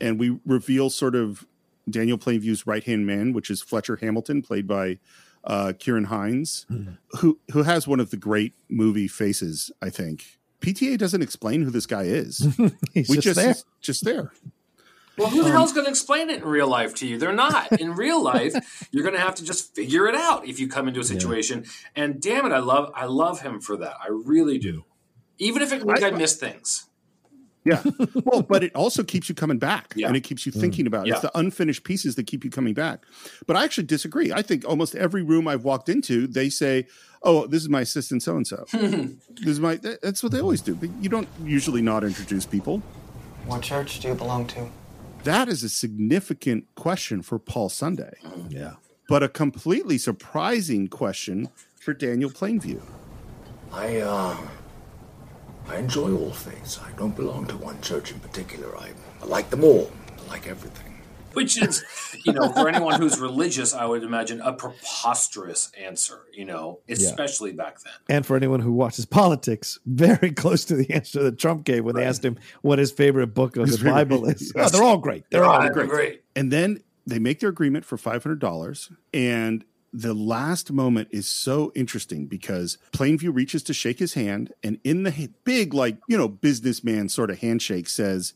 And 0.00 0.18
we 0.18 0.38
reveal 0.46 0.90
sort 0.90 1.14
of 1.14 1.46
Daniel 1.88 2.18
Plainview's 2.18 2.66
right 2.66 2.82
hand 2.82 3.06
man, 3.06 3.32
which 3.32 3.50
is 3.50 3.62
Fletcher 3.62 3.96
Hamilton, 3.96 4.42
played 4.42 4.66
by 4.66 4.98
uh, 5.44 5.72
Ciarán 5.76 6.06
Hinds, 6.06 6.66
mm-hmm. 6.70 6.94
who 7.18 7.38
who 7.52 7.62
has 7.62 7.86
one 7.86 8.00
of 8.00 8.10
the 8.10 8.16
great 8.16 8.54
movie 8.68 9.08
faces. 9.08 9.70
I 9.80 9.90
think 9.90 10.38
PTA 10.60 10.98
doesn't 10.98 11.22
explain 11.22 11.62
who 11.62 11.70
this 11.70 11.86
guy 11.86 12.04
is. 12.04 12.38
He's 12.92 13.08
we 13.08 13.16
just, 13.16 13.24
just 13.24 13.36
there. 13.36 13.54
just 13.80 14.04
there. 14.04 14.32
Well, 15.18 15.30
who 15.30 15.42
the 15.42 15.46
um, 15.46 15.52
hell's 15.52 15.72
going 15.72 15.84
to 15.84 15.90
explain 15.90 16.30
it 16.30 16.42
in 16.42 16.48
real 16.48 16.68
life 16.68 16.94
to 16.96 17.06
you? 17.06 17.18
They're 17.18 17.32
not. 17.32 17.72
In 17.80 17.94
real 17.94 18.22
life, 18.22 18.88
you're 18.92 19.02
going 19.02 19.14
to 19.14 19.20
have 19.20 19.34
to 19.36 19.44
just 19.44 19.74
figure 19.74 20.06
it 20.06 20.14
out 20.14 20.46
if 20.46 20.60
you 20.60 20.68
come 20.68 20.88
into 20.88 21.00
a 21.00 21.04
situation. 21.04 21.64
Yeah. 21.64 22.04
And 22.04 22.22
damn 22.22 22.46
it, 22.46 22.52
I 22.52 22.58
love 22.60 22.92
I 22.94 23.06
love 23.06 23.40
him 23.40 23.60
for 23.60 23.76
that. 23.78 23.96
I 24.00 24.08
really 24.10 24.58
do. 24.58 24.84
Even 25.38 25.62
if 25.62 25.72
it 25.72 25.84
means 25.84 26.02
I, 26.02 26.08
I 26.08 26.10
miss 26.12 26.36
things. 26.36 26.88
Yeah. 27.64 27.82
Well, 28.24 28.42
but 28.42 28.62
it 28.62 28.74
also 28.74 29.02
keeps 29.02 29.28
you 29.28 29.34
coming 29.34 29.58
back 29.58 29.92
yeah. 29.96 30.06
and 30.06 30.16
it 30.16 30.20
keeps 30.20 30.44
you 30.44 30.52
mm. 30.52 30.60
thinking 30.60 30.86
about 30.86 31.06
it. 31.06 31.08
Yeah. 31.08 31.14
It's 31.14 31.22
the 31.22 31.38
unfinished 31.38 31.84
pieces 31.84 32.14
that 32.16 32.26
keep 32.26 32.44
you 32.44 32.50
coming 32.50 32.74
back. 32.74 33.04
But 33.46 33.56
I 33.56 33.64
actually 33.64 33.86
disagree. 33.86 34.32
I 34.32 34.42
think 34.42 34.66
almost 34.66 34.94
every 34.94 35.22
room 35.22 35.48
I've 35.48 35.64
walked 35.64 35.88
into, 35.88 36.26
they 36.26 36.50
say, 36.50 36.86
Oh, 37.22 37.46
this 37.46 37.62
is 37.62 37.68
my 37.68 37.80
assistant 37.80 38.22
so 38.22 38.36
and 38.36 38.46
so. 38.46 38.64
This 38.72 39.18
is 39.46 39.60
my 39.60 39.76
that's 39.76 40.22
what 40.22 40.32
they 40.32 40.40
always 40.40 40.60
do. 40.60 40.74
But 40.74 40.90
you 41.00 41.08
don't 41.08 41.28
usually 41.42 41.82
not 41.82 42.04
introduce 42.04 42.44
people. 42.46 42.82
What 43.46 43.62
church 43.62 44.00
do 44.00 44.08
you 44.08 44.14
belong 44.14 44.46
to? 44.48 44.68
That 45.24 45.48
is 45.48 45.62
a 45.62 45.68
significant 45.68 46.66
question 46.74 47.22
for 47.22 47.38
Paul 47.38 47.68
Sunday. 47.68 48.14
Yeah. 48.48 48.74
But 49.08 49.22
a 49.22 49.28
completely 49.28 49.98
surprising 49.98 50.88
question 50.88 51.48
for 51.80 51.94
Daniel 51.94 52.30
Plainview. 52.30 52.82
I 53.72 53.98
uh 53.98 54.36
I 55.68 55.76
enjoy 55.76 56.14
all 56.16 56.32
faiths. 56.32 56.80
I 56.80 56.90
don't 56.92 57.14
belong 57.14 57.46
to 57.48 57.56
one 57.56 57.80
church 57.82 58.10
in 58.10 58.20
particular. 58.20 58.74
I, 58.78 58.92
I 59.22 59.26
like 59.26 59.50
them 59.50 59.64
all. 59.64 59.90
I 60.18 60.30
like 60.30 60.46
everything. 60.46 60.87
Which 61.34 61.60
is, 61.62 61.84
you 62.24 62.32
know, 62.32 62.50
for 62.52 62.68
anyone 62.68 63.00
who's 63.00 63.18
religious, 63.18 63.74
I 63.74 63.84
would 63.84 64.02
imagine 64.02 64.40
a 64.40 64.52
preposterous 64.52 65.70
answer, 65.78 66.22
you 66.32 66.44
know, 66.44 66.80
especially 66.88 67.50
yeah. 67.50 67.56
back 67.56 67.78
then. 67.82 67.92
And 68.08 68.26
for 68.26 68.36
anyone 68.36 68.60
who 68.60 68.72
watches 68.72 69.04
politics, 69.04 69.78
very 69.86 70.30
close 70.36 70.64
to 70.66 70.74
the 70.74 70.90
answer 70.92 71.22
that 71.22 71.38
Trump 71.38 71.64
gave 71.64 71.84
when 71.84 71.94
right. 71.94 72.02
they 72.02 72.08
asked 72.08 72.24
him 72.24 72.38
what 72.62 72.78
his 72.78 72.90
favorite 72.90 73.28
book 73.28 73.56
of 73.56 73.66
his 73.66 73.78
the 73.78 73.90
Bible 73.90 74.26
is. 74.26 74.52
Oh, 74.56 74.68
they're 74.68 74.82
all 74.82 74.98
great. 74.98 75.24
They're, 75.30 75.42
they're 75.42 75.48
all 75.48 75.68
great. 75.70 75.88
great. 75.88 76.22
And 76.34 76.52
then 76.52 76.82
they 77.06 77.18
make 77.18 77.40
their 77.40 77.50
agreement 77.50 77.84
for 77.84 77.96
$500 77.96 78.92
and 79.12 79.64
the 79.92 80.14
last 80.14 80.70
moment 80.70 81.08
is 81.10 81.26
so 81.28 81.72
interesting 81.74 82.26
because 82.26 82.78
Plainview 82.92 83.34
reaches 83.34 83.62
to 83.64 83.74
shake 83.74 83.98
his 83.98 84.14
hand, 84.14 84.52
and 84.62 84.78
in 84.84 85.02
the 85.02 85.30
big, 85.44 85.72
like, 85.72 85.98
you 86.08 86.16
know, 86.16 86.28
businessman 86.28 87.08
sort 87.08 87.30
of 87.30 87.38
handshake 87.38 87.88
says, 87.88 88.34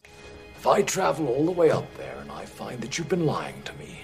If 0.62 0.68
I 0.68 0.82
travel 0.82 1.26
all 1.26 1.44
the 1.44 1.51
way 1.51 1.72
up 1.72 1.93
there 1.97 2.16
and 2.20 2.30
I 2.30 2.44
find 2.44 2.80
that 2.82 2.97
you've 2.97 3.09
been 3.09 3.26
lying 3.26 3.60
to 3.64 3.72
me, 3.72 3.98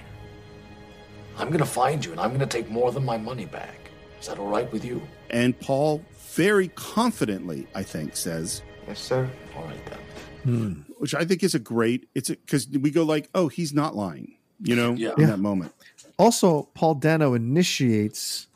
I'm 1.36 1.50
going 1.50 1.60
to 1.60 1.64
find 1.64 2.04
you 2.04 2.10
and 2.10 2.20
I'm 2.20 2.30
going 2.30 2.40
to 2.40 2.46
take 2.46 2.68
more 2.68 2.90
than 2.90 3.04
my 3.04 3.16
money 3.16 3.46
back. 3.46 3.92
Is 4.20 4.26
that 4.26 4.40
all 4.40 4.48
right 4.48 4.70
with 4.72 4.84
you? 4.84 5.00
And 5.30 5.56
Paul 5.60 6.04
very 6.32 6.66
confidently, 6.74 7.68
I 7.76 7.84
think, 7.84 8.16
says, 8.16 8.62
Yes, 8.88 8.98
sir. 8.98 9.30
All 9.56 9.66
right 9.66 9.86
then. 9.86 9.98
Hmm. 10.42 10.72
Which 10.98 11.14
I 11.14 11.24
think 11.24 11.44
is 11.44 11.54
a 11.54 11.60
great, 11.60 12.08
it's 12.16 12.28
because 12.28 12.66
we 12.68 12.90
go 12.90 13.04
like, 13.04 13.30
oh, 13.36 13.46
he's 13.46 13.72
not 13.72 13.94
lying, 13.94 14.34
you 14.60 14.74
know, 14.74 14.94
yeah. 14.94 15.12
in 15.16 15.28
that 15.28 15.38
moment. 15.38 15.72
Also, 16.16 16.70
Paul 16.74 16.96
Dano 16.96 17.34
initiates 17.34 18.48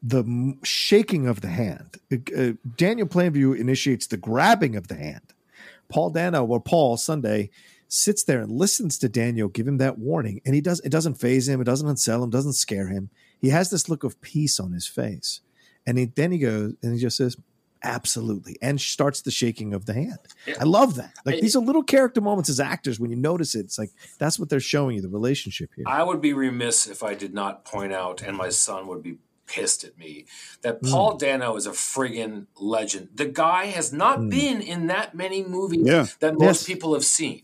the 0.00 0.56
shaking 0.62 1.26
of 1.26 1.40
the 1.40 1.48
hand. 1.48 1.96
Uh, 2.12 2.52
Daniel 2.76 3.08
Plainview 3.08 3.58
initiates 3.58 4.06
the 4.06 4.16
grabbing 4.16 4.76
of 4.76 4.86
the 4.86 4.94
hand. 4.94 5.34
Paul 5.88 6.10
Dano 6.10 6.44
or 6.44 6.60
Paul 6.60 6.96
Sunday 6.96 7.50
sits 7.88 8.22
there 8.24 8.40
and 8.40 8.52
listens 8.52 8.98
to 8.98 9.08
Daniel 9.08 9.48
give 9.48 9.66
him 9.66 9.78
that 9.78 9.98
warning, 9.98 10.40
and 10.44 10.54
he 10.54 10.60
does 10.60 10.80
it 10.80 10.90
doesn't 10.90 11.14
faze 11.14 11.48
him, 11.48 11.60
it 11.60 11.64
doesn't 11.64 11.88
unsell 11.88 12.22
him, 12.22 12.30
doesn't 12.30 12.52
scare 12.52 12.88
him. 12.88 13.10
He 13.40 13.48
has 13.48 13.70
this 13.70 13.88
look 13.88 14.04
of 14.04 14.20
peace 14.20 14.60
on 14.60 14.72
his 14.72 14.86
face, 14.86 15.40
and 15.86 15.98
he, 15.98 16.06
then 16.06 16.32
he 16.32 16.38
goes 16.38 16.74
and 16.82 16.92
he 16.92 17.00
just 17.00 17.16
says, 17.16 17.36
"Absolutely," 17.82 18.56
and 18.60 18.80
starts 18.80 19.22
the 19.22 19.30
shaking 19.30 19.72
of 19.72 19.86
the 19.86 19.94
hand. 19.94 20.18
Yeah. 20.46 20.56
I 20.60 20.64
love 20.64 20.96
that. 20.96 21.14
Like 21.24 21.36
I, 21.36 21.40
these 21.40 21.56
are 21.56 21.62
little 21.62 21.82
character 21.82 22.20
moments 22.20 22.50
as 22.50 22.60
actors 22.60 23.00
when 23.00 23.10
you 23.10 23.16
notice 23.16 23.54
it. 23.54 23.60
It's 23.60 23.78
like 23.78 23.90
that's 24.18 24.38
what 24.38 24.50
they're 24.50 24.60
showing 24.60 24.96
you 24.96 25.02
the 25.02 25.08
relationship 25.08 25.70
here. 25.74 25.84
I 25.88 26.02
would 26.02 26.20
be 26.20 26.34
remiss 26.34 26.86
if 26.86 27.02
I 27.02 27.14
did 27.14 27.32
not 27.32 27.64
point 27.64 27.92
out, 27.92 28.22
and 28.22 28.36
my 28.36 28.50
son 28.50 28.86
would 28.88 29.02
be 29.02 29.18
pissed 29.48 29.82
at 29.82 29.98
me 29.98 30.26
that 30.62 30.78
hmm. 30.80 30.90
Paul 30.90 31.14
mm. 31.14 31.18
Dano 31.18 31.56
is 31.56 31.66
a 31.66 31.72
friggin' 31.72 32.46
legend. 32.56 33.08
The 33.14 33.26
guy 33.26 33.66
has 33.66 33.92
not 33.92 34.20
mm. 34.20 34.30
been 34.30 34.60
in 34.60 34.86
that 34.86 35.14
many 35.14 35.42
movies 35.42 35.86
yeah. 35.86 36.06
that 36.20 36.34
most 36.38 36.60
yes. 36.60 36.64
people 36.66 36.94
have 36.94 37.04
seen. 37.04 37.42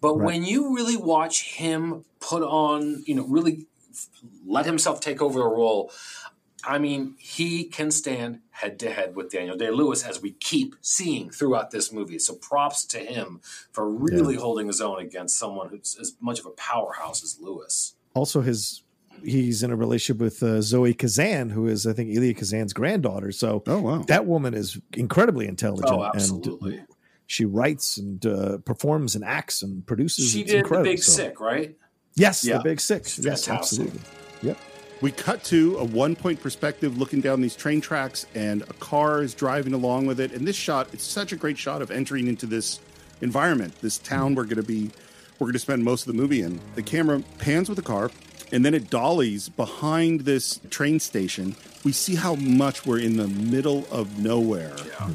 But 0.00 0.16
right. 0.16 0.26
when 0.26 0.44
you 0.44 0.74
really 0.74 0.96
watch 0.96 1.54
him 1.54 2.04
put 2.20 2.42
on, 2.42 3.02
you 3.06 3.14
know, 3.14 3.26
really 3.26 3.66
let 4.46 4.66
himself 4.66 5.00
take 5.00 5.20
over 5.20 5.38
the 5.38 5.46
role, 5.46 5.90
I 6.64 6.78
mean, 6.78 7.16
he 7.18 7.64
can 7.64 7.90
stand 7.90 8.40
head 8.50 8.78
to 8.80 8.90
head 8.90 9.16
with 9.16 9.30
Daniel 9.30 9.56
Day 9.56 9.70
Lewis 9.70 10.04
as 10.04 10.20
we 10.20 10.32
keep 10.32 10.76
seeing 10.80 11.30
throughout 11.30 11.70
this 11.70 11.92
movie. 11.92 12.18
So 12.18 12.34
props 12.34 12.84
to 12.86 12.98
him 12.98 13.40
for 13.72 13.88
really 13.88 14.34
yeah. 14.34 14.40
holding 14.40 14.66
his 14.66 14.80
own 14.80 15.00
against 15.00 15.38
someone 15.38 15.68
who's 15.68 15.96
as 16.00 16.16
much 16.20 16.38
of 16.38 16.46
a 16.46 16.50
powerhouse 16.50 17.22
as 17.22 17.38
Lewis. 17.40 17.94
Also, 18.14 18.40
his 18.40 18.82
he's 19.24 19.62
in 19.62 19.70
a 19.70 19.76
relationship 19.76 20.20
with 20.20 20.42
uh, 20.42 20.60
Zoe 20.62 20.94
Kazan, 20.94 21.50
who 21.50 21.66
is 21.66 21.86
I 21.86 21.92
think 21.92 22.14
Elia 22.14 22.34
Kazan's 22.34 22.72
granddaughter. 22.72 23.32
So 23.32 23.62
oh, 23.66 23.80
wow. 23.80 24.02
that 24.08 24.26
woman 24.26 24.54
is 24.54 24.78
incredibly 24.92 25.46
intelligent. 25.46 25.90
Oh, 25.90 26.04
absolutely. 26.04 26.78
And 26.78 26.86
she 27.26 27.44
writes 27.44 27.96
and 27.96 28.24
uh, 28.26 28.58
performs 28.58 29.14
and 29.14 29.24
acts 29.24 29.62
and 29.62 29.86
produces. 29.86 30.30
She 30.30 30.42
did 30.42 30.66
the 30.66 30.80
Big 30.82 31.02
so. 31.02 31.12
Sick, 31.12 31.40
right? 31.40 31.76
Yes, 32.16 32.44
yeah. 32.44 32.58
the 32.58 32.64
Big 32.64 32.80
Sick. 32.80 33.04
Yes, 33.18 33.48
absolutely. 33.48 34.00
Yep. 34.42 34.58
We 35.00 35.12
cut 35.12 35.44
to 35.44 35.78
a 35.78 35.84
one 35.84 36.16
point 36.16 36.42
perspective 36.42 36.98
looking 36.98 37.20
down 37.20 37.40
these 37.40 37.56
train 37.56 37.80
tracks, 37.80 38.26
and 38.34 38.62
a 38.62 38.74
car 38.74 39.22
is 39.22 39.32
driving 39.32 39.74
along 39.74 40.06
with 40.06 40.20
it. 40.20 40.32
And 40.32 40.46
this 40.46 40.56
shot, 40.56 40.88
it's 40.92 41.04
such 41.04 41.32
a 41.32 41.36
great 41.36 41.56
shot 41.56 41.82
of 41.82 41.90
entering 41.90 42.26
into 42.26 42.46
this 42.46 42.80
environment, 43.20 43.74
this 43.80 43.96
town 43.98 44.34
we're 44.34 44.44
going 44.44 44.56
to 44.56 44.62
be, 44.62 44.90
we're 45.38 45.46
going 45.46 45.52
to 45.52 45.58
spend 45.58 45.84
most 45.84 46.06
of 46.06 46.14
the 46.14 46.20
movie 46.20 46.42
in. 46.42 46.60
The 46.74 46.82
camera 46.82 47.22
pans 47.38 47.68
with 47.68 47.76
the 47.76 47.82
car, 47.82 48.10
and 48.52 48.64
then 48.64 48.74
it 48.74 48.90
dollies 48.90 49.48
behind 49.48 50.20
this 50.20 50.60
train 50.70 51.00
station. 51.00 51.56
We 51.84 51.92
see 51.92 52.14
how 52.14 52.34
much 52.34 52.84
we're 52.84 52.98
in 52.98 53.16
the 53.16 53.28
middle 53.28 53.86
of 53.90 54.18
nowhere. 54.18 54.74
Yeah. 54.78 54.92
Hmm. 54.94 55.12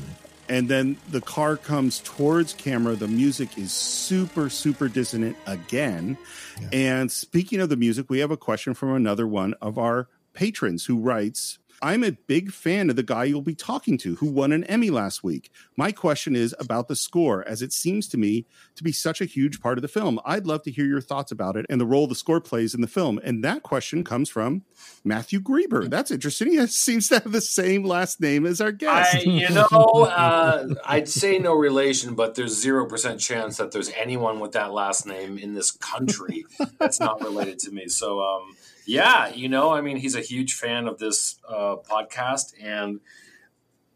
And 0.47 0.69
then 0.69 0.97
the 1.09 1.21
car 1.21 1.57
comes 1.57 1.99
towards 1.99 2.53
camera. 2.53 2.95
The 2.95 3.07
music 3.07 3.57
is 3.57 3.71
super, 3.71 4.49
super 4.49 4.87
dissonant 4.87 5.37
again. 5.47 6.17
Yeah. 6.61 6.69
And 6.71 7.11
speaking 7.11 7.59
of 7.61 7.69
the 7.69 7.75
music, 7.75 8.09
we 8.09 8.19
have 8.19 8.29
a 8.29 8.37
question 8.37 8.75
from 8.75 8.93
another 8.93 9.27
one 9.27 9.55
of 9.61 9.79
our 9.79 10.07
patrons 10.33 10.85
who 10.85 10.99
writes 10.99 11.57
I'm 11.81 12.03
a 12.03 12.11
big 12.11 12.51
fan 12.51 12.89
of 12.89 12.95
the 12.95 13.03
guy 13.03 13.25
you'll 13.25 13.41
be 13.41 13.55
talking 13.55 13.97
to 13.99 14.15
who 14.15 14.27
won 14.27 14.51
an 14.51 14.63
Emmy 14.65 14.89
last 14.89 15.23
week. 15.23 15.51
My 15.77 15.91
question 15.91 16.35
is 16.35 16.55
about 16.59 16.87
the 16.87 16.95
score, 16.95 17.47
as 17.47 17.61
it 17.61 17.73
seems 17.73 18.07
to 18.09 18.17
me 18.17 18.45
to 18.75 18.83
be 18.83 18.91
such 18.91 19.21
a 19.21 19.25
huge 19.25 19.59
part 19.59 19.77
of 19.77 19.81
the 19.81 19.87
film. 19.87 20.19
I'd 20.25 20.47
love 20.47 20.63
to 20.63 20.71
hear 20.71 20.85
your 20.85 21.01
thoughts 21.01 21.31
about 21.31 21.57
it 21.57 21.65
and 21.69 21.79
the 21.81 21.85
role 21.85 22.07
the 22.07 22.15
score 22.15 22.39
plays 22.39 22.73
in 22.73 22.81
the 22.81 22.87
film. 22.87 23.19
And 23.23 23.43
that 23.43 23.63
question 23.63 24.03
comes 24.03 24.29
from 24.29 24.63
Matthew 25.03 25.39
Grieber. 25.39 25.89
That's 25.89 26.11
interesting. 26.11 26.51
He 26.51 26.67
seems 26.67 27.09
to 27.09 27.19
have 27.19 27.31
the 27.31 27.41
same 27.41 27.83
last 27.83 28.21
name 28.21 28.45
as 28.45 28.61
our 28.61 28.71
guest. 28.71 29.15
I, 29.15 29.19
you 29.19 29.49
know, 29.53 29.65
uh, 29.65 30.67
I'd 30.85 31.09
say 31.09 31.39
no 31.39 31.53
relation, 31.53 32.15
but 32.15 32.35
there's 32.35 32.63
0% 32.63 33.19
chance 33.19 33.57
that 33.57 33.71
there's 33.71 33.91
anyone 33.91 34.39
with 34.39 34.53
that 34.53 34.71
last 34.71 35.05
name 35.05 35.37
in 35.37 35.53
this 35.53 35.71
country 35.71 36.45
that's 36.79 36.99
not 36.99 37.21
related 37.21 37.59
to 37.59 37.71
me. 37.71 37.87
So, 37.87 38.21
um, 38.21 38.55
yeah, 38.85 39.33
you 39.33 39.49
know, 39.49 39.71
I 39.71 39.81
mean, 39.81 39.97
he's 39.97 40.15
a 40.15 40.21
huge 40.21 40.53
fan 40.53 40.87
of 40.87 40.99
this 40.99 41.39
uh, 41.47 41.77
podcast, 41.89 42.53
and 42.61 42.99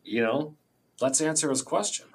you 0.03 0.23
know, 0.23 0.56
let's 1.02 1.22
answer 1.22 1.50
his 1.50 1.62
question. 1.62 2.08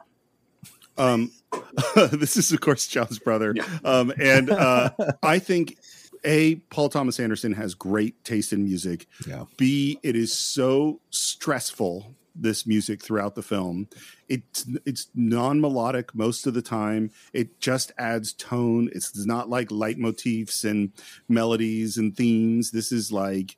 Um, 0.96 1.32
this 2.12 2.36
is 2.36 2.52
of 2.52 2.60
course 2.60 2.86
John's 2.86 3.18
brother, 3.18 3.52
yeah. 3.56 3.66
um, 3.84 4.12
and 4.18 4.50
uh, 4.50 4.90
I 5.22 5.38
think 5.38 5.76
a 6.24 6.56
Paul 6.70 6.88
Thomas 6.88 7.20
Anderson 7.20 7.52
has 7.52 7.74
great 7.74 8.24
taste 8.24 8.52
in 8.52 8.64
music. 8.64 9.06
Yeah. 9.26 9.44
B 9.56 9.98
it 10.02 10.16
is 10.16 10.32
so 10.32 11.00
stressful 11.10 12.14
this 12.34 12.66
music 12.66 13.02
throughout 13.02 13.34
the 13.34 13.42
film. 13.42 13.88
It's 14.28 14.66
it's 14.84 15.08
non 15.14 15.60
melodic 15.60 16.14
most 16.14 16.46
of 16.46 16.54
the 16.54 16.62
time. 16.62 17.10
It 17.32 17.60
just 17.60 17.92
adds 17.98 18.32
tone. 18.32 18.90
It's 18.94 19.26
not 19.26 19.48
like 19.48 19.68
leitmotifs 19.68 20.64
and 20.64 20.92
melodies 21.28 21.96
and 21.96 22.16
themes. 22.16 22.70
This 22.70 22.90
is 22.92 23.12
like 23.12 23.56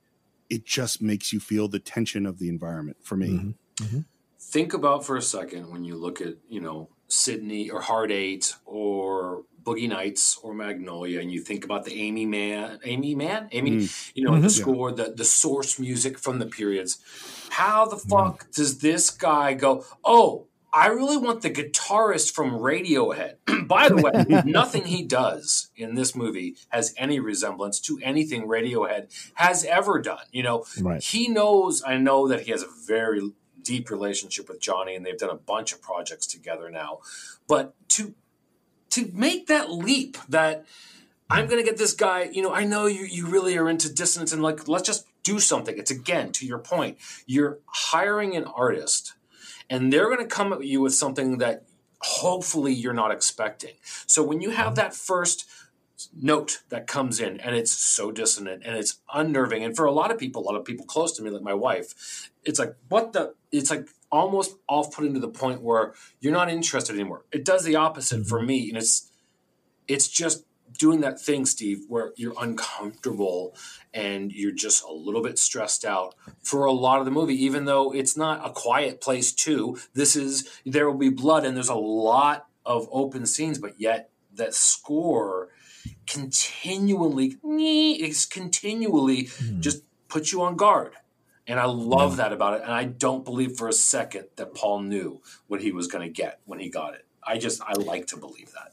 it 0.48 0.64
just 0.64 1.02
makes 1.02 1.32
you 1.32 1.40
feel 1.40 1.68
the 1.68 1.78
tension 1.78 2.26
of 2.26 2.38
the 2.38 2.48
environment 2.48 2.98
for 3.02 3.16
me. 3.16 3.28
Mm-hmm. 3.28 3.84
Mm-hmm. 3.84 4.00
Think 4.48 4.74
about 4.74 5.04
for 5.04 5.16
a 5.16 5.22
second 5.22 5.70
when 5.70 5.84
you 5.84 5.96
look 5.96 6.20
at 6.20 6.34
you 6.48 6.60
know 6.60 6.88
Sydney 7.08 7.68
or 7.68 7.80
Hard 7.80 8.12
Eight 8.12 8.54
or 8.64 9.44
Boogie 9.62 9.88
Nights 9.88 10.38
or 10.40 10.54
Magnolia, 10.54 11.20
and 11.20 11.32
you 11.32 11.40
think 11.40 11.64
about 11.64 11.84
the 11.84 12.00
Aimee 12.00 12.26
Mann, 12.26 12.78
Aimee 12.84 13.16
Mann, 13.16 13.48
Aimee, 13.50 13.70
mm. 13.70 14.12
you 14.14 14.24
know, 14.24 14.32
mm-hmm. 14.32 14.42
the 14.42 14.50
score, 14.50 14.92
the 14.92 15.12
the 15.16 15.24
source 15.24 15.80
music 15.80 16.16
from 16.16 16.38
the 16.38 16.46
periods. 16.46 16.98
How 17.50 17.86
the 17.86 17.96
mm. 17.96 18.08
fuck 18.08 18.46
mm. 18.46 18.54
does 18.54 18.78
this 18.78 19.10
guy 19.10 19.54
go? 19.54 19.84
Oh, 20.04 20.46
I 20.72 20.88
really 20.88 21.16
want 21.16 21.42
the 21.42 21.50
guitarist 21.50 22.32
from 22.32 22.52
Radiohead. 22.52 23.36
By 23.66 23.88
the 23.88 23.96
way, 23.96 24.42
nothing 24.46 24.84
he 24.84 25.02
does 25.02 25.70
in 25.74 25.96
this 25.96 26.14
movie 26.14 26.54
has 26.68 26.94
any 26.96 27.18
resemblance 27.18 27.80
to 27.80 27.98
anything 28.02 28.46
Radiohead 28.46 29.08
has 29.34 29.64
ever 29.64 30.00
done. 30.00 30.24
You 30.30 30.44
know, 30.44 30.64
right. 30.80 31.02
he 31.02 31.28
knows. 31.28 31.82
I 31.84 31.96
know 31.96 32.28
that 32.28 32.42
he 32.42 32.52
has 32.52 32.62
a 32.62 32.68
very 32.86 33.32
deep 33.66 33.90
relationship 33.90 34.48
with 34.48 34.60
Jonny, 34.60 34.94
and 34.94 35.04
they've 35.04 35.18
done 35.18 35.30
a 35.30 35.34
bunch 35.34 35.72
of 35.72 35.82
projects 35.82 36.26
together 36.26 36.70
now. 36.70 37.00
But 37.48 37.74
to 37.90 38.14
to 38.90 39.10
make 39.12 39.48
that 39.48 39.70
leap 39.70 40.16
that 40.28 40.64
I'm 41.28 41.46
going 41.46 41.62
to 41.62 41.68
get 41.68 41.76
this 41.76 41.92
guy, 41.92 42.30
you 42.32 42.40
know, 42.40 42.54
I 42.54 42.64
know 42.64 42.86
you, 42.86 43.04
you 43.04 43.26
really 43.26 43.58
are 43.58 43.68
into 43.68 43.92
dissonance 43.92 44.32
and 44.32 44.42
like, 44.42 44.68
let's 44.68 44.86
just 44.86 45.06
do 45.24 45.40
something. 45.40 45.76
It's 45.76 45.90
again, 45.90 46.30
to 46.32 46.46
your 46.46 46.58
point, 46.58 46.98
you're 47.26 47.58
hiring 47.66 48.36
an 48.36 48.44
artist 48.44 49.14
and 49.68 49.92
they're 49.92 50.06
going 50.06 50.26
to 50.26 50.34
come 50.34 50.52
at 50.52 50.64
you 50.64 50.80
with 50.80 50.94
something 50.94 51.38
that 51.38 51.64
hopefully 52.00 52.72
you're 52.72 52.94
not 52.94 53.10
expecting. 53.10 53.74
So 54.06 54.22
when 54.22 54.40
you 54.40 54.50
have 54.50 54.76
that 54.76 54.94
first 54.94 55.46
note 56.14 56.58
that 56.68 56.86
comes 56.86 57.20
in 57.20 57.40
and 57.40 57.56
it's 57.56 57.72
so 57.72 58.10
dissonant 58.10 58.62
and 58.64 58.76
it's 58.76 58.98
unnerving. 59.12 59.64
And 59.64 59.74
for 59.74 59.86
a 59.86 59.92
lot 59.92 60.10
of 60.10 60.18
people 60.18 60.42
a 60.42 60.46
lot 60.46 60.56
of 60.56 60.64
people 60.64 60.86
close 60.86 61.12
to 61.12 61.22
me 61.22 61.30
like 61.30 61.42
my 61.42 61.54
wife 61.54 62.30
it's 62.44 62.58
like 62.58 62.74
what 62.88 63.12
the 63.12 63.34
it's 63.52 63.70
like 63.70 63.88
almost 64.10 64.56
off-putting 64.68 65.14
to 65.14 65.20
the 65.20 65.28
point 65.28 65.60
where 65.62 65.94
you're 66.20 66.32
not 66.32 66.48
interested 66.48 66.94
anymore. 66.94 67.24
It 67.32 67.44
does 67.44 67.64
the 67.64 67.76
opposite 67.76 68.20
mm-hmm. 68.20 68.28
for 68.28 68.42
me 68.42 68.68
and 68.68 68.78
it's 68.78 69.10
it's 69.88 70.08
just 70.08 70.44
doing 70.78 71.00
that 71.00 71.20
thing 71.20 71.46
steve 71.46 71.84
where 71.88 72.12
you're 72.16 72.34
uncomfortable 72.40 73.54
and 73.94 74.32
you're 74.32 74.52
just 74.52 74.84
a 74.84 74.92
little 74.92 75.22
bit 75.22 75.38
stressed 75.38 75.84
out 75.84 76.14
for 76.42 76.64
a 76.64 76.72
lot 76.72 76.98
of 76.98 77.04
the 77.04 77.10
movie 77.10 77.44
even 77.44 77.64
though 77.64 77.94
it's 77.94 78.16
not 78.16 78.44
a 78.44 78.52
quiet 78.52 79.00
place 79.00 79.32
too. 79.32 79.78
This 79.94 80.16
is 80.16 80.48
there 80.64 80.88
will 80.88 80.98
be 80.98 81.08
blood 81.08 81.44
and 81.44 81.56
there's 81.56 81.68
a 81.68 81.74
lot 81.74 82.46
of 82.64 82.88
open 82.92 83.26
scenes 83.26 83.58
but 83.58 83.80
yet 83.80 84.10
that 84.34 84.54
score 84.54 85.48
continually 86.06 87.38
is 88.00 88.26
continually 88.26 89.24
mm. 89.24 89.60
just 89.60 89.82
put 90.08 90.32
you 90.32 90.42
on 90.42 90.56
guard. 90.56 90.92
And 91.46 91.60
I 91.60 91.66
love 91.66 92.12
yeah. 92.12 92.24
that 92.24 92.32
about 92.32 92.54
it. 92.54 92.62
And 92.62 92.72
I 92.72 92.84
don't 92.84 93.24
believe 93.24 93.56
for 93.56 93.68
a 93.68 93.72
second 93.72 94.26
that 94.36 94.54
Paul 94.54 94.80
knew 94.80 95.20
what 95.46 95.60
he 95.60 95.70
was 95.70 95.86
going 95.86 96.06
to 96.06 96.12
get 96.12 96.40
when 96.44 96.58
he 96.58 96.68
got 96.68 96.94
it. 96.94 97.04
I 97.22 97.38
just 97.38 97.60
I 97.62 97.72
like 97.74 98.06
to 98.08 98.16
believe 98.16 98.52
that. 98.52 98.72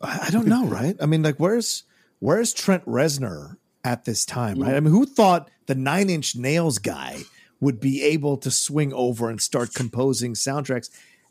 I 0.00 0.30
don't 0.30 0.46
know, 0.46 0.66
right? 0.66 0.96
I 1.00 1.06
mean, 1.06 1.22
like, 1.22 1.36
where's 1.36 1.84
where's 2.18 2.52
Trent 2.52 2.84
Reznor 2.86 3.56
at 3.84 4.04
this 4.04 4.24
time? 4.24 4.60
Right? 4.60 4.74
I 4.74 4.80
mean, 4.80 4.92
who 4.92 5.06
thought 5.06 5.50
the 5.66 5.74
Nine 5.74 6.08
Inch 6.08 6.36
Nails 6.36 6.78
guy 6.78 7.20
would 7.60 7.80
be 7.80 8.02
able 8.02 8.38
to 8.38 8.50
swing 8.50 8.92
over 8.94 9.28
and 9.28 9.40
start 9.40 9.74
composing 9.74 10.34
soundtracks? 10.34 10.88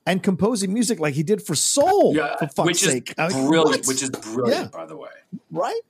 And 0.10 0.24
composing 0.24 0.74
music 0.74 1.00
like 1.00 1.14
he 1.14 1.24
did 1.24 1.42
for 1.42 1.54
Soul. 1.54 2.16
Yeah, 2.16 2.36
for 2.56 2.66
which 2.66 2.82
is 2.84 2.92
sake. 2.92 3.16
brilliant. 3.16 3.86
which 3.86 4.02
is 4.02 4.10
brilliant, 4.10 4.72
yeah. 4.74 4.80
by 4.80 4.86
the 4.88 4.98
way. 4.98 5.10
Right. 5.52 5.82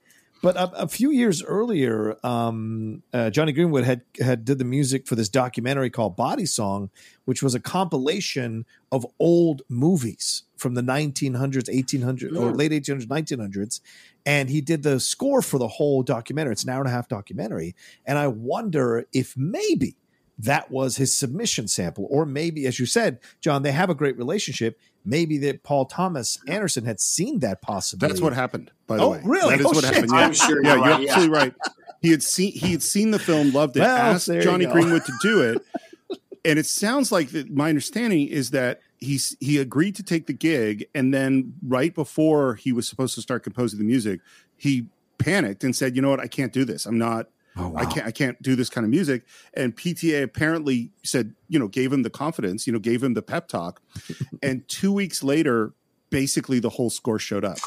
But 0.42 0.56
a, 0.56 0.82
a 0.82 0.88
few 0.88 1.10
years 1.10 1.42
earlier, 1.42 2.16
um, 2.24 3.02
uh, 3.12 3.30
Jonny 3.30 3.52
Greenwood 3.52 3.84
had 3.84 4.02
had 4.20 4.44
did 4.44 4.58
the 4.58 4.64
music 4.64 5.06
for 5.06 5.14
this 5.14 5.28
documentary 5.28 5.90
called 5.90 6.16
Bodysong, 6.16 6.88
which 7.26 7.42
was 7.42 7.54
a 7.54 7.60
compilation 7.60 8.64
of 8.90 9.06
old 9.18 9.62
movies 9.68 10.44
from 10.56 10.74
the 10.74 10.82
1900s, 10.82 11.68
1800s, 11.68 12.38
or 12.38 12.52
late 12.52 12.72
1800s, 12.72 13.06
1900s, 13.06 13.80
and 14.24 14.48
he 14.48 14.60
did 14.60 14.82
the 14.82 14.98
score 14.98 15.42
for 15.42 15.58
the 15.58 15.68
whole 15.68 16.02
documentary. 16.02 16.52
It's 16.52 16.64
an 16.64 16.70
hour 16.70 16.80
and 16.80 16.88
a 16.88 16.92
half 16.92 17.08
documentary, 17.08 17.74
and 18.06 18.16
I 18.16 18.28
wonder 18.28 19.06
if 19.12 19.36
maybe 19.36 19.96
that 20.44 20.70
was 20.70 20.96
his 20.96 21.14
submission 21.14 21.68
sample. 21.68 22.06
Or 22.10 22.24
maybe, 22.24 22.66
as 22.66 22.78
you 22.78 22.86
said, 22.86 23.18
John, 23.40 23.62
they 23.62 23.72
have 23.72 23.90
a 23.90 23.94
great 23.94 24.16
relationship. 24.16 24.78
Maybe 25.04 25.38
that 25.38 25.62
Paul 25.62 25.86
Thomas 25.86 26.38
Anderson 26.46 26.84
had 26.84 27.00
seen 27.00 27.40
that 27.40 27.62
possibility. 27.62 28.12
That's 28.12 28.22
what 28.22 28.32
happened, 28.32 28.70
by 28.86 28.96
the 28.96 29.02
oh, 29.02 29.10
way. 29.10 29.20
Really? 29.24 29.56
That 29.56 29.60
is 29.60 29.66
oh, 29.66 29.70
what 29.70 29.84
shit. 29.84 29.94
happened. 29.94 30.12
Yeah, 30.12 30.18
I'm 30.18 30.32
sure 30.32 30.62
yeah 30.62 30.74
you're 30.74 30.78
you're 30.78 30.86
right, 30.86 31.02
yeah. 31.02 31.10
absolutely 31.12 31.36
right. 31.36 31.54
He 32.00 32.10
had 32.10 32.22
seen 32.22 32.52
he 32.52 32.72
had 32.72 32.82
seen 32.82 33.10
the 33.10 33.18
film, 33.18 33.52
loved 33.52 33.76
it, 33.76 33.80
Well, 33.80 34.14
asked 34.14 34.30
Jonny. 34.40 34.66
Greenwood 34.66 35.04
to 35.04 35.12
do 35.20 35.42
it, 35.42 36.18
and 36.44 36.58
it 36.58 36.66
sounds 36.66 37.12
like 37.12 37.30
that. 37.30 37.50
My 37.50 37.68
understanding 37.68 38.26
is 38.26 38.50
that 38.50 38.80
he's 38.98 39.36
he 39.40 39.58
agreed 39.58 39.96
to 39.96 40.02
take 40.02 40.26
the 40.26 40.32
gig, 40.32 40.86
and 40.94 41.12
then 41.12 41.54
right 41.66 41.94
before 41.94 42.54
he 42.54 42.72
was 42.72 42.88
supposed 42.88 43.14
to 43.16 43.22
start 43.22 43.42
composing 43.42 43.78
the 43.78 43.84
music, 43.84 44.20
he 44.56 44.86
panicked 45.18 45.62
and 45.64 45.76
said, 45.76 45.94
"You 45.94 46.02
know 46.02 46.10
what? 46.10 46.20
I 46.20 46.26
can't 46.26 46.52
do 46.52 46.64
this. 46.64 46.86
I'm 46.86 46.98
not." 46.98 47.28
Oh, 47.56 47.74
I 47.76 47.84
can't 47.84 48.06
I 48.06 48.10
can't 48.10 48.40
do 48.40 48.54
this 48.54 48.70
kind 48.70 48.84
of 48.84 48.90
music. 48.90 49.24
And 49.54 49.76
PTA 49.76 50.22
apparently 50.22 50.92
said, 51.02 51.34
you 51.48 51.58
know, 51.58 51.68
gave 51.68 51.92
him 51.92 52.02
the 52.02 52.10
confidence, 52.10 52.66
you 52.66 52.72
know, 52.72 52.78
gave 52.78 53.02
him 53.02 53.14
the 53.14 53.22
pep 53.22 53.48
talk. 53.48 53.82
and 54.42 54.66
two 54.68 54.92
weeks 54.92 55.22
later, 55.22 55.72
basically 56.10 56.60
the 56.60 56.70
whole 56.70 56.90
score 56.90 57.18
showed 57.18 57.44
up. 57.44 57.58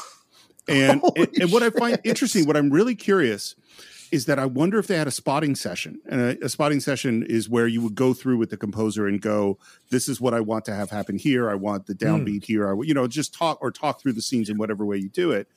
And 0.68 1.02
and, 1.16 1.28
and 1.40 1.52
what 1.52 1.62
I 1.62 1.70
find 1.70 1.98
interesting, 2.04 2.46
what 2.46 2.56
I'm 2.56 2.70
really 2.70 2.94
curious 2.94 3.54
is 4.10 4.26
that 4.26 4.38
I 4.38 4.46
wonder 4.46 4.78
if 4.78 4.86
they 4.86 4.96
had 4.96 5.08
a 5.08 5.12
spotting 5.12 5.54
session. 5.54 6.00
And 6.06 6.20
a, 6.20 6.44
a 6.44 6.48
spotting 6.48 6.80
session 6.80 7.24
is 7.28 7.48
where 7.48 7.66
you 7.66 7.82
would 7.82 7.94
go 7.94 8.14
through 8.14 8.38
with 8.38 8.50
the 8.50 8.56
composer 8.56 9.06
and 9.06 9.20
go, 9.20 9.58
"This 9.90 10.08
is 10.08 10.20
what 10.20 10.32
I 10.32 10.40
want 10.40 10.64
to 10.66 10.74
have 10.74 10.90
happen 10.90 11.18
here. 11.18 11.50
I 11.50 11.54
want 11.54 11.86
the 11.86 11.94
hmm. 11.94 12.06
downbeat 12.06 12.44
here. 12.44 12.68
I, 12.68 12.80
you 12.82 12.94
know, 12.94 13.06
just 13.06 13.34
talk 13.34 13.58
or 13.60 13.70
talk 13.70 14.00
through 14.00 14.12
the 14.14 14.22
scenes 14.22 14.48
in 14.48 14.56
whatever 14.56 14.86
way 14.86 14.96
you 14.96 15.08
do 15.08 15.32
it." 15.32 15.48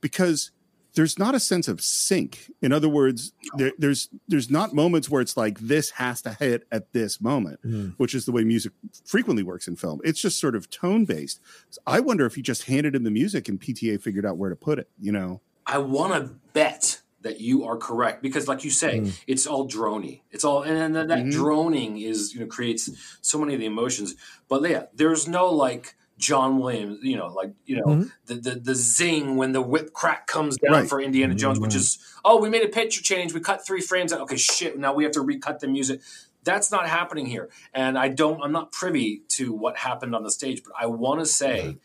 Because 0.00 0.50
there's 0.94 1.18
not 1.18 1.34
a 1.34 1.40
sense 1.40 1.68
of 1.68 1.80
sync. 1.80 2.50
In 2.60 2.72
other 2.72 2.88
words, 2.88 3.32
there, 3.56 3.72
there's 3.78 4.08
there's 4.28 4.50
not 4.50 4.74
moments 4.74 5.08
where 5.08 5.20
it's 5.22 5.36
like 5.36 5.58
this 5.60 5.90
has 5.92 6.20
to 6.22 6.34
hit 6.34 6.66
at 6.72 6.92
this 6.92 7.20
moment, 7.20 7.60
Mm. 7.64 7.94
which 7.96 8.14
is 8.14 8.24
the 8.26 8.32
way 8.32 8.44
music 8.44 8.72
frequently 9.04 9.42
works 9.42 9.68
in 9.68 9.76
film. 9.76 10.00
It's 10.04 10.20
just 10.20 10.38
sort 10.40 10.54
of 10.56 10.68
tone 10.70 11.04
based. 11.04 11.40
I 11.86 12.00
wonder 12.00 12.26
if 12.26 12.34
he 12.34 12.42
just 12.42 12.64
handed 12.64 12.94
him 12.94 13.04
the 13.04 13.10
music 13.10 13.48
and 13.48 13.60
PTA 13.60 14.00
figured 14.02 14.26
out 14.26 14.36
where 14.36 14.50
to 14.50 14.56
put 14.56 14.78
it. 14.78 14.88
You 15.00 15.12
know, 15.12 15.40
I 15.66 15.78
want 15.78 16.12
to 16.14 16.34
bet 16.52 17.00
that 17.22 17.38
you 17.38 17.64
are 17.64 17.76
correct 17.76 18.22
because, 18.22 18.48
like 18.48 18.64
you 18.64 18.70
say, 18.70 19.00
Mm. 19.00 19.12
it's 19.26 19.46
all 19.46 19.68
drony. 19.68 20.22
It's 20.30 20.42
all, 20.42 20.62
and 20.62 20.94
then 20.96 21.08
that 21.08 21.18
Mhm. 21.26 21.30
droning 21.32 21.98
is 21.98 22.32
you 22.34 22.40
know 22.40 22.46
creates 22.46 22.88
so 23.20 23.38
many 23.38 23.52
of 23.54 23.60
the 23.60 23.66
emotions. 23.66 24.14
But 24.48 24.62
yeah, 24.68 24.84
there's 24.94 25.28
no 25.28 25.50
like 25.50 25.96
John 26.20 26.58
Williams, 26.60 26.98
you 27.02 27.16
know, 27.16 27.28
like 27.28 27.52
you 27.64 27.76
know 27.76 27.86
Mhm. 27.86 28.12
the, 28.26 28.34
the 28.34 28.54
the 28.56 28.74
zing 28.74 29.36
when 29.36 29.52
the 29.52 29.62
whip 29.62 29.92
crack 29.92 30.26
comes 30.26 30.56
down 30.58 30.72
Right. 30.72 30.88
for 30.88 31.00
Indiana 31.00 31.34
Jones, 31.34 31.58
which 31.58 31.74
is 31.74 31.98
oh 32.24 32.38
we 32.40 32.48
made 32.50 32.62
a 32.62 32.68
picture 32.68 33.02
change, 33.02 33.32
we 33.34 33.40
cut 33.40 33.66
three 33.66 33.80
frames. 33.80 34.12
out. 34.12 34.20
Okay, 34.20 34.36
shit, 34.36 34.78
now 34.78 34.92
we 34.94 35.02
have 35.04 35.12
to 35.14 35.22
recut 35.22 35.60
the 35.60 35.66
music. 35.68 36.00
That's 36.44 36.70
not 36.70 36.88
happening 36.88 37.26
here, 37.26 37.48
and 37.74 37.98
I 37.98 38.08
don't. 38.08 38.40
I'm 38.42 38.52
not 38.52 38.70
privy 38.72 39.22
to 39.30 39.52
what 39.52 39.76
happened 39.78 40.14
on 40.14 40.22
the 40.22 40.30
stage, 40.30 40.62
but 40.62 40.72
I 40.80 40.86
want 40.86 41.20
to 41.20 41.26
say 41.26 41.78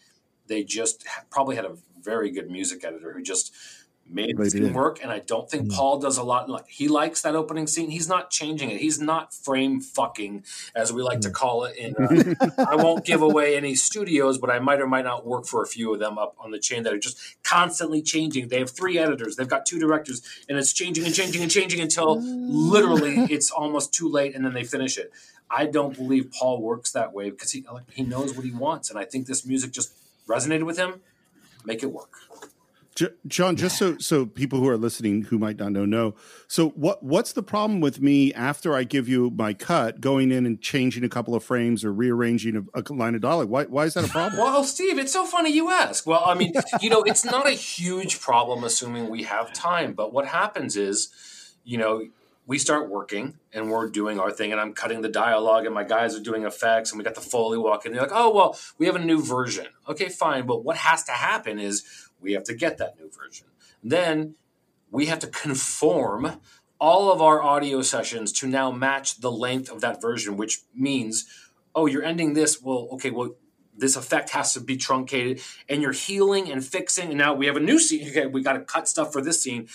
they 0.47 0.63
just 0.63 1.05
probably 1.31 1.55
had 1.55 1.65
a 1.65 1.75
very 2.01 2.29
good 2.29 2.51
music 2.51 2.83
editor 2.83 3.11
who 3.13 3.21
just 3.23 3.53
made 4.07 4.37
the 4.37 4.49
scene 4.49 4.73
work. 4.73 4.99
And 5.01 5.11
I 5.11 5.19
don't 5.19 5.49
think 5.49 5.67
mm. 5.67 5.75
Paul 5.75 5.99
does 5.99 6.17
a 6.17 6.23
lot. 6.23 6.49
Like 6.49 6.67
he 6.67 6.87
likes 6.87 7.21
that 7.23 7.35
opening 7.35 7.67
scene. 7.67 7.89
He's 7.89 8.07
not 8.07 8.29
changing 8.29 8.69
it. 8.69 8.79
He's 8.79 8.99
not 8.99 9.33
frame 9.33 9.81
fucking, 9.81 10.45
as 10.75 10.93
we 10.93 11.01
like 11.01 11.21
to 11.21 11.29
mm. 11.29 11.33
call 11.33 11.65
it. 11.65 11.75
In 11.77 11.95
uh, 12.39 12.49
I 12.57 12.75
won't 12.75 13.05
give 13.05 13.21
away 13.21 13.55
any 13.55 13.75
studios, 13.75 14.37
but 14.37 14.49
I 14.49 14.59
might 14.59 14.81
or 14.81 14.87
might 14.87 15.05
not 15.05 15.25
work 15.25 15.45
for 15.45 15.63
a 15.63 15.67
few 15.67 15.93
of 15.93 15.99
them 15.99 16.17
up 16.17 16.35
on 16.39 16.51
the 16.51 16.59
chain 16.59 16.83
that 16.83 16.93
are 16.93 16.99
just 16.99 17.17
constantly 17.43 18.01
changing. 18.01 18.49
They 18.49 18.59
have 18.59 18.69
three 18.69 18.97
editors. 18.97 19.35
They've 19.35 19.47
got 19.47 19.65
two 19.65 19.79
directors, 19.79 20.21
and 20.47 20.57
it's 20.57 20.73
changing 20.73 21.05
and 21.05 21.13
changing 21.13 21.41
and 21.41 21.51
changing 21.51 21.79
until 21.81 22.19
literally 22.21 23.15
mm. 23.15 23.29
it's 23.29 23.51
almost 23.51 23.93
too 23.93 24.09
late, 24.09 24.35
and 24.35 24.45
then 24.45 24.53
they 24.53 24.63
finish 24.63 24.97
it. 24.97 25.11
I 25.49 25.65
don't 25.65 25.95
believe 25.95 26.31
Paul 26.31 26.61
works 26.61 26.91
that 26.91 27.13
way 27.13 27.29
because 27.29 27.51
he 27.51 27.63
like, 27.71 27.89
he 27.91 28.03
knows 28.03 28.35
what 28.35 28.45
he 28.45 28.51
wants, 28.51 28.89
and 28.89 28.99
I 28.99 29.05
think 29.05 29.27
this 29.27 29.45
music 29.45 29.71
just 29.71 29.91
resonated 30.27 30.63
with 30.63 30.77
him. 30.77 31.01
Make 31.65 31.81
it 31.81 31.87
work. 31.91 32.11
J- 32.95 33.09
John, 33.27 33.57
just 33.57 33.77
so 33.77 33.97
so 33.97 34.25
people 34.25 34.59
who 34.59 34.69
are 34.69 34.77
listening 34.77 35.23
who 35.23 35.37
might 35.37 35.57
not 35.57 35.73
know 35.73 35.83
know. 35.83 36.15
So 36.47 36.69
what 36.69 37.03
what's 37.03 37.33
the 37.33 37.43
problem 37.43 37.81
with 37.81 37.99
me 38.01 38.33
after 38.33 38.73
I 38.73 38.85
give 38.85 39.09
you 39.09 39.29
my 39.31 39.53
cut, 39.53 39.99
going 39.99 40.31
in 40.31 40.45
and 40.45 40.61
changing 40.61 41.03
a 41.03 41.09
couple 41.09 41.35
of 41.35 41.43
frames 41.43 41.83
or 41.83 41.91
rearranging 41.91 42.69
a, 42.73 42.81
a 42.81 42.93
line 42.93 43.13
of 43.13 43.21
dialogue? 43.21 43.49
Why 43.49 43.65
why 43.65 43.83
is 43.83 43.95
that 43.95 44.05
a 44.05 44.07
problem? 44.07 44.41
Well, 44.41 44.63
Steve, 44.63 44.97
it's 44.97 45.11
so 45.11 45.25
funny 45.25 45.51
you 45.51 45.69
ask. 45.69 46.07
Well, 46.07 46.23
I 46.25 46.35
mean, 46.35 46.53
you 46.81 46.89
know, 46.89 47.03
it's 47.03 47.25
not 47.25 47.47
a 47.47 47.51
huge 47.51 48.21
problem 48.21 48.63
assuming 48.63 49.09
we 49.09 49.23
have 49.23 49.51
time, 49.51 49.93
but 49.93 50.13
what 50.13 50.25
happens 50.25 50.77
is, 50.77 51.09
you 51.65 51.77
know, 51.77 52.07
we 52.47 52.59
start 52.59 52.89
working 52.89 53.39
and 53.53 53.71
we're 53.71 53.89
doing 53.89 54.19
our 54.19 54.31
thing 54.31 54.51
and 54.51 54.61
I'm 54.61 54.73
cutting 54.73 55.01
the 55.01 55.09
dialogue 55.09 55.65
and 55.65 55.73
my 55.73 55.83
guys 55.83 56.15
are 56.15 56.21
doing 56.21 56.43
effects 56.43 56.91
and 56.91 56.97
we 56.97 57.03
got 57.03 57.15
the 57.15 57.21
Foley 57.21 57.57
walk 57.57 57.85
and 57.85 57.93
they're 57.93 58.03
like, 58.03 58.11
oh, 58.13 58.33
well, 58.33 58.57
we 58.77 58.85
have 58.85 58.95
a 58.95 59.03
new 59.03 59.21
version. 59.21 59.65
Okay, 59.87 60.09
fine. 60.09 60.45
But 60.45 60.63
what 60.63 60.77
has 60.77 61.03
to 61.05 61.11
happen 61.11 61.59
is 61.59 61.83
we 62.25 62.33
have 62.33 62.43
to 62.43 62.55
get 62.55 62.77
that 62.79 62.99
new 62.99 63.09
version. 63.09 63.47
Then 63.83 64.35
we 64.91 65.05
have 65.05 65.19
to 65.19 65.27
conform 65.27 66.41
all 66.79 67.11
of 67.11 67.21
our 67.21 67.41
audio 67.41 67.81
sessions 67.81 68.31
to 68.33 68.47
now 68.47 68.71
match 68.71 69.21
the 69.21 69.31
length 69.31 69.71
of 69.71 69.79
that 69.81 70.01
version, 70.01 70.35
which 70.35 70.61
means, 70.73 71.25
oh, 71.73 71.85
you're 71.85 72.03
ending 72.03 72.33
this. 72.33 72.61
Well, 72.61 72.89
okay, 72.93 73.11
well, 73.11 73.35
this 73.77 73.95
effect 73.95 74.31
has 74.31 74.53
to 74.53 74.59
be 74.59 74.75
truncated 74.75 75.41
and 75.69 75.81
you're 75.81 75.91
healing 75.91 76.51
and 76.51 76.65
fixing. 76.65 77.09
And 77.09 77.17
now 77.17 77.33
we 77.33 77.45
have 77.45 77.57
a 77.57 77.61
new 77.61 77.79
scene. 77.79 78.09
Okay, 78.09 78.25
we 78.25 78.41
got 78.41 78.53
to 78.53 78.61
cut 78.61 78.87
stuff 78.87 79.13
for 79.13 79.21
this 79.21 79.41
scene. 79.41 79.67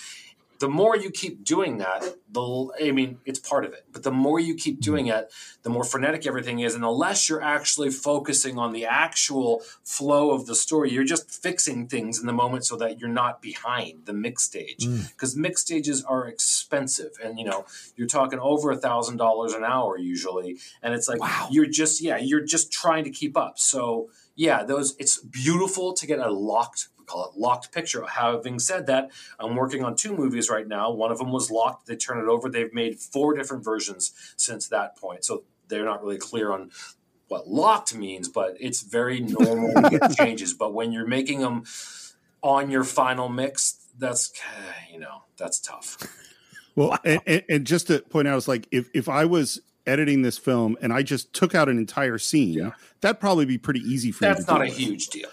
The 0.61 0.69
more 0.69 0.95
you 0.95 1.09
keep 1.09 1.43
doing 1.43 1.79
that, 1.79 2.03
the 2.29 2.67
I 2.79 2.91
mean, 2.91 3.17
it's 3.25 3.39
part 3.39 3.65
of 3.65 3.73
it. 3.73 3.83
But 3.91 4.03
the 4.03 4.11
more 4.11 4.39
you 4.39 4.53
keep 4.53 4.79
doing 4.79 5.07
mm-hmm. 5.07 5.21
it, 5.21 5.33
the 5.63 5.71
more 5.71 5.83
frenetic 5.83 6.27
everything 6.27 6.59
is, 6.59 6.75
and 6.75 6.83
the 6.83 6.91
less 6.91 7.27
you're 7.27 7.41
actually 7.41 7.89
focusing 7.89 8.59
on 8.59 8.71
the 8.71 8.85
actual 8.85 9.63
flow 9.83 10.29
of 10.29 10.45
the 10.45 10.53
story. 10.53 10.91
You're 10.91 11.03
just 11.03 11.31
fixing 11.31 11.87
things 11.87 12.19
in 12.19 12.27
the 12.27 12.33
moment 12.33 12.63
so 12.67 12.75
that 12.75 12.99
you're 12.99 13.09
not 13.09 13.41
behind 13.41 14.05
the 14.05 14.13
mix 14.13 14.43
stage. 14.43 14.87
Because 15.09 15.33
mm. 15.33 15.39
mix 15.39 15.61
stages 15.61 16.03
are 16.03 16.27
expensive, 16.27 17.13
and 17.23 17.39
you 17.39 17.45
know 17.45 17.65
you're 17.95 18.07
talking 18.07 18.37
over 18.37 18.69
a 18.69 18.77
thousand 18.77 19.17
dollars 19.17 19.53
an 19.53 19.63
hour 19.63 19.97
usually, 19.97 20.59
and 20.83 20.93
it's 20.93 21.09
like 21.09 21.21
wow. 21.21 21.47
you're 21.49 21.65
just 21.65 22.01
yeah 22.01 22.17
you're 22.17 22.45
just 22.45 22.71
trying 22.71 23.03
to 23.03 23.09
keep 23.09 23.35
up. 23.35 23.57
So 23.57 24.11
yeah, 24.35 24.63
those 24.63 24.95
it's 24.97 25.17
beautiful 25.17 25.93
to 25.93 26.07
get 26.07 26.19
a 26.19 26.31
locked 26.31 26.87
call 27.11 27.29
it 27.29 27.37
locked 27.37 27.71
picture. 27.71 28.05
Having 28.05 28.59
said 28.59 28.87
that, 28.87 29.11
I'm 29.39 29.55
working 29.55 29.83
on 29.83 29.95
two 29.95 30.15
movies 30.15 30.49
right 30.49 30.67
now. 30.67 30.91
One 30.91 31.11
of 31.11 31.17
them 31.17 31.31
was 31.31 31.51
locked. 31.51 31.87
They 31.87 31.95
turn 31.95 32.19
it 32.19 32.29
over. 32.29 32.49
They've 32.49 32.73
made 32.73 32.99
four 32.99 33.35
different 33.35 33.63
versions 33.63 34.13
since 34.37 34.67
that 34.69 34.97
point. 34.97 35.25
So 35.25 35.43
they're 35.67 35.85
not 35.85 36.01
really 36.03 36.17
clear 36.17 36.51
on 36.51 36.71
what 37.27 37.47
locked 37.47 37.95
means, 37.95 38.27
but 38.29 38.55
it's 38.59 38.81
very 38.81 39.19
normal 39.19 39.73
to 39.81 39.89
get 39.89 40.11
changes. 40.17 40.53
But 40.53 40.73
when 40.73 40.91
you're 40.91 41.07
making 41.07 41.39
them 41.39 41.63
on 42.41 42.69
your 42.69 42.83
final 42.83 43.29
mix, 43.29 43.87
that's 43.97 44.31
you 44.91 44.99
know 44.99 45.23
that's 45.37 45.59
tough. 45.59 45.97
Well, 46.75 46.97
and, 47.03 47.21
and, 47.27 47.43
and 47.49 47.67
just 47.67 47.87
to 47.87 47.99
point 47.99 48.27
out, 48.27 48.37
it's 48.37 48.47
like 48.47 48.67
if 48.71 48.89
if 48.93 49.09
I 49.09 49.25
was 49.25 49.61
editing 49.85 50.21
this 50.21 50.37
film 50.37 50.77
and 50.81 50.93
I 50.93 51.03
just 51.03 51.33
took 51.33 51.55
out 51.55 51.67
an 51.69 51.77
entire 51.77 52.17
scene, 52.17 52.73
that'd 53.01 53.19
probably 53.19 53.45
be 53.45 53.57
pretty 53.57 53.81
easy 53.81 54.11
for 54.11 54.25
you. 54.25 54.33
That's 54.33 54.47
not 54.47 54.61
a 54.61 54.65
with. 54.65 54.77
huge 54.77 55.07
deal. 55.07 55.29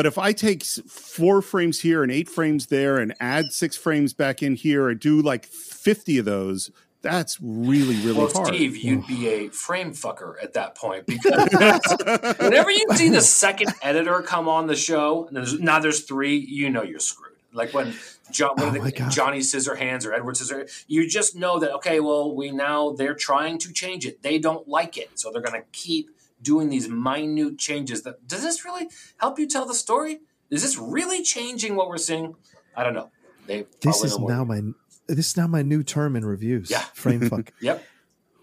But 0.00 0.06
if 0.06 0.16
I 0.16 0.32
take 0.32 0.64
four 0.64 1.42
frames 1.42 1.80
here 1.80 2.02
and 2.02 2.10
eight 2.10 2.26
frames 2.26 2.68
there 2.68 2.96
and 2.96 3.14
add 3.20 3.52
six 3.52 3.76
frames 3.76 4.14
back 4.14 4.42
in 4.42 4.54
here 4.54 4.88
and 4.88 4.98
do 4.98 5.20
like 5.20 5.44
50 5.44 6.16
of 6.16 6.24
those, 6.24 6.70
that's 7.02 7.36
really, 7.42 7.96
really 7.96 8.16
well, 8.16 8.30
hard. 8.32 8.46
Steve, 8.46 8.78
you'd 8.78 9.06
be 9.06 9.28
a 9.28 9.48
frame 9.50 9.92
fucker 9.92 10.42
at 10.42 10.54
that 10.54 10.74
point 10.74 11.04
because 11.04 11.34
whenever 12.38 12.70
you 12.70 12.86
see 12.94 13.10
the 13.10 13.20
second 13.20 13.74
editor 13.82 14.22
come 14.22 14.48
on 14.48 14.68
the 14.68 14.74
show, 14.74 15.26
and 15.26 15.36
there's, 15.36 15.60
now 15.60 15.78
there's 15.80 16.04
three, 16.04 16.36
you 16.38 16.70
know 16.70 16.82
you're 16.82 16.98
screwed. 16.98 17.36
Like 17.52 17.74
when 17.74 17.92
John, 18.30 18.52
Oh 18.56 18.70
they- 18.70 18.92
Johnny 19.10 19.40
Scissorhands 19.40 20.06
or 20.06 20.14
Edward 20.14 20.36
Scissorhands, 20.36 20.86
you 20.88 21.06
just 21.10 21.36
know 21.36 21.58
that 21.58 21.74
okay, 21.74 22.00
well, 22.00 22.34
we 22.34 22.52
now 22.52 22.92
they're 22.92 23.12
trying 23.12 23.58
to 23.58 23.72
change 23.74 24.06
it. 24.06 24.22
They 24.22 24.38
don't 24.38 24.66
like 24.66 24.96
it, 24.96 25.10
so 25.18 25.30
they're 25.30 25.42
going 25.42 25.60
to 25.60 25.66
keep 25.72 26.08
doing 26.42 26.68
these 26.68 26.88
minute 26.88 27.58
changes. 27.58 28.02
That 28.02 28.26
does 28.26 28.42
this 28.42 28.64
really 28.64 28.88
help 29.18 29.38
you 29.38 29.46
tell 29.46 29.66
the 29.66 29.74
story? 29.74 30.20
Is 30.50 30.62
this 30.62 30.76
really 30.78 31.22
changing 31.22 31.76
what 31.76 31.88
we're 31.88 31.98
seeing? 31.98 32.34
I 32.76 32.84
don't 32.84 32.94
know. 32.94 33.10
They 33.46 33.66
This 33.80 34.02
is 34.04 34.18
now 34.18 34.44
my 34.44 34.60
this 35.06 35.30
is 35.30 35.36
now 35.36 35.46
my 35.46 35.62
new 35.62 35.82
term 35.82 36.16
in 36.16 36.24
reviews. 36.24 36.70
Yeah. 36.70 36.80
Frame 36.94 37.28
fuck. 37.28 37.52
Yep. 37.60 37.84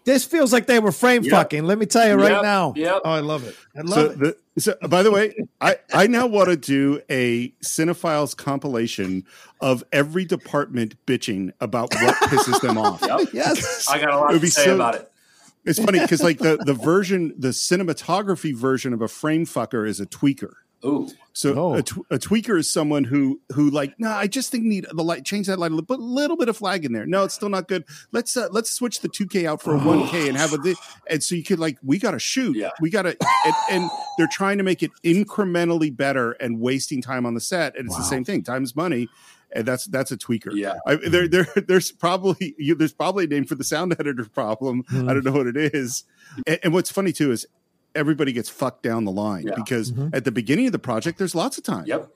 This 0.05 0.23
feels 0.23 0.53
like 0.53 0.67
they 0.67 0.79
were 0.79 0.93
frame 0.93 1.23
Yep. 1.23 1.31
fucking. 1.31 1.65
Let 1.65 1.77
me 1.77 1.85
tell 1.85 2.07
you 2.07 2.13
right 2.15 2.31
Yep. 2.31 2.41
now. 2.43 2.73
Yep. 2.77 3.01
Oh, 3.03 3.11
I 3.11 3.19
love 3.19 3.43
it. 3.45 3.55
I 3.75 3.81
love 3.81 3.93
So, 3.93 4.05
it. 4.11 4.19
the, 4.55 4.61
so, 4.61 4.75
by 4.87 5.03
the 5.03 5.11
way, 5.11 5.35
I, 5.59 5.75
I 5.93 6.07
now 6.07 6.27
want 6.27 6.47
to 6.47 6.55
do 6.55 7.01
a 7.09 7.49
Cine-Files 7.61 8.33
compilation 8.33 9.25
of 9.59 9.83
every 9.91 10.23
department 10.23 10.95
bitching 11.05 11.51
about 11.59 11.93
what 11.95 12.15
pisses 12.15 12.61
them 12.61 12.77
off. 12.77 13.01
Yep. 13.01 13.29
yes. 13.33 13.89
I 13.89 13.99
got 13.99 14.11
a 14.13 14.17
lot 14.17 14.33
It 14.33 14.39
to 14.39 14.47
say 14.49 14.63
so- 14.65 14.75
about 14.75 14.95
it. 14.95 15.11
It's 15.67 15.83
funny 15.83 15.99
because 15.99 16.23
like 16.23 16.39
the 16.39 16.57
the 16.57 16.73
version, 16.73 17.33
the 17.37 17.49
cinematography 17.49 18.55
version 18.55 18.93
of 18.93 19.01
a 19.01 19.07
frame 19.07 19.45
fucker 19.45 19.87
is 19.87 19.99
a 19.99 20.05
tweaker. 20.05 20.53
Ooh. 20.85 21.09
So 21.33 21.53
oh. 21.55 21.73
a, 21.75 21.81
t- 21.81 22.01
a 22.11 22.17
tweaker 22.17 22.57
is 22.57 22.71
someone 22.71 23.03
who 23.03 23.41
who 23.53 23.69
like, 23.69 23.99
no, 23.99 24.09
nah, 24.09 24.17
I 24.17 24.27
just 24.27 24.51
think 24.51 24.63
need 24.63 24.85
the 24.91 25.03
light, 25.03 25.25
change 25.25 25.47
that 25.47 25.57
light 25.59 25.71
a 25.71 25.75
little, 25.75 25.85
put 25.85 25.99
a 25.99 26.03
little 26.03 26.37
bit 26.37 26.49
of 26.49 26.57
flag 26.57 26.85
in 26.85 26.93
there. 26.93 27.05
No, 27.05 27.23
it's 27.23 27.33
still 27.33 27.49
not 27.49 27.67
good. 27.67 27.83
Let's 28.11 28.37
uh, 28.37 28.47
let's 28.51 28.71
switch 28.71 29.01
the 29.01 29.09
2K 29.09 29.45
out 29.45 29.61
for 29.61 29.75
a 29.75 29.79
1K 29.79 30.27
and 30.27 30.37
have 30.37 30.53
a 30.53 30.75
and 31.09 31.23
so 31.23 31.35
you 31.35 31.43
could 31.43 31.59
like, 31.59 31.77
we 31.83 31.97
got 31.99 32.11
to 32.11 32.19
shoot, 32.19 32.55
yeah. 32.55 32.71
we 32.79 32.89
got 32.89 33.03
to, 33.03 33.17
and, 33.45 33.55
and, 33.71 33.91
they're 34.17 34.27
trying 34.27 34.57
to 34.57 34.63
make 34.63 34.81
it 34.81 34.89
incrementally 35.03 35.95
better 35.95 36.31
and 36.33 36.59
wasting 36.59 37.03
time 37.03 37.23
on 37.27 37.35
the 37.35 37.39
set, 37.39 37.75
and 37.75 37.85
it's 37.85 37.93
wow. 37.93 37.99
the 37.99 38.05
same 38.05 38.23
thing. 38.23 38.41
Time 38.41 38.63
is 38.63 38.75
money, 38.75 39.07
and 39.51 39.65
that's 39.65 39.85
that's 39.85 40.11
a 40.11 40.17
tweaker. 40.17 40.51
Yeah, 40.53 40.75
I, 40.85 40.95
there, 40.95 41.27
there, 41.27 41.47
there's 41.67 41.91
probably 41.91 42.55
you, 42.57 42.75
there's 42.75 42.93
probably 42.93 43.25
a 43.25 43.27
name 43.27 43.45
for 43.45 43.55
the 43.55 43.63
sound 43.63 43.95
editor 43.99 44.25
problem. 44.25 44.83
Mm. 44.91 45.09
I 45.09 45.13
don't 45.13 45.25
know 45.25 45.31
what 45.31 45.47
it 45.47 45.57
is. 45.57 46.03
And, 46.45 46.59
and, 46.63 46.73
what's 46.73 46.91
funny 46.91 47.13
too 47.13 47.31
is 47.31 47.45
everybody 47.95 48.31
gets 48.33 48.49
fucked 48.49 48.83
down 48.83 49.05
the 49.05 49.11
line 49.11 49.47
yeah. 49.47 49.55
because 49.55 49.91
mm-hmm. 49.91 50.09
at 50.13 50.23
the 50.23 50.31
beginning 50.31 50.67
of 50.67 50.71
the 50.71 50.79
project, 50.79 51.17
there's 51.17 51.35
lots 51.35 51.57
of 51.57 51.63
time. 51.63 51.85
Yep. 51.85 52.09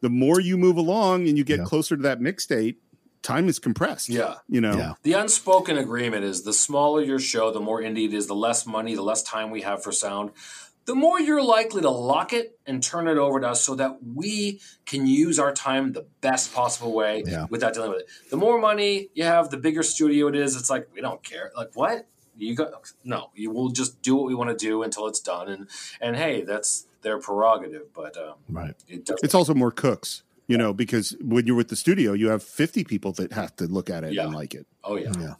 The 0.00 0.10
more 0.10 0.40
you 0.40 0.56
move 0.56 0.76
along 0.76 1.28
and 1.28 1.38
you 1.38 1.44
get 1.44 1.60
yeah. 1.60 1.64
closer 1.64 1.96
to 1.96 2.02
that 2.02 2.20
mix 2.20 2.46
date, 2.46 2.78
time 3.22 3.48
is 3.48 3.58
compressed. 3.58 4.08
Yeah. 4.08 4.34
You 4.48 4.60
know, 4.60 4.76
yeah. 4.76 4.92
the 5.02 5.14
unspoken 5.14 5.78
agreement 5.78 6.24
is 6.24 6.42
the 6.42 6.52
smaller 6.52 7.02
your 7.02 7.18
show, 7.18 7.52
the 7.52 7.60
more 7.60 7.80
indie 7.80 8.06
it 8.06 8.14
is, 8.14 8.26
the 8.26 8.34
less 8.34 8.66
money, 8.66 8.94
the 8.94 9.02
less 9.02 9.22
time 9.22 9.50
we 9.50 9.62
have 9.62 9.82
for 9.82 9.92
sound, 9.92 10.30
the 10.84 10.94
more 10.94 11.20
you're 11.20 11.42
likely 11.42 11.82
to 11.82 11.90
lock 11.90 12.32
it 12.32 12.58
and 12.66 12.82
turn 12.82 13.08
it 13.08 13.16
over 13.16 13.40
to 13.40 13.48
us 13.50 13.62
so 13.62 13.74
that 13.76 13.98
we 14.14 14.60
can 14.84 15.06
use 15.06 15.38
our 15.38 15.52
time 15.52 15.92
the 15.92 16.06
best 16.20 16.52
possible 16.52 16.92
way 16.92 17.22
yeah. 17.26 17.46
without 17.50 17.74
dealing 17.74 17.90
with 17.90 18.00
it. 18.00 18.08
The 18.30 18.36
more 18.36 18.60
money 18.60 19.08
you 19.14 19.24
have, 19.24 19.50
the 19.50 19.56
bigger 19.56 19.82
studio 19.82 20.28
it 20.28 20.36
is. 20.36 20.56
It's 20.56 20.70
like, 20.70 20.88
we 20.92 21.00
don't 21.00 21.22
care. 21.22 21.52
Like, 21.56 21.70
what? 21.74 22.06
you 22.36 22.54
go, 22.54 22.70
no 23.04 23.30
you 23.34 23.50
will 23.50 23.68
just 23.68 24.00
do 24.02 24.16
what 24.16 24.26
we 24.26 24.34
want 24.34 24.50
to 24.50 24.56
do 24.56 24.82
until 24.82 25.06
it's 25.06 25.20
done 25.20 25.48
and 25.48 25.68
and 26.00 26.16
hey 26.16 26.42
that's 26.42 26.86
their 27.02 27.18
prerogative 27.18 27.92
but 27.94 28.16
um, 28.16 28.34
right 28.48 28.74
it 28.88 29.08
it's 29.22 29.34
also 29.34 29.54
more 29.54 29.70
cooks 29.70 30.22
you 30.46 30.56
know 30.56 30.72
because 30.72 31.16
when 31.20 31.46
you're 31.46 31.56
with 31.56 31.68
the 31.68 31.76
studio 31.76 32.12
you 32.12 32.28
have 32.28 32.42
50 32.42 32.84
people 32.84 33.12
that 33.12 33.32
have 33.32 33.54
to 33.56 33.66
look 33.66 33.90
at 33.90 34.04
it 34.04 34.12
yeah. 34.12 34.24
and 34.24 34.34
like 34.34 34.54
it 34.54 34.66
oh 34.84 34.96
yeah 34.96 35.12
yeah 35.18 35.34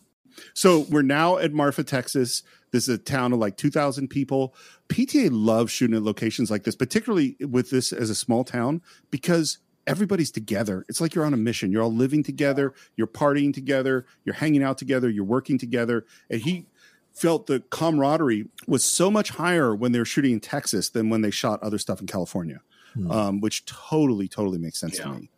so 0.54 0.80
we're 0.90 1.02
now 1.02 1.38
at 1.38 1.52
marfa 1.52 1.84
texas 1.84 2.42
this 2.72 2.88
is 2.88 2.96
a 2.96 2.98
town 2.98 3.32
of 3.32 3.38
like 3.38 3.56
2000 3.56 4.08
people 4.08 4.54
pta 4.88 5.28
loves 5.30 5.72
shooting 5.72 5.96
at 5.96 6.02
locations 6.02 6.50
like 6.50 6.64
this 6.64 6.74
particularly 6.74 7.36
with 7.40 7.70
this 7.70 7.92
as 7.92 8.10
a 8.10 8.14
small 8.14 8.44
town 8.44 8.82
because 9.10 9.58
everybody's 9.86 10.30
together. 10.30 10.84
It's 10.88 11.00
like 11.00 11.14
you're 11.14 11.24
on 11.24 11.34
a 11.34 11.38
mission. 11.38 11.72
You're 11.72 11.82
all 11.82 11.92
living 11.92 12.22
together, 12.22 12.74
you're 12.96 13.06
partying 13.06 13.52
together, 13.52 14.06
you're 14.24 14.34
hanging 14.34 14.62
out 14.62 14.78
together, 14.78 15.08
you're 15.08 15.24
working 15.24 15.58
together. 15.58 16.06
And 16.30 16.40
he 16.40 16.66
felt 17.12 17.46
the 17.46 17.60
camaraderie 17.70 18.46
was 18.66 18.84
so 18.84 19.10
much 19.10 19.30
higher 19.30 19.74
when 19.74 19.92
they 19.92 19.98
were 19.98 20.04
shooting 20.04 20.32
in 20.32 20.40
Texas 20.40 20.88
than 20.88 21.10
when 21.10 21.20
they 21.20 21.30
shot 21.30 21.62
other 21.62 21.78
stuff 21.78 22.00
in 22.00 22.06
California, 22.06 22.60
hmm. 22.94 23.10
um, 23.10 23.40
which 23.40 23.64
totally, 23.66 24.28
totally 24.28 24.58
makes 24.58 24.78
sense 24.78 24.98
yeah. 24.98 25.04
to 25.04 25.10
me. 25.10 25.30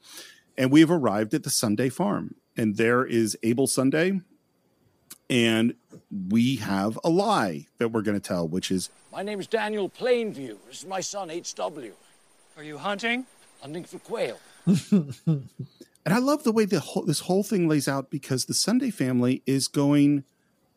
And 0.57 0.71
we've 0.71 0.91
arrived 0.91 1.35
at 1.35 1.43
the 1.43 1.51
Sunday 1.51 1.89
farm, 1.89 2.37
and 2.57 2.77
there 2.77 3.05
is 3.05 3.37
Abel 3.43 3.67
Sunday. 3.67 4.21
And 5.29 5.75
we 6.31 6.57
have 6.57 6.99
a 7.05 7.11
lie 7.11 7.67
that 7.79 7.89
we're 7.89 8.03
going 8.03 8.19
to 8.19 8.27
tell, 8.27 8.47
which 8.47 8.71
is 8.71 8.91
My 9.13 9.23
name 9.23 9.41
is 9.41 9.47
Daniel 9.47 9.89
Plainview. 9.89 10.57
This 10.67 10.81
is 10.81 10.87
my 10.87 11.01
son, 11.01 11.29
HW. 11.31 11.93
Are 12.57 12.63
you 12.63 12.79
hunting? 12.79 13.27
Hunting 13.61 13.85
for 13.85 13.99
quail. 13.99 14.39
and 14.67 15.49
I 16.07 16.19
love 16.19 16.45
the 16.45 16.53
way 16.53 16.65
the 16.65 16.81
whole, 16.81 17.05
this 17.05 17.21
whole 17.21 17.43
thing 17.43 17.69
lays 17.69 17.89
out 17.89 18.11
because 18.11 18.45
the 18.45 18.55
Sunday 18.55 18.91
family 18.91 19.43
is 19.47 19.69
going 19.69 20.25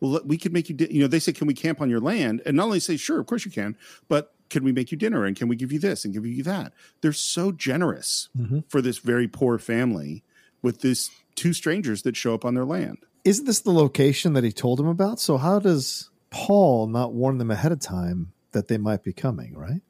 well, 0.00 0.20
we 0.24 0.38
could 0.38 0.52
make 0.52 0.68
you, 0.68 0.74
di-. 0.74 0.92
you 0.92 1.00
know, 1.00 1.08
they 1.08 1.18
say, 1.18 1.32
can 1.32 1.46
we 1.46 1.54
camp 1.54 1.80
on 1.80 1.90
your 1.90 2.00
land? 2.00 2.42
And 2.46 2.56
not 2.56 2.64
only 2.64 2.80
say, 2.80 2.96
sure, 2.96 3.18
of 3.18 3.26
course 3.26 3.44
you 3.44 3.50
can, 3.50 3.76
but 4.08 4.32
can 4.48 4.64
we 4.64 4.72
make 4.72 4.90
you 4.90 4.98
dinner 4.98 5.24
and 5.24 5.36
can 5.36 5.48
we 5.48 5.56
give 5.56 5.72
you 5.72 5.78
this 5.78 6.04
and 6.04 6.14
give 6.14 6.24
you 6.24 6.42
that? 6.44 6.72
They're 7.00 7.12
so 7.12 7.52
generous 7.52 8.28
mm-hmm. 8.38 8.60
for 8.68 8.80
this 8.80 8.98
very 8.98 9.28
poor 9.28 9.58
family 9.58 10.22
with 10.62 10.80
these 10.80 11.10
two 11.34 11.52
strangers 11.52 12.02
that 12.02 12.16
show 12.16 12.34
up 12.34 12.44
on 12.44 12.54
their 12.54 12.64
land. 12.64 12.98
Isn't 13.28 13.44
this 13.44 13.60
the 13.60 13.72
location 13.72 14.32
that 14.32 14.44
he 14.44 14.52
told 14.52 14.80
him 14.80 14.86
about? 14.86 15.20
So 15.20 15.36
how 15.36 15.58
does 15.58 16.08
Paul 16.30 16.86
not 16.86 17.12
warn 17.12 17.36
them 17.36 17.50
ahead 17.50 17.72
of 17.72 17.80
time 17.80 18.32
that 18.52 18.68
they 18.68 18.78
might 18.78 19.04
be 19.04 19.12
coming, 19.12 19.54
right? 19.54 19.82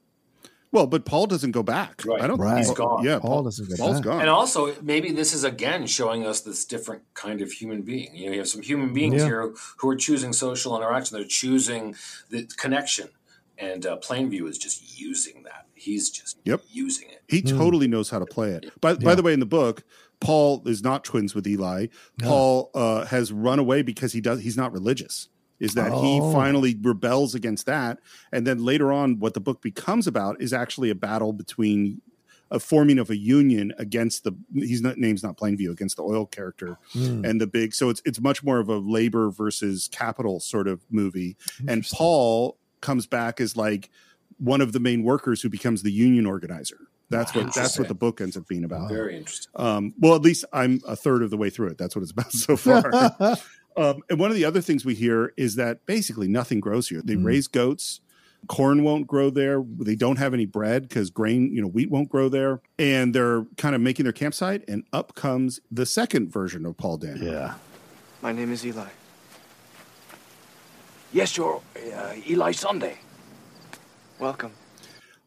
Well, 0.72 0.88
but 0.88 1.04
Paul 1.04 1.26
doesn't 1.26 1.52
go 1.52 1.62
back. 1.62 2.02
Right. 2.04 2.20
I 2.20 2.26
don't. 2.26 2.38
Right. 2.38 2.58
He's 2.58 2.72
gone. 2.72 3.04
Yeah, 3.04 3.20
Paul, 3.20 3.30
Paul 3.30 3.42
doesn't 3.44 3.68
go 3.70 3.76
Paul's 3.76 3.98
back. 3.98 4.04
gone. 4.04 4.20
And 4.20 4.28
also, 4.28 4.74
maybe 4.82 5.12
this 5.12 5.32
is 5.32 5.44
again 5.44 5.86
showing 5.86 6.26
us 6.26 6.40
this 6.40 6.64
different 6.64 7.02
kind 7.14 7.40
of 7.40 7.52
human 7.52 7.82
being. 7.82 8.14
You 8.14 8.26
know, 8.26 8.32
you 8.32 8.38
have 8.40 8.48
some 8.48 8.62
human 8.62 8.92
beings 8.92 9.22
yeah. 9.22 9.26
here 9.26 9.54
who 9.78 9.88
are 9.88 9.96
choosing 9.96 10.32
social 10.32 10.76
interaction. 10.76 11.16
They're 11.16 11.26
choosing 11.26 11.94
the 12.28 12.44
connection, 12.58 13.08
and 13.56 13.86
uh, 13.86 13.98
Plainview 13.98 14.46
is 14.48 14.58
just 14.58 15.00
using 15.00 15.44
that. 15.44 15.66
He's 15.74 16.10
just 16.10 16.38
yep. 16.44 16.60
using 16.70 17.08
it. 17.08 17.22
He 17.28 17.40
mm. 17.40 17.56
totally 17.56 17.88
knows 17.88 18.10
how 18.10 18.18
to 18.18 18.26
play 18.26 18.50
it. 18.50 18.70
By, 18.80 18.90
yeah. 18.90 18.96
by 18.96 19.14
the 19.14 19.22
way, 19.22 19.32
in 19.32 19.40
the 19.40 19.46
book, 19.46 19.84
Paul 20.20 20.62
is 20.66 20.82
not 20.82 21.04
twins 21.04 21.34
with 21.34 21.46
Eli. 21.46 21.86
No. 22.20 22.28
Paul 22.28 22.70
uh, 22.74 23.04
has 23.06 23.32
run 23.32 23.58
away 23.58 23.82
because 23.82 24.12
he 24.12 24.20
does. 24.20 24.40
He's 24.40 24.56
not 24.56 24.72
religious 24.72 25.28
is 25.60 25.74
that 25.74 25.90
oh. 25.92 26.02
he 26.02 26.32
finally 26.32 26.78
rebels 26.80 27.34
against 27.34 27.66
that 27.66 27.98
and 28.32 28.46
then 28.46 28.64
later 28.64 28.92
on 28.92 29.18
what 29.18 29.34
the 29.34 29.40
book 29.40 29.60
becomes 29.60 30.06
about 30.06 30.40
is 30.40 30.52
actually 30.52 30.90
a 30.90 30.94
battle 30.94 31.32
between 31.32 32.00
a 32.50 32.58
forming 32.58 32.98
of 32.98 33.10
a 33.10 33.16
union 33.16 33.72
against 33.78 34.24
the 34.24 34.32
he's 34.54 34.80
not 34.80 34.96
name's 34.96 35.22
not 35.22 35.36
Plainview 35.36 35.70
against 35.70 35.96
the 35.96 36.02
oil 36.02 36.26
character 36.26 36.78
mm. 36.94 37.28
and 37.28 37.40
the 37.40 37.46
big 37.46 37.74
so 37.74 37.88
it's 37.90 38.00
it's 38.04 38.20
much 38.20 38.42
more 38.42 38.58
of 38.58 38.68
a 38.68 38.78
labor 38.78 39.30
versus 39.30 39.88
capital 39.92 40.40
sort 40.40 40.68
of 40.68 40.84
movie 40.90 41.36
and 41.66 41.86
Paul 41.92 42.56
comes 42.80 43.06
back 43.06 43.40
as 43.40 43.56
like 43.56 43.90
one 44.38 44.60
of 44.60 44.72
the 44.72 44.80
main 44.80 45.02
workers 45.02 45.42
who 45.42 45.48
becomes 45.48 45.82
the 45.82 45.92
union 45.92 46.26
organizer 46.26 46.88
that's 47.10 47.34
wow, 47.34 47.44
what 47.44 47.54
that's 47.54 47.78
what 47.78 47.88
the 47.88 47.94
book 47.94 48.20
ends 48.20 48.36
up 48.36 48.46
being 48.46 48.64
about. 48.64 48.90
Very 48.90 49.16
interesting. 49.16 49.50
Um, 49.56 49.94
well, 49.98 50.14
at 50.14 50.22
least 50.22 50.44
I'm 50.52 50.80
a 50.86 50.96
third 50.96 51.22
of 51.22 51.30
the 51.30 51.36
way 51.36 51.50
through 51.50 51.68
it. 51.68 51.78
That's 51.78 51.96
what 51.96 52.02
it's 52.02 52.12
about 52.12 52.32
so 52.32 52.56
far. 52.56 53.36
Um, 53.76 54.02
and 54.10 54.18
one 54.18 54.28
of 54.28 54.34
the 54.34 54.44
other 54.44 54.60
things 54.60 54.84
we 54.84 54.96
hear 54.96 55.32
is 55.36 55.54
that 55.54 55.86
basically 55.86 56.26
nothing 56.26 56.58
grows 56.58 56.88
here. 56.88 57.00
They 57.00 57.14
mm. 57.14 57.24
raise 57.24 57.46
goats. 57.46 58.00
Corn 58.48 58.82
won't 58.82 59.06
grow 59.06 59.30
there. 59.30 59.62
They 59.64 59.94
don't 59.94 60.16
have 60.16 60.34
any 60.34 60.46
bread 60.46 60.88
because 60.88 61.10
grain, 61.10 61.54
you 61.54 61.62
know, 61.62 61.68
wheat 61.68 61.88
won't 61.88 62.08
grow 62.08 62.28
there. 62.28 62.60
And 62.76 63.14
they're 63.14 63.44
kind 63.56 63.76
of 63.76 63.80
making 63.80 64.02
their 64.02 64.12
campsite. 64.12 64.64
And 64.66 64.82
up 64.92 65.14
comes 65.14 65.60
the 65.70 65.86
second 65.86 66.32
version 66.32 66.66
of 66.66 66.76
Paul 66.76 66.96
Dano. 66.96 67.24
Yeah. 67.24 67.54
My 68.20 68.32
name 68.32 68.50
is 68.52 68.66
Eli. 68.66 68.88
Yes, 71.12 71.36
you're 71.36 71.62
uh, 71.94 72.14
Eli 72.28 72.50
Sunday. 72.52 72.98
Welcome. 74.18 74.52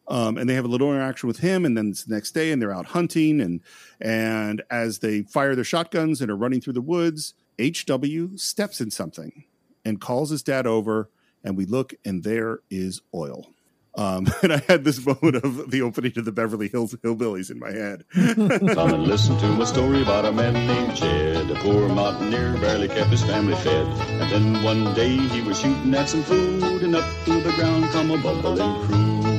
Um, 0.08 0.36
and 0.36 0.48
they 0.48 0.54
have 0.54 0.64
a 0.64 0.68
little 0.68 0.90
interaction 0.90 1.28
with 1.28 1.38
him, 1.38 1.64
and 1.64 1.76
then 1.76 1.90
it's 1.90 2.04
the 2.04 2.14
next 2.14 2.32
day, 2.32 2.50
and 2.50 2.60
they're 2.60 2.74
out 2.74 2.86
hunting, 2.86 3.40
and 3.40 3.60
and 4.00 4.62
as 4.68 4.98
they 4.98 5.22
fire 5.22 5.54
their 5.54 5.64
shotguns 5.64 6.20
and 6.20 6.30
are 6.30 6.36
running 6.36 6.60
through 6.60 6.72
the 6.72 6.80
woods, 6.80 7.34
HW 7.60 8.36
steps 8.36 8.80
in 8.80 8.90
something 8.90 9.44
and 9.84 10.00
calls 10.00 10.30
his 10.30 10.42
dad 10.42 10.66
over, 10.66 11.10
and 11.44 11.56
we 11.56 11.64
look, 11.64 11.94
and 12.04 12.24
there 12.24 12.60
is 12.70 13.00
oil. 13.14 13.48
Um, 13.94 14.26
and 14.42 14.52
I 14.52 14.62
had 14.68 14.84
this 14.84 15.04
moment 15.04 15.36
of 15.36 15.70
the 15.70 15.82
opening 15.82 16.12
to 16.12 16.22
the 16.22 16.32
Beverly 16.32 16.68
Hills 16.68 16.94
Hillbillies 16.94 17.50
in 17.50 17.58
my 17.58 17.70
head. 17.70 18.04
Come 18.74 18.94
and 18.94 19.06
listen 19.06 19.36
to 19.38 19.46
my 19.48 19.64
story 19.64 20.02
about 20.02 20.24
a 20.24 20.32
man 20.32 20.54
named 20.54 20.96
Jed. 20.96 21.50
A 21.50 21.54
poor 21.56 21.88
mountaineer 21.88 22.54
barely 22.54 22.88
kept 22.88 23.10
his 23.10 23.22
family 23.22 23.54
fed. 23.56 23.86
And 23.86 24.30
then 24.30 24.62
one 24.62 24.94
day 24.94 25.16
he 25.16 25.42
was 25.42 25.60
shooting 25.60 25.94
at 25.94 26.08
some 26.08 26.22
food, 26.22 26.82
and 26.82 26.96
up 26.96 27.04
through 27.24 27.42
the 27.42 27.52
ground 27.52 27.90
come 27.90 28.10
a 28.10 28.18
bubbling 28.18 28.86
crude 28.86 29.31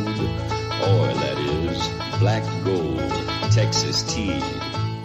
oil, 0.90 1.16
that 1.16 1.38
is, 1.40 2.20
black 2.20 2.44
gold, 2.64 3.00
Texas 3.52 4.04
tea. 4.04 4.42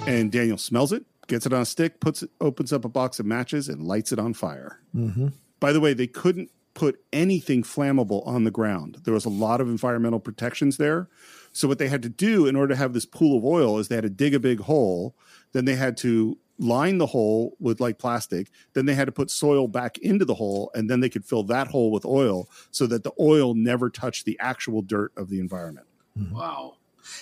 And 0.06 0.32
Daniel 0.32 0.58
smells 0.58 0.92
it 0.92 1.04
gets 1.28 1.46
it 1.46 1.52
on 1.52 1.62
a 1.62 1.66
stick, 1.66 2.00
puts 2.00 2.22
it, 2.22 2.30
opens 2.40 2.72
up 2.72 2.84
a 2.84 2.88
box 2.88 3.20
of 3.20 3.26
matches, 3.26 3.68
and 3.68 3.86
lights 3.86 4.10
it 4.10 4.18
on 4.18 4.34
fire. 4.34 4.80
Mm-hmm. 4.94 5.28
By 5.60 5.72
the 5.72 5.80
way, 5.80 5.94
they 5.94 6.06
couldn't 6.06 6.50
put 6.74 7.00
anything 7.12 7.62
flammable 7.62 8.26
on 8.26 8.44
the 8.44 8.50
ground. 8.50 8.98
There 9.04 9.14
was 9.14 9.24
a 9.24 9.30
lot 9.30 9.60
of 9.60 9.68
environmental 9.68 10.20
protections 10.20 10.76
there. 10.76 11.08
So 11.52 11.68
what 11.68 11.78
they 11.78 11.88
had 11.88 12.02
to 12.02 12.08
do 12.08 12.46
in 12.46 12.56
order 12.56 12.74
to 12.74 12.78
have 12.78 12.92
this 12.92 13.06
pool 13.06 13.36
of 13.36 13.44
oil 13.44 13.78
is 13.78 13.88
they 13.88 13.94
had 13.94 14.04
to 14.04 14.10
dig 14.10 14.34
a 14.34 14.40
big 14.40 14.60
hole. 14.60 15.16
Then 15.52 15.64
they 15.64 15.74
had 15.74 15.96
to 15.98 16.38
line 16.58 16.98
the 16.98 17.06
hole 17.06 17.56
with 17.60 17.80
like 17.80 17.98
plastic. 17.98 18.50
Then 18.72 18.86
they 18.86 18.94
had 18.94 19.06
to 19.06 19.12
put 19.12 19.30
soil 19.30 19.68
back 19.68 19.98
into 19.98 20.24
the 20.24 20.34
hole, 20.34 20.70
and 20.74 20.88
then 20.90 21.00
they 21.00 21.08
could 21.08 21.24
fill 21.24 21.44
that 21.44 21.68
hole 21.68 21.90
with 21.90 22.04
oil 22.04 22.48
so 22.70 22.86
that 22.86 23.04
the 23.04 23.12
oil 23.20 23.54
never 23.54 23.90
touched 23.90 24.24
the 24.24 24.38
actual 24.40 24.82
dirt 24.82 25.12
of 25.16 25.30
the 25.30 25.40
environment. 25.40 25.86
Wow. 26.32 26.76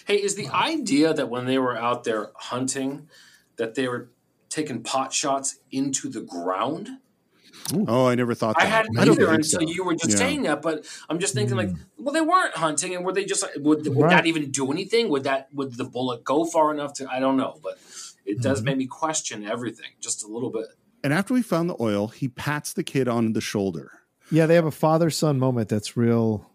Hey, 0.07 0.17
is 0.17 0.35
the 0.35 0.49
idea 0.49 1.13
that 1.15 1.29
when 1.29 1.47
they 1.47 1.59
were 1.59 1.77
out 1.77 2.05
there 2.05 2.31
hunting, 2.35 3.09
that 3.57 3.75
they 3.75 3.89
were 3.89 4.09
taking 4.49 4.83
pot 4.83 5.13
shots 5.13 5.59
into 5.71 6.09
the 6.09 6.21
ground. 6.21 6.89
Ooh. 7.75 7.85
Oh, 7.89 8.07
I 8.07 8.15
never 8.15 8.35
thought 8.35 8.57
that. 8.57 8.65
I 8.65 8.67
hadn't 8.67 8.99
I 8.99 9.03
either 9.03 9.33
until 9.33 9.61
so. 9.61 9.61
you 9.61 9.85
were 9.85 9.95
just 9.95 10.11
yeah. 10.11 10.17
saying 10.17 10.43
that. 10.43 10.63
But 10.63 10.87
I'm 11.09 11.19
just 11.19 11.35
thinking, 11.35 11.57
mm. 11.57 11.67
like, 11.67 11.77
well, 11.99 12.13
they 12.13 12.21
weren't 12.21 12.57
hunting, 12.57 12.95
and 12.95 13.05
were 13.05 13.13
they 13.13 13.25
just 13.25 13.45
would, 13.57 13.87
would 13.87 13.97
right. 13.97 14.11
that 14.11 14.27
even 14.27 14.51
do 14.51 14.71
anything? 14.71 15.09
Would 15.09 15.25
that 15.25 15.49
would 15.53 15.75
the 15.75 15.85
bullet 15.85 16.23
go 16.23 16.45
far 16.45 16.73
enough 16.73 16.93
to? 16.95 17.09
I 17.11 17.19
don't 17.19 17.37
know, 17.37 17.59
but 17.63 17.79
it 18.27 18.43
does 18.43 18.59
mm-hmm. 18.59 18.67
make 18.67 18.77
me 18.79 18.87
question 18.87 19.45
everything 19.47 19.91
just 20.01 20.25
a 20.25 20.27
little 20.27 20.51
bit. 20.51 20.67
And 21.03 21.13
after 21.13 21.35
we 21.35 21.43
found 21.43 21.71
the 21.71 21.77
oil, 21.81 22.09
he 22.09 22.29
pats 22.29 22.73
the 22.73 22.83
kid 22.83 23.09
on 23.09 23.33
the 23.33 23.41
shoulder. 23.41 23.93
Yeah, 24.31 24.47
they 24.47 24.57
have 24.57 24.67
a 24.67 24.73
father 24.73 25.09
son 25.11 25.39
moment 25.39 25.69
that's 25.69 25.97
real. 25.97 26.51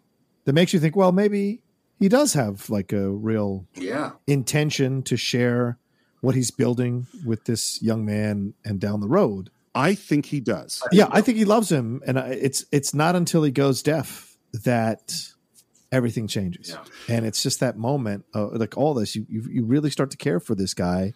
That 0.46 0.54
makes 0.54 0.74
you 0.74 0.80
think, 0.80 0.96
well, 0.96 1.12
maybe 1.12 1.62
he 2.00 2.10
does 2.10 2.34
have 2.34 2.70
like 2.70 2.92
a 2.92 3.10
real 3.10 3.68
yeah 3.76 4.12
intention 4.28 5.04
to 5.04 5.16
share 5.16 5.78
what 6.20 6.36
he's 6.36 6.52
building 6.52 7.08
with 7.26 7.46
this 7.46 7.82
young 7.82 8.06
man 8.06 8.54
and 8.66 8.80
down 8.80 9.00
the 9.00 9.08
road. 9.08 9.50
I 9.74 9.96
think 9.96 10.26
he 10.26 10.42
does. 10.42 10.84
Yeah, 10.92 11.08
I 11.12 11.22
think 11.22 11.38
he 11.38 11.46
loves 11.46 11.72
him, 11.72 12.02
and 12.06 12.18
it's 12.18 12.66
it's 12.72 12.94
not 12.94 13.16
until 13.16 13.44
he 13.44 13.52
goes 13.52 13.82
deaf 13.82 14.36
that 14.66 15.14
everything 15.94 16.28
changes, 16.28 16.72
yeah. 16.72 17.16
and 17.16 17.26
it's 17.26 17.42
just 17.42 17.62
that 17.62 17.78
moment, 17.78 18.26
of, 18.34 18.54
like 18.56 18.78
all 18.78 18.94
this, 18.94 19.16
you, 19.16 19.26
you 19.30 19.46
you 19.50 19.66
really 19.66 19.90
start 19.90 20.12
to 20.12 20.18
care 20.18 20.42
for 20.42 20.56
this 20.56 20.74
guy 20.74 21.14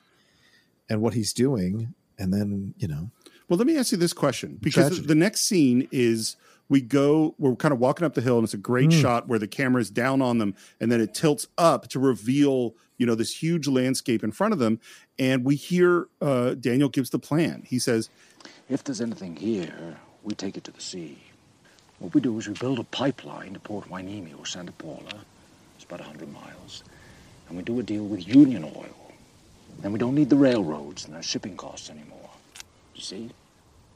and 0.89 1.01
what 1.01 1.13
he's 1.13 1.33
doing, 1.33 1.93
and 2.17 2.33
then 2.33 2.73
you 2.77 2.87
know. 2.87 3.11
Well, 3.47 3.57
let 3.57 3.67
me 3.67 3.77
ask 3.77 3.91
you 3.91 3.97
this 3.97 4.13
question 4.13 4.57
because 4.59 4.87
tragedy. 4.87 5.07
the 5.07 5.15
next 5.15 5.41
scene 5.41 5.87
is 5.91 6.35
we 6.69 6.81
go 6.81 7.35
we're 7.37 7.55
kind 7.55 7.73
of 7.73 7.79
walking 7.79 8.05
up 8.05 8.13
the 8.13 8.21
hill 8.21 8.37
and 8.37 8.43
it's 8.43 8.53
a 8.53 8.57
great 8.57 8.89
mm. 8.89 9.01
shot 9.01 9.27
where 9.27 9.39
the 9.39 9.47
camera 9.47 9.81
is 9.81 9.89
down 9.89 10.21
on 10.21 10.37
them 10.37 10.55
and 10.79 10.91
then 10.91 10.99
it 11.01 11.13
tilts 11.13 11.47
up 11.57 11.87
to 11.89 11.99
reveal 11.99 12.75
you 12.97 13.05
know 13.05 13.15
this 13.15 13.41
huge 13.43 13.67
landscape 13.67 14.23
in 14.23 14.31
front 14.31 14.53
of 14.53 14.59
them 14.59 14.79
and 15.19 15.43
we 15.45 15.55
hear 15.55 16.07
uh, 16.21 16.53
daniel 16.55 16.89
gives 16.89 17.09
the 17.09 17.19
plan 17.19 17.63
he 17.65 17.79
says 17.79 18.09
if 18.69 18.83
there's 18.83 19.01
anything 19.01 19.35
here 19.35 19.97
we 20.23 20.33
take 20.33 20.57
it 20.57 20.63
to 20.63 20.71
the 20.71 20.81
sea 20.81 21.17
what 21.99 22.13
we 22.13 22.21
do 22.21 22.37
is 22.37 22.47
we 22.47 22.53
build 22.53 22.79
a 22.79 22.83
pipeline 22.83 23.53
to 23.53 23.59
port 23.59 23.87
Hueneme 23.89 24.37
or 24.39 24.45
santa 24.45 24.71
paula 24.73 25.21
it's 25.75 25.85
about 25.85 25.99
100 25.99 26.31
miles 26.33 26.83
and 27.47 27.57
we 27.57 27.63
do 27.63 27.79
a 27.79 27.83
deal 27.83 28.05
with 28.05 28.27
union 28.27 28.63
oil 28.63 29.04
then 29.81 29.91
we 29.91 29.99
don't 29.99 30.15
need 30.15 30.29
the 30.29 30.35
railroads 30.35 31.05
and 31.05 31.13
their 31.13 31.23
shipping 31.23 31.55
costs 31.55 31.89
anymore 31.89 32.29
you 32.93 33.01
see 33.01 33.29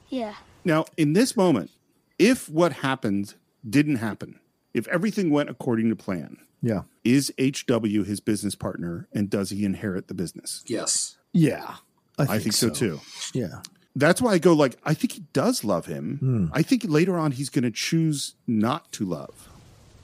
yeah 0.10 0.36
now 0.64 0.86
in 0.98 1.14
this 1.14 1.36
moment 1.36 1.72
if 2.20 2.50
what 2.50 2.74
happened 2.74 3.34
didn't 3.68 3.96
happen, 3.96 4.40
if 4.74 4.88
everything 4.90 5.32
went 5.32 5.50
according 5.50 5.90
to 5.90 5.96
plan, 5.96 6.38
yeah, 6.62 6.82
is 7.04 7.34
HW 7.40 8.04
his 8.04 8.20
business 8.20 8.54
partner 8.54 9.08
and 9.14 9.30
does 9.30 9.50
he 9.50 9.66
inherit 9.66 10.10
the 10.10 10.14
business? 10.14 10.64
Yes. 10.68 11.18
Yeah. 11.32 11.76
I 12.18 12.26
think, 12.26 12.30
I 12.30 12.40
think 12.40 12.54
so. 12.54 12.68
so. 12.68 12.74
too. 12.74 13.02
Yeah. 13.34 13.62
That's 13.96 14.22
why 14.22 14.34
I 14.34 14.38
go 14.38 14.54
like 14.54 14.78
I 14.84 14.94
think 14.94 15.14
he 15.14 15.24
does 15.34 15.64
love 15.64 15.86
him. 15.86 16.18
Hmm. 16.20 16.46
I 16.52 16.62
think 16.62 16.84
later 16.86 17.18
on 17.18 17.32
he's 17.32 17.50
going 17.50 17.64
to 17.64 17.72
choose 17.72 18.36
not 18.46 18.92
to 18.94 19.06
love. 19.06 19.50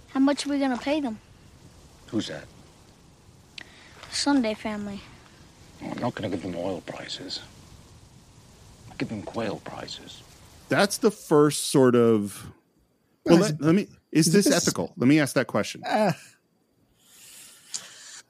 How 0.10 0.22
much 0.22 0.46
are 0.46 0.50
we 0.50 0.60
going 0.60 0.76
to 0.76 0.82
pay 0.82 1.02
them? 1.02 1.20
Who's 2.08 2.28
that? 2.28 2.46
Sunday 4.12 4.54
family. 4.54 5.02
Oh, 5.86 5.92
I'm 5.92 6.02
not 6.02 6.16
going 6.16 6.30
to 6.30 6.36
give 6.36 6.44
them 6.44 6.56
oil 6.58 6.82
prices. 6.86 7.42
I'll 8.90 8.98
give 8.98 9.10
them 9.10 9.22
quail 9.22 9.62
prices 9.64 10.22
that's 10.70 10.98
the 10.98 11.12
first 11.12 11.72
sort 11.72 11.96
of. 11.96 12.52
Well, 13.26 13.40
let, 13.40 13.62
let 13.62 13.76
me. 13.76 13.88
Is, 14.12 14.32
this, 14.32 14.46
this, 14.46 14.56
ethical? 14.56 14.94
Let 14.98 15.08
me 15.08 15.20
ask 15.20 15.36
that 15.36 15.48
question. 15.48 15.84
Uh, 15.86 16.14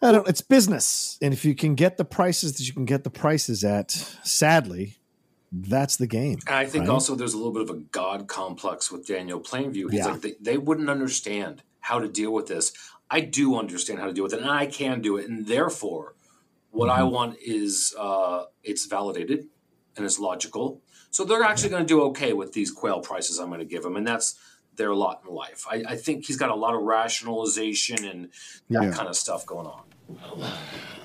I 0.02 0.12
don't. 0.12 0.28
It's 0.28 0.42
business, 0.42 1.18
and 1.22 1.34
if 1.34 1.46
you 1.46 1.56
can 1.56 1.76
get 1.76 1.98
the 1.98 2.06
prices 2.06 2.58
that 2.58 2.68
you 2.68 2.74
can 2.74 2.86
get 2.86 3.04
the 3.04 3.10
prices 3.10 3.64
at, 3.64 3.92
sadly, 3.92 4.98
that's 5.52 5.98
the 5.98 6.08
game. 6.08 6.40
And 6.48 6.56
I 6.56 6.66
think 6.66 6.84
right? 6.84 6.94
also 6.94 7.16
there's 7.16 7.34
a 7.34 7.38
little 7.38 7.54
bit 7.54 7.64
of 7.64 7.70
a 7.70 7.80
god 7.80 8.28
complex 8.28 8.92
with 8.92 9.08
Daniel 9.08 9.40
Plainview. 9.40 9.92
He's 9.92 10.00
yeah. 10.00 10.08
like 10.08 10.22
they, 10.22 10.36
they 10.40 10.58
wouldn't 10.58 10.90
understand 10.90 11.64
how 11.82 12.00
to 12.00 12.08
deal 12.08 12.32
with 12.32 12.48
this. 12.48 12.74
I 13.10 13.22
do 13.22 13.58
understand 13.58 14.00
how 14.00 14.08
to 14.08 14.14
deal 14.14 14.24
with 14.24 14.34
it, 14.34 14.42
and 14.42 14.50
I 14.50 14.66
can 14.66 15.02
do 15.02 15.18
it. 15.18 15.30
And 15.30 15.46
therefore, 15.46 16.15
what 16.76 16.90
mm-hmm. 16.90 17.00
I 17.00 17.04
want 17.04 17.38
is 17.42 17.96
uh, 17.98 18.44
it's 18.64 18.86
validated 18.86 19.48
and 19.96 20.06
it's 20.06 20.20
logical 20.20 20.82
so 21.16 21.24
they're 21.24 21.44
actually 21.44 21.70
going 21.70 21.84
to 21.84 21.88
do 21.88 22.02
okay 22.08 22.34
with 22.34 22.52
these 22.52 22.72
quail 22.72 23.00
prices 23.00 23.40
I'm 23.40 23.48
going 23.48 23.62
to 23.62 23.66
give 23.66 23.84
them, 23.84 23.96
and 23.96 24.06
that's 24.06 24.38
their 24.76 24.94
lot 24.94 25.22
in 25.26 25.34
life. 25.34 25.64
I, 25.72 25.82
I 25.88 25.96
think 25.96 26.26
he's 26.26 26.36
got 26.36 26.50
a 26.50 26.56
lot 26.56 26.76
of 26.76 26.82
rationalization 26.82 28.04
and 28.04 28.26
that 28.70 28.84
yeah. 28.84 28.92
kind 28.92 29.08
of 29.08 29.16
stuff 29.16 29.46
going 29.46 29.66
on. 29.66 29.84
Well, 30.10 30.54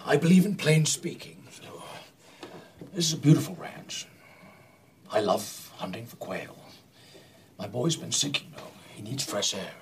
I 0.05 0.17
believe 0.17 0.47
in 0.47 0.57
plain 0.57 0.85
speaking. 0.85 1.45
So 1.53 1.85
this 2.93 3.07
is 3.07 3.13
a 3.13 3.19
beautiful 3.19 3.55
ranch. 3.55 4.09
I 5.13 5.21
love 5.21 5.71
hunting 5.77 6.07
for 6.07 6.17
quail. 6.17 6.57
My 7.57 7.69
boy's 7.69 7.95
been 7.95 8.11
sick, 8.11 8.43
you 8.43 8.51
know. 8.57 8.65
He 8.93 9.03
needs 9.03 9.23
fresh 9.23 9.55
air. 9.55 9.75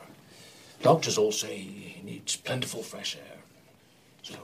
Doctors 0.82 1.16
all 1.16 1.32
say 1.32 1.56
he 1.56 2.02
needs 2.02 2.36
plentiful 2.36 2.82
fresh 2.82 3.16
air. 3.16 3.38
So, 4.22 4.34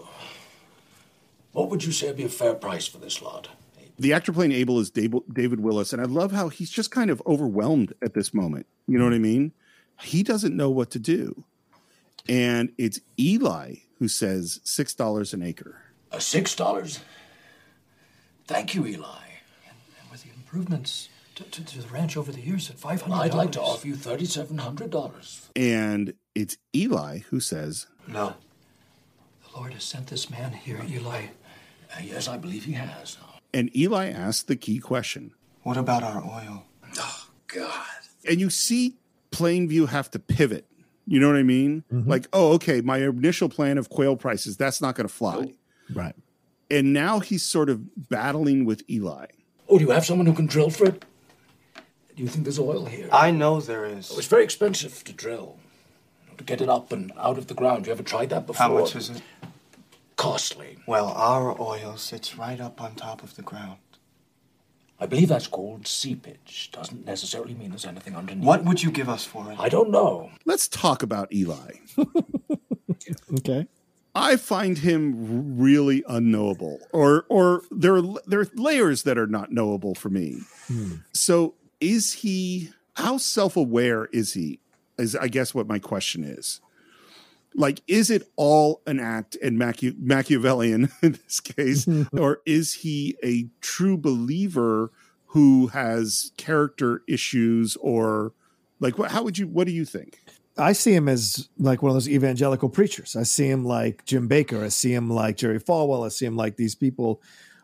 what 1.54 1.70
would 1.70 1.82
you 1.82 1.92
say 1.92 2.08
would 2.08 2.16
be 2.16 2.24
a 2.24 2.28
fair 2.28 2.54
price 2.54 2.86
for 2.86 2.98
this 2.98 3.22
lot? 3.22 3.48
the 3.98 4.12
actor 4.12 4.32
playing 4.32 4.52
Abel 4.52 4.80
is 4.80 4.90
David 4.90 5.60
Willis, 5.60 5.92
and 5.92 6.02
I 6.02 6.04
love 6.04 6.32
how 6.32 6.48
he's 6.48 6.70
just 6.70 6.90
kind 6.90 7.10
of 7.10 7.22
overwhelmed 7.26 7.94
at 8.02 8.14
this 8.14 8.34
moment. 8.34 8.66
You 8.86 8.98
know 8.98 9.04
what 9.04 9.14
I 9.14 9.18
mean? 9.18 9.52
He 10.02 10.22
doesn't 10.22 10.56
know 10.56 10.70
what 10.70 10.90
to 10.90 10.98
do, 10.98 11.44
and 12.28 12.72
it's 12.76 13.00
Eli 13.18 13.76
who 13.98 14.08
says 14.08 14.60
six 14.64 14.94
dollars 14.94 15.32
an 15.32 15.42
acre. 15.42 15.80
Uh, 16.10 16.18
six 16.18 16.56
dollars. 16.56 17.00
Thank 18.46 18.74
you, 18.74 18.84
Eli. 18.84 18.96
And, 19.66 19.76
and 20.00 20.10
with 20.10 20.22
the 20.24 20.30
improvements 20.30 21.08
to, 21.36 21.44
to, 21.44 21.64
to, 21.64 21.80
the 21.80 21.88
ranch 21.88 22.16
over 22.16 22.30
the 22.30 22.42
years 22.42 22.68
at 22.68 22.76
$500, 22.76 23.10
I'd 23.10 23.32
like 23.32 23.52
to 23.52 23.60
offer 23.62 23.86
you 23.86 23.94
thirty-seven 23.94 24.58
hundred 24.58 24.90
dollars. 24.90 25.48
And 25.54 26.14
it's 26.34 26.56
Eli 26.74 27.20
who 27.30 27.38
says, 27.38 27.86
"No." 28.08 28.34
The 29.44 29.60
Lord 29.60 29.74
has 29.74 29.84
sent 29.84 30.08
this 30.08 30.28
man 30.28 30.52
here, 30.52 30.84
Eli. 30.88 31.26
Uh, 31.96 32.00
yes, 32.02 32.28
I 32.28 32.36
believe 32.36 32.64
he 32.64 32.72
has. 32.72 33.18
And 33.52 33.74
Eli 33.76 34.10
asked 34.10 34.48
the 34.48 34.56
key 34.56 34.78
question 34.78 35.32
What 35.62 35.76
about 35.76 36.02
our 36.02 36.22
oil? 36.24 36.64
Oh, 36.98 37.28
God. 37.48 37.86
And 38.28 38.40
you 38.40 38.50
see 38.50 38.96
Plainview 39.30 39.88
have 39.88 40.10
to 40.12 40.18
pivot. 40.18 40.66
You 41.06 41.20
know 41.20 41.28
what 41.28 41.36
I 41.36 41.42
mean? 41.42 41.84
Mm-hmm. 41.92 42.10
Like, 42.10 42.26
oh, 42.32 42.52
okay, 42.54 42.80
my 42.80 42.98
initial 42.98 43.48
plan 43.48 43.76
of 43.76 43.90
quail 43.90 44.16
prices, 44.16 44.56
that's 44.56 44.80
not 44.80 44.94
going 44.94 45.06
to 45.06 45.12
fly. 45.12 45.52
Right. 45.92 46.14
And 46.70 46.92
now 46.92 47.20
he's 47.20 47.42
sort 47.42 47.68
of 47.68 48.08
battling 48.08 48.64
with 48.64 48.82
Eli. 48.88 49.26
Oh, 49.68 49.78
do 49.78 49.84
you 49.84 49.90
have 49.90 50.06
someone 50.06 50.26
who 50.26 50.32
can 50.32 50.46
drill 50.46 50.70
for 50.70 50.86
it? 50.86 51.04
Do 52.16 52.22
you 52.22 52.28
think 52.28 52.44
there's 52.44 52.58
oil 52.58 52.86
here? 52.86 53.08
I 53.12 53.30
know 53.30 53.60
there 53.60 53.84
is. 53.84 54.10
Oh, 54.12 54.18
it's 54.18 54.28
very 54.28 54.44
expensive 54.44 55.04
to 55.04 55.12
drill. 55.12 55.58
To 56.38 56.44
get 56.44 56.60
it 56.60 56.68
up 56.68 56.90
and 56.92 57.12
out 57.16 57.38
of 57.38 57.46
the 57.48 57.54
ground. 57.54 57.86
You 57.86 57.92
ever 57.92 58.02
tried 58.02 58.30
that 58.30 58.46
before? 58.46 58.66
How 58.66 58.78
much 58.78 58.96
is 58.96 59.10
it? 59.10 59.22
Costly. 60.16 60.78
Well, 60.86 61.08
our 61.08 61.60
oil 61.60 61.96
sits 61.96 62.36
right 62.36 62.60
up 62.60 62.80
on 62.80 62.94
top 62.94 63.22
of 63.22 63.36
the 63.36 63.42
ground. 63.42 63.78
I 65.00 65.06
believe 65.06 65.28
that's 65.28 65.48
called 65.48 65.86
seepage. 65.86 66.70
Doesn't 66.72 67.04
necessarily 67.04 67.54
mean 67.54 67.70
there's 67.70 67.84
anything 67.84 68.14
underneath. 68.14 68.44
What 68.44 68.64
would 68.64 68.82
you 68.82 68.90
give 68.90 69.08
us 69.08 69.24
for 69.24 69.50
it? 69.50 69.58
I 69.58 69.68
don't 69.68 69.90
know. 69.90 70.30
Let's 70.44 70.68
talk 70.68 71.02
about 71.02 71.32
Eli. 71.32 71.72
okay. 73.38 73.66
I 74.14 74.36
find 74.36 74.78
him 74.78 75.58
really 75.58 76.04
unknowable, 76.08 76.78
or 76.92 77.26
or 77.28 77.62
there 77.72 77.96
are 77.96 78.02
there 78.26 78.40
are 78.40 78.48
layers 78.54 79.02
that 79.02 79.18
are 79.18 79.26
not 79.26 79.50
knowable 79.50 79.96
for 79.96 80.08
me. 80.08 80.38
Hmm. 80.68 80.94
So, 81.12 81.54
is 81.80 82.12
he? 82.12 82.70
How 82.94 83.18
self 83.18 83.56
aware 83.56 84.06
is 84.06 84.34
he? 84.34 84.60
Is 84.96 85.16
I 85.16 85.26
guess 85.26 85.52
what 85.52 85.66
my 85.66 85.80
question 85.80 86.22
is 86.22 86.60
like 87.54 87.82
is 87.86 88.10
it 88.10 88.28
all 88.36 88.82
an 88.86 88.98
act 88.98 89.36
and 89.42 89.58
Machi- 89.58 89.96
machiavellian 89.98 90.90
in 91.02 91.12
this 91.12 91.40
case 91.40 91.86
mm-hmm. 91.86 92.18
or 92.18 92.40
is 92.44 92.74
he 92.74 93.16
a 93.22 93.48
true 93.60 93.96
believer 93.96 94.90
who 95.26 95.68
has 95.68 96.32
character 96.36 97.02
issues 97.08 97.76
or 97.76 98.32
like 98.80 98.98
what 98.98 99.10
how 99.10 99.22
would 99.22 99.38
you 99.38 99.46
what 99.46 99.66
do 99.66 99.72
you 99.72 99.84
think 99.84 100.20
I 100.56 100.72
see 100.72 100.94
him 100.94 101.08
as 101.08 101.48
like 101.58 101.82
one 101.82 101.90
of 101.90 101.96
those 101.96 102.08
evangelical 102.08 102.68
preachers. 102.68 103.16
I 103.16 103.24
see 103.24 103.48
him 103.48 103.64
like 103.64 104.04
Jim 104.04 104.28
Bakker 104.28 104.62
I 104.62 104.68
see 104.68 104.94
him 104.94 105.10
like 105.10 105.36
Jerry 105.36 105.58
Falwell. 105.58 106.06
I 106.06 106.10
see 106.10 106.26
him 106.26 106.36
like 106.36 106.56
these 106.56 106.76
people, 106.76 107.20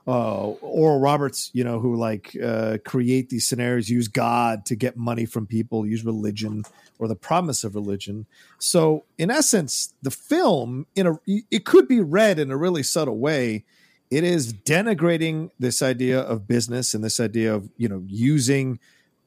uh, 0.06 0.46
Oral 0.46 0.98
Roberts, 0.98 1.50
you 1.52 1.64
know, 1.64 1.78
who 1.78 1.96
like 1.96 2.36
uh, 2.42 2.78
create 2.84 3.28
these 3.28 3.46
scenarios, 3.46 3.88
use 3.88 4.08
God 4.08 4.64
to 4.66 4.74
get 4.74 4.96
money 4.96 5.26
from 5.26 5.46
people, 5.46 5.86
use 5.86 6.04
religion 6.04 6.64
or 6.98 7.08
the 7.08 7.16
promise 7.16 7.64
of 7.64 7.74
religion. 7.74 8.26
So, 8.58 9.04
in 9.18 9.30
essence, 9.30 9.94
the 10.02 10.10
film 10.10 10.86
in 10.94 11.06
a 11.06 11.18
it 11.26 11.64
could 11.64 11.88
be 11.88 12.00
read 12.00 12.38
in 12.38 12.50
a 12.50 12.56
really 12.56 12.82
subtle 12.82 13.18
way. 13.18 13.64
It 14.10 14.24
is 14.24 14.52
denigrating 14.52 15.50
this 15.58 15.82
idea 15.82 16.20
of 16.20 16.48
business 16.48 16.94
and 16.94 17.04
this 17.04 17.20
idea 17.20 17.54
of 17.54 17.70
you 17.76 17.88
know 17.88 18.02
using 18.06 18.78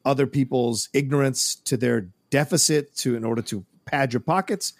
other 0.05 0.27
people's 0.27 0.89
ignorance 0.93 1.55
to 1.55 1.77
their 1.77 2.09
deficit 2.29 2.95
to 2.97 3.15
in 3.15 3.23
order 3.23 3.41
to 3.43 3.65
pad 3.85 4.11
your 4.13 4.19
pockets. 4.19 4.73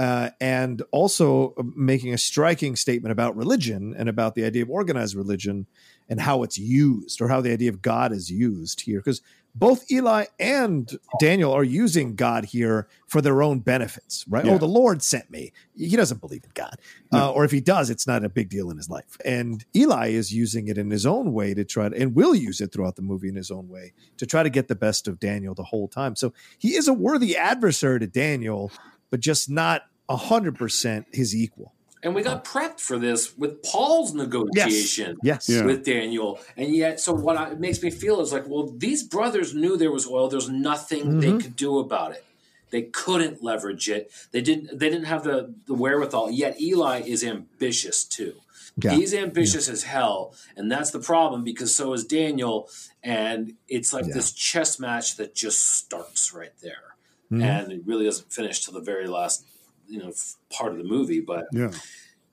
Uh, 0.00 0.30
and 0.40 0.80
also 0.92 1.52
making 1.76 2.14
a 2.14 2.16
striking 2.16 2.74
statement 2.74 3.12
about 3.12 3.36
religion 3.36 3.94
and 3.98 4.08
about 4.08 4.34
the 4.34 4.46
idea 4.46 4.62
of 4.62 4.70
organized 4.70 5.14
religion 5.14 5.66
and 6.08 6.18
how 6.22 6.42
it's 6.42 6.56
used 6.56 7.20
or 7.20 7.28
how 7.28 7.42
the 7.42 7.52
idea 7.52 7.68
of 7.68 7.82
God 7.82 8.10
is 8.10 8.30
used 8.30 8.80
here. 8.80 9.00
Because 9.00 9.20
both 9.54 9.90
Eli 9.90 10.24
and 10.38 10.90
Daniel 11.18 11.52
are 11.52 11.64
using 11.64 12.14
God 12.14 12.46
here 12.46 12.88
for 13.08 13.20
their 13.20 13.42
own 13.42 13.58
benefits, 13.58 14.24
right? 14.26 14.46
Yeah. 14.46 14.52
Oh, 14.52 14.58
the 14.58 14.66
Lord 14.66 15.02
sent 15.02 15.30
me. 15.30 15.52
He 15.76 15.96
doesn't 15.96 16.22
believe 16.22 16.44
in 16.44 16.52
God. 16.54 16.78
No. 17.12 17.18
Uh, 17.18 17.32
or 17.32 17.44
if 17.44 17.50
he 17.50 17.60
does, 17.60 17.90
it's 17.90 18.06
not 18.06 18.24
a 18.24 18.30
big 18.30 18.48
deal 18.48 18.70
in 18.70 18.78
his 18.78 18.88
life. 18.88 19.18
And 19.22 19.66
Eli 19.76 20.12
is 20.12 20.32
using 20.32 20.68
it 20.68 20.78
in 20.78 20.90
his 20.90 21.04
own 21.04 21.34
way 21.34 21.52
to 21.52 21.64
try 21.64 21.90
to, 21.90 21.94
and 21.94 22.14
will 22.14 22.34
use 22.34 22.62
it 22.62 22.72
throughout 22.72 22.96
the 22.96 23.02
movie 23.02 23.28
in 23.28 23.36
his 23.36 23.50
own 23.50 23.68
way 23.68 23.92
to 24.16 24.24
try 24.24 24.42
to 24.42 24.50
get 24.50 24.68
the 24.68 24.74
best 24.76 25.08
of 25.08 25.20
Daniel 25.20 25.54
the 25.54 25.64
whole 25.64 25.88
time. 25.88 26.16
So 26.16 26.32
he 26.58 26.70
is 26.70 26.88
a 26.88 26.94
worthy 26.94 27.36
adversary 27.36 28.00
to 28.00 28.06
Daniel, 28.06 28.72
but 29.10 29.20
just 29.20 29.50
not 29.50 29.82
hundred 30.16 30.56
percent 30.56 31.06
his 31.12 31.34
equal. 31.34 31.72
And 32.02 32.14
we 32.14 32.22
got 32.22 32.44
prepped 32.44 32.80
for 32.80 32.98
this 32.98 33.36
with 33.36 33.62
Paul's 33.62 34.14
negotiation 34.14 35.18
yes. 35.22 35.48
yes. 35.48 35.62
with 35.62 35.84
Daniel. 35.84 36.40
And 36.56 36.74
yet, 36.74 36.98
so 36.98 37.12
what 37.12 37.36
I, 37.36 37.50
it 37.50 37.60
makes 37.60 37.82
me 37.82 37.90
feel 37.90 38.22
is 38.22 38.32
like, 38.32 38.48
well, 38.48 38.72
these 38.74 39.02
brothers 39.02 39.54
knew 39.54 39.76
there 39.76 39.92
was 39.92 40.06
oil. 40.06 40.28
There's 40.28 40.48
nothing 40.48 41.02
mm-hmm. 41.02 41.20
they 41.20 41.32
could 41.42 41.56
do 41.56 41.78
about 41.78 42.12
it. 42.12 42.24
They 42.70 42.82
couldn't 42.82 43.42
leverage 43.42 43.88
it. 43.88 44.12
They 44.30 44.40
didn't. 44.40 44.78
They 44.78 44.88
didn't 44.88 45.06
have 45.06 45.24
the, 45.24 45.54
the 45.66 45.74
wherewithal. 45.74 46.30
Yet 46.30 46.60
Eli 46.60 47.00
is 47.00 47.24
ambitious 47.24 48.04
too. 48.04 48.34
Yeah. 48.80 48.92
He's 48.92 49.12
ambitious 49.12 49.66
yeah. 49.66 49.72
as 49.72 49.82
hell, 49.82 50.34
and 50.56 50.70
that's 50.70 50.92
the 50.92 51.00
problem 51.00 51.42
because 51.42 51.74
so 51.74 51.92
is 51.92 52.04
Daniel. 52.04 52.68
And 53.02 53.54
it's 53.68 53.92
like 53.92 54.06
yeah. 54.06 54.14
this 54.14 54.32
chess 54.32 54.78
match 54.78 55.16
that 55.16 55.34
just 55.34 55.74
starts 55.74 56.32
right 56.32 56.52
there, 56.62 56.94
mm-hmm. 57.30 57.42
and 57.42 57.72
it 57.72 57.82
really 57.84 58.04
doesn't 58.04 58.32
finish 58.32 58.64
till 58.64 58.74
the 58.74 58.80
very 58.80 59.08
last, 59.08 59.44
you 59.90 59.98
know, 59.98 60.12
part 60.50 60.72
of 60.72 60.78
the 60.78 60.84
movie. 60.84 61.20
But 61.20 61.46
yeah, 61.52 61.72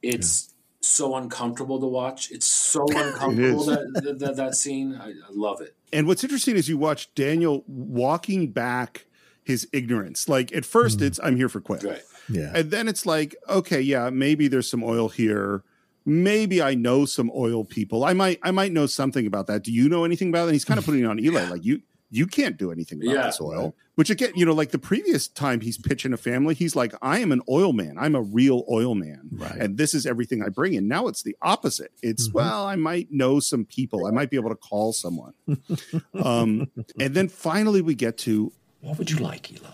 it's 0.01 0.53
so 0.79 1.15
uncomfortable 1.15 1.79
to 1.79 1.87
watch. 1.87 2.31
It's 2.31 2.45
so 2.45 2.85
uncomfortable 2.95 3.65
that, 3.65 4.01
that, 4.03 4.19
that, 4.19 4.35
that 4.37 4.55
scene. 4.55 4.95
I, 4.95 5.09
I 5.09 5.31
love 5.31 5.61
it. 5.61 5.75
And 5.91 6.07
what's 6.07 6.23
interesting 6.23 6.55
is 6.55 6.69
you 6.69 6.77
watch 6.77 7.13
Daniel 7.15 7.63
walking 7.67 8.51
back 8.51 9.05
his 9.43 9.67
ignorance. 9.71 10.27
Like 10.27 10.53
at 10.53 10.65
first, 10.65 10.99
mm. 10.99 11.03
it's 11.03 11.19
I'm 11.23 11.37
here 11.37 11.49
for 11.49 11.61
quail. 11.61 11.79
Right. 11.81 12.01
Yeah. 12.29 12.51
And 12.53 12.69
then 12.71 12.87
it's 12.87 13.05
like, 13.05 13.35
okay, 13.47 13.79
yeah, 13.79 14.09
maybe 14.09 14.47
there's 14.47 14.69
some 14.69 14.83
oil 14.83 15.07
here. 15.07 15.63
Maybe 16.05 16.61
I 16.61 16.75
know 16.75 17.05
some 17.05 17.31
oil 17.35 17.63
people. 17.63 18.03
I 18.03 18.13
might 18.13 18.39
I 18.43 18.51
might 18.51 18.71
know 18.71 18.85
something 18.85 19.25
about 19.25 19.47
that. 19.47 19.63
Do 19.63 19.71
you 19.71 19.89
know 19.89 20.03
anything 20.03 20.29
about 20.29 20.45
that? 20.45 20.53
he's 20.53 20.65
kind 20.65 20.77
of 20.77 20.85
putting 20.85 21.01
it 21.01 21.07
on 21.07 21.19
Eli, 21.19 21.49
like 21.49 21.65
you 21.65 21.81
you 22.09 22.25
can't 22.25 22.57
do 22.57 22.71
anything 22.71 23.01
about 23.01 23.13
yeah. 23.13 23.25
this 23.27 23.41
oil. 23.41 23.75
Which 23.95 24.09
again, 24.09 24.31
you 24.35 24.45
know, 24.45 24.53
like 24.53 24.69
the 24.71 24.79
previous 24.79 25.27
time 25.27 25.61
he's 25.61 25.77
pitching 25.77 26.13
a 26.13 26.17
family, 26.17 26.53
he's 26.53 26.75
like, 26.75 26.93
I 27.01 27.19
am 27.19 27.31
an 27.31 27.41
oil 27.49 27.73
man. 27.73 27.97
I'm 27.99 28.13
a 28.13 28.21
real 28.21 28.63
oil 28.69 28.93
man. 28.93 29.29
Right. 29.31 29.55
And 29.55 29.77
this 29.77 29.95
is 29.95 30.05
everything 30.05 30.43
I 30.43 30.49
bring 30.49 30.75
in. 30.75 30.87
Now 30.87 31.07
it's 31.07 31.23
the 31.23 31.35
opposite. 31.41 31.91
It's, 32.03 32.27
mm-hmm. 32.27 32.37
well, 32.37 32.65
I 32.65 32.75
might 32.75 33.11
know 33.11 33.39
some 33.39 33.65
people. 33.65 34.05
I 34.05 34.11
might 34.11 34.29
be 34.29 34.37
able 34.37 34.49
to 34.49 34.55
call 34.55 34.93
someone. 34.93 35.33
um, 36.23 36.69
and 36.99 37.15
then 37.15 37.27
finally 37.27 37.81
we 37.81 37.95
get 37.95 38.19
to 38.19 38.53
what 38.81 38.99
would 38.99 39.09
you 39.09 39.17
like, 39.17 39.51
Eli? 39.51 39.67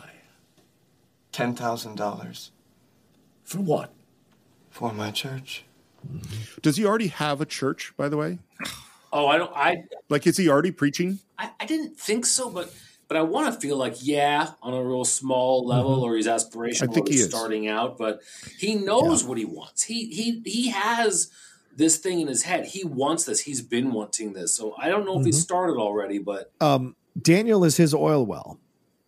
$10,000. 1.33 2.49
For 3.43 3.59
what? 3.59 3.93
For 4.69 4.93
my 4.93 5.11
church. 5.11 5.65
Does 6.61 6.77
he 6.77 6.85
already 6.85 7.07
have 7.07 7.41
a 7.41 7.45
church, 7.45 7.93
by 7.97 8.09
the 8.09 8.17
way? 8.17 8.39
Oh, 9.13 9.27
I 9.27 9.37
don't. 9.37 9.51
I 9.55 9.83
like. 10.09 10.25
Is 10.25 10.37
he 10.37 10.49
already 10.49 10.71
preaching? 10.71 11.19
I, 11.37 11.51
I 11.59 11.65
didn't 11.65 11.97
think 11.97 12.25
so, 12.25 12.49
but 12.49 12.73
but 13.07 13.15
I 13.15 13.21
want 13.21 13.53
to 13.53 13.61
feel 13.61 13.77
like 13.77 13.97
yeah, 14.01 14.53
on 14.63 14.73
a 14.73 14.83
real 14.83 15.05
small 15.05 15.65
level, 15.65 15.97
mm-hmm. 15.97 16.03
or 16.05 16.15
he's 16.15 16.27
aspirational. 16.27 16.89
I 16.89 16.93
think 16.93 17.09
he 17.09 17.15
is 17.15 17.25
starting 17.29 17.67
out, 17.67 17.97
but 17.99 18.21
he 18.57 18.73
knows 18.73 19.21
yeah. 19.21 19.29
what 19.29 19.37
he 19.37 19.45
wants. 19.45 19.83
He 19.83 20.07
he 20.07 20.41
he 20.43 20.69
has 20.69 21.29
this 21.75 21.97
thing 21.97 22.21
in 22.21 22.27
his 22.27 22.41
head. 22.41 22.65
He 22.65 22.83
wants 22.83 23.25
this. 23.25 23.39
He's 23.39 23.61
been 23.61 23.93
wanting 23.93 24.33
this. 24.33 24.53
So 24.55 24.75
I 24.79 24.89
don't 24.89 25.05
know 25.05 25.13
mm-hmm. 25.13 25.21
if 25.21 25.25
he 25.25 25.31
mm-hmm. 25.31 25.39
started 25.39 25.77
already, 25.77 26.17
but 26.17 26.51
um, 26.59 26.95
Daniel 27.21 27.63
is 27.63 27.77
his 27.77 27.93
oil 27.93 28.25
well. 28.25 28.59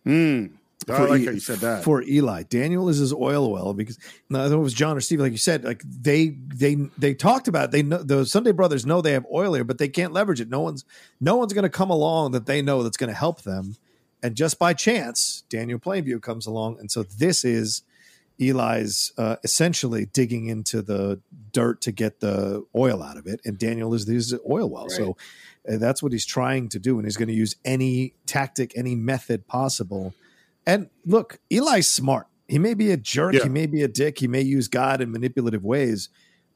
Mm. 0.06 0.52
I 0.88 1.04
like 1.04 1.20
e- 1.22 1.26
how 1.26 1.32
you 1.32 1.40
said 1.40 1.58
that. 1.58 1.84
For 1.84 2.02
Eli, 2.02 2.44
Daniel 2.44 2.88
is 2.88 2.98
his 2.98 3.12
oil 3.12 3.50
well 3.50 3.74
because 3.74 3.98
no, 4.30 4.42
I 4.42 4.46
it 4.46 4.56
was 4.56 4.74
John 4.74 4.96
or 4.96 5.00
Steve, 5.00 5.20
like 5.20 5.32
you 5.32 5.38
said, 5.38 5.64
like 5.64 5.82
they 5.84 6.28
they 6.28 6.76
they 6.96 7.14
talked 7.14 7.48
about 7.48 7.66
it. 7.66 7.70
they 7.72 7.82
know 7.82 8.02
the 8.02 8.24
Sunday 8.24 8.52
brothers 8.52 8.86
know 8.86 9.00
they 9.00 9.12
have 9.12 9.26
oil 9.32 9.54
here, 9.54 9.64
but 9.64 9.78
they 9.78 9.88
can't 9.88 10.12
leverage 10.12 10.40
it. 10.40 10.48
No 10.48 10.60
one's 10.60 10.84
no 11.20 11.36
one's 11.36 11.52
going 11.52 11.64
to 11.64 11.68
come 11.68 11.90
along 11.90 12.32
that 12.32 12.46
they 12.46 12.62
know 12.62 12.82
that's 12.82 12.96
going 12.96 13.10
to 13.10 13.16
help 13.16 13.42
them. 13.42 13.76
And 14.22 14.34
just 14.34 14.58
by 14.58 14.72
chance, 14.74 15.44
Daniel 15.48 15.78
Plainview 15.78 16.22
comes 16.22 16.46
along, 16.46 16.78
and 16.80 16.90
so 16.90 17.02
this 17.02 17.44
is 17.44 17.82
Eli's 18.40 19.12
uh, 19.18 19.36
essentially 19.44 20.06
digging 20.06 20.46
into 20.46 20.82
the 20.82 21.20
dirt 21.52 21.80
to 21.82 21.92
get 21.92 22.20
the 22.20 22.64
oil 22.74 23.02
out 23.02 23.16
of 23.16 23.26
it, 23.26 23.40
and 23.44 23.58
Daniel 23.58 23.94
is 23.94 24.06
this 24.06 24.32
oil 24.48 24.68
well. 24.68 24.84
Right. 24.84 24.92
So 24.92 25.16
uh, 25.68 25.78
that's 25.78 26.02
what 26.02 26.12
he's 26.12 26.26
trying 26.26 26.68
to 26.70 26.78
do, 26.78 26.96
and 26.98 27.06
he's 27.06 27.16
going 27.16 27.28
to 27.28 27.34
use 27.34 27.56
any 27.64 28.14
tactic, 28.26 28.72
any 28.76 28.94
method 28.94 29.46
possible. 29.46 30.14
And 30.66 30.88
look, 31.04 31.38
Eli's 31.50 31.88
smart. 31.88 32.26
He 32.48 32.58
may 32.58 32.74
be 32.74 32.92
a 32.92 32.96
jerk, 32.96 33.34
yeah. 33.34 33.42
he 33.42 33.48
may 33.48 33.66
be 33.66 33.82
a 33.82 33.88
dick, 33.88 34.18
he 34.18 34.28
may 34.28 34.42
use 34.42 34.68
God 34.68 35.00
in 35.00 35.10
manipulative 35.10 35.64
ways, 35.64 36.08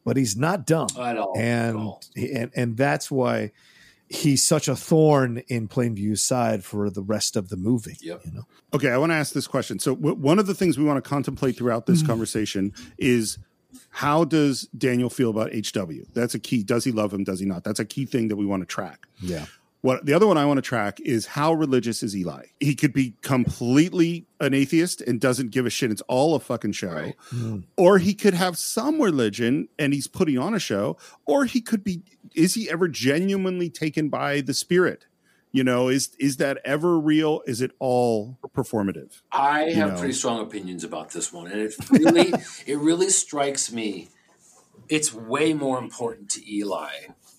but 0.04 0.16
he's 0.16 0.36
not 0.36 0.66
dumb 0.66 0.88
at 0.98 1.16
all. 1.16 1.34
And 1.36 1.76
at 1.76 1.82
all. 1.82 2.02
and 2.16 2.50
and 2.54 2.76
that's 2.76 3.10
why 3.10 3.50
he's 4.08 4.46
such 4.46 4.68
a 4.68 4.76
thorn 4.76 5.38
in 5.48 5.68
Plainview's 5.68 6.20
side 6.20 6.64
for 6.64 6.90
the 6.90 7.02
rest 7.02 7.36
of 7.36 7.48
the 7.48 7.56
movie. 7.56 7.96
Yep. 8.00 8.20
You 8.24 8.32
know. 8.32 8.46
Okay, 8.74 8.90
I 8.90 8.98
want 8.98 9.10
to 9.10 9.16
ask 9.16 9.32
this 9.32 9.46
question. 9.46 9.78
So 9.78 9.94
w- 9.94 10.16
one 10.16 10.38
of 10.38 10.46
the 10.46 10.54
things 10.54 10.76
we 10.76 10.84
want 10.84 11.02
to 11.02 11.08
contemplate 11.08 11.56
throughout 11.56 11.86
this 11.86 12.02
mm. 12.02 12.06
conversation 12.06 12.72
is 12.98 13.38
how 13.90 14.24
does 14.24 14.62
Daniel 14.76 15.10
feel 15.10 15.30
about 15.30 15.52
HW? 15.52 16.04
That's 16.12 16.34
a 16.34 16.40
key. 16.40 16.64
Does 16.64 16.84
he 16.84 16.92
love 16.92 17.12
him? 17.12 17.24
Does 17.24 17.40
he 17.40 17.46
not? 17.46 17.62
That's 17.62 17.80
a 17.80 17.84
key 17.84 18.04
thing 18.04 18.28
that 18.28 18.36
we 18.36 18.46
want 18.46 18.62
to 18.62 18.66
track. 18.66 19.06
Yeah. 19.20 19.46
What 19.82 20.04
the 20.04 20.12
other 20.12 20.26
one 20.26 20.36
I 20.36 20.44
want 20.44 20.58
to 20.58 20.62
track 20.62 21.00
is 21.00 21.26
how 21.26 21.54
religious 21.54 22.02
is 22.02 22.14
Eli? 22.14 22.46
He 22.58 22.74
could 22.74 22.92
be 22.92 23.14
completely 23.22 24.26
an 24.38 24.52
atheist 24.52 25.00
and 25.00 25.18
doesn't 25.18 25.52
give 25.52 25.64
a 25.64 25.70
shit. 25.70 25.90
It's 25.90 26.02
all 26.02 26.34
a 26.34 26.40
fucking 26.40 26.72
show. 26.72 26.92
Right. 26.92 27.16
Mm. 27.34 27.64
Or 27.78 27.98
he 27.98 28.12
could 28.14 28.34
have 28.34 28.58
some 28.58 29.00
religion 29.00 29.68
and 29.78 29.94
he's 29.94 30.06
putting 30.06 30.38
on 30.38 30.52
a 30.52 30.58
show. 30.58 30.98
Or 31.24 31.46
he 31.46 31.62
could 31.62 31.82
be 31.82 32.02
is 32.34 32.54
he 32.54 32.68
ever 32.70 32.88
genuinely 32.88 33.70
taken 33.70 34.10
by 34.10 34.42
the 34.42 34.54
spirit? 34.54 35.06
You 35.52 35.64
know, 35.64 35.88
is 35.88 36.14
is 36.20 36.36
that 36.36 36.58
ever 36.64 36.98
real? 36.98 37.40
Is 37.46 37.60
it 37.60 37.72
all 37.78 38.38
performative? 38.54 39.22
I 39.32 39.70
have 39.70 39.92
know? 39.92 39.98
pretty 39.98 40.14
strong 40.14 40.40
opinions 40.40 40.84
about 40.84 41.10
this 41.10 41.32
one, 41.32 41.50
and 41.50 41.60
it 41.60 41.74
really 41.90 42.32
it 42.66 42.78
really 42.78 43.08
strikes 43.08 43.72
me. 43.72 44.10
It's 44.88 45.12
way 45.12 45.52
more 45.54 45.78
important 45.78 46.30
to 46.30 46.52
Eli 46.52 46.90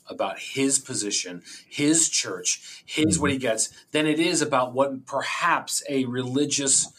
about 0.07 0.39
his 0.39 0.79
position, 0.79 1.41
his 1.67 2.09
church, 2.09 2.83
his 2.85 3.19
what 3.19 3.31
he 3.31 3.37
mm-hmm. 3.37 3.41
gets, 3.41 3.69
than 3.91 4.05
it 4.07 4.19
is 4.19 4.41
about 4.41 4.73
what 4.73 5.05
perhaps 5.05 5.83
a 5.89 6.05
religious 6.05 6.91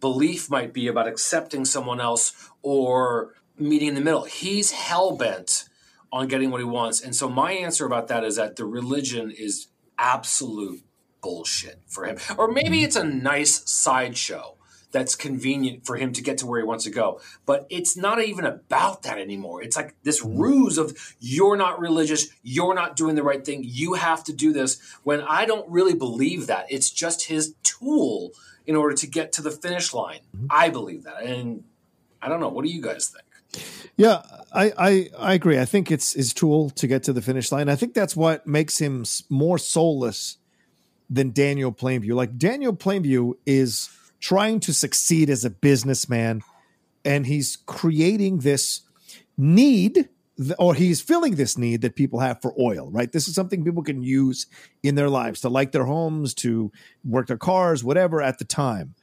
belief 0.00 0.50
might 0.50 0.72
be 0.72 0.86
about 0.86 1.08
accepting 1.08 1.64
someone 1.64 2.00
else 2.00 2.50
or 2.62 3.34
meeting 3.58 3.88
in 3.88 3.94
the 3.94 4.00
middle. 4.00 4.24
He's 4.24 4.72
hell 4.72 5.16
bent 5.16 5.64
on 6.12 6.28
getting 6.28 6.50
what 6.50 6.60
he 6.60 6.64
wants. 6.64 7.00
And 7.00 7.14
so 7.14 7.28
my 7.28 7.52
answer 7.52 7.86
about 7.86 8.08
that 8.08 8.24
is 8.24 8.36
that 8.36 8.56
the 8.56 8.64
religion 8.64 9.30
is 9.30 9.68
absolute 9.98 10.82
bullshit 11.22 11.80
for 11.86 12.04
him. 12.04 12.18
Or 12.36 12.52
maybe 12.52 12.84
it's 12.84 12.96
a 12.96 13.04
nice 13.04 13.68
sideshow 13.70 14.56
that's 14.94 15.16
convenient 15.16 15.84
for 15.84 15.96
him 15.96 16.12
to 16.12 16.22
get 16.22 16.38
to 16.38 16.46
where 16.46 16.60
he 16.60 16.64
wants 16.64 16.84
to 16.84 16.90
go. 16.90 17.20
But 17.44 17.66
it's 17.68 17.96
not 17.96 18.22
even 18.22 18.44
about 18.44 19.02
that 19.02 19.18
anymore. 19.18 19.60
It's 19.60 19.76
like 19.76 19.96
this 20.04 20.22
mm-hmm. 20.22 20.40
ruse 20.40 20.78
of 20.78 20.96
you're 21.18 21.56
not 21.56 21.80
religious, 21.80 22.28
you're 22.44 22.74
not 22.74 22.94
doing 22.94 23.16
the 23.16 23.24
right 23.24 23.44
thing, 23.44 23.62
you 23.66 23.94
have 23.94 24.22
to 24.24 24.32
do 24.32 24.52
this. 24.52 24.80
When 25.02 25.20
I 25.20 25.46
don't 25.46 25.68
really 25.68 25.94
believe 25.94 26.46
that, 26.46 26.66
it's 26.70 26.90
just 26.90 27.26
his 27.26 27.56
tool 27.64 28.30
in 28.66 28.76
order 28.76 28.94
to 28.94 29.06
get 29.08 29.32
to 29.32 29.42
the 29.42 29.50
finish 29.50 29.92
line. 29.92 30.20
Mm-hmm. 30.34 30.46
I 30.48 30.70
believe 30.70 31.02
that. 31.02 31.24
And 31.24 31.64
I 32.22 32.28
don't 32.28 32.38
know. 32.38 32.48
What 32.48 32.64
do 32.64 32.70
you 32.70 32.80
guys 32.80 33.08
think? 33.08 33.64
Yeah, 33.96 34.22
I, 34.52 34.72
I, 34.78 35.10
I 35.18 35.34
agree. 35.34 35.58
I 35.58 35.64
think 35.64 35.90
it's 35.90 36.12
his 36.12 36.32
tool 36.32 36.70
to 36.70 36.86
get 36.86 37.02
to 37.04 37.12
the 37.12 37.20
finish 37.20 37.50
line. 37.50 37.68
I 37.68 37.74
think 37.74 37.94
that's 37.94 38.14
what 38.14 38.46
makes 38.46 38.78
him 38.78 39.04
more 39.28 39.58
soulless 39.58 40.38
than 41.10 41.32
Daniel 41.32 41.72
Plainview. 41.72 42.14
Like 42.14 42.38
Daniel 42.38 42.74
Plainview 42.74 43.34
is 43.44 43.90
trying 44.24 44.58
to 44.58 44.72
succeed 44.72 45.28
as 45.28 45.44
a 45.44 45.50
businessman, 45.50 46.42
and 47.04 47.26
he's 47.26 47.58
creating 47.66 48.38
this 48.38 48.80
need, 49.36 50.08
or 50.58 50.74
he's 50.74 51.02
filling 51.02 51.34
this 51.34 51.58
need 51.58 51.82
that 51.82 51.94
people 51.94 52.20
have 52.20 52.40
for 52.40 52.54
oil. 52.58 52.90
Right, 52.90 53.12
this 53.12 53.28
is 53.28 53.34
something 53.34 53.62
people 53.62 53.82
can 53.82 54.02
use 54.02 54.46
in 54.82 54.94
their 54.94 55.10
lives 55.10 55.42
to 55.42 55.50
light 55.50 55.72
their 55.72 55.84
homes, 55.84 56.32
to 56.36 56.72
work 57.04 57.26
their 57.26 57.36
cars, 57.36 57.84
whatever 57.84 58.22
at 58.22 58.38
the 58.38 58.46
time. 58.46 58.94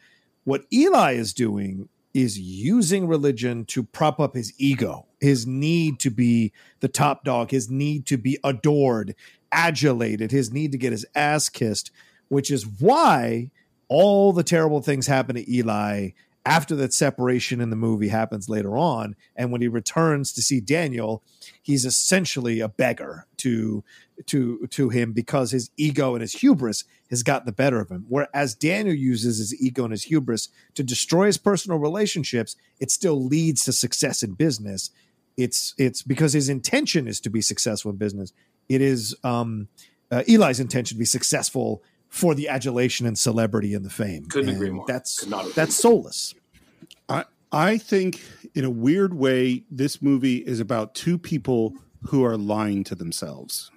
What 0.43 0.65
Eli 0.73 1.11
is 1.11 1.33
doing 1.33 1.87
is 2.15 2.39
using 2.39 3.07
religion 3.07 3.63
to 3.65 3.83
prop 3.83 4.19
up 4.19 4.33
his 4.33 4.51
ego, 4.57 5.05
his 5.19 5.45
need 5.45 5.99
to 5.99 6.09
be 6.09 6.51
the 6.79 6.87
top 6.87 7.23
dog, 7.23 7.51
his 7.51 7.69
need 7.69 8.07
to 8.07 8.17
be 8.17 8.39
adored, 8.43 9.13
adulated, 9.51 10.31
his 10.31 10.51
need 10.51 10.71
to 10.71 10.79
get 10.79 10.91
his 10.91 11.05
ass 11.13 11.47
kissed, 11.47 11.91
which 12.29 12.49
is 12.49 12.65
why 12.65 13.51
all 13.91 14.31
the 14.31 14.41
terrible 14.41 14.81
things 14.81 15.05
happen 15.05 15.35
to 15.35 15.53
Eli 15.53 16.11
after 16.45 16.77
that 16.77 16.93
separation 16.93 17.59
in 17.59 17.69
the 17.69 17.75
movie 17.75 18.07
happens 18.07 18.47
later 18.47 18.77
on. 18.77 19.17
And 19.35 19.51
when 19.51 19.59
he 19.59 19.67
returns 19.67 20.31
to 20.33 20.41
see 20.41 20.61
Daniel 20.61 21.21
he's 21.61 21.83
essentially 21.83 22.61
a 22.61 22.69
beggar 22.69 23.27
to 23.37 23.83
to 24.27 24.65
to 24.69 24.87
him 24.87 25.11
because 25.11 25.51
his 25.51 25.71
ego 25.75 26.15
and 26.15 26.21
his 26.21 26.35
hubris 26.35 26.85
has 27.09 27.21
gotten 27.21 27.45
the 27.45 27.51
better 27.51 27.81
of 27.81 27.89
him. 27.89 28.05
Whereas 28.07 28.55
Daniel 28.55 28.95
uses 28.95 29.39
his 29.39 29.53
ego 29.61 29.83
and 29.83 29.91
his 29.91 30.03
hubris 30.03 30.47
to 30.75 30.83
destroy 30.83 31.25
his 31.25 31.37
personal 31.37 31.77
relationships 31.77 32.55
it 32.79 32.91
still 32.91 33.21
leads 33.21 33.65
to 33.65 33.73
success 33.73 34.23
in 34.23 34.35
business. 34.35 34.91
It's 35.35 35.73
it's 35.77 36.01
because 36.01 36.31
his 36.31 36.47
intention 36.47 37.09
is 37.09 37.19
to 37.21 37.29
be 37.29 37.41
successful 37.41 37.91
in 37.91 37.97
business. 37.97 38.31
It 38.69 38.81
is 38.81 39.17
um 39.25 39.67
uh, 40.09 40.23
Eli's 40.29 40.61
intention 40.61 40.95
to 40.95 40.99
be 40.99 41.05
successful 41.05 41.83
for 42.11 42.35
the 42.35 42.49
adulation 42.49 43.07
and 43.07 43.17
celebrity 43.17 43.73
and 43.73 43.83
the 43.83 43.89
fame. 43.89 44.25
Couldn't 44.25 44.49
and 44.49 44.57
agree 44.57 44.69
more. 44.69 44.85
That's 44.87 45.23
agree 45.23 45.51
that's 45.55 45.75
soulless. 45.75 46.35
I 47.09 47.25
I 47.51 47.77
think, 47.77 48.21
in 48.53 48.63
a 48.63 48.69
weird 48.69 49.13
way, 49.13 49.63
this 49.71 50.01
movie 50.01 50.37
is 50.37 50.59
about 50.59 50.93
two 50.93 51.17
people 51.17 51.73
who 52.03 52.23
are 52.23 52.37
lying 52.37 52.83
to 52.85 52.95
themselves. 52.95 53.71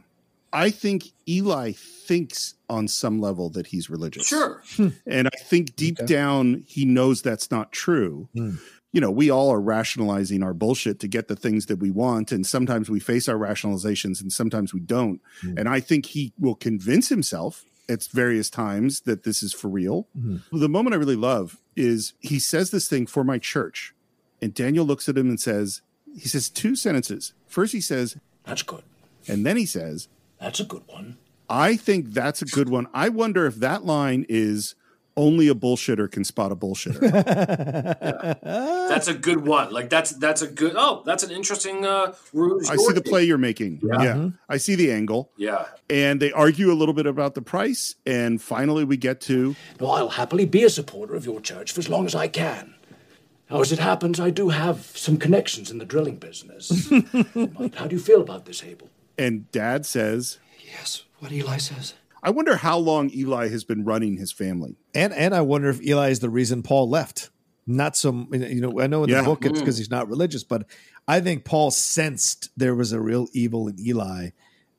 I 0.52 0.70
think 0.70 1.12
Eli 1.28 1.72
thinks 1.72 2.54
on 2.68 2.86
some 2.86 3.20
level 3.20 3.50
that 3.50 3.68
he's 3.68 3.90
religious. 3.90 4.26
Sure. 4.26 4.62
and 5.06 5.28
I 5.28 5.36
think 5.42 5.74
deep 5.74 5.98
okay. 5.98 6.06
down 6.06 6.64
he 6.66 6.84
knows 6.84 7.22
that's 7.22 7.50
not 7.50 7.72
true. 7.72 8.28
Mm. 8.36 8.58
You 8.92 9.00
know, 9.00 9.10
we 9.10 9.30
all 9.30 9.52
are 9.52 9.60
rationalizing 9.60 10.44
our 10.44 10.54
bullshit 10.54 11.00
to 11.00 11.08
get 11.08 11.26
the 11.26 11.34
things 11.34 11.66
that 11.66 11.80
we 11.80 11.90
want. 11.90 12.30
And 12.30 12.46
sometimes 12.46 12.88
we 12.88 13.00
face 13.00 13.28
our 13.28 13.36
rationalizations 13.36 14.20
and 14.20 14.32
sometimes 14.32 14.72
we 14.72 14.78
don't. 14.78 15.20
Mm. 15.42 15.58
And 15.58 15.68
I 15.68 15.80
think 15.80 16.06
he 16.06 16.32
will 16.38 16.54
convince 16.54 17.08
himself 17.08 17.64
at 17.88 18.04
various 18.04 18.50
times 18.50 19.00
that 19.02 19.24
this 19.24 19.42
is 19.42 19.52
for 19.52 19.68
real. 19.68 20.08
Mm-hmm. 20.18 20.58
The 20.58 20.68
moment 20.68 20.94
I 20.94 20.98
really 20.98 21.16
love 21.16 21.58
is 21.76 22.14
he 22.20 22.38
says 22.38 22.70
this 22.70 22.88
thing 22.88 23.06
for 23.06 23.24
my 23.24 23.38
church. 23.38 23.94
And 24.40 24.54
Daniel 24.54 24.84
looks 24.84 25.08
at 25.08 25.16
him 25.16 25.28
and 25.28 25.40
says, 25.40 25.82
he 26.14 26.28
says 26.28 26.48
two 26.48 26.76
sentences. 26.76 27.32
First, 27.46 27.72
he 27.72 27.80
says, 27.80 28.16
That's 28.44 28.62
good. 28.62 28.82
And 29.26 29.44
then 29.44 29.56
he 29.56 29.66
says, 29.66 30.08
That's 30.40 30.60
a 30.60 30.64
good 30.64 30.82
one. 30.86 31.18
I 31.48 31.76
think 31.76 32.12
that's 32.12 32.40
a 32.40 32.46
good 32.46 32.68
one. 32.68 32.86
I 32.94 33.08
wonder 33.08 33.46
if 33.46 33.56
that 33.56 33.84
line 33.84 34.24
is 34.28 34.74
only 35.16 35.48
a 35.48 35.54
bullshitter 35.54 36.10
can 36.10 36.24
spot 36.24 36.52
a 36.52 36.56
bullshitter. 36.56 37.00
yeah. 37.02 38.34
That's 38.88 39.08
a 39.08 39.14
good 39.14 39.46
one. 39.46 39.72
Like 39.72 39.90
that's 39.90 40.12
that's 40.12 40.42
a 40.42 40.46
good. 40.46 40.74
Oh, 40.76 41.02
that's 41.04 41.22
an 41.22 41.30
interesting. 41.30 41.84
Uh, 41.84 42.14
I 42.68 42.76
see 42.76 42.92
the 42.92 43.02
play 43.04 43.24
you're 43.24 43.38
making. 43.38 43.80
Yeah. 43.82 44.02
yeah. 44.02 44.14
Mm-hmm. 44.14 44.28
I 44.48 44.56
see 44.58 44.74
the 44.76 44.92
angle. 44.92 45.32
Yeah, 45.36 45.66
and 45.90 46.20
they 46.20 46.30
argue 46.32 46.70
a 46.70 46.74
little 46.74 46.94
bit 46.94 47.06
about 47.06 47.34
the 47.34 47.42
price, 47.42 47.96
and 48.06 48.40
finally 48.40 48.84
we 48.84 48.96
get 48.96 49.20
to. 49.22 49.56
No, 49.80 49.90
I'll 49.90 50.10
happily 50.10 50.44
be 50.44 50.62
a 50.64 50.70
supporter 50.70 51.14
of 51.14 51.24
your 51.24 51.40
church 51.40 51.72
for 51.72 51.80
as 51.80 51.88
long 51.88 52.06
as 52.06 52.14
I 52.14 52.28
can. 52.28 52.74
Now, 53.50 53.60
as 53.60 53.72
it 53.72 53.78
happens, 53.78 54.20
I 54.20 54.30
do 54.30 54.48
have 54.50 54.84
some 54.96 55.16
connections 55.16 55.70
in 55.70 55.78
the 55.78 55.84
drilling 55.84 56.16
business. 56.16 56.88
How 57.74 57.86
do 57.86 57.94
you 57.94 58.00
feel 58.00 58.20
about 58.20 58.46
this, 58.46 58.62
Abel? 58.62 58.88
And 59.18 59.50
Dad 59.52 59.86
says, 59.86 60.38
Yes, 60.64 61.04
what 61.18 61.30
Eli 61.30 61.58
says. 61.58 61.94
I 62.24 62.30
wonder 62.30 62.56
how 62.56 62.78
long 62.78 63.10
Eli 63.10 63.48
has 63.48 63.64
been 63.64 63.84
running 63.84 64.16
his 64.16 64.32
family. 64.32 64.76
And 64.94 65.12
and 65.12 65.34
I 65.34 65.42
wonder 65.42 65.68
if 65.68 65.82
Eli 65.82 66.08
is 66.08 66.20
the 66.20 66.30
reason 66.30 66.62
Paul 66.62 66.88
left. 66.88 67.30
Not 67.66 67.96
some, 67.96 68.28
you 68.32 68.60
know, 68.60 68.80
I 68.80 68.86
know 68.86 69.04
in 69.04 69.10
yeah. 69.10 69.20
the 69.20 69.24
book 69.24 69.44
it's 69.44 69.58
because 69.58 69.76
mm. 69.76 69.78
he's 69.78 69.90
not 69.90 70.08
religious, 70.08 70.44
but 70.44 70.66
I 71.08 71.20
think 71.20 71.44
Paul 71.44 71.70
sensed 71.70 72.50
there 72.56 72.74
was 72.74 72.92
a 72.92 73.00
real 73.00 73.26
evil 73.32 73.68
in 73.68 73.76
Eli 73.80 74.30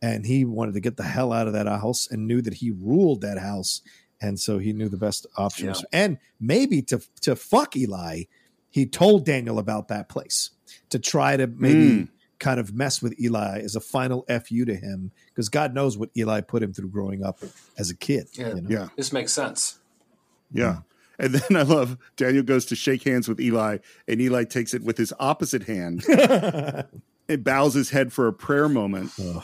and 0.01 0.25
he 0.25 0.45
wanted 0.45 0.75
to 0.75 0.79
get 0.79 0.97
the 0.97 1.03
hell 1.03 1.33
out 1.33 1.47
of 1.47 1.53
that 1.53 1.65
house 1.67 2.07
and 2.09 2.27
knew 2.27 2.41
that 2.43 2.55
he 2.55 2.71
ruled 2.71 3.21
that 3.21 3.39
house. 3.39 3.81
And 4.21 4.39
so 4.39 4.59
he 4.59 4.71
knew 4.71 4.87
the 4.87 4.97
best 4.97 5.25
options. 5.35 5.81
Yeah. 5.81 5.99
And 5.99 6.17
maybe 6.39 6.81
to 6.83 7.01
to 7.21 7.35
fuck 7.35 7.75
Eli, 7.75 8.23
he 8.69 8.85
told 8.85 9.25
Daniel 9.25 9.59
about 9.59 9.87
that 9.87 10.09
place 10.09 10.51
to 10.89 10.99
try 10.99 11.37
to 11.37 11.47
maybe 11.47 11.89
mm 11.89 12.09
kind 12.39 12.59
of 12.59 12.73
mess 12.73 13.01
with 13.01 13.19
Eli 13.19 13.59
as 13.59 13.75
a 13.75 13.79
final 13.79 14.25
fu 14.27 14.65
to 14.65 14.75
him 14.75 15.11
because 15.27 15.49
God 15.49 15.73
knows 15.73 15.97
what 15.97 16.09
Eli 16.17 16.41
put 16.41 16.63
him 16.63 16.73
through 16.73 16.89
growing 16.89 17.23
up 17.23 17.39
as 17.77 17.89
a 17.89 17.95
kid. 17.95 18.27
Yeah, 18.33 18.55
you 18.55 18.61
know? 18.61 18.69
yeah. 18.69 18.87
This 18.95 19.13
makes 19.13 19.33
sense. 19.33 19.79
Yeah. 20.51 20.79
And 21.17 21.33
then 21.33 21.57
I 21.57 21.61
love 21.61 21.97
Daniel 22.17 22.43
goes 22.43 22.65
to 22.65 22.75
shake 22.75 23.03
hands 23.03 23.27
with 23.27 23.39
Eli, 23.39 23.77
and 24.07 24.19
Eli 24.19 24.43
takes 24.43 24.73
it 24.73 24.83
with 24.83 24.97
his 24.97 25.13
opposite 25.19 25.63
hand 25.63 26.03
and 26.09 27.43
bows 27.43 27.73
his 27.73 27.91
head 27.91 28.11
for 28.11 28.27
a 28.27 28.33
prayer 28.33 28.67
moment. 28.67 29.11
Ugh. 29.19 29.43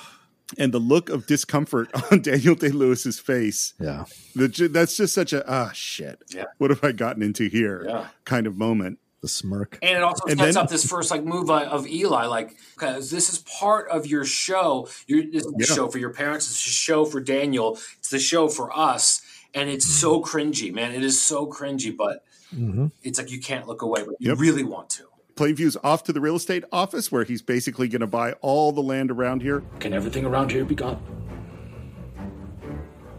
And 0.58 0.74
the 0.74 0.80
look 0.80 1.10
of 1.10 1.28
discomfort 1.28 1.90
on 2.12 2.22
Daniel 2.22 2.56
Day 2.56 2.70
Lewis's 2.70 3.20
face. 3.20 3.74
Yeah. 3.80 4.04
The, 4.36 4.70
that's 4.70 4.98
just 4.98 5.14
such 5.14 5.32
a, 5.32 5.50
ah, 5.50 5.72
shit. 5.74 6.22
Yeah. 6.28 6.46
What 6.58 6.72
have 6.72 6.84
I 6.84 6.92
gotten 6.92 7.24
into 7.24 7.48
here? 7.48 7.86
Yeah. 7.88 8.08
Kind 8.26 8.48
of 8.48 8.58
moment 8.58 9.00
the 9.22 9.28
smirk. 9.28 9.78
And 9.82 9.98
it 9.98 10.04
also 10.04 10.26
and 10.26 10.40
sets 10.40 10.56
then, 10.56 10.64
up 10.64 10.70
this 10.70 10.86
first 10.86 11.12
like 11.12 11.24
move 11.24 11.50
of 11.50 11.88
Eli, 11.88 12.26
like 12.26 12.58
because 12.74 13.12
this 13.12 13.32
is 13.32 13.40
part 13.40 13.88
of 13.90 14.08
your 14.08 14.26
show. 14.26 14.88
Your 15.08 15.24
this 15.24 15.46
yeah. 15.58 15.76
show 15.76 15.88
for 15.88 16.00
your 16.00 16.12
parents. 16.12 16.50
It's 16.50 16.66
a 16.66 16.70
show 16.70 17.06
for 17.06 17.20
Daniel. 17.22 17.80
It's 18.00 18.10
the 18.10 18.20
show 18.20 18.50
for 18.50 18.76
us, 18.78 19.22
and 19.54 19.70
it's 19.70 19.86
mm-hmm. 19.86 20.00
so 20.00 20.22
cringy, 20.22 20.74
man. 20.74 20.92
It 20.94 21.04
is 21.04 21.22
so 21.22 21.46
cringy, 21.46 21.96
but 21.96 22.26
mm-hmm. 22.54 22.88
it's 23.04 23.20
like 23.20 23.32
you 23.32 23.40
can't 23.40 23.68
look 23.68 23.84
away, 23.84 24.04
but 24.04 24.16
you 24.20 24.30
yep. 24.30 24.40
really 24.40 24.64
want 24.64 24.90
to. 24.92 25.04
Plainview's 25.36 25.78
off 25.84 26.04
to 26.04 26.14
the 26.14 26.20
real 26.20 26.36
estate 26.36 26.64
office 26.72 27.12
where 27.12 27.24
he's 27.24 27.42
basically 27.42 27.88
going 27.88 28.02
to 28.02 28.08
buy 28.08 28.34
all 28.42 28.72
the 28.72 28.82
land 28.82 29.10
around 29.10 29.42
here. 29.42 29.64
Can 29.80 29.94
everything 29.94 30.26
around 30.26 30.52
here 30.52 30.66
be 30.66 30.76
gone? 30.76 31.02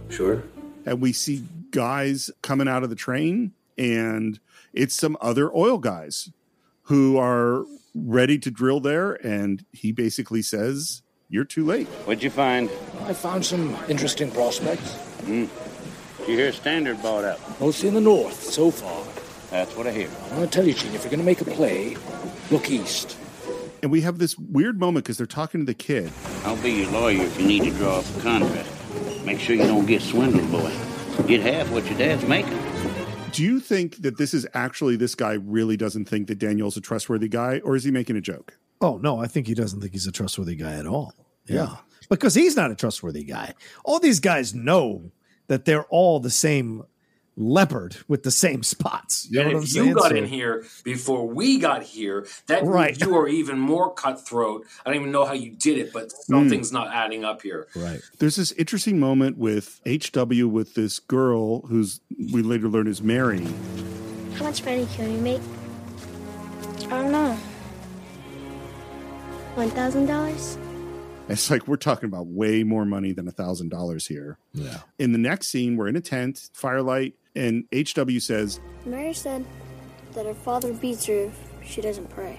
Sure. 0.08 0.42
And 0.84 1.00
we 1.00 1.12
see 1.12 1.44
guys 1.70 2.30
coming 2.42 2.68
out 2.68 2.82
of 2.82 2.90
the 2.90 2.96
train 2.96 3.52
and 3.78 4.38
it's 4.72 4.94
some 4.94 5.16
other 5.20 5.54
oil 5.54 5.78
guys 5.78 6.30
who 6.82 7.16
are 7.18 7.64
ready 7.94 8.38
to 8.38 8.50
drill 8.50 8.80
there. 8.80 9.12
And 9.26 9.64
he 9.72 9.92
basically 9.92 10.42
says, 10.42 11.02
You're 11.28 11.44
too 11.44 11.64
late. 11.64 11.88
What'd 12.06 12.22
you 12.22 12.30
find? 12.30 12.70
I 13.04 13.14
found 13.14 13.44
some 13.44 13.76
interesting 13.88 14.30
prospects. 14.30 14.96
Mm. 15.22 15.48
Did 16.18 16.28
you 16.28 16.36
hear 16.36 16.52
Standard 16.52 17.02
bought 17.02 17.24
up? 17.24 17.60
Mostly 17.60 17.88
in 17.88 17.94
the 17.94 18.00
north 18.00 18.42
so 18.42 18.70
far. 18.70 19.04
That's 19.50 19.76
what 19.76 19.86
I 19.86 19.92
hear. 19.92 20.08
I'm 20.30 20.36
going 20.36 20.48
to 20.48 20.54
tell 20.54 20.66
you, 20.66 20.72
Gene, 20.72 20.94
if 20.94 21.02
you're 21.02 21.10
going 21.10 21.20
to 21.20 21.26
make 21.26 21.40
a 21.40 21.44
play, 21.44 21.96
look 22.50 22.70
east. 22.70 23.18
And 23.82 23.90
we 23.90 24.02
have 24.02 24.18
this 24.18 24.38
weird 24.38 24.78
moment 24.78 25.04
because 25.04 25.18
they're 25.18 25.26
talking 25.26 25.60
to 25.60 25.66
the 25.66 25.74
kid. 25.74 26.12
I'll 26.44 26.56
be 26.62 26.70
your 26.70 26.90
lawyer 26.92 27.22
if 27.22 27.40
you 27.40 27.46
need 27.46 27.64
to 27.64 27.70
draw 27.72 27.98
up 27.98 28.04
a 28.16 28.20
contract. 28.20 28.68
Make 29.24 29.40
sure 29.40 29.56
you 29.56 29.64
don't 29.64 29.86
get 29.86 30.00
swindled, 30.00 30.50
boy. 30.50 30.72
Get 31.26 31.40
half 31.40 31.70
what 31.70 31.84
your 31.86 31.98
dad's 31.98 32.24
making. 32.26 32.58
Do 33.32 33.42
you 33.42 33.60
think 33.60 34.02
that 34.02 34.18
this 34.18 34.34
is 34.34 34.46
actually 34.54 34.96
this 34.96 35.14
guy 35.14 35.34
really 35.34 35.76
doesn't 35.76 36.04
think 36.04 36.28
that 36.28 36.38
Daniel's 36.38 36.76
a 36.76 36.80
trustworthy 36.80 37.28
guy, 37.28 37.60
or 37.64 37.74
is 37.74 37.84
he 37.84 37.90
making 37.90 38.16
a 38.16 38.20
joke? 38.20 38.58
Oh 38.80 38.98
no, 38.98 39.18
I 39.20 39.26
think 39.26 39.46
he 39.46 39.54
doesn't 39.54 39.80
think 39.80 39.92
he's 39.92 40.06
a 40.06 40.12
trustworthy 40.12 40.56
guy 40.56 40.74
at 40.74 40.86
all. 40.86 41.14
Yeah. 41.46 41.54
yeah. 41.54 41.76
Because 42.10 42.34
he's 42.34 42.56
not 42.56 42.70
a 42.70 42.74
trustworthy 42.74 43.24
guy. 43.24 43.54
All 43.84 43.98
these 43.98 44.20
guys 44.20 44.54
know 44.54 45.10
that 45.46 45.64
they're 45.64 45.84
all 45.84 46.20
the 46.20 46.30
same 46.30 46.84
leopard 47.36 47.96
with 48.08 48.22
the 48.22 48.30
same 48.30 48.62
spots. 48.62 49.26
You 49.30 49.40
and 49.40 49.52
if 49.52 49.74
you 49.74 49.94
got 49.94 50.10
so, 50.10 50.16
in 50.16 50.26
here 50.26 50.64
before 50.84 51.26
we 51.26 51.58
got 51.58 51.82
here, 51.82 52.26
that 52.46 52.64
right. 52.64 52.98
you 53.00 53.16
are 53.16 53.28
even 53.28 53.58
more 53.58 53.92
cutthroat. 53.94 54.66
I 54.84 54.90
don't 54.90 55.00
even 55.00 55.12
know 55.12 55.24
how 55.24 55.32
you 55.32 55.50
did 55.50 55.78
it, 55.78 55.92
but 55.92 56.12
something's 56.12 56.70
mm. 56.70 56.74
not 56.74 56.88
adding 56.88 57.24
up 57.24 57.42
here. 57.42 57.68
Right. 57.74 58.00
There's 58.18 58.36
this 58.36 58.52
interesting 58.52 58.98
moment 58.98 59.38
with 59.38 59.80
HW 59.86 60.48
with 60.48 60.74
this 60.74 60.98
girl 60.98 61.62
who's 61.62 62.00
we 62.32 62.42
later 62.42 62.68
learn 62.68 62.86
is 62.86 63.02
Mary. 63.02 63.46
How 64.34 64.44
much 64.44 64.64
money 64.64 64.86
can 64.94 65.12
we 65.12 65.20
make? 65.20 65.42
I 66.86 67.02
don't 67.02 67.12
know. 67.12 67.34
One 69.54 69.70
thousand 69.70 70.06
dollars. 70.06 70.58
It's 71.28 71.50
like 71.50 71.68
we're 71.68 71.76
talking 71.76 72.08
about 72.08 72.26
way 72.26 72.64
more 72.64 72.84
money 72.84 73.12
than 73.12 73.28
a 73.28 73.30
thousand 73.30 73.70
dollars 73.70 74.06
here. 74.06 74.38
Yeah. 74.52 74.80
In 74.98 75.12
the 75.12 75.18
next 75.18 75.48
scene, 75.48 75.76
we're 75.76 75.88
in 75.88 75.96
a 75.96 76.00
tent, 76.00 76.50
firelight, 76.52 77.14
and 77.34 77.64
HW 77.72 78.18
says, 78.18 78.60
Mary 78.84 79.14
said 79.14 79.44
that 80.12 80.26
her 80.26 80.34
father 80.34 80.72
beats 80.72 81.06
her 81.06 81.24
if 81.24 81.38
she 81.64 81.80
doesn't 81.80 82.10
pray. 82.10 82.38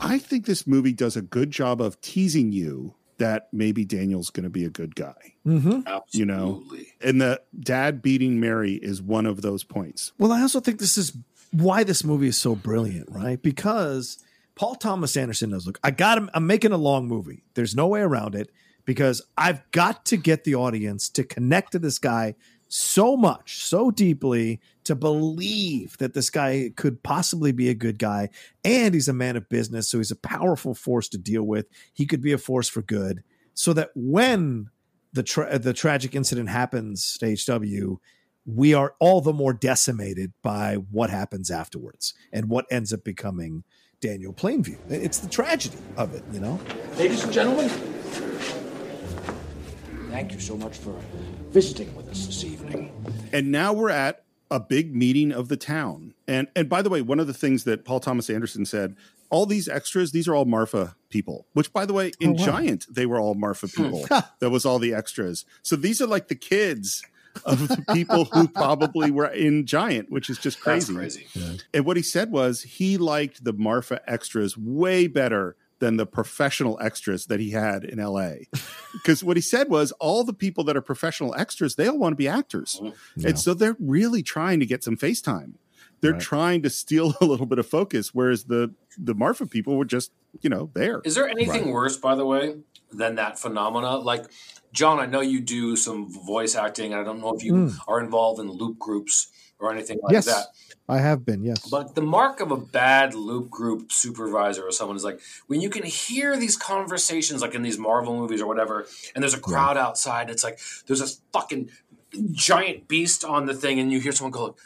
I 0.00 0.18
think 0.18 0.46
this 0.46 0.66
movie 0.66 0.92
does 0.92 1.16
a 1.16 1.22
good 1.22 1.50
job 1.50 1.80
of 1.80 2.00
teasing 2.00 2.52
you 2.52 2.94
that 3.18 3.48
maybe 3.52 3.84
Daniel's 3.84 4.30
going 4.30 4.44
to 4.44 4.50
be 4.50 4.64
a 4.64 4.70
good 4.70 4.94
guy. 4.96 5.34
Mm-hmm. 5.46 5.82
Absolutely. 5.86 6.18
You 6.18 6.24
know, 6.24 6.62
and 7.02 7.20
the 7.20 7.42
dad 7.58 8.00
beating 8.00 8.40
Mary 8.40 8.74
is 8.74 9.02
one 9.02 9.26
of 9.26 9.42
those 9.42 9.62
points. 9.62 10.12
Well, 10.18 10.32
I 10.32 10.40
also 10.40 10.60
think 10.60 10.78
this 10.78 10.96
is 10.96 11.14
why 11.52 11.84
this 11.84 12.02
movie 12.02 12.28
is 12.28 12.38
so 12.38 12.54
brilliant, 12.54 13.10
right? 13.10 13.40
Because 13.42 14.18
Paul 14.54 14.74
Thomas 14.74 15.18
Anderson 15.18 15.50
knows, 15.50 15.66
look, 15.66 15.78
I 15.84 15.90
got 15.90 16.16
him. 16.16 16.30
I'm 16.32 16.46
making 16.46 16.72
a 16.72 16.78
long 16.78 17.08
movie. 17.08 17.44
There's 17.54 17.74
no 17.74 17.88
way 17.88 18.00
around 18.00 18.34
it 18.34 18.50
because 18.86 19.20
I've 19.36 19.70
got 19.70 20.06
to 20.06 20.16
get 20.16 20.44
the 20.44 20.54
audience 20.54 21.10
to 21.10 21.24
connect 21.24 21.72
to 21.72 21.78
this 21.78 21.98
guy 21.98 22.36
so 22.72 23.16
much, 23.16 23.64
so 23.64 23.90
deeply 23.90 24.60
to 24.84 24.94
believe 24.94 25.98
that 25.98 26.14
this 26.14 26.30
guy 26.30 26.70
could 26.76 27.02
possibly 27.02 27.50
be 27.50 27.68
a 27.68 27.74
good 27.74 27.98
guy. 27.98 28.28
And 28.64 28.94
he's 28.94 29.08
a 29.08 29.12
man 29.12 29.36
of 29.36 29.48
business. 29.48 29.88
So 29.88 29.98
he's 29.98 30.12
a 30.12 30.16
powerful 30.16 30.72
force 30.74 31.08
to 31.08 31.18
deal 31.18 31.42
with. 31.42 31.66
He 31.92 32.06
could 32.06 32.22
be 32.22 32.32
a 32.32 32.38
force 32.38 32.68
for 32.68 32.80
good. 32.80 33.24
So 33.54 33.72
that 33.72 33.90
when 33.96 34.70
the, 35.12 35.24
tra- 35.24 35.58
the 35.58 35.72
tragic 35.72 36.14
incident 36.14 36.48
happens 36.48 37.18
to 37.18 37.34
HW, 37.34 37.98
we 38.46 38.72
are 38.72 38.94
all 39.00 39.20
the 39.20 39.32
more 39.32 39.52
decimated 39.52 40.32
by 40.40 40.76
what 40.76 41.10
happens 41.10 41.50
afterwards 41.50 42.14
and 42.32 42.48
what 42.48 42.66
ends 42.70 42.92
up 42.92 43.02
becoming 43.02 43.64
Daniel 44.00 44.32
Plainview. 44.32 44.78
It's 44.88 45.18
the 45.18 45.28
tragedy 45.28 45.76
of 45.96 46.14
it, 46.14 46.22
you 46.32 46.38
know? 46.38 46.60
Ladies 46.96 47.24
and 47.24 47.32
gentlemen, 47.32 47.68
thank 50.08 50.32
you 50.32 50.38
so 50.38 50.56
much 50.56 50.78
for 50.78 50.94
visiting 51.50 51.94
with 51.96 52.08
us 52.08 52.26
this 52.26 52.44
evening. 52.44 52.92
And 53.32 53.50
now 53.50 53.72
we're 53.72 53.90
at 53.90 54.24
a 54.50 54.60
big 54.60 54.94
meeting 54.94 55.32
of 55.32 55.48
the 55.48 55.56
town. 55.56 56.14
And 56.26 56.48
and 56.54 56.68
by 56.68 56.82
the 56.82 56.90
way, 56.90 57.02
one 57.02 57.20
of 57.20 57.26
the 57.26 57.34
things 57.34 57.64
that 57.64 57.84
Paul 57.84 58.00
Thomas 58.00 58.30
Anderson 58.30 58.64
said, 58.64 58.96
all 59.30 59.46
these 59.46 59.68
extras, 59.68 60.12
these 60.12 60.26
are 60.28 60.34
all 60.34 60.44
Marfa 60.44 60.96
people. 61.08 61.46
Which 61.52 61.72
by 61.72 61.86
the 61.86 61.92
way, 61.92 62.12
in 62.20 62.30
oh, 62.30 62.32
wow. 62.34 62.44
Giant, 62.44 62.86
they 62.88 63.06
were 63.06 63.20
all 63.20 63.34
Marfa 63.34 63.66
hmm. 63.66 63.82
people. 63.82 64.06
that 64.40 64.50
was 64.50 64.64
all 64.64 64.78
the 64.78 64.94
extras. 64.94 65.44
So 65.62 65.76
these 65.76 66.00
are 66.00 66.06
like 66.06 66.28
the 66.28 66.34
kids 66.34 67.04
of 67.44 67.68
the 67.68 67.84
people 67.92 68.24
who 68.26 68.48
probably 68.54 69.10
were 69.10 69.26
in 69.26 69.66
Giant, 69.66 70.10
which 70.10 70.30
is 70.30 70.38
just 70.38 70.60
crazy. 70.60 70.94
crazy. 70.94 71.26
Yeah. 71.34 71.52
And 71.74 71.84
what 71.84 71.96
he 71.96 72.02
said 72.02 72.30
was 72.30 72.62
he 72.62 72.96
liked 72.96 73.44
the 73.44 73.52
Marfa 73.52 74.00
extras 74.10 74.56
way 74.56 75.06
better 75.06 75.56
than 75.80 75.96
the 75.96 76.06
professional 76.06 76.78
extras 76.80 77.26
that 77.26 77.40
he 77.40 77.50
had 77.50 77.84
in 77.84 77.98
LA. 77.98 78.32
Because 78.92 79.22
what 79.22 79.36
he 79.36 79.40
said 79.40 79.68
was 79.68 79.92
all 79.92 80.24
the 80.24 80.32
people 80.32 80.64
that 80.64 80.76
are 80.76 80.80
professional 80.82 81.32
extras, 81.36 81.76
they 81.76 81.86
all 81.86 81.96
want 81.98 82.12
to 82.12 82.16
be 82.16 82.26
actors. 82.26 82.80
Mm-hmm. 82.82 83.26
And 83.26 83.38
so 83.38 83.54
they're 83.54 83.76
really 83.78 84.22
trying 84.22 84.58
to 84.60 84.66
get 84.66 84.82
some 84.82 84.96
FaceTime. 84.96 85.54
They're 86.00 86.12
Right. 86.12 86.20
trying 86.20 86.62
to 86.62 86.70
steal 86.70 87.14
a 87.20 87.24
little 87.24 87.46
bit 87.46 87.58
of 87.60 87.66
focus, 87.68 88.12
whereas 88.14 88.44
the 88.44 88.74
the 88.98 89.14
Marfa 89.14 89.46
people 89.46 89.76
were 89.76 89.84
just, 89.84 90.10
you 90.42 90.50
know, 90.50 90.70
there. 90.74 91.00
Is 91.04 91.14
there 91.14 91.28
anything 91.28 91.70
worse, 91.70 91.96
by 91.96 92.14
the 92.16 92.26
way, 92.26 92.56
than 92.90 93.14
that 93.14 93.38
phenomena? 93.38 93.96
Like, 93.98 94.24
John, 94.72 94.98
I 94.98 95.06
know 95.06 95.20
you 95.20 95.40
do 95.40 95.76
some 95.76 96.12
voice 96.26 96.56
acting. 96.56 96.92
I 96.92 97.04
don't 97.04 97.20
know 97.20 97.32
if 97.36 97.44
you 97.44 97.52
Mm. 97.54 97.78
are 97.86 98.00
involved 98.00 98.40
in 98.40 98.50
loop 98.50 98.78
groups 98.78 99.28
or 99.60 99.72
anything 99.72 99.98
like 100.02 100.12
yes, 100.12 100.26
that. 100.26 100.46
I 100.88 100.98
have 100.98 101.24
been. 101.24 101.44
Yes. 101.44 101.68
But 101.68 101.94
the 101.94 102.02
mark 102.02 102.40
of 102.40 102.50
a 102.50 102.56
bad 102.56 103.14
loop 103.14 103.48
group 103.50 103.92
supervisor 103.92 104.66
or 104.66 104.72
someone 104.72 104.96
is 104.96 105.04
like 105.04 105.20
when 105.46 105.60
you 105.60 105.70
can 105.70 105.84
hear 105.84 106.36
these 106.36 106.56
conversations, 106.56 107.42
like 107.42 107.54
in 107.54 107.62
these 107.62 107.78
Marvel 107.78 108.16
movies 108.16 108.40
or 108.40 108.46
whatever, 108.46 108.86
and 109.14 109.22
there's 109.22 109.34
a 109.34 109.40
crowd 109.40 109.76
outside. 109.76 110.30
It's 110.30 110.42
like 110.42 110.58
there's 110.86 111.00
this 111.00 111.20
fucking 111.32 111.70
giant 112.32 112.88
beast 112.88 113.24
on 113.24 113.46
the 113.46 113.54
thing, 113.54 113.78
and 113.78 113.92
you 113.92 114.00
hear 114.00 114.12
someone 114.12 114.32
go, 114.32 114.56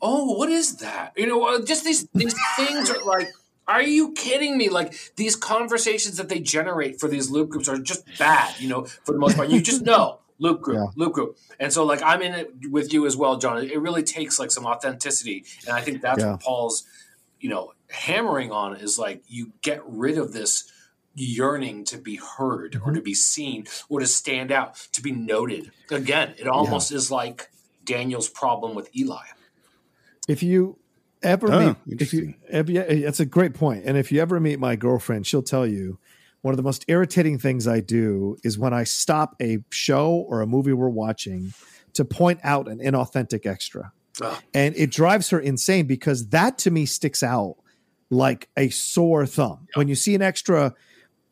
"Oh, 0.00 0.36
what 0.38 0.48
is 0.48 0.76
that?" 0.76 1.12
You 1.16 1.26
know, 1.26 1.44
uh, 1.44 1.64
just 1.64 1.84
these 1.84 2.08
these 2.14 2.34
things 2.56 2.90
are 2.90 3.02
like. 3.04 3.28
Are 3.66 3.80
you 3.80 4.12
kidding 4.12 4.58
me? 4.58 4.68
Like 4.68 4.94
these 5.16 5.34
conversations 5.36 6.18
that 6.18 6.28
they 6.28 6.38
generate 6.38 7.00
for 7.00 7.08
these 7.08 7.30
loop 7.30 7.48
groups 7.48 7.66
are 7.66 7.78
just 7.78 8.04
bad, 8.18 8.60
you 8.60 8.68
know, 8.68 8.84
for 8.84 9.12
the 9.12 9.18
most 9.18 9.36
part. 9.36 9.48
You 9.48 9.62
just 9.62 9.80
know 9.86 10.18
loop 10.38 10.60
group, 10.60 10.90
loop 10.96 11.12
group. 11.12 11.38
And 11.60 11.72
so 11.72 11.84
like 11.84 12.02
I'm 12.02 12.22
in 12.22 12.34
it 12.34 12.70
with 12.70 12.92
you 12.92 13.06
as 13.06 13.16
well, 13.16 13.36
John. 13.36 13.62
It 13.62 13.80
really 13.80 14.02
takes 14.02 14.38
like 14.38 14.50
some 14.50 14.66
authenticity. 14.66 15.44
And 15.66 15.76
I 15.76 15.80
think 15.80 16.02
that's 16.02 16.20
Yeah. 16.20 16.32
what 16.32 16.40
Paul's, 16.40 16.84
you 17.40 17.48
know, 17.48 17.72
hammering 17.90 18.50
on 18.50 18.76
is 18.76 18.98
like 18.98 19.22
you 19.28 19.52
get 19.62 19.82
rid 19.86 20.18
of 20.18 20.32
this 20.32 20.70
yearning 21.14 21.84
to 21.84 21.98
be 21.98 22.16
heard 22.16 22.74
or 22.74 22.78
mm-hmm. 22.80 22.94
to 22.94 23.00
be 23.00 23.14
seen 23.14 23.66
or 23.88 24.00
to 24.00 24.06
stand 24.06 24.50
out, 24.50 24.74
to 24.92 25.00
be 25.00 25.12
noted. 25.12 25.70
Again, 25.90 26.34
it 26.38 26.48
almost 26.48 26.90
is 26.90 27.10
like 27.10 27.50
Daniel's 27.84 28.28
problem 28.28 28.74
with 28.74 28.94
Eli. 28.96 29.22
If 30.26 30.42
you 30.42 30.78
ever 31.22 31.52
Oh, 31.52 31.76
meet, 31.86 32.00
if 32.00 32.12
you, 32.12 32.34
if, 32.48 32.68
yeah, 32.68 32.82
that's 33.04 33.20
a 33.20 33.26
great 33.26 33.54
point. 33.54 33.84
And 33.86 33.96
if 33.96 34.10
you 34.10 34.20
ever 34.20 34.40
meet 34.40 34.58
my 34.58 34.74
girlfriend, 34.74 35.26
she'll 35.26 35.42
tell 35.42 35.66
you 35.66 35.98
one 36.44 36.52
of 36.52 36.58
the 36.58 36.62
most 36.62 36.84
irritating 36.88 37.38
things 37.38 37.66
I 37.66 37.80
do 37.80 38.36
is 38.44 38.58
when 38.58 38.74
I 38.74 38.84
stop 38.84 39.34
a 39.40 39.60
show 39.70 40.26
or 40.28 40.42
a 40.42 40.46
movie 40.46 40.74
we're 40.74 40.90
watching 40.90 41.54
to 41.94 42.04
point 42.04 42.38
out 42.44 42.68
an 42.68 42.80
inauthentic 42.80 43.46
extra. 43.46 43.92
Ah. 44.20 44.42
And 44.52 44.76
it 44.76 44.90
drives 44.90 45.30
her 45.30 45.40
insane 45.40 45.86
because 45.86 46.28
that 46.28 46.58
to 46.58 46.70
me 46.70 46.84
sticks 46.84 47.22
out 47.22 47.56
like 48.10 48.50
a 48.58 48.68
sore 48.68 49.24
thumb. 49.24 49.68
When 49.72 49.88
you 49.88 49.94
see 49.94 50.14
an 50.14 50.20
extra 50.20 50.74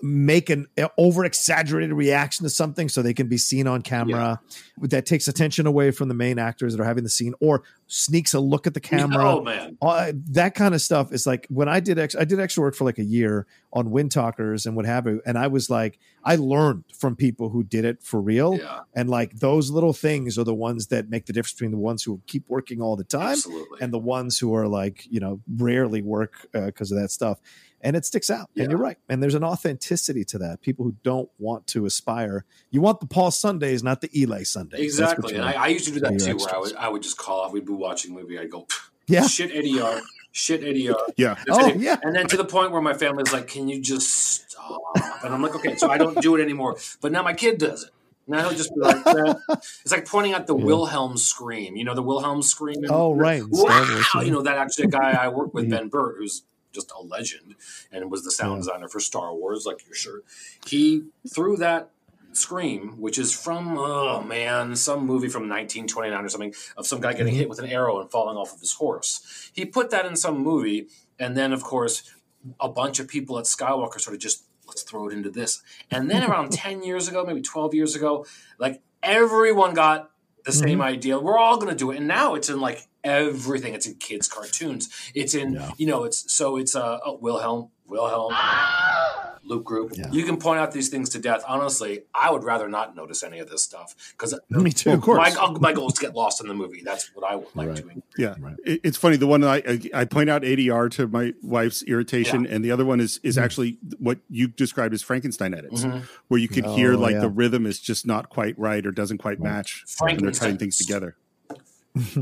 make 0.05 0.51
an 0.51 0.67
over 0.99 1.25
exaggerated 1.25 1.93
reaction 1.93 2.43
to 2.43 2.51
something 2.51 2.89
so 2.89 3.03
they 3.03 3.15
can 3.15 3.29
be 3.29 3.39
seen 3.39 3.69
on 3.69 3.83
camera 3.83 4.41
that 4.81 5.07
takes 5.07 5.29
attention 5.29 5.65
away 5.67 5.93
from 5.93 6.09
the 6.09 6.15
main 6.15 6.41
actors 6.41 6.75
that 6.75 6.83
are 6.83 6.87
having 6.87 7.05
the 7.05 7.11
scene 7.11 7.35
or 7.41 7.63
sneaks 7.87 8.35
a 8.35 8.41
look 8.41 8.67
at 8.67 8.75
the 8.75 8.81
camera. 8.81 9.25
Oh 9.37 9.43
man. 9.43 9.77
Uh, 9.81 10.13
that 10.31 10.55
kind 10.57 10.75
of 10.75 10.83
stuff 10.83 11.13
is 11.13 11.27
like 11.27 11.47
when 11.51 11.69
I 11.69 11.79
did 11.79 11.99
ex- 12.01 12.17
I 12.17 12.25
did 12.25 12.41
extra 12.41 12.63
work 12.65 12.75
for 12.75 12.85
like 12.85 12.99
a 12.99 13.05
year 13.05 13.47
on 13.73 13.91
Wind 13.93 14.11
Talkers 14.11 14.67
and 14.67 14.75
what 14.75 14.87
have 14.87 15.07
you, 15.07 15.23
and 15.25 15.39
I 15.39 15.47
was 15.47 15.71
like 15.71 15.99
I 16.25 16.37
learned 16.37 16.85
from 16.99 17.15
people 17.17 17.49
who 17.51 17.63
did 17.63 17.85
it 17.85 18.03
for 18.03 18.21
real, 18.21 18.57
Yeah. 18.59 18.81
and 18.95 19.09
like 19.09 19.39
those 19.39 19.71
little 19.71 19.93
things 19.93 20.37
are 20.39 20.45
the 20.45 20.55
ones 20.55 20.89
that 20.89 21.11
make 21.11 21.27
the 21.27 21.33
difference 21.33 21.53
between 21.55 21.71
the 21.71 21.79
ones 21.79 22.03
who 22.03 22.21
keep 22.27 22.49
working 22.49 22.81
all 22.81 22.97
the 22.97 23.05
time 23.05 23.33
Absolutely. 23.33 23.79
and 23.81 23.93
the 23.93 23.99
ones 23.99 24.39
who 24.39 24.55
are 24.55 24.67
like 24.69 25.07
you 25.11 25.21
know 25.21 25.41
rarely 25.57 26.03
work 26.03 26.49
because 26.53 26.91
of 26.91 26.99
that 27.01 27.11
stuff, 27.11 27.39
and 27.83 27.97
it 27.97 28.05
sticks 28.05 28.31
out. 28.31 28.49
And 28.57 28.71
you're 28.71 28.81
right, 28.81 28.97
and 29.09 29.23
there's 29.23 29.35
an 29.35 29.45
authenticity 29.45 30.25
to 30.27 30.39
that. 30.39 30.61
People 30.63 30.85
who 30.85 30.95
don't 31.03 31.29
want 31.39 31.67
to 31.69 31.85
aspire, 31.87 32.45
you 32.71 32.81
want 32.81 33.01
the 33.01 33.07
Paul 33.07 33.31
Sundays, 33.31 33.83
not 33.83 34.01
the 34.01 34.11
Eli 34.19 34.45
Sundays. 34.45 34.81
Exactly. 34.81 35.35
And 35.35 35.45
I, 35.45 35.53
I 35.53 35.67
used 35.69 35.87
to 35.87 35.93
do 35.93 36.01
that 36.01 36.19
too, 36.19 36.37
where 36.37 36.55
I 36.55 36.59
would, 36.59 36.77
I 36.77 36.89
would 36.89 37.03
just 37.03 37.19
call 37.19 37.41
off. 37.41 37.53
We'd 37.53 37.67
be 37.67 37.73
watching 37.73 38.13
a 38.13 38.15
movie. 38.15 38.39
I'd 38.39 38.51
go, 38.51 38.67
Yeah. 39.07 39.27
shit 39.27 39.51
ADR, 39.51 40.01
shit 40.33 40.63
ADR. 40.63 40.95
Yeah. 41.17 41.35
That's 41.47 41.59
Oh, 41.59 41.69
it. 41.69 41.77
yeah. 41.79 41.97
And 42.03 42.15
then 42.15 42.27
to 42.29 42.37
the 42.37 42.45
point 42.45 42.71
where 42.73 42.81
my 42.83 42.95
family's 42.95 43.33
like, 43.33 43.49
can 43.49 43.69
you 43.69 43.81
just 43.81 44.09
stop? 44.51 44.81
And 45.25 45.35
I'm 45.35 45.43
like, 45.43 45.55
okay, 45.57 45.77
so 45.77 45.91
I 45.91 45.99
don't 45.99 46.21
do 46.23 46.37
it 46.37 46.43
anymore. 46.43 46.77
But 47.01 47.13
now 47.13 47.23
my 47.23 47.35
kid 47.35 47.59
does 47.59 47.85
it. 47.85 47.91
Now 48.29 48.49
he'll 48.49 48.57
just 48.57 48.73
be 48.73 48.81
like, 48.81 49.05
eh. 49.05 49.35
it's 49.51 49.91
like 49.91 50.07
pointing 50.07 50.33
out 50.33 50.47
the 50.47 50.55
Wilhelm 50.55 51.17
scream. 51.17 51.75
You 51.75 51.85
know, 51.85 51.95
the 51.95 52.03
Wilhelm 52.03 52.41
scream. 52.41 52.77
Oh, 52.89 53.13
right, 53.13 53.43
Wow. 53.49 54.03
Yeah. 54.15 54.23
You 54.23 54.31
know, 54.31 54.43
that 54.43 54.59
actually 54.59 54.85
a 54.85 54.89
guy 54.91 55.11
I 55.13 55.27
work 55.29 55.53
with, 55.53 55.69
Ben 55.69 55.89
Burtt, 55.89 56.17
who's 56.19 56.45
just 56.73 56.93
a 56.93 57.03
legend 57.03 57.55
and 57.91 58.11
was 58.11 58.25
the 58.25 58.31
sound 58.31 58.61
designer 58.61 58.89
for 58.89 59.01
Star 59.01 59.35
Wars, 59.35 59.67
like 59.67 59.85
you're 59.87 59.95
sure. 59.95 60.23
He 60.67 61.05
threw 61.29 61.57
that 61.57 61.91
scream, 62.33 63.01
which 63.01 63.19
is 63.19 63.33
from 63.33 63.77
oh 63.79 64.23
man, 64.23 64.77
some 64.77 65.07
movie 65.07 65.29
from 65.29 65.43
1929 65.43 66.25
or 66.25 66.29
something 66.29 66.55
of 66.77 66.87
some 66.87 67.01
guy 67.01 67.13
getting 67.13 67.29
mm-hmm. 67.29 67.41
hit 67.41 67.49
with 67.49 67.59
an 67.59 67.67
arrow 67.67 68.01
and 68.01 68.11
falling 68.11 68.37
off 68.37 68.55
of 68.55 68.61
his 68.61 68.75
horse. 68.75 69.51
He 69.53 69.65
put 69.65 69.91
that 69.91 70.07
in 70.07 70.17
some 70.17 70.39
movie, 70.39 70.89
and 71.19 71.37
then 71.37 71.53
of 71.53 71.63
course 71.63 72.11
a 72.59 72.69
bunch 72.69 72.99
of 72.99 73.07
people 73.07 73.39
at 73.39 73.45
Skywalker 73.45 74.01
sort 74.01 74.15
of 74.15 74.21
just 74.21 74.45
let's 74.67 74.83
throw 74.83 75.09
it 75.09 75.13
into 75.13 75.31
this. 75.31 75.63
And 75.91 76.11
then 76.11 76.29
around 76.29 76.53
10 76.53 76.83
years 76.83 77.09
ago, 77.09 77.25
maybe 77.25 77.43
12 77.43 77.75
years 77.75 77.95
ago, 77.95 78.27
like 78.59 78.81
everyone 79.03 79.75
got 79.75 80.11
the 80.45 80.53
same 80.53 80.79
mm-hmm. 80.79 80.83
idea. 80.83 81.19
We're 81.19 81.39
all 81.39 81.57
going 81.57 81.71
to 81.71 81.77
do 81.77 81.91
it. 81.91 81.99
And 81.99 82.09
now 82.09 82.35
it's 82.35 82.49
in 82.49 82.61
like 82.61 82.89
everything. 83.05 83.75
It's 83.75 83.87
in 83.87 83.95
kids 83.97 84.29
cartoons. 84.29 84.89
It's 85.15 85.35
in, 85.35 85.61
you 85.77 85.87
know, 85.87 86.05
it's 86.05 86.33
so 86.33 86.57
it's 86.57 86.75
uh 86.77 86.99
oh, 87.05 87.17
Wilhelm, 87.21 87.69
Wilhelm, 87.87 88.33
Loop 89.45 89.65
Group. 89.65 89.93
You 90.13 90.25
can 90.25 90.37
point 90.37 90.61
out 90.61 90.73
these 90.73 90.89
things 90.89 91.09
to 91.11 91.19
death. 91.19 91.43
Honestly, 91.49 92.05
I 92.15 92.31
would 92.31 92.45
rather 92.45 92.69
not 92.69 92.95
notice 92.95 93.23
any 93.25 93.41
of 93.41 93.51
this 93.51 93.63
stuff 93.63 93.95
because 94.13 94.39
Me 94.51 94.71
too. 94.71 94.91
Of 94.93 95.01
course. 95.01 95.35
My, 95.37 95.51
my 95.61 95.73
goal 95.73 95.89
is 95.89 95.95
to 95.95 96.01
get 96.01 96.15
lost 96.15 96.41
in 96.41 96.47
the 96.47 96.55
movie. 96.55 96.83
That's 96.85 97.11
what 97.15 97.29
I 97.31 97.37
would 97.37 97.49
like 97.55 97.75
doing. 97.75 98.03
Yeah, 98.17 98.37
It- 98.65 98.81
it's 98.85 98.97
funny. 98.97 99.17
The 99.17 99.27
one 99.27 99.43
I 99.43 99.57
I- 99.57 99.91
I 99.95 100.05
point 100.05 100.31
out 100.31 100.43
ADR 100.45 100.89
to 100.93 101.09
my 101.09 101.35
wife's 101.43 101.83
irritation, 101.83 102.47
and 102.47 102.65
the 102.65 102.71
other 102.71 102.85
one 102.85 103.01
is 103.01 103.19
is 103.25 103.37
actually 103.37 103.79
what 103.99 104.19
you 104.31 104.47
described 104.49 104.95
as 104.95 105.03
Frankenstein 105.03 105.55
edits, 105.55 105.85
Mhm. 105.85 106.03
where 106.29 106.39
you 106.39 106.49
could 106.49 106.65
hear 106.67 106.95
Oh, 106.95 106.99
like 106.99 107.15
yeah. 107.15 107.21
the 107.23 107.29
rhythm 107.29 107.67
is 107.67 107.81
just 107.81 108.07
not 108.07 108.29
quite 108.31 108.57
right 108.59 108.87
or 108.87 108.93
doesn't 108.93 109.19
quite 109.19 109.41
match 109.41 109.85
when 109.99 110.19
they're 110.19 110.31
tying 110.31 110.57
things 110.57 110.77
together. 110.77 111.17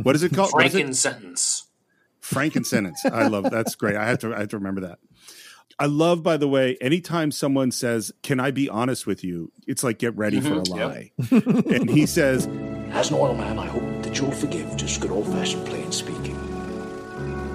What 0.03 0.17
is 0.17 0.23
it 0.23 0.35
called? 0.35 0.53
What 0.53 0.67
is 0.67 0.75
it? 0.75 0.87
Franken 0.87 0.95
sentence. 0.95 1.67
Franken 2.23 2.67
sentence. 2.67 3.05
I 3.05 3.29
love 3.29 3.45
that's 3.51 3.75
great. 3.77 3.97
I 3.97 4.07
have 4.07 4.19
to 4.21 4.35
I 4.35 4.41
have 4.41 4.49
to 4.49 4.57
remember 4.59 4.81
that. 4.83 4.99
I 5.79 5.87
love, 5.87 6.23
by 6.23 6.37
the 6.37 6.47
way, 6.49 6.77
anytime 6.81 7.31
someone 7.31 7.71
says, 7.71 8.13
"Can 8.23 8.39
I 8.41 8.51
be 8.51 8.69
honest 8.69 9.07
with 9.07 9.25
you?" 9.25 9.51
It's 9.67 9.83
like 9.83 9.99
get 9.99 10.15
ready 10.17 10.41
for 10.41 10.55
a 10.55 10.63
Mhm, 10.63 10.69
lie. 10.69 11.13
and 11.75 11.89
he 11.89 12.05
says, 12.05 12.47
As 12.93 13.09
an 13.11 13.17
oil 13.17 13.35
man, 13.35 13.59
I 13.59 13.67
hope 13.67 14.03
that 14.03 14.19
you'll 14.19 14.33
forgive 14.33 14.77
just 14.77 15.01
good 15.01 15.11
old 15.11 15.27
fashioned 15.29 15.65
plain 15.67 15.91
speaking. 15.93 16.37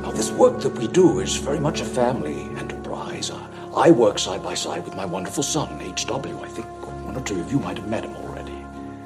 Now, 0.02 0.12
this 0.12 0.32
work 0.32 0.62
that 0.62 0.76
we 0.80 0.88
do 0.88 1.20
is 1.20 1.36
very 1.36 1.60
much 1.60 1.82
a 1.82 1.86
family 1.86 2.42
enterprise. 2.58 3.30
Uh, 3.30 3.48
I 3.76 3.92
work 3.92 4.18
side 4.18 4.42
by 4.42 4.54
side 4.56 4.86
with 4.86 4.96
my 4.96 5.06
wonderful 5.06 5.44
son, 5.44 5.80
H.W. 5.82 6.40
I 6.42 6.48
think 6.48 6.66
one 7.06 7.16
or 7.18 7.22
two 7.22 7.40
of 7.42 7.52
you 7.52 7.60
might 7.60 7.78
have 7.78 7.88
met 7.90 8.06
him 8.06 8.16
already. 8.16 8.25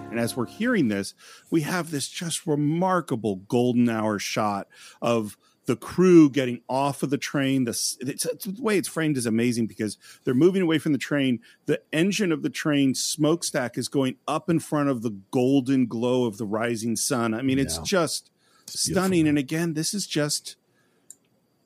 And 0.09 0.19
as 0.19 0.35
we're 0.35 0.45
hearing 0.47 0.87
this, 0.87 1.13
we 1.49 1.61
have 1.61 1.91
this 1.91 2.07
just 2.07 2.45
remarkable 2.47 3.37
golden 3.47 3.89
hour 3.89 4.19
shot 4.19 4.67
of 5.01 5.37
the 5.65 5.75
crew 5.75 6.31
getting 6.31 6.61
off 6.67 7.03
of 7.03 7.11
the 7.11 7.17
train. 7.17 7.65
The, 7.65 7.71
it's, 7.71 7.97
it's- 8.25 8.43
the 8.45 8.61
way 8.61 8.77
it's 8.79 8.87
framed 8.87 9.17
is 9.17 9.27
amazing 9.27 9.67
because 9.67 9.97
they're 10.23 10.33
moving 10.33 10.63
away 10.63 10.79
from 10.79 10.93
the 10.93 10.97
train. 10.97 11.41
The 11.67 11.79
engine 11.93 12.31
of 12.31 12.41
the 12.41 12.49
train 12.49 12.95
smokestack 12.95 13.77
is 13.77 13.87
going 13.87 14.15
up 14.27 14.49
in 14.49 14.59
front 14.59 14.89
of 14.89 15.03
the 15.03 15.11
golden 15.29 15.85
glow 15.85 16.25
of 16.25 16.37
the 16.37 16.45
rising 16.45 16.95
sun. 16.95 17.35
I 17.35 17.43
mean, 17.43 17.59
it's 17.59 17.77
Yeah. 17.77 17.83
just 17.85 18.31
stunning. 18.65 19.27
And 19.27 19.37
again, 19.37 19.73
this 19.75 19.93
is 19.93 20.07
just 20.07 20.55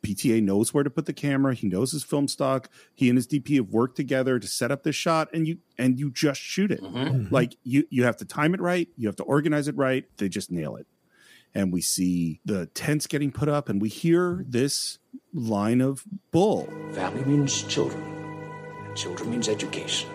PTA 0.04 0.44
knows 0.44 0.74
where 0.74 0.84
to 0.84 0.90
put 0.90 1.06
the 1.06 1.14
camera. 1.14 1.54
He 1.54 1.68
knows 1.68 1.92
his 1.92 2.04
film 2.04 2.28
stock. 2.28 2.70
He 2.94 3.10
and 3.10 3.18
his 3.18 3.26
DP 3.26 3.56
have 3.56 3.70
worked 3.70 3.96
together 3.96 4.38
to 4.38 4.48
set 4.48 4.72
up 4.72 4.84
this 4.84 4.96
shot, 4.96 5.30
and 5.34 5.48
you 5.48 5.58
and 5.78 5.98
you 5.98 6.12
just 6.12 6.42
shoot 6.42 6.72
it. 6.72 6.82
Mm-hmm. 6.82 6.98
Mm-hmm. 6.98 7.34
Like 7.34 7.56
you 7.64 7.86
you 7.90 8.04
have 8.04 8.18
to 8.18 8.26
time 8.26 8.54
it 8.54 8.62
right. 8.62 8.88
You 8.98 9.08
have 9.08 9.16
to 9.16 9.24
organize 9.24 9.68
it 9.68 9.78
right. 9.78 10.06
They 10.18 10.30
just 10.30 10.52
nail 10.52 10.76
it. 10.76 10.86
And 11.56 11.72
we 11.72 11.82
see 11.82 12.42
the 12.44 12.66
tents 12.68 13.08
getting 13.08 13.32
put 13.32 13.48
up, 13.48 13.70
and 13.70 13.82
we 13.82 13.90
hear 13.90 14.44
this 14.48 15.00
line 15.34 15.82
of 15.82 16.04
bull. 16.32 16.68
Family 16.94 17.24
means 17.26 17.64
children, 17.64 18.04
and 18.86 18.96
children 18.98 19.30
means 19.30 19.48
education. 19.48 20.10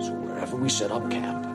So 0.00 0.12
wherever 0.14 0.56
we 0.56 0.68
set 0.68 0.90
up 0.90 1.10
camp, 1.10 1.46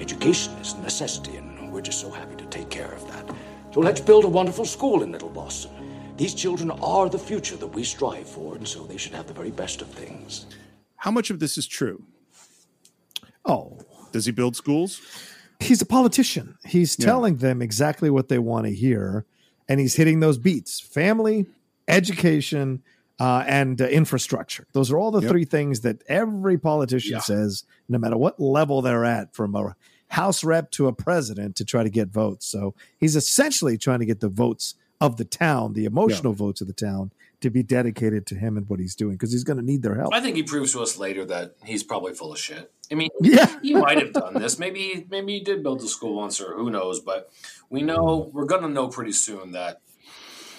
education 0.00 0.52
is 0.54 0.74
a 0.74 0.80
necessity, 0.80 1.36
and 1.36 1.72
we're 1.72 1.82
just 1.82 2.00
so 2.00 2.10
happy 2.10 2.36
to 2.36 2.46
take 2.46 2.70
care 2.70 2.92
of 2.92 3.06
that. 3.08 3.28
So 3.74 3.80
let's 3.80 4.00
build 4.00 4.24
a 4.24 4.28
wonderful 4.28 4.64
school 4.64 5.02
in 5.02 5.12
Little 5.12 5.28
Boston. 5.28 5.75
These 6.16 6.34
children 6.34 6.70
are 6.70 7.08
the 7.08 7.18
future 7.18 7.56
that 7.56 7.66
we 7.66 7.84
strive 7.84 8.26
for, 8.28 8.56
and 8.56 8.66
so 8.66 8.84
they 8.84 8.96
should 8.96 9.12
have 9.12 9.26
the 9.26 9.34
very 9.34 9.50
best 9.50 9.82
of 9.82 9.88
things. 9.88 10.46
How 10.96 11.10
much 11.10 11.30
of 11.30 11.40
this 11.40 11.58
is 11.58 11.66
true? 11.66 12.04
Oh, 13.44 13.78
Does 14.12 14.24
he 14.24 14.32
build 14.32 14.56
schools? 14.56 15.00
He's 15.60 15.82
a 15.82 15.86
politician. 15.86 16.56
He's 16.64 16.96
Yeah. 16.98 17.04
telling 17.06 17.36
them 17.36 17.60
exactly 17.60 18.08
what 18.08 18.28
they 18.28 18.38
want 18.38 18.64
to 18.66 18.72
hear, 18.72 19.26
and 19.68 19.78
he's 19.78 19.94
hitting 19.96 20.20
those 20.20 20.38
beats: 20.38 20.80
family, 20.80 21.46
education, 21.86 22.82
uh, 23.20 23.44
and 23.46 23.80
uh, 23.82 23.86
infrastructure. 23.86 24.66
Those 24.72 24.90
are 24.90 24.98
all 24.98 25.10
the 25.10 25.20
Yep. 25.20 25.30
three 25.30 25.44
things 25.44 25.80
that 25.80 26.02
every 26.08 26.56
politician 26.56 27.12
Yeah. 27.12 27.20
says, 27.20 27.64
no 27.88 27.98
matter 27.98 28.16
what 28.16 28.40
level 28.40 28.80
they're 28.80 29.04
at, 29.04 29.34
from 29.34 29.54
a 29.54 29.74
House 30.08 30.44
rep 30.44 30.70
to 30.70 30.86
a 30.86 30.92
president, 30.92 31.56
to 31.56 31.64
try 31.64 31.82
to 31.82 31.90
get 31.90 32.08
votes. 32.08 32.46
So 32.46 32.74
he's 32.96 33.16
essentially 33.16 33.76
trying 33.76 33.98
to 33.98 34.06
get 34.06 34.20
the 34.20 34.28
votes 34.28 34.74
of 35.00 35.16
the 35.16 35.24
town, 35.24 35.72
the 35.74 35.84
emotional 35.84 36.32
votes 36.32 36.60
of 36.60 36.66
the 36.66 36.72
town, 36.72 37.12
to 37.42 37.50
be 37.50 37.62
dedicated 37.62 38.26
to 38.26 38.34
him 38.34 38.56
and 38.56 38.68
what 38.68 38.80
he's 38.80 38.94
doing 38.94 39.12
because 39.12 39.30
he's 39.30 39.44
going 39.44 39.58
to 39.58 39.64
need 39.64 39.82
their 39.82 39.94
help. 39.94 40.14
I 40.14 40.20
think 40.20 40.36
he 40.36 40.42
proves 40.42 40.72
to 40.72 40.80
us 40.80 40.96
later 40.96 41.24
that 41.26 41.54
he's 41.64 41.82
probably 41.82 42.14
full 42.14 42.32
of 42.32 42.38
shit. 42.38 42.72
I 42.90 42.94
mean, 42.94 43.10
Yeah. 43.20 43.58
he 43.60 43.74
might 43.74 43.98
have 43.98 44.12
done 44.12 44.34
this. 44.34 44.58
Maybe 44.58 44.80
he, 44.80 45.06
maybe 45.10 45.34
he 45.34 45.40
did 45.44 45.62
build 45.62 45.80
the 45.80 45.88
school 45.88 46.14
once, 46.16 46.40
or 46.40 46.54
who 46.54 46.70
knows. 46.70 47.00
But 47.00 47.30
we 47.68 47.82
know 47.82 48.30
we're 48.32 48.46
going 48.46 48.62
to 48.62 48.68
know 48.68 48.88
pretty 48.88 49.12
soon 49.12 49.52
that 49.52 49.80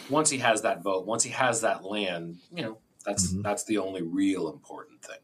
once 0.10 0.30
he 0.30 0.38
has 0.38 0.62
that 0.62 0.84
vote, 0.84 1.06
once 1.08 1.24
he 1.24 1.32
has 1.32 1.62
that 1.62 1.84
land, 1.84 2.38
you 2.54 2.62
know, 2.62 2.78
that's 3.06 3.32
Mm-hmm. 3.32 3.42
that's 3.42 3.64
the 3.64 3.78
only 3.80 4.02
real 4.04 4.50
important 4.52 5.02
thing. 5.02 5.16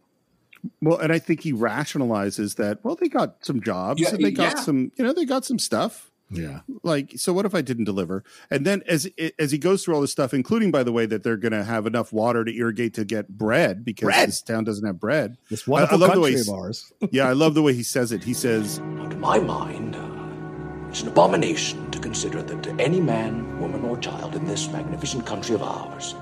Well, 0.81 0.97
and 0.99 1.11
I 1.11 1.19
think 1.19 1.41
he 1.41 1.51
rationalizes 1.53 2.55
that. 2.55 2.79
Well, 2.83 2.95
they 2.95 3.09
got 3.09 3.45
some 3.45 3.61
jobs 3.61 4.01
Yeah, 4.01 4.09
and 4.11 4.23
they 4.23 4.31
got 4.31 4.55
yeah. 4.55 4.61
some, 4.61 4.91
you 4.95 5.03
know, 5.03 5.11
they 5.13 5.25
got 5.25 5.43
some 5.45 5.59
stuff. 5.59 6.09
Yeah. 6.29 6.61
Like, 6.81 7.13
so 7.17 7.31
what 7.31 7.45
if 7.45 7.53
I 7.53 7.61
didn't 7.61 7.83
deliver? 7.83 8.23
And 8.49 8.65
then 8.65 8.81
as 8.87 9.07
as 9.37 9.51
he 9.51 9.57
goes 9.57 9.83
through 9.83 9.95
all 9.95 10.01
this 10.01 10.11
stuff, 10.11 10.33
including 10.33 10.71
by 10.71 10.81
the 10.83 10.91
way 10.91 11.05
that 11.05 11.21
they're 11.23 11.37
going 11.37 11.51
to 11.51 11.63
have 11.63 11.85
enough 11.85 12.11
water 12.11 12.43
to 12.43 12.51
irrigate 12.55 12.93
to 12.95 13.05
get 13.05 13.27
bread 13.37 13.85
because 13.85 14.05
Bread. 14.07 14.29
this 14.29 14.41
town 14.41 14.63
doesn't 14.63 14.85
have 14.85 14.99
bread. 14.99 15.37
This 15.49 15.67
wonderful 15.67 15.99
the 15.99 16.07
way 16.07 16.13
country 16.13 16.31
he's- 16.31 16.47
of 16.47 16.53
ours. 16.55 16.91
yeah, 17.11 17.27
I 17.27 17.33
love 17.33 17.53
the 17.53 17.61
way 17.61 17.73
he 17.73 17.83
says 17.83 18.11
it. 18.11 18.23
He 18.23 18.33
says, 18.33 18.77
To 18.77 19.15
my 19.17 19.37
mind, 19.39 19.95
uh, 19.95 20.89
it's 20.89 21.01
an 21.03 21.09
abomination 21.09 21.91
to 21.91 21.99
consider 21.99 22.41
that 22.41 22.79
any 22.79 22.99
man, 23.01 23.59
woman, 23.59 23.83
or 23.83 23.97
child 23.97 24.35
in 24.35 24.45
this 24.45 24.67
magnificent 24.69 25.25
country 25.25 25.55
of 25.55 25.61
ours 25.63 26.15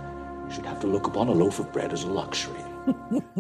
should 0.53 0.65
have 0.65 0.79
to 0.81 0.87
look 0.87 1.07
upon 1.07 1.27
a 1.29 1.31
loaf 1.31 1.59
of 1.59 1.71
bread 1.71 1.93
as 1.93 2.03
a 2.03 2.07
luxury. 2.07 2.59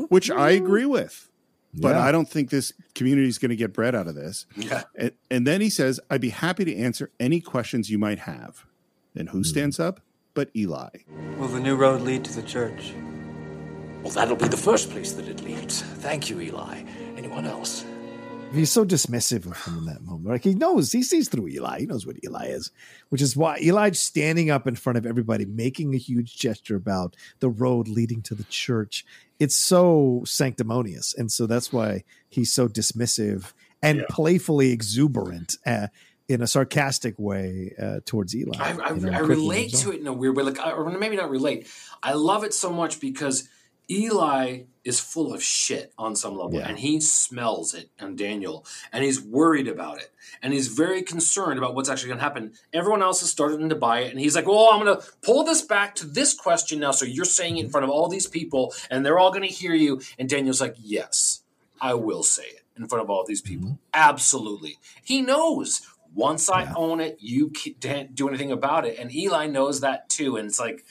which 0.09 0.29
I 0.31 0.51
agree 0.51 0.85
with. 0.85 1.29
But 1.73 1.95
Yeah. 1.95 2.03
I 2.03 2.11
don't 2.11 2.29
think 2.29 2.49
this 2.49 2.73
community 2.95 3.27
is 3.27 3.37
going 3.37 3.49
to 3.49 3.55
get 3.55 3.73
bread 3.73 3.95
out 3.95 4.07
of 4.07 4.15
this. 4.15 4.45
Yeah. 4.55 4.83
And, 4.95 5.11
and 5.29 5.47
then 5.47 5.61
he 5.61 5.69
says, 5.69 5.99
I'd 6.09 6.21
be 6.21 6.29
happy 6.29 6.65
to 6.65 6.75
answer 6.75 7.11
any 7.19 7.39
questions 7.39 7.89
you 7.89 7.97
might 7.97 8.19
have. 8.19 8.65
And 9.15 9.29
who 9.29 9.39
hmm. 9.39 9.43
stands 9.43 9.79
up? 9.79 10.01
But 10.33 10.49
Eli. 10.55 10.89
Will 11.37 11.47
the 11.47 11.59
new 11.59 11.75
road 11.75 12.01
lead 12.01 12.23
to 12.25 12.33
the 12.33 12.43
church? 12.47 12.93
Well, 14.01 14.13
that'll 14.13 14.35
be 14.35 14.47
the 14.47 14.57
first 14.57 14.89
place 14.89 15.11
that 15.13 15.27
it 15.27 15.43
leads. 15.43 15.81
Thank 15.81 16.29
you, 16.29 16.39
Eli. 16.39 16.83
Anyone 17.17 17.45
else? 17.45 17.85
He's 18.53 18.71
so 18.71 18.83
dismissive 18.83 19.45
of 19.45 19.63
him 19.65 19.77
in 19.77 19.85
that 19.85 20.01
moment. 20.01 20.25
Like 20.25 20.43
he 20.43 20.53
knows, 20.53 20.91
he 20.91 21.03
sees 21.03 21.29
through 21.29 21.47
Eli. 21.47 21.79
He 21.79 21.85
knows 21.85 22.05
what 22.05 22.17
Eli 22.23 22.47
is, 22.47 22.71
which 23.09 23.21
is 23.21 23.35
why 23.35 23.57
Eli's 23.59 23.99
standing 23.99 24.49
up 24.49 24.67
in 24.67 24.75
front 24.75 24.97
of 24.97 25.05
everybody, 25.05 25.45
making 25.45 25.95
a 25.95 25.97
huge 25.97 26.37
gesture 26.37 26.75
about 26.75 27.15
the 27.39 27.49
road 27.49 27.87
leading 27.87 28.21
to 28.23 28.35
the 28.35 28.43
church. 28.45 29.05
It's 29.39 29.55
so 29.55 30.23
sanctimonious, 30.25 31.13
and 31.13 31.31
so 31.31 31.47
that's 31.47 31.71
why 31.71 32.03
he's 32.27 32.51
so 32.51 32.67
dismissive 32.67 33.53
and 33.81 34.03
playfully 34.09 34.71
exuberant 34.71 35.57
uh, 35.65 35.87
in 36.27 36.41
a 36.41 36.47
sarcastic 36.47 37.17
way 37.17 37.73
uh, 37.81 38.01
towards 38.05 38.35
Eli. 38.35 38.57
I, 38.57 38.77
I, 38.77 38.93
you 38.93 39.01
know, 39.01 39.11
I 39.11 39.19
relate 39.19 39.73
to 39.75 39.91
it 39.91 40.01
in 40.01 40.07
a 40.07 40.13
weird 40.13 40.35
way, 40.35 40.43
like, 40.43 40.59
or 40.65 40.89
maybe 40.97 41.15
not 41.15 41.29
relate. 41.29 41.67
I 42.03 42.13
love 42.13 42.43
it 42.43 42.53
so 42.53 42.71
much 42.71 42.99
because 42.99 43.47
Eli 43.89 44.63
is 44.83 44.99
full 44.99 45.33
of 45.33 45.43
shit 45.43 45.93
on 45.97 46.15
some 46.15 46.35
level, 46.37 46.55
Yeah. 46.55 46.67
and 46.67 46.79
he 46.79 46.99
smells 46.99 47.73
it 47.73 47.89
on 47.99 48.15
Daniel, 48.15 48.65
and 48.91 49.03
he's 49.03 49.21
worried 49.21 49.67
about 49.67 49.99
it, 49.99 50.11
and 50.41 50.53
he's 50.53 50.67
very 50.69 51.03
concerned 51.03 51.59
about 51.59 51.75
what's 51.75 51.89
actually 51.89 52.07
going 52.07 52.17
to 52.17 52.23
happen. 52.23 52.53
Everyone 52.73 53.03
else 53.03 53.21
is 53.21 53.29
starting 53.29 53.69
to 53.69 53.75
buy 53.75 53.99
it, 54.01 54.11
and 54.11 54.19
he's 54.19 54.35
like, 54.35 54.47
"Well, 54.47 54.69
I'm 54.71 54.83
going 54.83 54.97
to 54.97 55.03
pull 55.21 55.43
this 55.43 55.61
back 55.61 55.93
to 55.95 56.05
this 56.07 56.33
question 56.33 56.79
now." 56.79 56.91
So 56.91 57.05
you're 57.05 57.25
saying 57.25 57.57
it 57.57 57.65
in 57.65 57.69
front 57.69 57.83
of 57.83 57.89
all 57.89 58.07
these 58.07 58.27
people, 58.27 58.73
and 58.89 59.05
they're 59.05 59.19
all 59.19 59.29
going 59.31 59.47
to 59.47 59.53
hear 59.53 59.73
you. 59.75 60.01
And 60.17 60.27
Daniel's 60.29 60.61
like, 60.61 60.75
"Yes, 60.79 61.41
I 61.79 61.93
will 61.93 62.23
say 62.23 62.43
it 62.43 62.61
in 62.77 62.87
front 62.87 63.03
of 63.03 63.09
all 63.09 63.23
these 63.27 63.41
people. 63.41 63.67
Mm-hmm. 63.67 63.75
Absolutely." 63.93 64.77
He 65.03 65.21
knows. 65.21 65.81
Once 66.13 66.49
I 66.49 66.69
own 66.75 66.99
it, 66.99 67.17
you 67.21 67.49
can't 67.49 68.13
do 68.13 68.27
anything 68.27 68.51
about 68.51 68.85
it, 68.85 68.99
and 68.99 69.15
Eli 69.15 69.47
knows 69.47 69.79
that 69.79 70.09
too. 70.09 70.35
And 70.35 70.49
it's 70.49 70.59
like, 70.59 70.83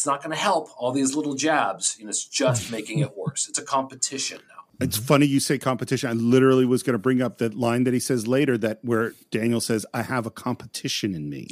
it's 0.00 0.06
not 0.06 0.22
going 0.22 0.30
to 0.30 0.42
help 0.42 0.70
all 0.78 0.92
these 0.92 1.14
little 1.14 1.34
jabs, 1.34 1.98
and 2.00 2.08
it's 2.08 2.24
just 2.24 2.72
making 2.72 3.00
it 3.00 3.14
worse. 3.18 3.50
It's 3.50 3.58
a 3.58 3.62
competition 3.62 4.40
now. 4.48 4.62
It's 4.82 4.96
funny 4.96 5.26
you 5.26 5.40
say 5.40 5.58
competition. 5.58 6.08
I 6.08 6.14
literally 6.14 6.64
was 6.64 6.82
going 6.82 6.94
to 6.94 6.98
bring 6.98 7.20
up 7.20 7.36
that 7.36 7.52
line 7.52 7.84
that 7.84 7.92
he 7.92 8.00
says 8.00 8.26
later 8.26 8.56
that 8.56 8.78
where 8.80 9.12
Daniel 9.30 9.60
says, 9.60 9.84
I 9.92 10.00
have 10.00 10.24
a 10.24 10.30
competition 10.30 11.14
in 11.14 11.28
me. 11.28 11.48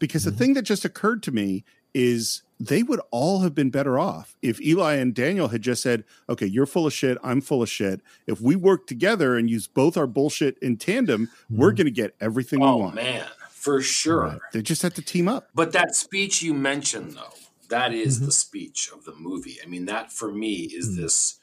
Because 0.00 0.24
the 0.24 0.32
mm-hmm. 0.32 0.38
thing 0.38 0.54
that 0.54 0.62
just 0.62 0.84
occurred 0.84 1.22
to 1.22 1.30
me 1.30 1.64
is 1.94 2.42
they 2.58 2.82
would 2.82 3.00
all 3.12 3.42
have 3.42 3.54
been 3.54 3.70
better 3.70 3.96
off 3.96 4.36
if 4.42 4.60
Eli 4.60 4.94
and 4.94 5.14
Daniel 5.14 5.46
had 5.46 5.62
just 5.62 5.80
said, 5.80 6.02
okay, 6.28 6.46
you're 6.46 6.66
full 6.66 6.88
of 6.88 6.92
shit. 6.92 7.16
I'm 7.22 7.40
full 7.40 7.62
of 7.62 7.68
shit. 7.68 8.00
If 8.26 8.40
we 8.40 8.56
work 8.56 8.88
together 8.88 9.36
and 9.36 9.48
use 9.48 9.68
both 9.68 9.96
our 9.96 10.08
bullshit 10.08 10.58
in 10.58 10.78
tandem, 10.78 11.30
we're 11.48 11.68
mm-hmm. 11.68 11.76
going 11.76 11.86
to 11.86 11.92
get 11.92 12.16
everything 12.20 12.58
we 12.58 12.66
Oh 12.66 12.78
want. 12.78 12.96
man, 12.96 13.24
for 13.50 13.80
sure. 13.80 14.40
They 14.52 14.62
just 14.62 14.82
had 14.82 14.96
to 14.96 15.02
team 15.02 15.28
up. 15.28 15.50
But 15.54 15.70
that 15.74 15.94
speech 15.94 16.42
you 16.42 16.54
mentioned, 16.54 17.12
though, 17.12 17.34
that 17.68 17.92
is 17.92 18.16
Mm-hmm. 18.16 18.26
the 18.26 18.32
speech 18.32 18.90
of 18.92 19.04
the 19.04 19.14
movie. 19.14 19.58
I 19.62 19.66
mean, 19.66 19.86
that 19.86 20.12
for 20.12 20.30
me 20.32 20.54
is 20.64 20.90
Mm. 20.90 20.96
this 20.96 21.38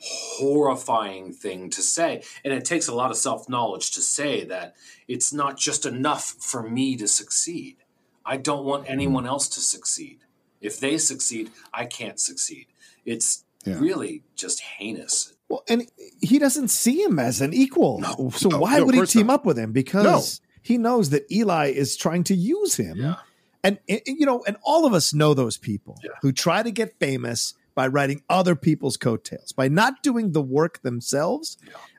horrifying 0.00 1.32
thing 1.32 1.70
to 1.70 1.82
say. 1.82 2.22
And 2.44 2.52
it 2.52 2.64
takes 2.64 2.88
a 2.88 2.94
lot 2.94 3.10
of 3.10 3.16
self 3.16 3.48
knowledge 3.48 3.90
to 3.92 4.00
say 4.02 4.44
that 4.44 4.74
it's 5.08 5.32
not 5.32 5.56
just 5.58 5.86
enough 5.86 6.34
for 6.40 6.62
me 6.68 6.96
to 6.96 7.08
succeed. 7.08 7.76
I 8.24 8.36
don't 8.36 8.64
want 8.64 8.84
Mm-hmm. 8.84 8.92
anyone 8.92 9.26
else 9.26 9.48
to 9.48 9.60
succeed. 9.60 10.18
If 10.60 10.80
they 10.80 10.98
succeed, 10.98 11.50
I 11.72 11.84
can't 11.84 12.18
succeed. 12.20 12.66
It's 13.04 13.44
Yeah. 13.66 13.78
really 13.78 14.22
just 14.34 14.60
heinous. 14.60 15.32
Well, 15.48 15.62
and 15.68 15.86
he 16.20 16.38
doesn't 16.38 16.68
see 16.68 17.02
him 17.02 17.18
as 17.18 17.40
an 17.40 17.52
equal. 17.52 18.02
so 18.32 18.48
no, 18.48 18.58
why 18.58 18.78
no, 18.78 18.86
would 18.86 18.94
he 18.94 19.06
team 19.06 19.26
not. 19.28 19.34
up 19.40 19.46
with 19.46 19.58
him? 19.58 19.72
Because 19.72 20.40
he 20.62 20.78
knows 20.78 21.10
that 21.10 21.30
Eli 21.30 21.66
is 21.70 21.96
trying 21.96 22.24
to 22.24 22.34
use 22.34 22.76
him. 22.76 22.98
And, 23.00 23.16
and, 23.64 23.78
you 23.88 24.26
know, 24.26 24.44
and 24.46 24.56
all 24.62 24.86
of 24.86 24.92
us 24.92 25.14
know 25.14 25.34
those 25.34 25.56
people 25.56 25.98
who 26.22 26.30
try 26.30 26.62
to 26.62 26.70
get 26.70 26.98
famous 26.98 27.54
by 27.74 27.88
writing 27.88 28.22
other 28.28 28.54
people's 28.54 28.96
coattails, 28.96 29.52
by 29.52 29.66
not 29.68 30.02
doing 30.02 30.32
the 30.32 30.42
work 30.42 30.82
themselves. 30.82 31.56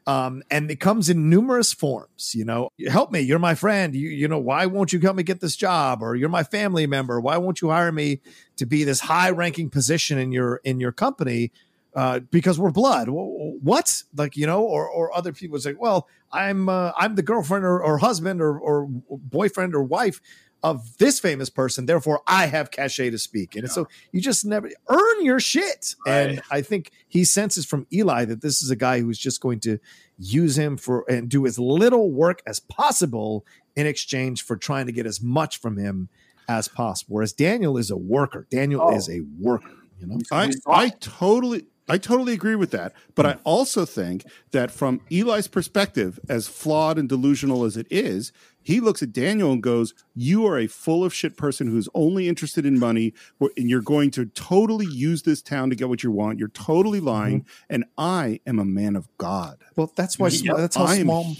Um, 0.07 0.43
and 0.49 0.69
it 0.71 0.79
comes 0.79 1.09
in 1.09 1.29
numerous 1.29 1.73
forms. 1.73 2.33
You 2.35 2.45
know, 2.45 2.69
help 2.87 3.11
me. 3.11 3.21
You're 3.21 3.39
my 3.39 3.55
friend. 3.55 3.93
You, 3.95 4.07
you 4.07 4.27
know, 4.27 4.37
why 4.37 4.67
won't 4.67 4.93
you 4.93 4.99
help 4.99 5.17
me 5.17 5.23
get 5.23 5.41
this 5.41 5.55
job? 5.55 6.01
Or 6.01 6.15
you're 6.15 6.29
my 6.29 6.43
family 6.43 6.87
member. 6.87 7.19
Why 7.19 7.37
won't 7.37 7.61
you 7.61 7.71
hire 7.71 7.91
me 7.91 8.21
to 8.57 8.65
be 8.65 8.83
this 8.83 9.01
high 9.01 9.31
ranking 9.31 9.69
position 9.69 10.17
in 10.17 10.31
your 10.31 10.61
in 10.63 10.79
your 10.79 10.91
company? 10.91 11.51
uh, 11.95 12.19
because 12.19 12.59
we're 12.59 12.71
blood. 12.71 13.07
What? 13.09 14.03
Like 14.15 14.35
you 14.35 14.45
know, 14.45 14.63
or 14.63 14.87
or 14.87 15.15
other 15.15 15.31
people 15.31 15.57
say, 15.59 15.73
well, 15.73 16.07
I'm 16.31 16.67
uh, 16.67 16.91
I'm 16.97 17.15
the 17.15 17.23
girlfriend 17.23 17.63
or, 17.63 17.81
or 17.81 17.97
husband 17.97 18.41
or 18.41 18.59
or 18.59 18.87
boyfriend 19.09 19.73
or 19.73 19.83
wife 19.83 20.19
of 20.65 20.97
this 20.97 21.19
famous 21.19 21.47
person. 21.47 21.85
Therefore, 21.85 22.21
I 22.25 22.47
have 22.47 22.71
cachet 22.71 23.11
to 23.11 23.19
speak. 23.19 23.55
And 23.55 23.69
so 23.69 23.87
you 24.11 24.19
just 24.19 24.43
never 24.45 24.67
earn 24.89 25.23
your 25.23 25.39
shit. 25.39 25.93
And 26.07 26.41
I 26.49 26.61
think 26.61 26.89
he 27.07 27.23
senses 27.23 27.67
from 27.67 27.85
Eli 27.93 28.25
that 28.25 28.41
this 28.41 28.63
is 28.63 28.71
a 28.71 28.75
guy 28.75 28.99
who's 28.99 29.19
just 29.19 29.41
going 29.41 29.59
to 29.59 29.77
use 30.17 30.57
him 30.57 30.75
for 30.75 31.05
and 31.07 31.29
do 31.29 31.45
as 31.45 31.59
little 31.59 32.11
work 32.11 32.41
as 32.47 32.59
possible 32.59 33.45
in 33.75 33.85
exchange 33.85 34.41
for 34.41 34.57
trying 34.57 34.87
to 34.87 34.91
get 34.91 35.05
as 35.05 35.21
much 35.21 35.59
from 35.61 35.77
him 35.77 36.09
as 36.49 36.67
possible. 36.67 37.13
Whereas 37.13 37.31
Daniel 37.31 37.77
is 37.77 37.91
a 37.91 37.97
worker. 37.97 38.47
Daniel 38.49 38.81
Oh. 38.81 38.95
is 38.95 39.07
a 39.07 39.21
worker. 39.39 39.69
You 39.99 40.07
know, 40.07 40.17
I, 40.31 40.51
I 40.67 40.89
totally 40.99 41.67
I 41.87 41.97
totally 41.97 42.33
agree 42.33 42.55
with 42.55 42.71
that. 42.71 42.93
But 43.13 43.25
I 43.25 43.33
hmm. 43.33 43.41
also 43.43 43.85
think 43.85 44.25
that 44.51 44.71
from 44.71 45.01
Eli's 45.11 45.47
perspective, 45.47 46.19
as 46.27 46.47
flawed 46.47 46.97
and 46.97 47.07
delusional 47.07 47.63
as 47.63 47.77
it 47.77 47.87
is, 47.89 48.31
he 48.61 48.79
looks 48.79 49.03
at 49.03 49.13
Daniel 49.13 49.51
and 49.51 49.61
goes, 49.61 49.93
You 50.15 50.47
are 50.47 50.57
a 50.57 50.65
full 50.65 51.03
of 51.03 51.13
shit 51.13 51.37
person 51.37 51.67
who's 51.67 51.87
only 51.93 52.27
interested 52.27 52.65
in 52.65 52.79
money, 52.79 53.13
and 53.39 53.69
you're 53.69 53.81
going 53.81 54.09
to 54.11 54.25
totally 54.25 54.87
use 54.87 55.21
this 55.21 55.43
town 55.43 55.69
to 55.69 55.75
get 55.75 55.87
what 55.87 56.01
you 56.01 56.09
want. 56.09 56.39
You're 56.39 56.47
totally 56.47 56.99
lying, 56.99 57.41
mm-hmm. 57.41 57.65
and 57.73 57.85
I 57.97 58.39
am 58.47 58.57
a 58.57 58.65
man 58.65 58.95
of 58.95 59.07
God. 59.19 59.59
Well, 59.75 59.91
that's 59.95 60.17
why 60.17 60.29
Yep. 60.29 60.57
that's 60.57 60.75
how 60.75 60.85
I 60.85 60.95
am- 60.95 61.05
small 61.05 61.35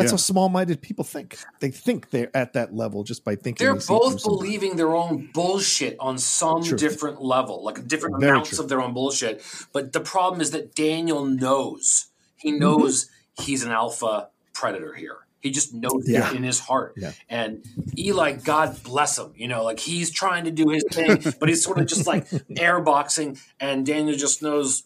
that's 0.00 0.10
yeah. 0.10 0.12
how 0.12 0.16
small-minded 0.16 0.80
people 0.82 1.04
think. 1.04 1.38
They 1.60 1.70
think 1.70 2.10
they're 2.10 2.34
at 2.36 2.52
that 2.54 2.74
level 2.74 3.04
just 3.04 3.24
by 3.24 3.36
thinking 3.36 3.64
They're 3.64 3.74
they 3.74 3.84
both 3.86 4.22
believing 4.22 4.76
their 4.76 4.94
own 4.94 5.30
bullshit 5.32 5.96
on 6.00 6.18
some 6.18 6.62
True. 6.62 6.76
different 6.78 7.22
level, 7.22 7.62
like 7.64 7.86
different 7.86 8.20
Very 8.20 8.32
amounts 8.32 8.50
true. 8.50 8.60
of 8.64 8.68
their 8.68 8.80
own 8.80 8.92
bullshit. 8.94 9.42
But 9.72 9.92
the 9.92 10.00
problem 10.00 10.40
is 10.40 10.50
that 10.52 10.74
Daniel 10.74 11.24
knows. 11.24 12.06
He 12.36 12.50
Mm-hmm. 12.50 12.58
knows 12.60 13.10
he's 13.40 13.62
an 13.64 13.70
alpha 13.70 14.28
predator 14.52 14.94
here. 14.94 15.16
He 15.40 15.50
just 15.50 15.72
knows 15.72 16.04
Yeah. 16.06 16.30
it 16.30 16.36
in 16.36 16.42
his 16.42 16.60
heart. 16.60 16.94
Yeah. 16.96 17.12
And 17.28 17.64
Eli, 17.96 18.32
God 18.32 18.82
bless 18.82 19.18
him, 19.18 19.32
you 19.36 19.48
know, 19.48 19.64
like 19.64 19.78
he's 19.80 20.10
trying 20.10 20.44
to 20.44 20.50
do 20.50 20.68
his 20.68 20.84
thing, 20.90 21.22
but 21.40 21.48
he's 21.48 21.62
sort 21.64 21.78
of 21.78 21.86
just 21.86 22.06
like 22.06 22.28
airboxing. 22.50 23.40
And 23.58 23.86
Daniel 23.86 24.16
just 24.16 24.42
knows, 24.42 24.84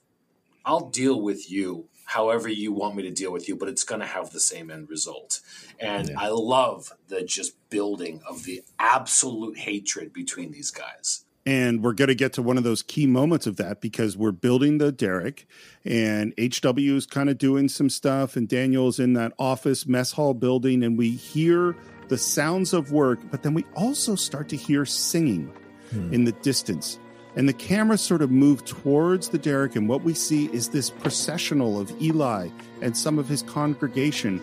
I'll 0.64 0.88
deal 0.90 1.20
with 1.20 1.50
you 1.50 1.88
however 2.05 2.48
you 2.48 2.72
want 2.72 2.97
me 2.97 3.02
to 3.05 3.10
deal 3.10 3.32
with 3.32 3.48
you, 3.48 3.56
but 3.56 3.68
it's 3.68 3.85
going 3.85 4.01
to 4.01 4.06
have 4.06 4.31
the 4.31 4.40
same 4.40 4.70
end 4.70 4.89
result. 4.89 5.40
And 5.81 6.09
yeah. 6.09 6.14
I 6.18 6.28
love 6.28 6.93
the 7.09 7.22
just 7.22 7.55
building 7.70 8.20
of 8.28 8.44
the 8.44 8.62
absolute 8.78 9.59
hatred 9.59 10.12
between 10.12 10.52
these 10.52 10.70
guys. 10.70 11.24
And 11.47 11.82
we're 11.82 11.93
going 11.93 12.09
to 12.09 12.14
get 12.14 12.32
to 12.35 12.43
one 12.43 12.56
of 12.56 12.64
those 12.64 12.82
key 12.82 13.06
moments 13.06 13.47
of 13.47 13.56
that 13.56 13.82
because 13.82 14.16
we're 14.16 14.32
building 14.32 14.78
the 14.78 14.90
derrick, 14.90 15.47
and 15.85 16.32
HW 16.39 16.97
is 16.97 17.05
kind 17.05 17.28
of 17.28 17.36
doing 17.36 17.68
some 17.68 17.90
stuff, 17.90 18.36
and 18.36 18.48
Daniel's 18.48 18.98
in 18.98 19.12
that 19.14 19.35
office 19.39 19.86
mess 19.86 20.12
hall 20.12 20.32
building, 20.32 20.82
and 20.82 20.97
we 20.97 21.10
hear 21.10 21.76
the 22.09 22.16
sounds 22.16 22.72
of 22.72 22.93
work, 22.93 23.20
but 23.31 23.43
then 23.43 23.52
we 23.52 23.64
also 23.76 24.14
start 24.14 24.48
to 24.51 24.56
hear 24.56 24.86
singing 24.86 25.52
hmm. 25.90 26.14
in 26.14 26.24
the 26.24 26.32
distance. 26.32 26.98
And 27.36 27.48
the 27.48 27.52
camera 27.52 27.98
sort 27.98 28.23
of 28.23 28.31
moved 28.31 28.66
towards 28.66 29.31
the 29.31 29.39
derrick, 29.39 29.74
and 29.74 29.89
what 29.89 30.02
we 30.02 30.15
see 30.15 30.47
is 30.52 30.69
this 30.69 30.90
processional 30.90 31.81
of 31.81 31.90
Eli 32.01 32.48
and 32.81 32.97
some 32.97 33.19
of 33.19 33.28
his 33.28 33.43
congregation. 33.43 34.40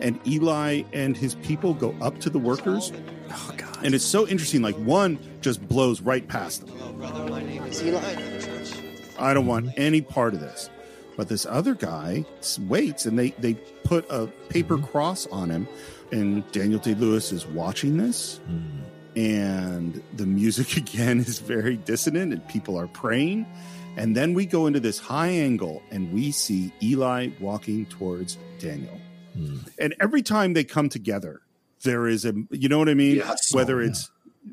And 0.00 0.18
Eli 0.26 0.82
and 0.92 1.16
his 1.16 1.36
people 1.36 1.74
go 1.74 1.94
up 2.00 2.18
to 2.20 2.30
the 2.30 2.40
workers. 2.40 2.92
Oh, 3.30 3.54
God. 3.56 3.84
And 3.84 3.94
it's 3.94 4.04
so 4.04 4.26
interesting. 4.26 4.62
Like, 4.62 4.74
one 4.76 5.18
just 5.40 5.66
blows 5.68 6.00
right 6.00 6.26
past 6.26 6.66
them. 6.66 6.76
Hello, 6.76 6.92
brother. 6.92 7.30
My 7.30 7.42
name 7.42 7.62
is 7.64 7.82
Eli. 7.82 8.16
I 9.18 9.32
don't 9.32 9.46
want 9.46 9.70
any 9.76 10.00
part 10.00 10.34
of 10.34 10.40
this. 10.40 10.68
But 11.16 11.28
this 11.28 11.46
other 11.46 11.74
guy 11.74 12.24
waits, 12.58 13.06
and 13.06 13.16
they, 13.16 13.30
they 13.30 13.54
put 13.84 14.04
a 14.10 14.26
paper 14.48 14.76
mm-hmm. 14.76 14.86
cross 14.86 15.28
on 15.28 15.50
him. 15.50 15.68
And 16.10 16.50
Daniel 16.50 16.80
Day 16.80 16.94
Lewis 16.94 17.30
is 17.30 17.46
watching 17.46 17.96
this. 17.96 18.40
Mm 18.50 18.84
and 19.16 20.02
the 20.14 20.26
music 20.26 20.76
again 20.76 21.20
is 21.20 21.38
very 21.38 21.76
dissonant 21.76 22.32
and 22.32 22.46
people 22.48 22.78
are 22.78 22.88
praying 22.88 23.46
and 23.96 24.16
then 24.16 24.34
we 24.34 24.44
go 24.44 24.66
into 24.66 24.80
this 24.80 24.98
high 24.98 25.28
angle 25.28 25.82
and 25.90 26.12
we 26.12 26.30
see 26.30 26.72
eli 26.82 27.28
walking 27.40 27.86
towards 27.86 28.38
daniel 28.58 29.00
hmm. 29.34 29.58
and 29.78 29.94
every 30.00 30.22
time 30.22 30.52
they 30.52 30.64
come 30.64 30.88
together 30.88 31.40
there 31.82 32.06
is 32.06 32.24
a 32.24 32.34
you 32.50 32.68
know 32.68 32.78
what 32.78 32.88
i 32.88 32.94
mean 32.94 33.16
yes. 33.16 33.52
whether 33.54 33.80
it's 33.80 34.10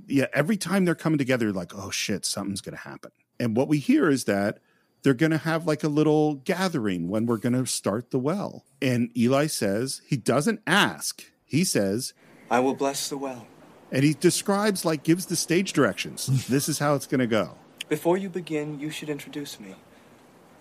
yeah. 0.07 0.21
yeah 0.21 0.27
every 0.33 0.57
time 0.57 0.85
they're 0.85 0.95
coming 0.95 1.17
together 1.17 1.51
like 1.51 1.73
oh 1.75 1.89
shit 1.89 2.25
something's 2.25 2.61
gonna 2.61 2.77
happen 2.77 3.11
and 3.39 3.55
what 3.55 3.67
we 3.67 3.79
hear 3.79 4.09
is 4.09 4.25
that 4.25 4.59
they're 5.03 5.13
going 5.15 5.31
to 5.31 5.37
have 5.39 5.65
like 5.65 5.83
a 5.83 5.87
little 5.87 6.35
gathering 6.35 7.09
when 7.09 7.25
we're 7.25 7.37
going 7.37 7.53
to 7.53 7.65
start 7.65 8.11
the 8.11 8.19
well. 8.19 8.65
And 8.81 9.09
Eli 9.17 9.47
says, 9.47 10.01
he 10.05 10.15
doesn't 10.15 10.61
ask. 10.67 11.23
He 11.43 11.63
says, 11.63 12.13
I 12.51 12.59
will 12.59 12.75
bless 12.75 13.09
the 13.09 13.17
well 13.17 13.47
and 13.91 14.03
he 14.03 14.13
describes 14.13 14.85
like 14.85 15.03
gives 15.03 15.25
the 15.25 15.35
stage 15.35 15.73
directions. 15.73 16.27
this 16.47 16.69
is 16.69 16.79
how 16.79 16.95
it's 16.95 17.07
going 17.07 17.19
to 17.19 17.27
go. 17.27 17.55
Before 17.89 18.17
you 18.17 18.29
begin, 18.29 18.79
you 18.79 18.89
should 18.89 19.09
introduce 19.09 19.59
me. 19.59 19.75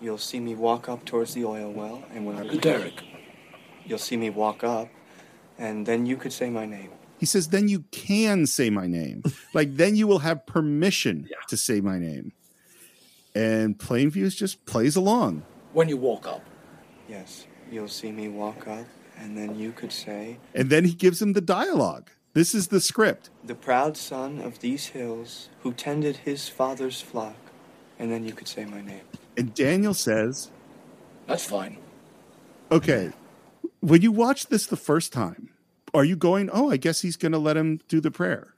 You'll 0.01 0.17
see 0.17 0.39
me 0.39 0.55
walk 0.55 0.89
up 0.89 1.05
towards 1.05 1.33
the 1.33 1.45
oil 1.45 1.71
well, 1.71 2.03
and 2.13 2.25
when 2.25 2.35
I 2.35 2.43
begin, 2.43 2.59
Derrick, 2.59 3.03
you'll 3.85 3.99
see 3.99 4.17
me 4.17 4.29
walk 4.29 4.63
up, 4.63 4.89
and 5.57 5.85
then 5.85 6.05
you 6.05 6.17
could 6.17 6.33
say 6.33 6.49
my 6.49 6.65
name. 6.65 6.89
He 7.19 7.27
says, 7.27 7.49
"Then 7.49 7.67
you 7.67 7.85
can 7.91 8.47
say 8.47 8.71
my 8.71 8.87
name. 8.87 9.23
like 9.53 9.77
then 9.77 9.95
you 9.95 10.07
will 10.07 10.19
have 10.19 10.45
permission 10.47 11.27
yeah. 11.29 11.37
to 11.49 11.55
say 11.55 11.81
my 11.81 11.99
name." 11.99 12.33
And 13.35 13.77
Plainviews 13.77 14.35
just 14.35 14.65
plays 14.65 14.95
along. 14.95 15.43
When 15.71 15.87
you 15.87 15.97
walk 15.97 16.27
up, 16.27 16.43
yes, 17.07 17.45
you'll 17.71 17.87
see 17.87 18.11
me 18.11 18.27
walk 18.27 18.67
up, 18.67 18.85
and 19.17 19.37
then 19.37 19.57
you 19.57 19.71
could 19.71 19.91
say. 19.91 20.37
And 20.55 20.69
then 20.69 20.83
he 20.83 20.93
gives 20.93 21.21
him 21.21 21.33
the 21.33 21.41
dialogue. 21.41 22.09
This 22.33 22.55
is 22.55 22.69
the 22.69 22.79
script. 22.79 23.29
The 23.43 23.55
proud 23.55 23.97
son 23.97 24.39
of 24.39 24.59
these 24.59 24.87
hills 24.87 25.49
who 25.63 25.73
tended 25.73 26.17
his 26.17 26.47
father's 26.47 27.01
flock. 27.01 27.35
And 27.99 28.11
then 28.11 28.23
you 28.23 28.33
could 28.33 28.47
say 28.47 28.65
my 28.65 28.81
name. 28.81 29.01
And 29.37 29.53
Daniel 29.53 29.93
says, 29.93 30.49
That's 31.27 31.45
fine. 31.45 31.77
Okay. 32.71 33.11
When 33.81 34.01
you 34.01 34.11
watch 34.11 34.47
this 34.47 34.65
the 34.65 34.77
first 34.77 35.11
time, 35.11 35.49
are 35.93 36.05
you 36.05 36.15
going, 36.15 36.49
Oh, 36.51 36.71
I 36.71 36.77
guess 36.77 37.01
he's 37.01 37.17
going 37.17 37.33
to 37.33 37.37
let 37.37 37.57
him 37.57 37.79
do 37.87 37.99
the 37.99 38.11
prayer? 38.11 38.55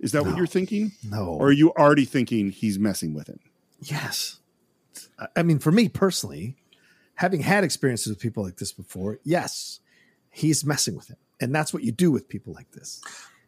Is 0.00 0.12
that 0.12 0.22
no. 0.22 0.30
what 0.30 0.36
you're 0.36 0.46
thinking? 0.46 0.92
No. 1.02 1.24
Or 1.26 1.48
are 1.48 1.52
you 1.52 1.70
already 1.72 2.04
thinking 2.04 2.50
he's 2.50 2.78
messing 2.78 3.14
with 3.14 3.26
him? 3.26 3.40
Yes. 3.80 4.40
I 5.34 5.42
mean, 5.42 5.58
for 5.58 5.72
me 5.72 5.88
personally, 5.88 6.56
having 7.14 7.40
had 7.40 7.64
experiences 7.64 8.08
with 8.08 8.20
people 8.20 8.44
like 8.44 8.56
this 8.56 8.72
before, 8.72 9.18
yes, 9.24 9.80
he's 10.30 10.64
messing 10.64 10.94
with 10.94 11.08
him. 11.08 11.16
And 11.40 11.54
that's 11.54 11.72
what 11.72 11.82
you 11.82 11.92
do 11.92 12.10
with 12.10 12.28
people 12.28 12.52
like 12.52 12.70
this. 12.72 13.02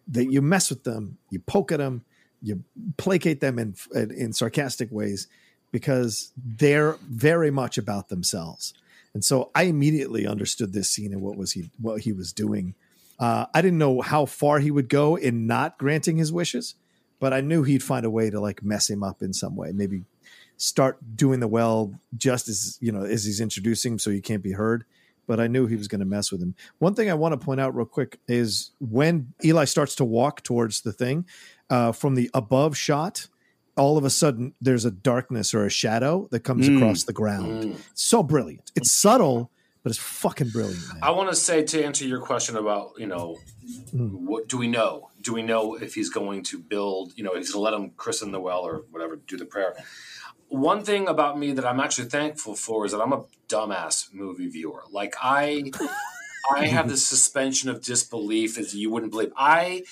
That 0.08 0.30
you 0.30 0.42
mess 0.42 0.70
with 0.70 0.84
them, 0.84 1.18
you 1.30 1.40
poke 1.40 1.72
at 1.72 1.78
them, 1.78 2.04
you 2.42 2.62
placate 2.96 3.40
them 3.40 3.58
in 3.58 3.74
in 3.94 4.32
sarcastic 4.32 4.90
ways 4.90 5.28
because 5.72 6.32
they're 6.36 6.96
very 7.08 7.50
much 7.50 7.76
about 7.78 8.08
themselves. 8.08 8.72
And 9.14 9.24
so 9.24 9.50
I 9.54 9.64
immediately 9.64 10.26
understood 10.26 10.72
this 10.72 10.90
scene 10.90 11.12
and 11.12 11.22
what 11.22 11.36
was 11.36 11.52
he 11.52 11.70
what 11.80 12.02
he 12.02 12.12
was 12.12 12.32
doing. 12.32 12.74
Uh, 13.18 13.46
I 13.54 13.62
didn't 13.62 13.78
know 13.78 14.02
how 14.02 14.26
far 14.26 14.58
he 14.58 14.70
would 14.70 14.88
go 14.88 15.16
in 15.16 15.46
not 15.46 15.78
granting 15.78 16.18
his 16.18 16.32
wishes, 16.32 16.74
but 17.18 17.32
I 17.32 17.40
knew 17.40 17.62
he'd 17.62 17.82
find 17.82 18.04
a 18.04 18.10
way 18.10 18.28
to 18.28 18.38
like 18.38 18.62
mess 18.62 18.90
him 18.90 19.02
up 19.02 19.22
in 19.22 19.32
some 19.32 19.56
way. 19.56 19.72
Maybe 19.72 20.04
start 20.58 21.16
doing 21.16 21.40
the 21.40 21.48
well 21.48 21.94
just 22.16 22.48
as 22.48 22.78
you 22.80 22.92
know 22.92 23.02
as 23.02 23.24
he's 23.24 23.40
introducing, 23.40 23.98
so 23.98 24.10
he 24.10 24.20
can't 24.20 24.42
be 24.42 24.52
heard 24.52 24.84
but 25.26 25.40
I 25.40 25.46
knew 25.46 25.66
he 25.66 25.76
was 25.76 25.88
going 25.88 26.00
to 26.00 26.06
mess 26.06 26.30
with 26.30 26.42
him. 26.42 26.54
One 26.78 26.94
thing 26.94 27.10
I 27.10 27.14
want 27.14 27.38
to 27.38 27.44
point 27.44 27.60
out 27.60 27.74
real 27.74 27.86
quick 27.86 28.18
is 28.28 28.70
when 28.80 29.32
Eli 29.44 29.64
starts 29.64 29.94
to 29.96 30.04
walk 30.04 30.42
towards 30.42 30.82
the 30.82 30.92
thing 30.92 31.26
uh, 31.70 31.92
from 31.92 32.14
the 32.14 32.30
above 32.32 32.76
shot, 32.76 33.28
all 33.76 33.98
of 33.98 34.04
a 34.04 34.10
sudden 34.10 34.54
there's 34.60 34.84
a 34.84 34.90
darkness 34.90 35.54
or 35.54 35.66
a 35.66 35.70
shadow 35.70 36.28
that 36.30 36.40
comes 36.40 36.68
mm. 36.68 36.76
across 36.76 37.04
the 37.04 37.12
ground. 37.12 37.64
Mm. 37.64 37.76
So 37.94 38.22
brilliant. 38.22 38.72
It's 38.74 38.92
subtle, 38.92 39.50
but 39.82 39.90
it's 39.90 39.98
fucking 39.98 40.50
brilliant. 40.50 40.80
Man. 40.88 40.98
I 41.02 41.10
want 41.10 41.28
to 41.30 41.36
say 41.36 41.62
to 41.62 41.84
answer 41.84 42.04
your 42.04 42.20
question 42.20 42.56
about 42.56 42.92
you 42.98 43.06
know 43.06 43.38
mm. 43.94 44.10
what 44.10 44.48
do 44.48 44.56
we 44.56 44.68
know? 44.68 45.10
Do 45.20 45.34
we 45.34 45.42
know 45.42 45.74
if 45.74 45.94
he's 45.94 46.08
going 46.08 46.44
to 46.44 46.58
build? 46.58 47.12
You 47.16 47.24
know, 47.24 47.34
he's 47.34 47.52
going 47.52 47.64
to 47.64 47.70
let 47.70 47.74
him 47.74 47.90
christen 47.96 48.32
the 48.32 48.40
well 48.40 48.60
or 48.60 48.84
whatever, 48.90 49.16
do 49.16 49.36
the 49.36 49.44
prayer 49.44 49.74
one 50.48 50.84
thing 50.84 51.08
about 51.08 51.38
me 51.38 51.52
that 51.52 51.66
I'm 51.66 51.80
actually 51.80 52.08
thankful 52.08 52.54
for 52.54 52.86
is 52.86 52.92
that 52.92 53.00
I'm 53.00 53.12
a 53.12 53.24
dumbass 53.48 54.12
movie 54.12 54.48
viewer. 54.48 54.84
Like 54.90 55.14
I, 55.20 55.64
I 56.54 56.66
have 56.76 56.88
this 56.88 57.06
suspension 57.06 57.68
of 57.70 57.82
disbelief 57.82 58.58
as 58.58 58.74
you 58.74 58.90
wouldn't 58.90 59.12
believe. 59.12 59.32
I 59.36 59.84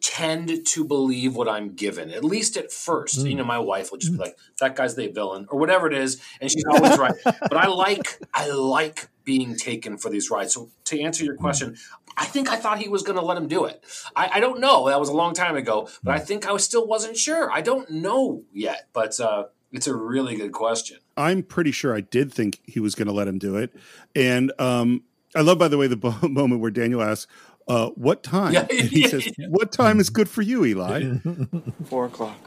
tend 0.00 0.64
to 0.64 0.84
believe 0.84 1.34
what 1.34 1.48
I'm 1.48 1.74
given, 1.74 2.10
at 2.10 2.24
least 2.24 2.56
at 2.56 2.72
first. 2.72 3.18
Mm. 3.18 3.30
You 3.30 3.36
know, 3.36 3.44
my 3.44 3.58
wife 3.58 3.90
will 3.90 3.98
just 3.98 4.12
be 4.12 4.18
like, 4.18 4.36
"That 4.60 4.76
guy's 4.76 4.94
the 4.94 5.08
villain" 5.08 5.46
or 5.50 5.58
whatever 5.58 5.86
it 5.86 5.94
is, 5.94 6.20
and 6.40 6.50
she's 6.50 6.64
always 6.64 6.98
right. 6.98 7.14
But 7.24 7.56
I 7.56 7.66
like, 7.66 8.20
I 8.32 8.48
like 8.50 9.08
being 9.24 9.56
taken 9.56 9.98
for 9.98 10.08
these 10.08 10.30
rides. 10.30 10.54
So 10.54 10.70
to 10.84 11.00
answer 11.00 11.24
your 11.24 11.36
question, 11.36 11.76
I 12.16 12.24
think 12.24 12.48
I 12.48 12.56
thought 12.56 12.78
he 12.78 12.88
was 12.88 13.02
going 13.02 13.18
to 13.18 13.24
let 13.24 13.36
him 13.36 13.46
do 13.46 13.66
it. 13.66 13.84
I, 14.16 14.30
I, 14.34 14.40
don't 14.40 14.58
know. 14.58 14.88
That 14.88 14.98
was 14.98 15.10
a 15.10 15.14
long 15.14 15.34
time 15.34 15.54
ago, 15.54 15.88
but 16.02 16.14
I 16.14 16.18
think 16.18 16.48
I 16.48 16.56
still 16.56 16.86
wasn't 16.86 17.18
sure. 17.18 17.50
I 17.52 17.60
don't 17.60 17.90
know 17.90 18.44
yet, 18.52 18.88
but. 18.92 19.18
uh 19.20 19.44
it's 19.72 19.86
a 19.86 19.94
really 19.94 20.36
good 20.36 20.52
question. 20.52 20.98
I'm 21.16 21.42
pretty 21.42 21.72
sure 21.72 21.94
I 21.94 22.00
did 22.00 22.32
think 22.32 22.60
he 22.64 22.80
was 22.80 22.94
going 22.94 23.08
to 23.08 23.12
let 23.12 23.28
him 23.28 23.38
do 23.38 23.56
it, 23.56 23.74
and 24.14 24.52
um, 24.58 25.02
I 25.34 25.42
love, 25.42 25.58
by 25.58 25.68
the 25.68 25.78
way, 25.78 25.86
the 25.86 26.16
moment 26.28 26.60
where 26.60 26.70
Daniel 26.70 27.02
asks, 27.02 27.30
uh, 27.66 27.88
"What 27.90 28.22
time?" 28.22 28.54
Yeah, 28.54 28.66
he 28.70 29.06
says, 29.08 29.28
"What 29.48 29.72
time 29.72 30.00
is 30.00 30.10
good 30.10 30.28
for 30.28 30.42
you, 30.42 30.64
Eli?" 30.64 31.18
four 31.84 32.06
o'clock. 32.06 32.38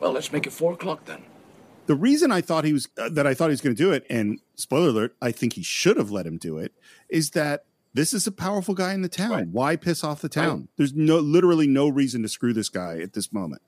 Well, 0.00 0.12
let's 0.12 0.32
make 0.32 0.46
it 0.46 0.52
four 0.52 0.72
o'clock 0.72 1.04
then. 1.06 1.22
The 1.86 1.94
reason 1.94 2.32
I 2.32 2.40
thought 2.40 2.64
he 2.64 2.72
was 2.72 2.88
uh, 2.98 3.08
that 3.10 3.26
I 3.26 3.34
thought 3.34 3.46
he 3.46 3.52
was 3.52 3.60
going 3.60 3.76
to 3.76 3.82
do 3.82 3.92
it, 3.92 4.04
and 4.10 4.40
spoiler 4.56 4.88
alert, 4.88 5.16
I 5.22 5.30
think 5.32 5.54
he 5.54 5.62
should 5.62 5.96
have 5.96 6.10
let 6.10 6.26
him 6.26 6.36
do 6.36 6.58
it, 6.58 6.72
is 7.08 7.30
that 7.30 7.64
this 7.94 8.12
is 8.12 8.26
a 8.26 8.32
powerful 8.32 8.74
guy 8.74 8.92
in 8.92 9.02
the 9.02 9.08
town. 9.08 9.30
Right. 9.30 9.48
Why 9.48 9.76
piss 9.76 10.04
off 10.04 10.20
the 10.20 10.28
town? 10.28 10.58
Right. 10.58 10.68
There's 10.76 10.94
no 10.94 11.18
literally 11.18 11.66
no 11.66 11.88
reason 11.88 12.22
to 12.22 12.28
screw 12.28 12.52
this 12.52 12.68
guy 12.68 12.98
at 12.98 13.12
this 13.12 13.32
moment. 13.32 13.62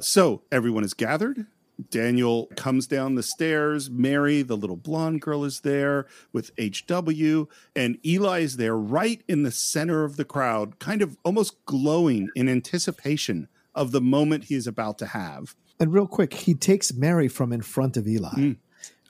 So 0.00 0.42
everyone 0.50 0.84
is 0.84 0.94
gathered. 0.94 1.46
Daniel 1.90 2.46
comes 2.56 2.86
down 2.86 3.14
the 3.14 3.22
stairs. 3.22 3.90
Mary, 3.90 4.42
the 4.42 4.56
little 4.56 4.76
blonde 4.76 5.20
girl, 5.20 5.44
is 5.44 5.60
there 5.60 6.06
with 6.32 6.50
HW, 6.58 7.48
and 7.74 7.98
Eli 8.04 8.40
is 8.40 8.56
there 8.56 8.76
right 8.76 9.22
in 9.28 9.42
the 9.42 9.50
center 9.50 10.04
of 10.04 10.16
the 10.16 10.24
crowd, 10.24 10.78
kind 10.78 11.02
of 11.02 11.16
almost 11.24 11.64
glowing 11.66 12.28
in 12.34 12.48
anticipation 12.48 13.48
of 13.74 13.90
the 13.90 14.00
moment 14.00 14.44
he 14.44 14.54
is 14.54 14.66
about 14.66 14.98
to 14.98 15.06
have. 15.06 15.54
And 15.80 15.92
real 15.92 16.06
quick, 16.06 16.34
he 16.34 16.54
takes 16.54 16.94
Mary 16.94 17.28
from 17.28 17.52
in 17.52 17.60
front 17.60 17.96
of 17.96 18.06
Eli. 18.06 18.30
Mm. 18.30 18.56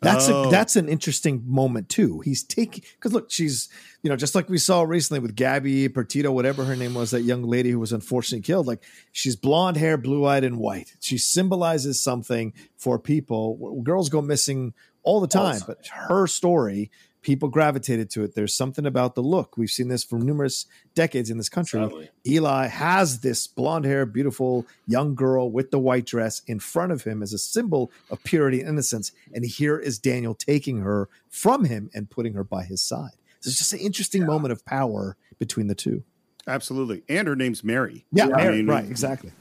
That's 0.04 0.28
oh. 0.28 0.44
a, 0.44 0.50
that's 0.50 0.76
an 0.76 0.88
interesting 0.88 1.42
moment 1.46 1.88
too. 1.88 2.20
He's 2.20 2.42
taking 2.42 2.84
because 2.94 3.12
look, 3.12 3.30
she's 3.30 3.68
you 4.02 4.10
know 4.10 4.16
just 4.16 4.34
like 4.34 4.48
we 4.48 4.58
saw 4.58 4.82
recently 4.82 5.20
with 5.20 5.34
Gabby 5.34 5.88
Petito, 5.88 6.30
whatever 6.30 6.64
her 6.64 6.76
name 6.76 6.94
was, 6.94 7.10
that 7.10 7.22
young 7.22 7.42
lady 7.42 7.70
who 7.70 7.80
was 7.80 7.92
unfortunately 7.92 8.42
killed. 8.42 8.66
Like 8.66 8.82
she's 9.12 9.36
blonde 9.36 9.76
hair, 9.76 9.96
blue 9.96 10.24
eyed, 10.24 10.44
and 10.44 10.58
white. 10.58 10.94
She 11.00 11.18
symbolizes 11.18 12.00
something 12.00 12.52
for 12.76 12.98
people. 12.98 13.80
Girls 13.82 14.08
go 14.08 14.22
missing 14.22 14.74
all 15.02 15.20
the 15.20 15.26
time, 15.26 15.60
but 15.66 15.86
her 15.88 16.26
story 16.26 16.90
people 17.24 17.48
gravitated 17.48 18.10
to 18.10 18.22
it. 18.22 18.34
There's 18.34 18.54
something 18.54 18.86
about 18.86 19.16
the 19.16 19.22
look. 19.22 19.56
We've 19.56 19.70
seen 19.70 19.88
this 19.88 20.04
for 20.04 20.18
numerous 20.18 20.66
decades 20.94 21.30
in 21.30 21.38
this 21.38 21.48
country. 21.48 21.80
Sadly. 21.80 22.10
Eli 22.26 22.66
has 22.66 23.20
this 23.20 23.48
blonde 23.48 23.86
hair, 23.86 24.06
beautiful 24.06 24.66
young 24.86 25.14
girl 25.14 25.50
with 25.50 25.72
the 25.72 25.78
white 25.78 26.04
dress 26.04 26.42
in 26.46 26.60
front 26.60 26.92
of 26.92 27.02
him 27.02 27.22
as 27.22 27.32
a 27.32 27.38
symbol 27.38 27.90
of 28.10 28.22
purity 28.22 28.60
and 28.60 28.68
innocence. 28.68 29.10
And 29.32 29.44
here 29.44 29.78
is 29.78 29.98
Daniel 29.98 30.34
taking 30.34 30.80
her 30.80 31.08
from 31.28 31.64
him 31.64 31.90
and 31.94 32.08
putting 32.08 32.34
her 32.34 32.44
by 32.44 32.62
his 32.62 32.80
side. 32.80 33.16
So 33.40 33.48
it's 33.48 33.58
just 33.58 33.72
an 33.72 33.80
interesting 33.80 34.20
yeah. 34.20 34.28
moment 34.28 34.52
of 34.52 34.64
power 34.64 35.16
between 35.38 35.66
the 35.66 35.74
two. 35.74 36.04
Absolutely. 36.46 37.02
And 37.08 37.26
her 37.26 37.34
name's 37.34 37.64
Mary. 37.64 38.04
Yeah, 38.12 38.28
yeah. 38.28 38.36
Mary, 38.36 38.48
I 38.48 38.56
mean, 38.58 38.66
right, 38.66 38.84
exactly. 38.84 39.32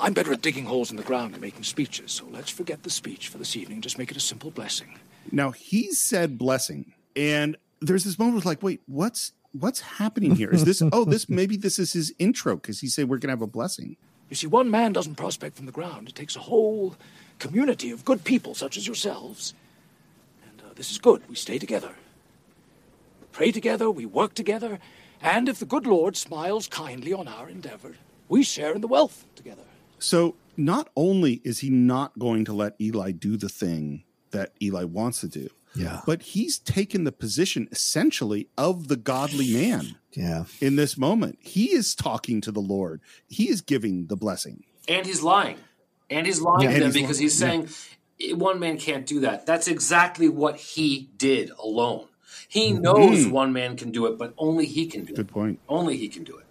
I'm 0.00 0.12
better 0.12 0.32
at 0.32 0.42
digging 0.42 0.66
holes 0.66 0.90
in 0.90 0.96
the 0.96 1.02
ground 1.02 1.34
and 1.34 1.40
making 1.40 1.62
speeches, 1.62 2.12
so 2.12 2.26
let's 2.30 2.50
forget 2.50 2.82
the 2.82 2.90
speech 2.90 3.28
for 3.28 3.38
this 3.38 3.56
evening. 3.56 3.80
Just 3.80 3.96
make 3.96 4.10
it 4.10 4.16
a 4.16 4.20
simple 4.20 4.50
blessing. 4.50 4.98
Now 5.30 5.52
he 5.52 5.92
said 5.92 6.36
blessing, 6.36 6.94
and 7.16 7.56
there's 7.80 8.04
this 8.04 8.18
moment 8.18 8.44
like, 8.44 8.62
wait, 8.62 8.80
what's 8.86 9.32
what's 9.52 9.80
happening 9.80 10.34
here? 10.34 10.50
Is 10.50 10.64
this 10.64 10.82
oh 10.92 11.04
this 11.04 11.28
maybe 11.40 11.56
this 11.56 11.78
is 11.78 11.92
his 11.92 12.14
intro 12.18 12.56
because 12.56 12.80
he 12.80 12.88
said 12.88 13.08
we're 13.08 13.18
gonna 13.18 13.32
have 13.32 13.42
a 13.42 13.46
blessing. 13.46 13.96
You 14.30 14.36
see, 14.36 14.46
one 14.46 14.70
man 14.70 14.92
doesn't 14.92 15.16
prospect 15.16 15.56
from 15.56 15.66
the 15.66 15.72
ground. 15.72 16.08
It 16.08 16.14
takes 16.14 16.34
a 16.34 16.40
whole 16.40 16.96
community 17.38 17.90
of 17.90 18.04
good 18.04 18.24
people 18.24 18.54
such 18.54 18.76
as 18.76 18.86
yourselves. 18.86 19.54
And 20.42 20.62
uh, 20.62 20.72
this 20.74 20.90
is 20.90 20.98
good. 20.98 21.22
We 21.28 21.34
stay 21.34 21.58
together. 21.58 21.90
We 23.20 23.26
pray 23.32 23.52
together, 23.52 23.90
we 23.90 24.06
work 24.06 24.34
together, 24.34 24.78
and 25.20 25.48
if 25.48 25.58
the 25.58 25.66
good 25.66 25.86
Lord 25.86 26.16
smiles 26.16 26.66
kindly 26.68 27.12
on 27.12 27.28
our 27.28 27.48
endeavor, 27.48 27.94
we 28.28 28.42
share 28.42 28.74
in 28.74 28.80
the 28.80 28.88
wealth 28.88 29.24
together. 29.36 29.62
So 29.98 30.36
not 30.56 30.88
only 30.96 31.40
is 31.44 31.60
he 31.60 31.70
not 31.70 32.18
going 32.18 32.44
to 32.46 32.52
let 32.52 32.74
Eli 32.80 33.12
do 33.12 33.36
the 33.36 33.48
thing 33.48 34.04
that 34.30 34.52
Eli 34.60 34.84
wants 34.84 35.20
to 35.20 35.28
do, 35.28 35.48
yeah, 35.74 36.00
but 36.06 36.22
he's 36.22 36.58
taken 36.58 37.04
the 37.04 37.12
position 37.12 37.68
essentially 37.72 38.48
of 38.56 38.88
the 38.88 38.96
godly 38.96 39.52
man. 39.52 39.96
Yeah. 40.12 40.44
In 40.60 40.76
this 40.76 40.96
moment, 40.96 41.38
he 41.40 41.72
is 41.72 41.94
talking 41.94 42.40
to 42.42 42.52
the 42.52 42.60
Lord. 42.60 43.00
He 43.28 43.48
is 43.48 43.60
giving 43.60 44.06
the 44.06 44.16
blessing. 44.16 44.64
And 44.88 45.06
he's 45.06 45.22
lying. 45.22 45.58
And 46.10 46.26
he's 46.26 46.40
lying 46.40 46.62
yeah, 46.62 46.74
to 46.74 46.80
them 46.80 46.92
he's 46.92 47.02
because 47.02 47.16
lying. 47.18 47.22
he's 47.22 47.38
saying 47.38 47.68
yeah. 48.18 48.34
one 48.34 48.60
man 48.60 48.78
can't 48.78 49.06
do 49.06 49.20
that. 49.20 49.46
That's 49.46 49.66
exactly 49.66 50.28
what 50.28 50.56
he 50.56 51.10
did 51.16 51.50
alone. 51.58 52.06
He 52.48 52.72
mm-hmm. 52.72 52.82
knows 52.82 53.26
mm. 53.26 53.32
one 53.32 53.52
man 53.52 53.76
can 53.76 53.90
do 53.90 54.06
it, 54.06 54.16
but 54.18 54.34
only 54.38 54.66
he 54.66 54.86
can 54.86 55.00
do 55.00 55.14
Good 55.14 55.22
it. 55.22 55.26
Good 55.26 55.28
point. 55.28 55.60
Only 55.68 55.96
he 55.96 56.08
can 56.08 56.22
do 56.22 56.36
it. 56.38 56.46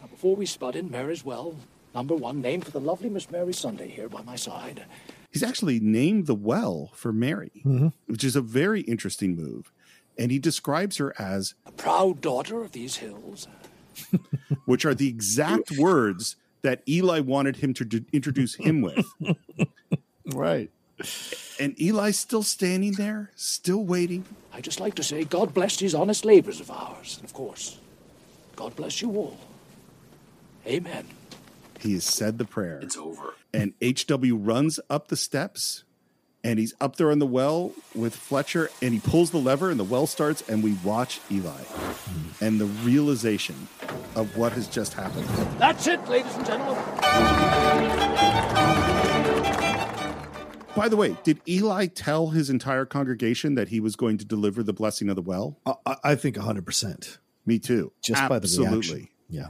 Now, 0.00 0.08
before 0.08 0.36
we 0.36 0.44
spud 0.44 0.76
in, 0.76 0.90
Mary's 0.90 1.24
well, 1.24 1.56
number 1.94 2.14
one, 2.14 2.42
name 2.42 2.60
for 2.60 2.72
the 2.72 2.80
lovely 2.80 3.08
Miss 3.08 3.30
Mary 3.30 3.54
Sunday 3.54 3.88
here 3.88 4.08
by 4.08 4.22
my 4.22 4.36
side. 4.36 4.84
He's 5.36 5.42
actually 5.42 5.80
named 5.80 6.26
the 6.26 6.34
well 6.34 6.92
for 6.94 7.12
Mary, 7.12 7.50
mm-hmm. 7.58 7.88
which 8.06 8.24
is 8.24 8.36
a 8.36 8.40
very 8.40 8.80
interesting 8.80 9.36
move. 9.36 9.70
And 10.16 10.30
he 10.30 10.38
describes 10.38 10.96
her 10.96 11.14
as 11.20 11.52
a 11.66 11.72
proud 11.72 12.22
daughter 12.22 12.62
of 12.62 12.72
these 12.72 12.96
hills, 12.96 13.46
which 14.64 14.86
are 14.86 14.94
the 14.94 15.08
exact 15.08 15.72
words 15.78 16.36
that 16.62 16.80
Eli 16.88 17.20
wanted 17.20 17.56
him 17.56 17.74
to 17.74 17.84
d- 17.84 18.04
introduce 18.14 18.54
him 18.54 18.80
with. 18.80 19.04
right. 20.32 20.70
And 21.60 21.78
Eli's 21.78 22.18
still 22.18 22.42
standing 22.42 22.92
there, 22.92 23.30
still 23.36 23.84
waiting. 23.84 24.24
I 24.54 24.62
just 24.62 24.80
like 24.80 24.94
to 24.94 25.02
say, 25.02 25.24
God 25.24 25.52
bless 25.52 25.76
these 25.76 25.94
honest 25.94 26.24
labors 26.24 26.60
of 26.60 26.70
ours. 26.70 27.16
And 27.18 27.26
of 27.26 27.34
course, 27.34 27.78
God 28.56 28.74
bless 28.74 29.02
you 29.02 29.10
all. 29.10 29.36
Amen. 30.66 31.06
He 31.78 31.92
has 31.92 32.04
said 32.04 32.38
the 32.38 32.46
prayer. 32.46 32.80
It's 32.82 32.96
over. 32.96 33.34
And 33.56 33.72
HW 33.82 34.34
runs 34.34 34.78
up 34.90 35.08
the 35.08 35.16
steps 35.16 35.84
and 36.44 36.58
he's 36.58 36.74
up 36.80 36.96
there 36.96 37.10
on 37.10 37.18
the 37.18 37.26
well 37.26 37.72
with 37.94 38.14
Fletcher 38.14 38.70
and 38.80 38.94
he 38.94 39.00
pulls 39.00 39.30
the 39.30 39.38
lever 39.38 39.70
and 39.70 39.80
the 39.80 39.84
well 39.84 40.06
starts 40.06 40.42
and 40.48 40.62
we 40.62 40.74
watch 40.84 41.20
Eli 41.30 41.62
and 42.40 42.60
the 42.60 42.66
realization 42.66 43.68
of 44.14 44.36
what 44.36 44.52
has 44.52 44.68
just 44.68 44.94
happened. 44.94 45.26
That's 45.58 45.86
it, 45.86 46.06
ladies 46.08 46.34
and 46.36 46.46
gentlemen. 46.46 46.76
By 50.76 50.88
the 50.90 50.96
way, 50.96 51.16
did 51.24 51.40
Eli 51.48 51.86
tell 51.86 52.28
his 52.28 52.50
entire 52.50 52.84
congregation 52.84 53.54
that 53.54 53.68
he 53.68 53.80
was 53.80 53.96
going 53.96 54.18
to 54.18 54.26
deliver 54.26 54.62
the 54.62 54.74
blessing 54.74 55.08
of 55.08 55.16
the 55.16 55.22
well? 55.22 55.58
I, 55.64 55.96
I 56.04 56.14
think 56.14 56.36
100%. 56.36 57.18
Me 57.46 57.58
too. 57.58 57.92
Just 58.02 58.20
Absolutely. 58.20 58.64
by 58.64 58.70
the 58.70 58.76
reaction. 58.76 59.08
Yeah. 59.30 59.46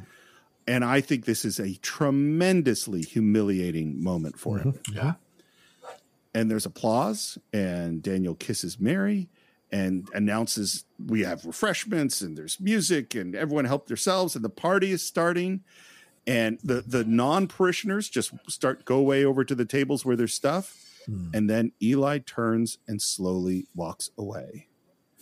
And 0.66 0.84
I 0.84 1.00
think 1.00 1.24
this 1.24 1.44
is 1.44 1.60
a 1.60 1.74
tremendously 1.76 3.02
humiliating 3.02 4.02
moment 4.02 4.38
for 4.38 4.58
him. 4.58 4.72
Mm-hmm. 4.72 4.96
Yeah. 4.96 5.12
And 6.34 6.50
there's 6.50 6.66
applause, 6.66 7.38
and 7.52 8.02
Daniel 8.02 8.34
kisses 8.34 8.78
Mary 8.78 9.28
and 9.72 10.08
announces 10.14 10.84
we 11.04 11.22
have 11.22 11.44
refreshments 11.44 12.20
and 12.20 12.36
there's 12.36 12.60
music 12.60 13.14
and 13.14 13.34
everyone 13.34 13.64
help 13.64 13.86
themselves 13.86 14.36
and 14.36 14.44
the 14.44 14.50
party 14.50 14.92
is 14.92 15.02
starting 15.02 15.62
and 16.26 16.58
the 16.62 16.82
the 16.86 17.04
non-parishioners 17.04 18.08
just 18.08 18.32
start 18.48 18.84
go 18.84 18.96
away 18.96 19.24
over 19.24 19.44
to 19.44 19.54
the 19.54 19.64
tables 19.64 20.04
where 20.04 20.16
there's 20.16 20.34
stuff 20.34 21.00
hmm. 21.06 21.28
and 21.34 21.50
then 21.50 21.72
eli 21.82 22.18
turns 22.18 22.78
and 22.86 23.02
slowly 23.02 23.66
walks 23.74 24.10
away 24.16 24.68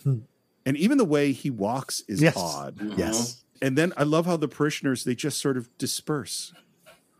hmm. 0.03 0.19
and 0.65 0.77
even 0.77 0.97
the 0.97 1.05
way 1.05 1.31
he 1.31 1.49
walks 1.49 2.01
is 2.07 2.21
yes. 2.21 2.35
odd 2.37 2.77
yes 2.97 3.44
and 3.61 3.77
then 3.77 3.93
I 3.97 4.03
love 4.03 4.25
how 4.25 4.37
the 4.37 4.47
parishioners 4.47 5.03
they 5.03 5.15
just 5.15 5.39
sort 5.39 5.57
of 5.57 5.75
disperse. 5.77 6.53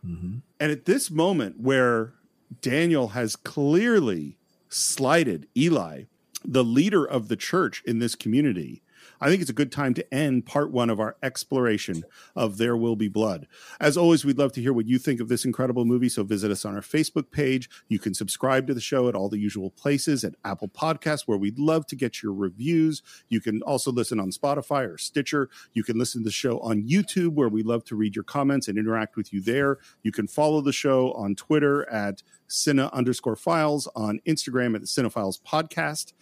Mm-hmm. 0.06 0.38
And 0.60 0.72
at 0.72 0.84
this 0.84 1.10
moment 1.10 1.60
where 1.60 2.14
Daniel 2.60 3.08
has 3.08 3.36
clearly 3.36 4.38
slighted 4.68 5.48
Eli, 5.56 6.04
the 6.44 6.64
leader 6.64 7.04
of 7.04 7.28
the 7.28 7.36
church 7.36 7.82
in 7.86 7.98
this 7.98 8.14
community, 8.14 8.82
I 9.20 9.28
think 9.28 9.40
it's 9.40 9.50
a 9.50 9.54
good 9.54 9.72
time 9.72 9.94
to 9.94 10.14
end 10.14 10.46
part 10.46 10.70
one 10.70 10.90
of 10.90 11.00
our 11.00 11.16
exploration 11.22 12.04
of 12.34 12.58
There 12.58 12.76
Will 12.76 12.96
Be 12.96 13.08
Blood. 13.08 13.46
As 13.80 13.96
always, 13.96 14.24
we'd 14.24 14.38
love 14.38 14.52
to 14.52 14.60
hear 14.60 14.72
what 14.72 14.86
you 14.86 14.98
think 14.98 15.20
of 15.20 15.28
this 15.28 15.44
incredible 15.44 15.84
movie, 15.84 16.08
so 16.08 16.22
visit 16.22 16.50
us 16.50 16.64
on 16.64 16.74
our 16.74 16.80
Facebook 16.80 17.30
page. 17.30 17.68
You 17.88 17.98
can 17.98 18.14
subscribe 18.14 18.66
to 18.66 18.74
the 18.74 18.80
show 18.80 19.08
at 19.08 19.14
all 19.14 19.28
the 19.28 19.38
usual 19.38 19.70
places 19.70 20.24
at 20.24 20.34
Apple 20.44 20.68
Podcasts, 20.68 21.22
where 21.26 21.38
we'd 21.38 21.58
love 21.58 21.86
to 21.86 21.96
get 21.96 22.22
your 22.22 22.32
reviews. 22.32 23.02
You 23.28 23.40
can 23.40 23.62
also 23.62 23.90
listen 23.90 24.20
on 24.20 24.30
Spotify 24.30 24.88
or 24.88 24.98
Stitcher. 24.98 25.48
You 25.72 25.82
can 25.82 25.98
listen 25.98 26.22
to 26.22 26.24
the 26.24 26.30
show 26.30 26.58
on 26.60 26.82
YouTube, 26.82 27.34
where 27.34 27.48
we 27.48 27.62
love 27.62 27.84
to 27.84 27.96
read 27.96 28.16
your 28.16 28.24
comments 28.24 28.68
and 28.68 28.78
interact 28.78 29.16
with 29.16 29.32
you 29.32 29.40
there. 29.40 29.78
You 30.02 30.12
can 30.12 30.26
follow 30.26 30.60
the 30.60 30.72
show 30.72 31.12
on 31.12 31.34
Twitter 31.34 31.88
at 31.90 32.22
Cine 32.48 32.92
underscore 32.92 33.36
files, 33.36 33.88
on 33.96 34.20
Instagram 34.26 34.74
at 34.74 34.80
the 34.82 34.86
Cine-Files 34.86 35.40
Podcast. 35.46 36.12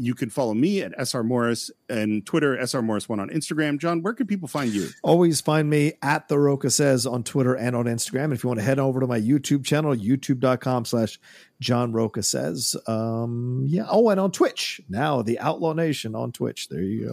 You 0.00 0.14
can 0.14 0.30
follow 0.30 0.54
me 0.54 0.82
at 0.82 0.92
SR 0.98 1.22
Morris 1.22 1.70
and 1.88 2.24
Twitter, 2.24 2.56
SR 2.56 2.80
Morris1 2.80 3.18
on 3.18 3.28
Instagram. 3.28 3.78
John, 3.78 4.02
where 4.02 4.14
can 4.14 4.26
people 4.26 4.48
find 4.48 4.72
you? 4.72 4.88
Always 5.02 5.40
find 5.40 5.68
me 5.68 5.92
at 6.02 6.28
The 6.28 6.38
Rocha 6.38 6.70
Says 6.70 7.06
on 7.06 7.22
Twitter 7.22 7.54
and 7.54 7.76
on 7.76 7.84
Instagram. 7.84 8.24
And 8.24 8.32
if 8.32 8.42
you 8.42 8.48
want 8.48 8.60
to 8.60 8.64
head 8.64 8.78
over 8.78 9.00
to 9.00 9.06
my 9.06 9.20
YouTube 9.20 9.64
channel, 9.64 9.94
youtube.com 9.94 10.84
slash 10.86 11.20
John 11.60 11.92
Rocha 11.92 12.22
Says. 12.22 12.76
Um, 12.86 13.66
yeah. 13.68 13.86
Oh, 13.90 14.08
and 14.08 14.18
on 14.18 14.32
Twitch 14.32 14.80
now, 14.88 15.22
The 15.22 15.38
Outlaw 15.38 15.74
Nation 15.74 16.14
on 16.14 16.32
Twitch. 16.32 16.68
There 16.68 16.80
you 16.80 17.06
go. 17.06 17.12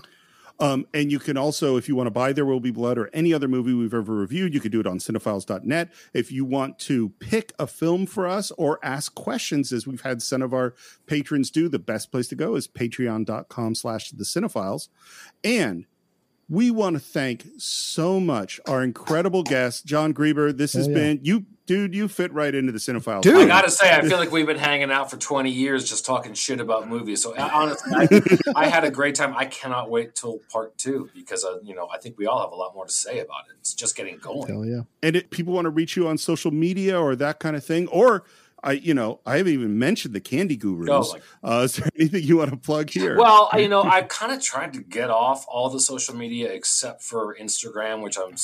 Um, 0.59 0.87
and 0.93 1.11
you 1.11 1.19
can 1.19 1.37
also, 1.37 1.77
if 1.77 1.87
you 1.87 1.95
want 1.95 2.07
to 2.07 2.11
buy 2.11 2.33
There 2.33 2.45
Will 2.45 2.59
Be 2.59 2.71
Blood 2.71 2.97
or 2.97 3.09
any 3.13 3.33
other 3.33 3.47
movie 3.47 3.73
we've 3.73 3.93
ever 3.93 4.13
reviewed, 4.13 4.53
you 4.53 4.59
can 4.59 4.71
do 4.71 4.79
it 4.79 4.87
on 4.87 4.99
cine-files.net. 4.99 5.93
If 6.13 6.31
you 6.31 6.45
want 6.45 6.79
to 6.79 7.09
pick 7.19 7.53
a 7.59 7.67
film 7.67 8.05
for 8.05 8.27
us 8.27 8.51
or 8.57 8.79
ask 8.83 9.13
questions, 9.13 9.71
as 9.71 9.85
we've 9.85 10.01
had 10.01 10.21
some 10.21 10.41
of 10.41 10.53
our 10.53 10.73
patrons 11.05 11.51
do, 11.51 11.69
the 11.69 11.79
best 11.79 12.11
place 12.11 12.27
to 12.29 12.35
go 12.35 12.55
is 12.55 12.67
patreon.com 12.67 13.75
slash 13.75 14.11
the 14.11 14.23
cinephiles. 14.23 14.89
And 15.43 15.85
we 16.49 16.71
want 16.71 16.95
to 16.95 16.99
thank 16.99 17.45
so 17.57 18.19
much 18.19 18.59
our 18.67 18.83
incredible 18.83 19.43
guest, 19.43 19.85
Jon 19.85 20.13
Greber. 20.13 20.55
This 20.55 20.73
has 20.73 20.87
yeah. 20.87 20.93
been 20.93 21.19
you 21.21 21.45
dude, 21.65 21.93
you 21.93 22.07
fit 22.07 22.31
right 22.33 22.55
into 22.55 22.71
the 22.71 22.79
cinephile. 22.79 23.21
Dude, 23.21 23.35
I 23.35 23.45
gotta 23.47 23.69
say, 23.69 23.93
I 23.93 24.01
feel 24.01 24.17
like 24.17 24.31
we've 24.31 24.45
been 24.45 24.57
hanging 24.57 24.89
out 24.89 25.11
for 25.11 25.17
20 25.17 25.51
years 25.51 25.87
just 25.87 26.05
talking 26.05 26.33
shit 26.33 26.61
about 26.61 26.87
movies. 26.87 27.21
So 27.21 27.35
honestly, 27.37 27.91
I, 27.93 28.37
I 28.55 28.67
had 28.67 28.85
a 28.85 28.91
great 28.91 29.15
time. 29.15 29.35
I 29.35 29.45
cannot 29.45 29.89
wait 29.89 30.15
till 30.15 30.39
part 30.49 30.77
two 30.77 31.09
because 31.13 31.43
uh, 31.43 31.59
you 31.63 31.75
know 31.75 31.89
I 31.93 31.97
think 31.97 32.17
we 32.17 32.25
all 32.25 32.41
have 32.41 32.51
a 32.51 32.55
lot 32.55 32.73
more 32.73 32.85
to 32.85 32.91
say 32.91 33.19
about 33.19 33.41
it. 33.49 33.57
It's 33.59 33.73
just 33.73 33.95
getting 33.95 34.17
going. 34.17 34.47
Hell 34.47 34.65
yeah! 34.65 34.81
And 35.03 35.17
it, 35.17 35.29
people 35.29 35.53
want 35.53 35.65
to 35.65 35.69
reach 35.69 35.97
you 35.97 36.07
on 36.07 36.17
social 36.17 36.51
media 36.51 36.99
or 36.99 37.15
that 37.17 37.39
kind 37.39 37.55
of 37.55 37.63
thing, 37.63 37.87
or 37.89 38.23
I, 38.63 38.73
you 38.73 38.93
know, 38.93 39.19
I 39.25 39.37
haven't 39.37 39.53
even 39.53 39.77
mentioned 39.77 40.15
the 40.15 40.19
Candy 40.19 40.55
Gurus. 40.55 40.89
Oh, 40.89 41.11
like, 41.13 41.23
uh, 41.43 41.61
is 41.63 41.75
there 41.75 41.89
anything 41.99 42.23
you 42.23 42.37
want 42.37 42.51
to 42.51 42.57
plug 42.57 42.89
here? 42.89 43.17
Well, 43.17 43.49
you 43.55 43.67
know, 43.67 43.83
I've 43.83 44.07
kind 44.07 44.31
of 44.31 44.41
tried 44.41 44.73
to 44.73 44.81
get 44.81 45.09
off 45.09 45.45
all 45.47 45.69
the 45.69 45.79
social 45.79 46.15
media 46.15 46.51
except 46.51 47.03
for 47.03 47.35
Instagram, 47.39 48.01
which 48.01 48.17
I'm 48.17 48.35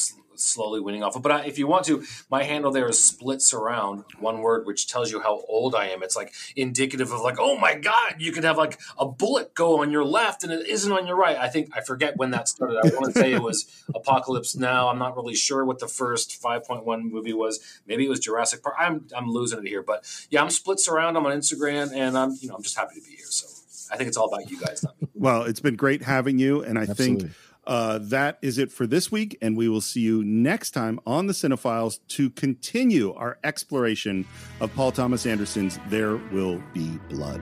slowly 0.44 0.80
winning 0.80 1.04
off. 1.04 1.20
But 1.22 1.32
I, 1.32 1.46
if 1.46 1.58
you 1.58 1.68
want 1.68 1.86
to, 1.86 2.04
my 2.30 2.44
handle 2.44 2.72
there 2.72 2.88
is 2.88 3.04
splits 3.04 3.54
around 3.54 4.04
one 4.20 4.40
word, 4.40 4.66
which 4.66 4.88
tells 4.88 5.12
you 5.12 5.22
how 5.22 5.44
old 5.48 5.76
I 5.76 5.88
am. 5.88 6.04
It's 6.04 6.16
like 6.16 6.34
indicative 6.56 7.12
of 7.12 7.22
like, 7.22 7.38
oh 7.40 7.58
my 7.58 7.76
god, 7.76 8.16
you 8.20 8.32
could 8.32 8.44
have 8.44 8.58
like 8.58 8.80
a 8.98 9.06
bullet 9.06 9.54
go 9.54 9.82
on 9.82 9.92
your 9.92 10.06
left 10.06 10.44
and 10.44 10.52
it 10.52 10.68
isn't 10.68 10.92
on 10.92 11.08
your 11.08 11.16
right. 11.16 11.38
I 11.38 11.50
think 11.50 11.70
I 11.76 11.82
forget 11.82 12.18
when 12.18 12.32
that 12.32 12.48
started. 12.48 12.78
I 12.84 12.90
want 12.96 13.14
to 13.14 13.20
say 13.20 13.32
it 13.32 13.42
was 13.42 13.66
Apocalypse 13.94 14.56
Now. 14.56 14.90
I'm 14.90 15.00
not 15.00 15.16
really 15.16 15.36
sure 15.36 15.66
what 15.66 15.80
the 15.80 15.88
first 15.88 16.42
5.1 16.42 17.04
movie 17.04 17.34
was. 17.34 17.82
Maybe 17.88 18.06
it 18.06 18.10
was 18.10 18.20
Jurassic 18.20 18.62
Park. 18.64 18.76
I'm 18.78 19.08
I'm 19.16 19.30
losing 19.30 19.60
it 19.60 19.68
here, 19.68 19.82
but 19.82 20.06
yeah, 20.30 20.42
I'm 20.42 20.50
splits 20.50 20.88
around. 20.88 21.18
I'm 21.18 21.26
on 21.26 21.32
Instagram, 21.32 21.94
and 21.94 22.18
I'm 22.18 22.38
you 22.42 22.50
know 22.50 22.56
I'm 22.56 22.64
just 22.64 22.78
happy 22.78 22.96
to 22.96 23.02
be 23.02 23.16
here. 23.16 23.26
So 23.30 23.48
I 23.92 23.98
think 23.98 24.08
it's 24.08 24.18
all 24.18 24.28
about 24.28 24.50
you 24.50 24.60
guys. 24.60 24.86
well, 25.14 25.44
it's 25.44 25.60
been 25.60 25.76
great 25.76 26.02
having 26.02 26.40
you, 26.40 26.64
and 26.64 26.78
I 26.78 26.84
Absolutely. 26.84 27.20
think 27.22 27.36
uh, 27.66 28.00
that 28.02 28.38
is 28.42 28.58
it 28.58 28.72
for 28.72 28.86
this 28.86 29.12
week, 29.12 29.38
and 29.42 29.56
we 29.56 29.70
will 29.70 29.82
see 29.82 30.02
you 30.02 30.24
next 30.24 30.72
time 30.72 31.00
on 31.06 31.28
the 31.28 31.34
Cine-Files 31.34 32.00
to 32.10 32.30
continue 32.32 33.14
our 33.14 33.38
exploration 33.44 34.26
of 34.60 34.74
Paul 34.76 34.92
Thomas 34.92 35.26
Anderson's 35.26 35.80
There 35.90 36.18
Will 36.18 36.62
Be 36.74 37.00
Blood. 37.10 37.42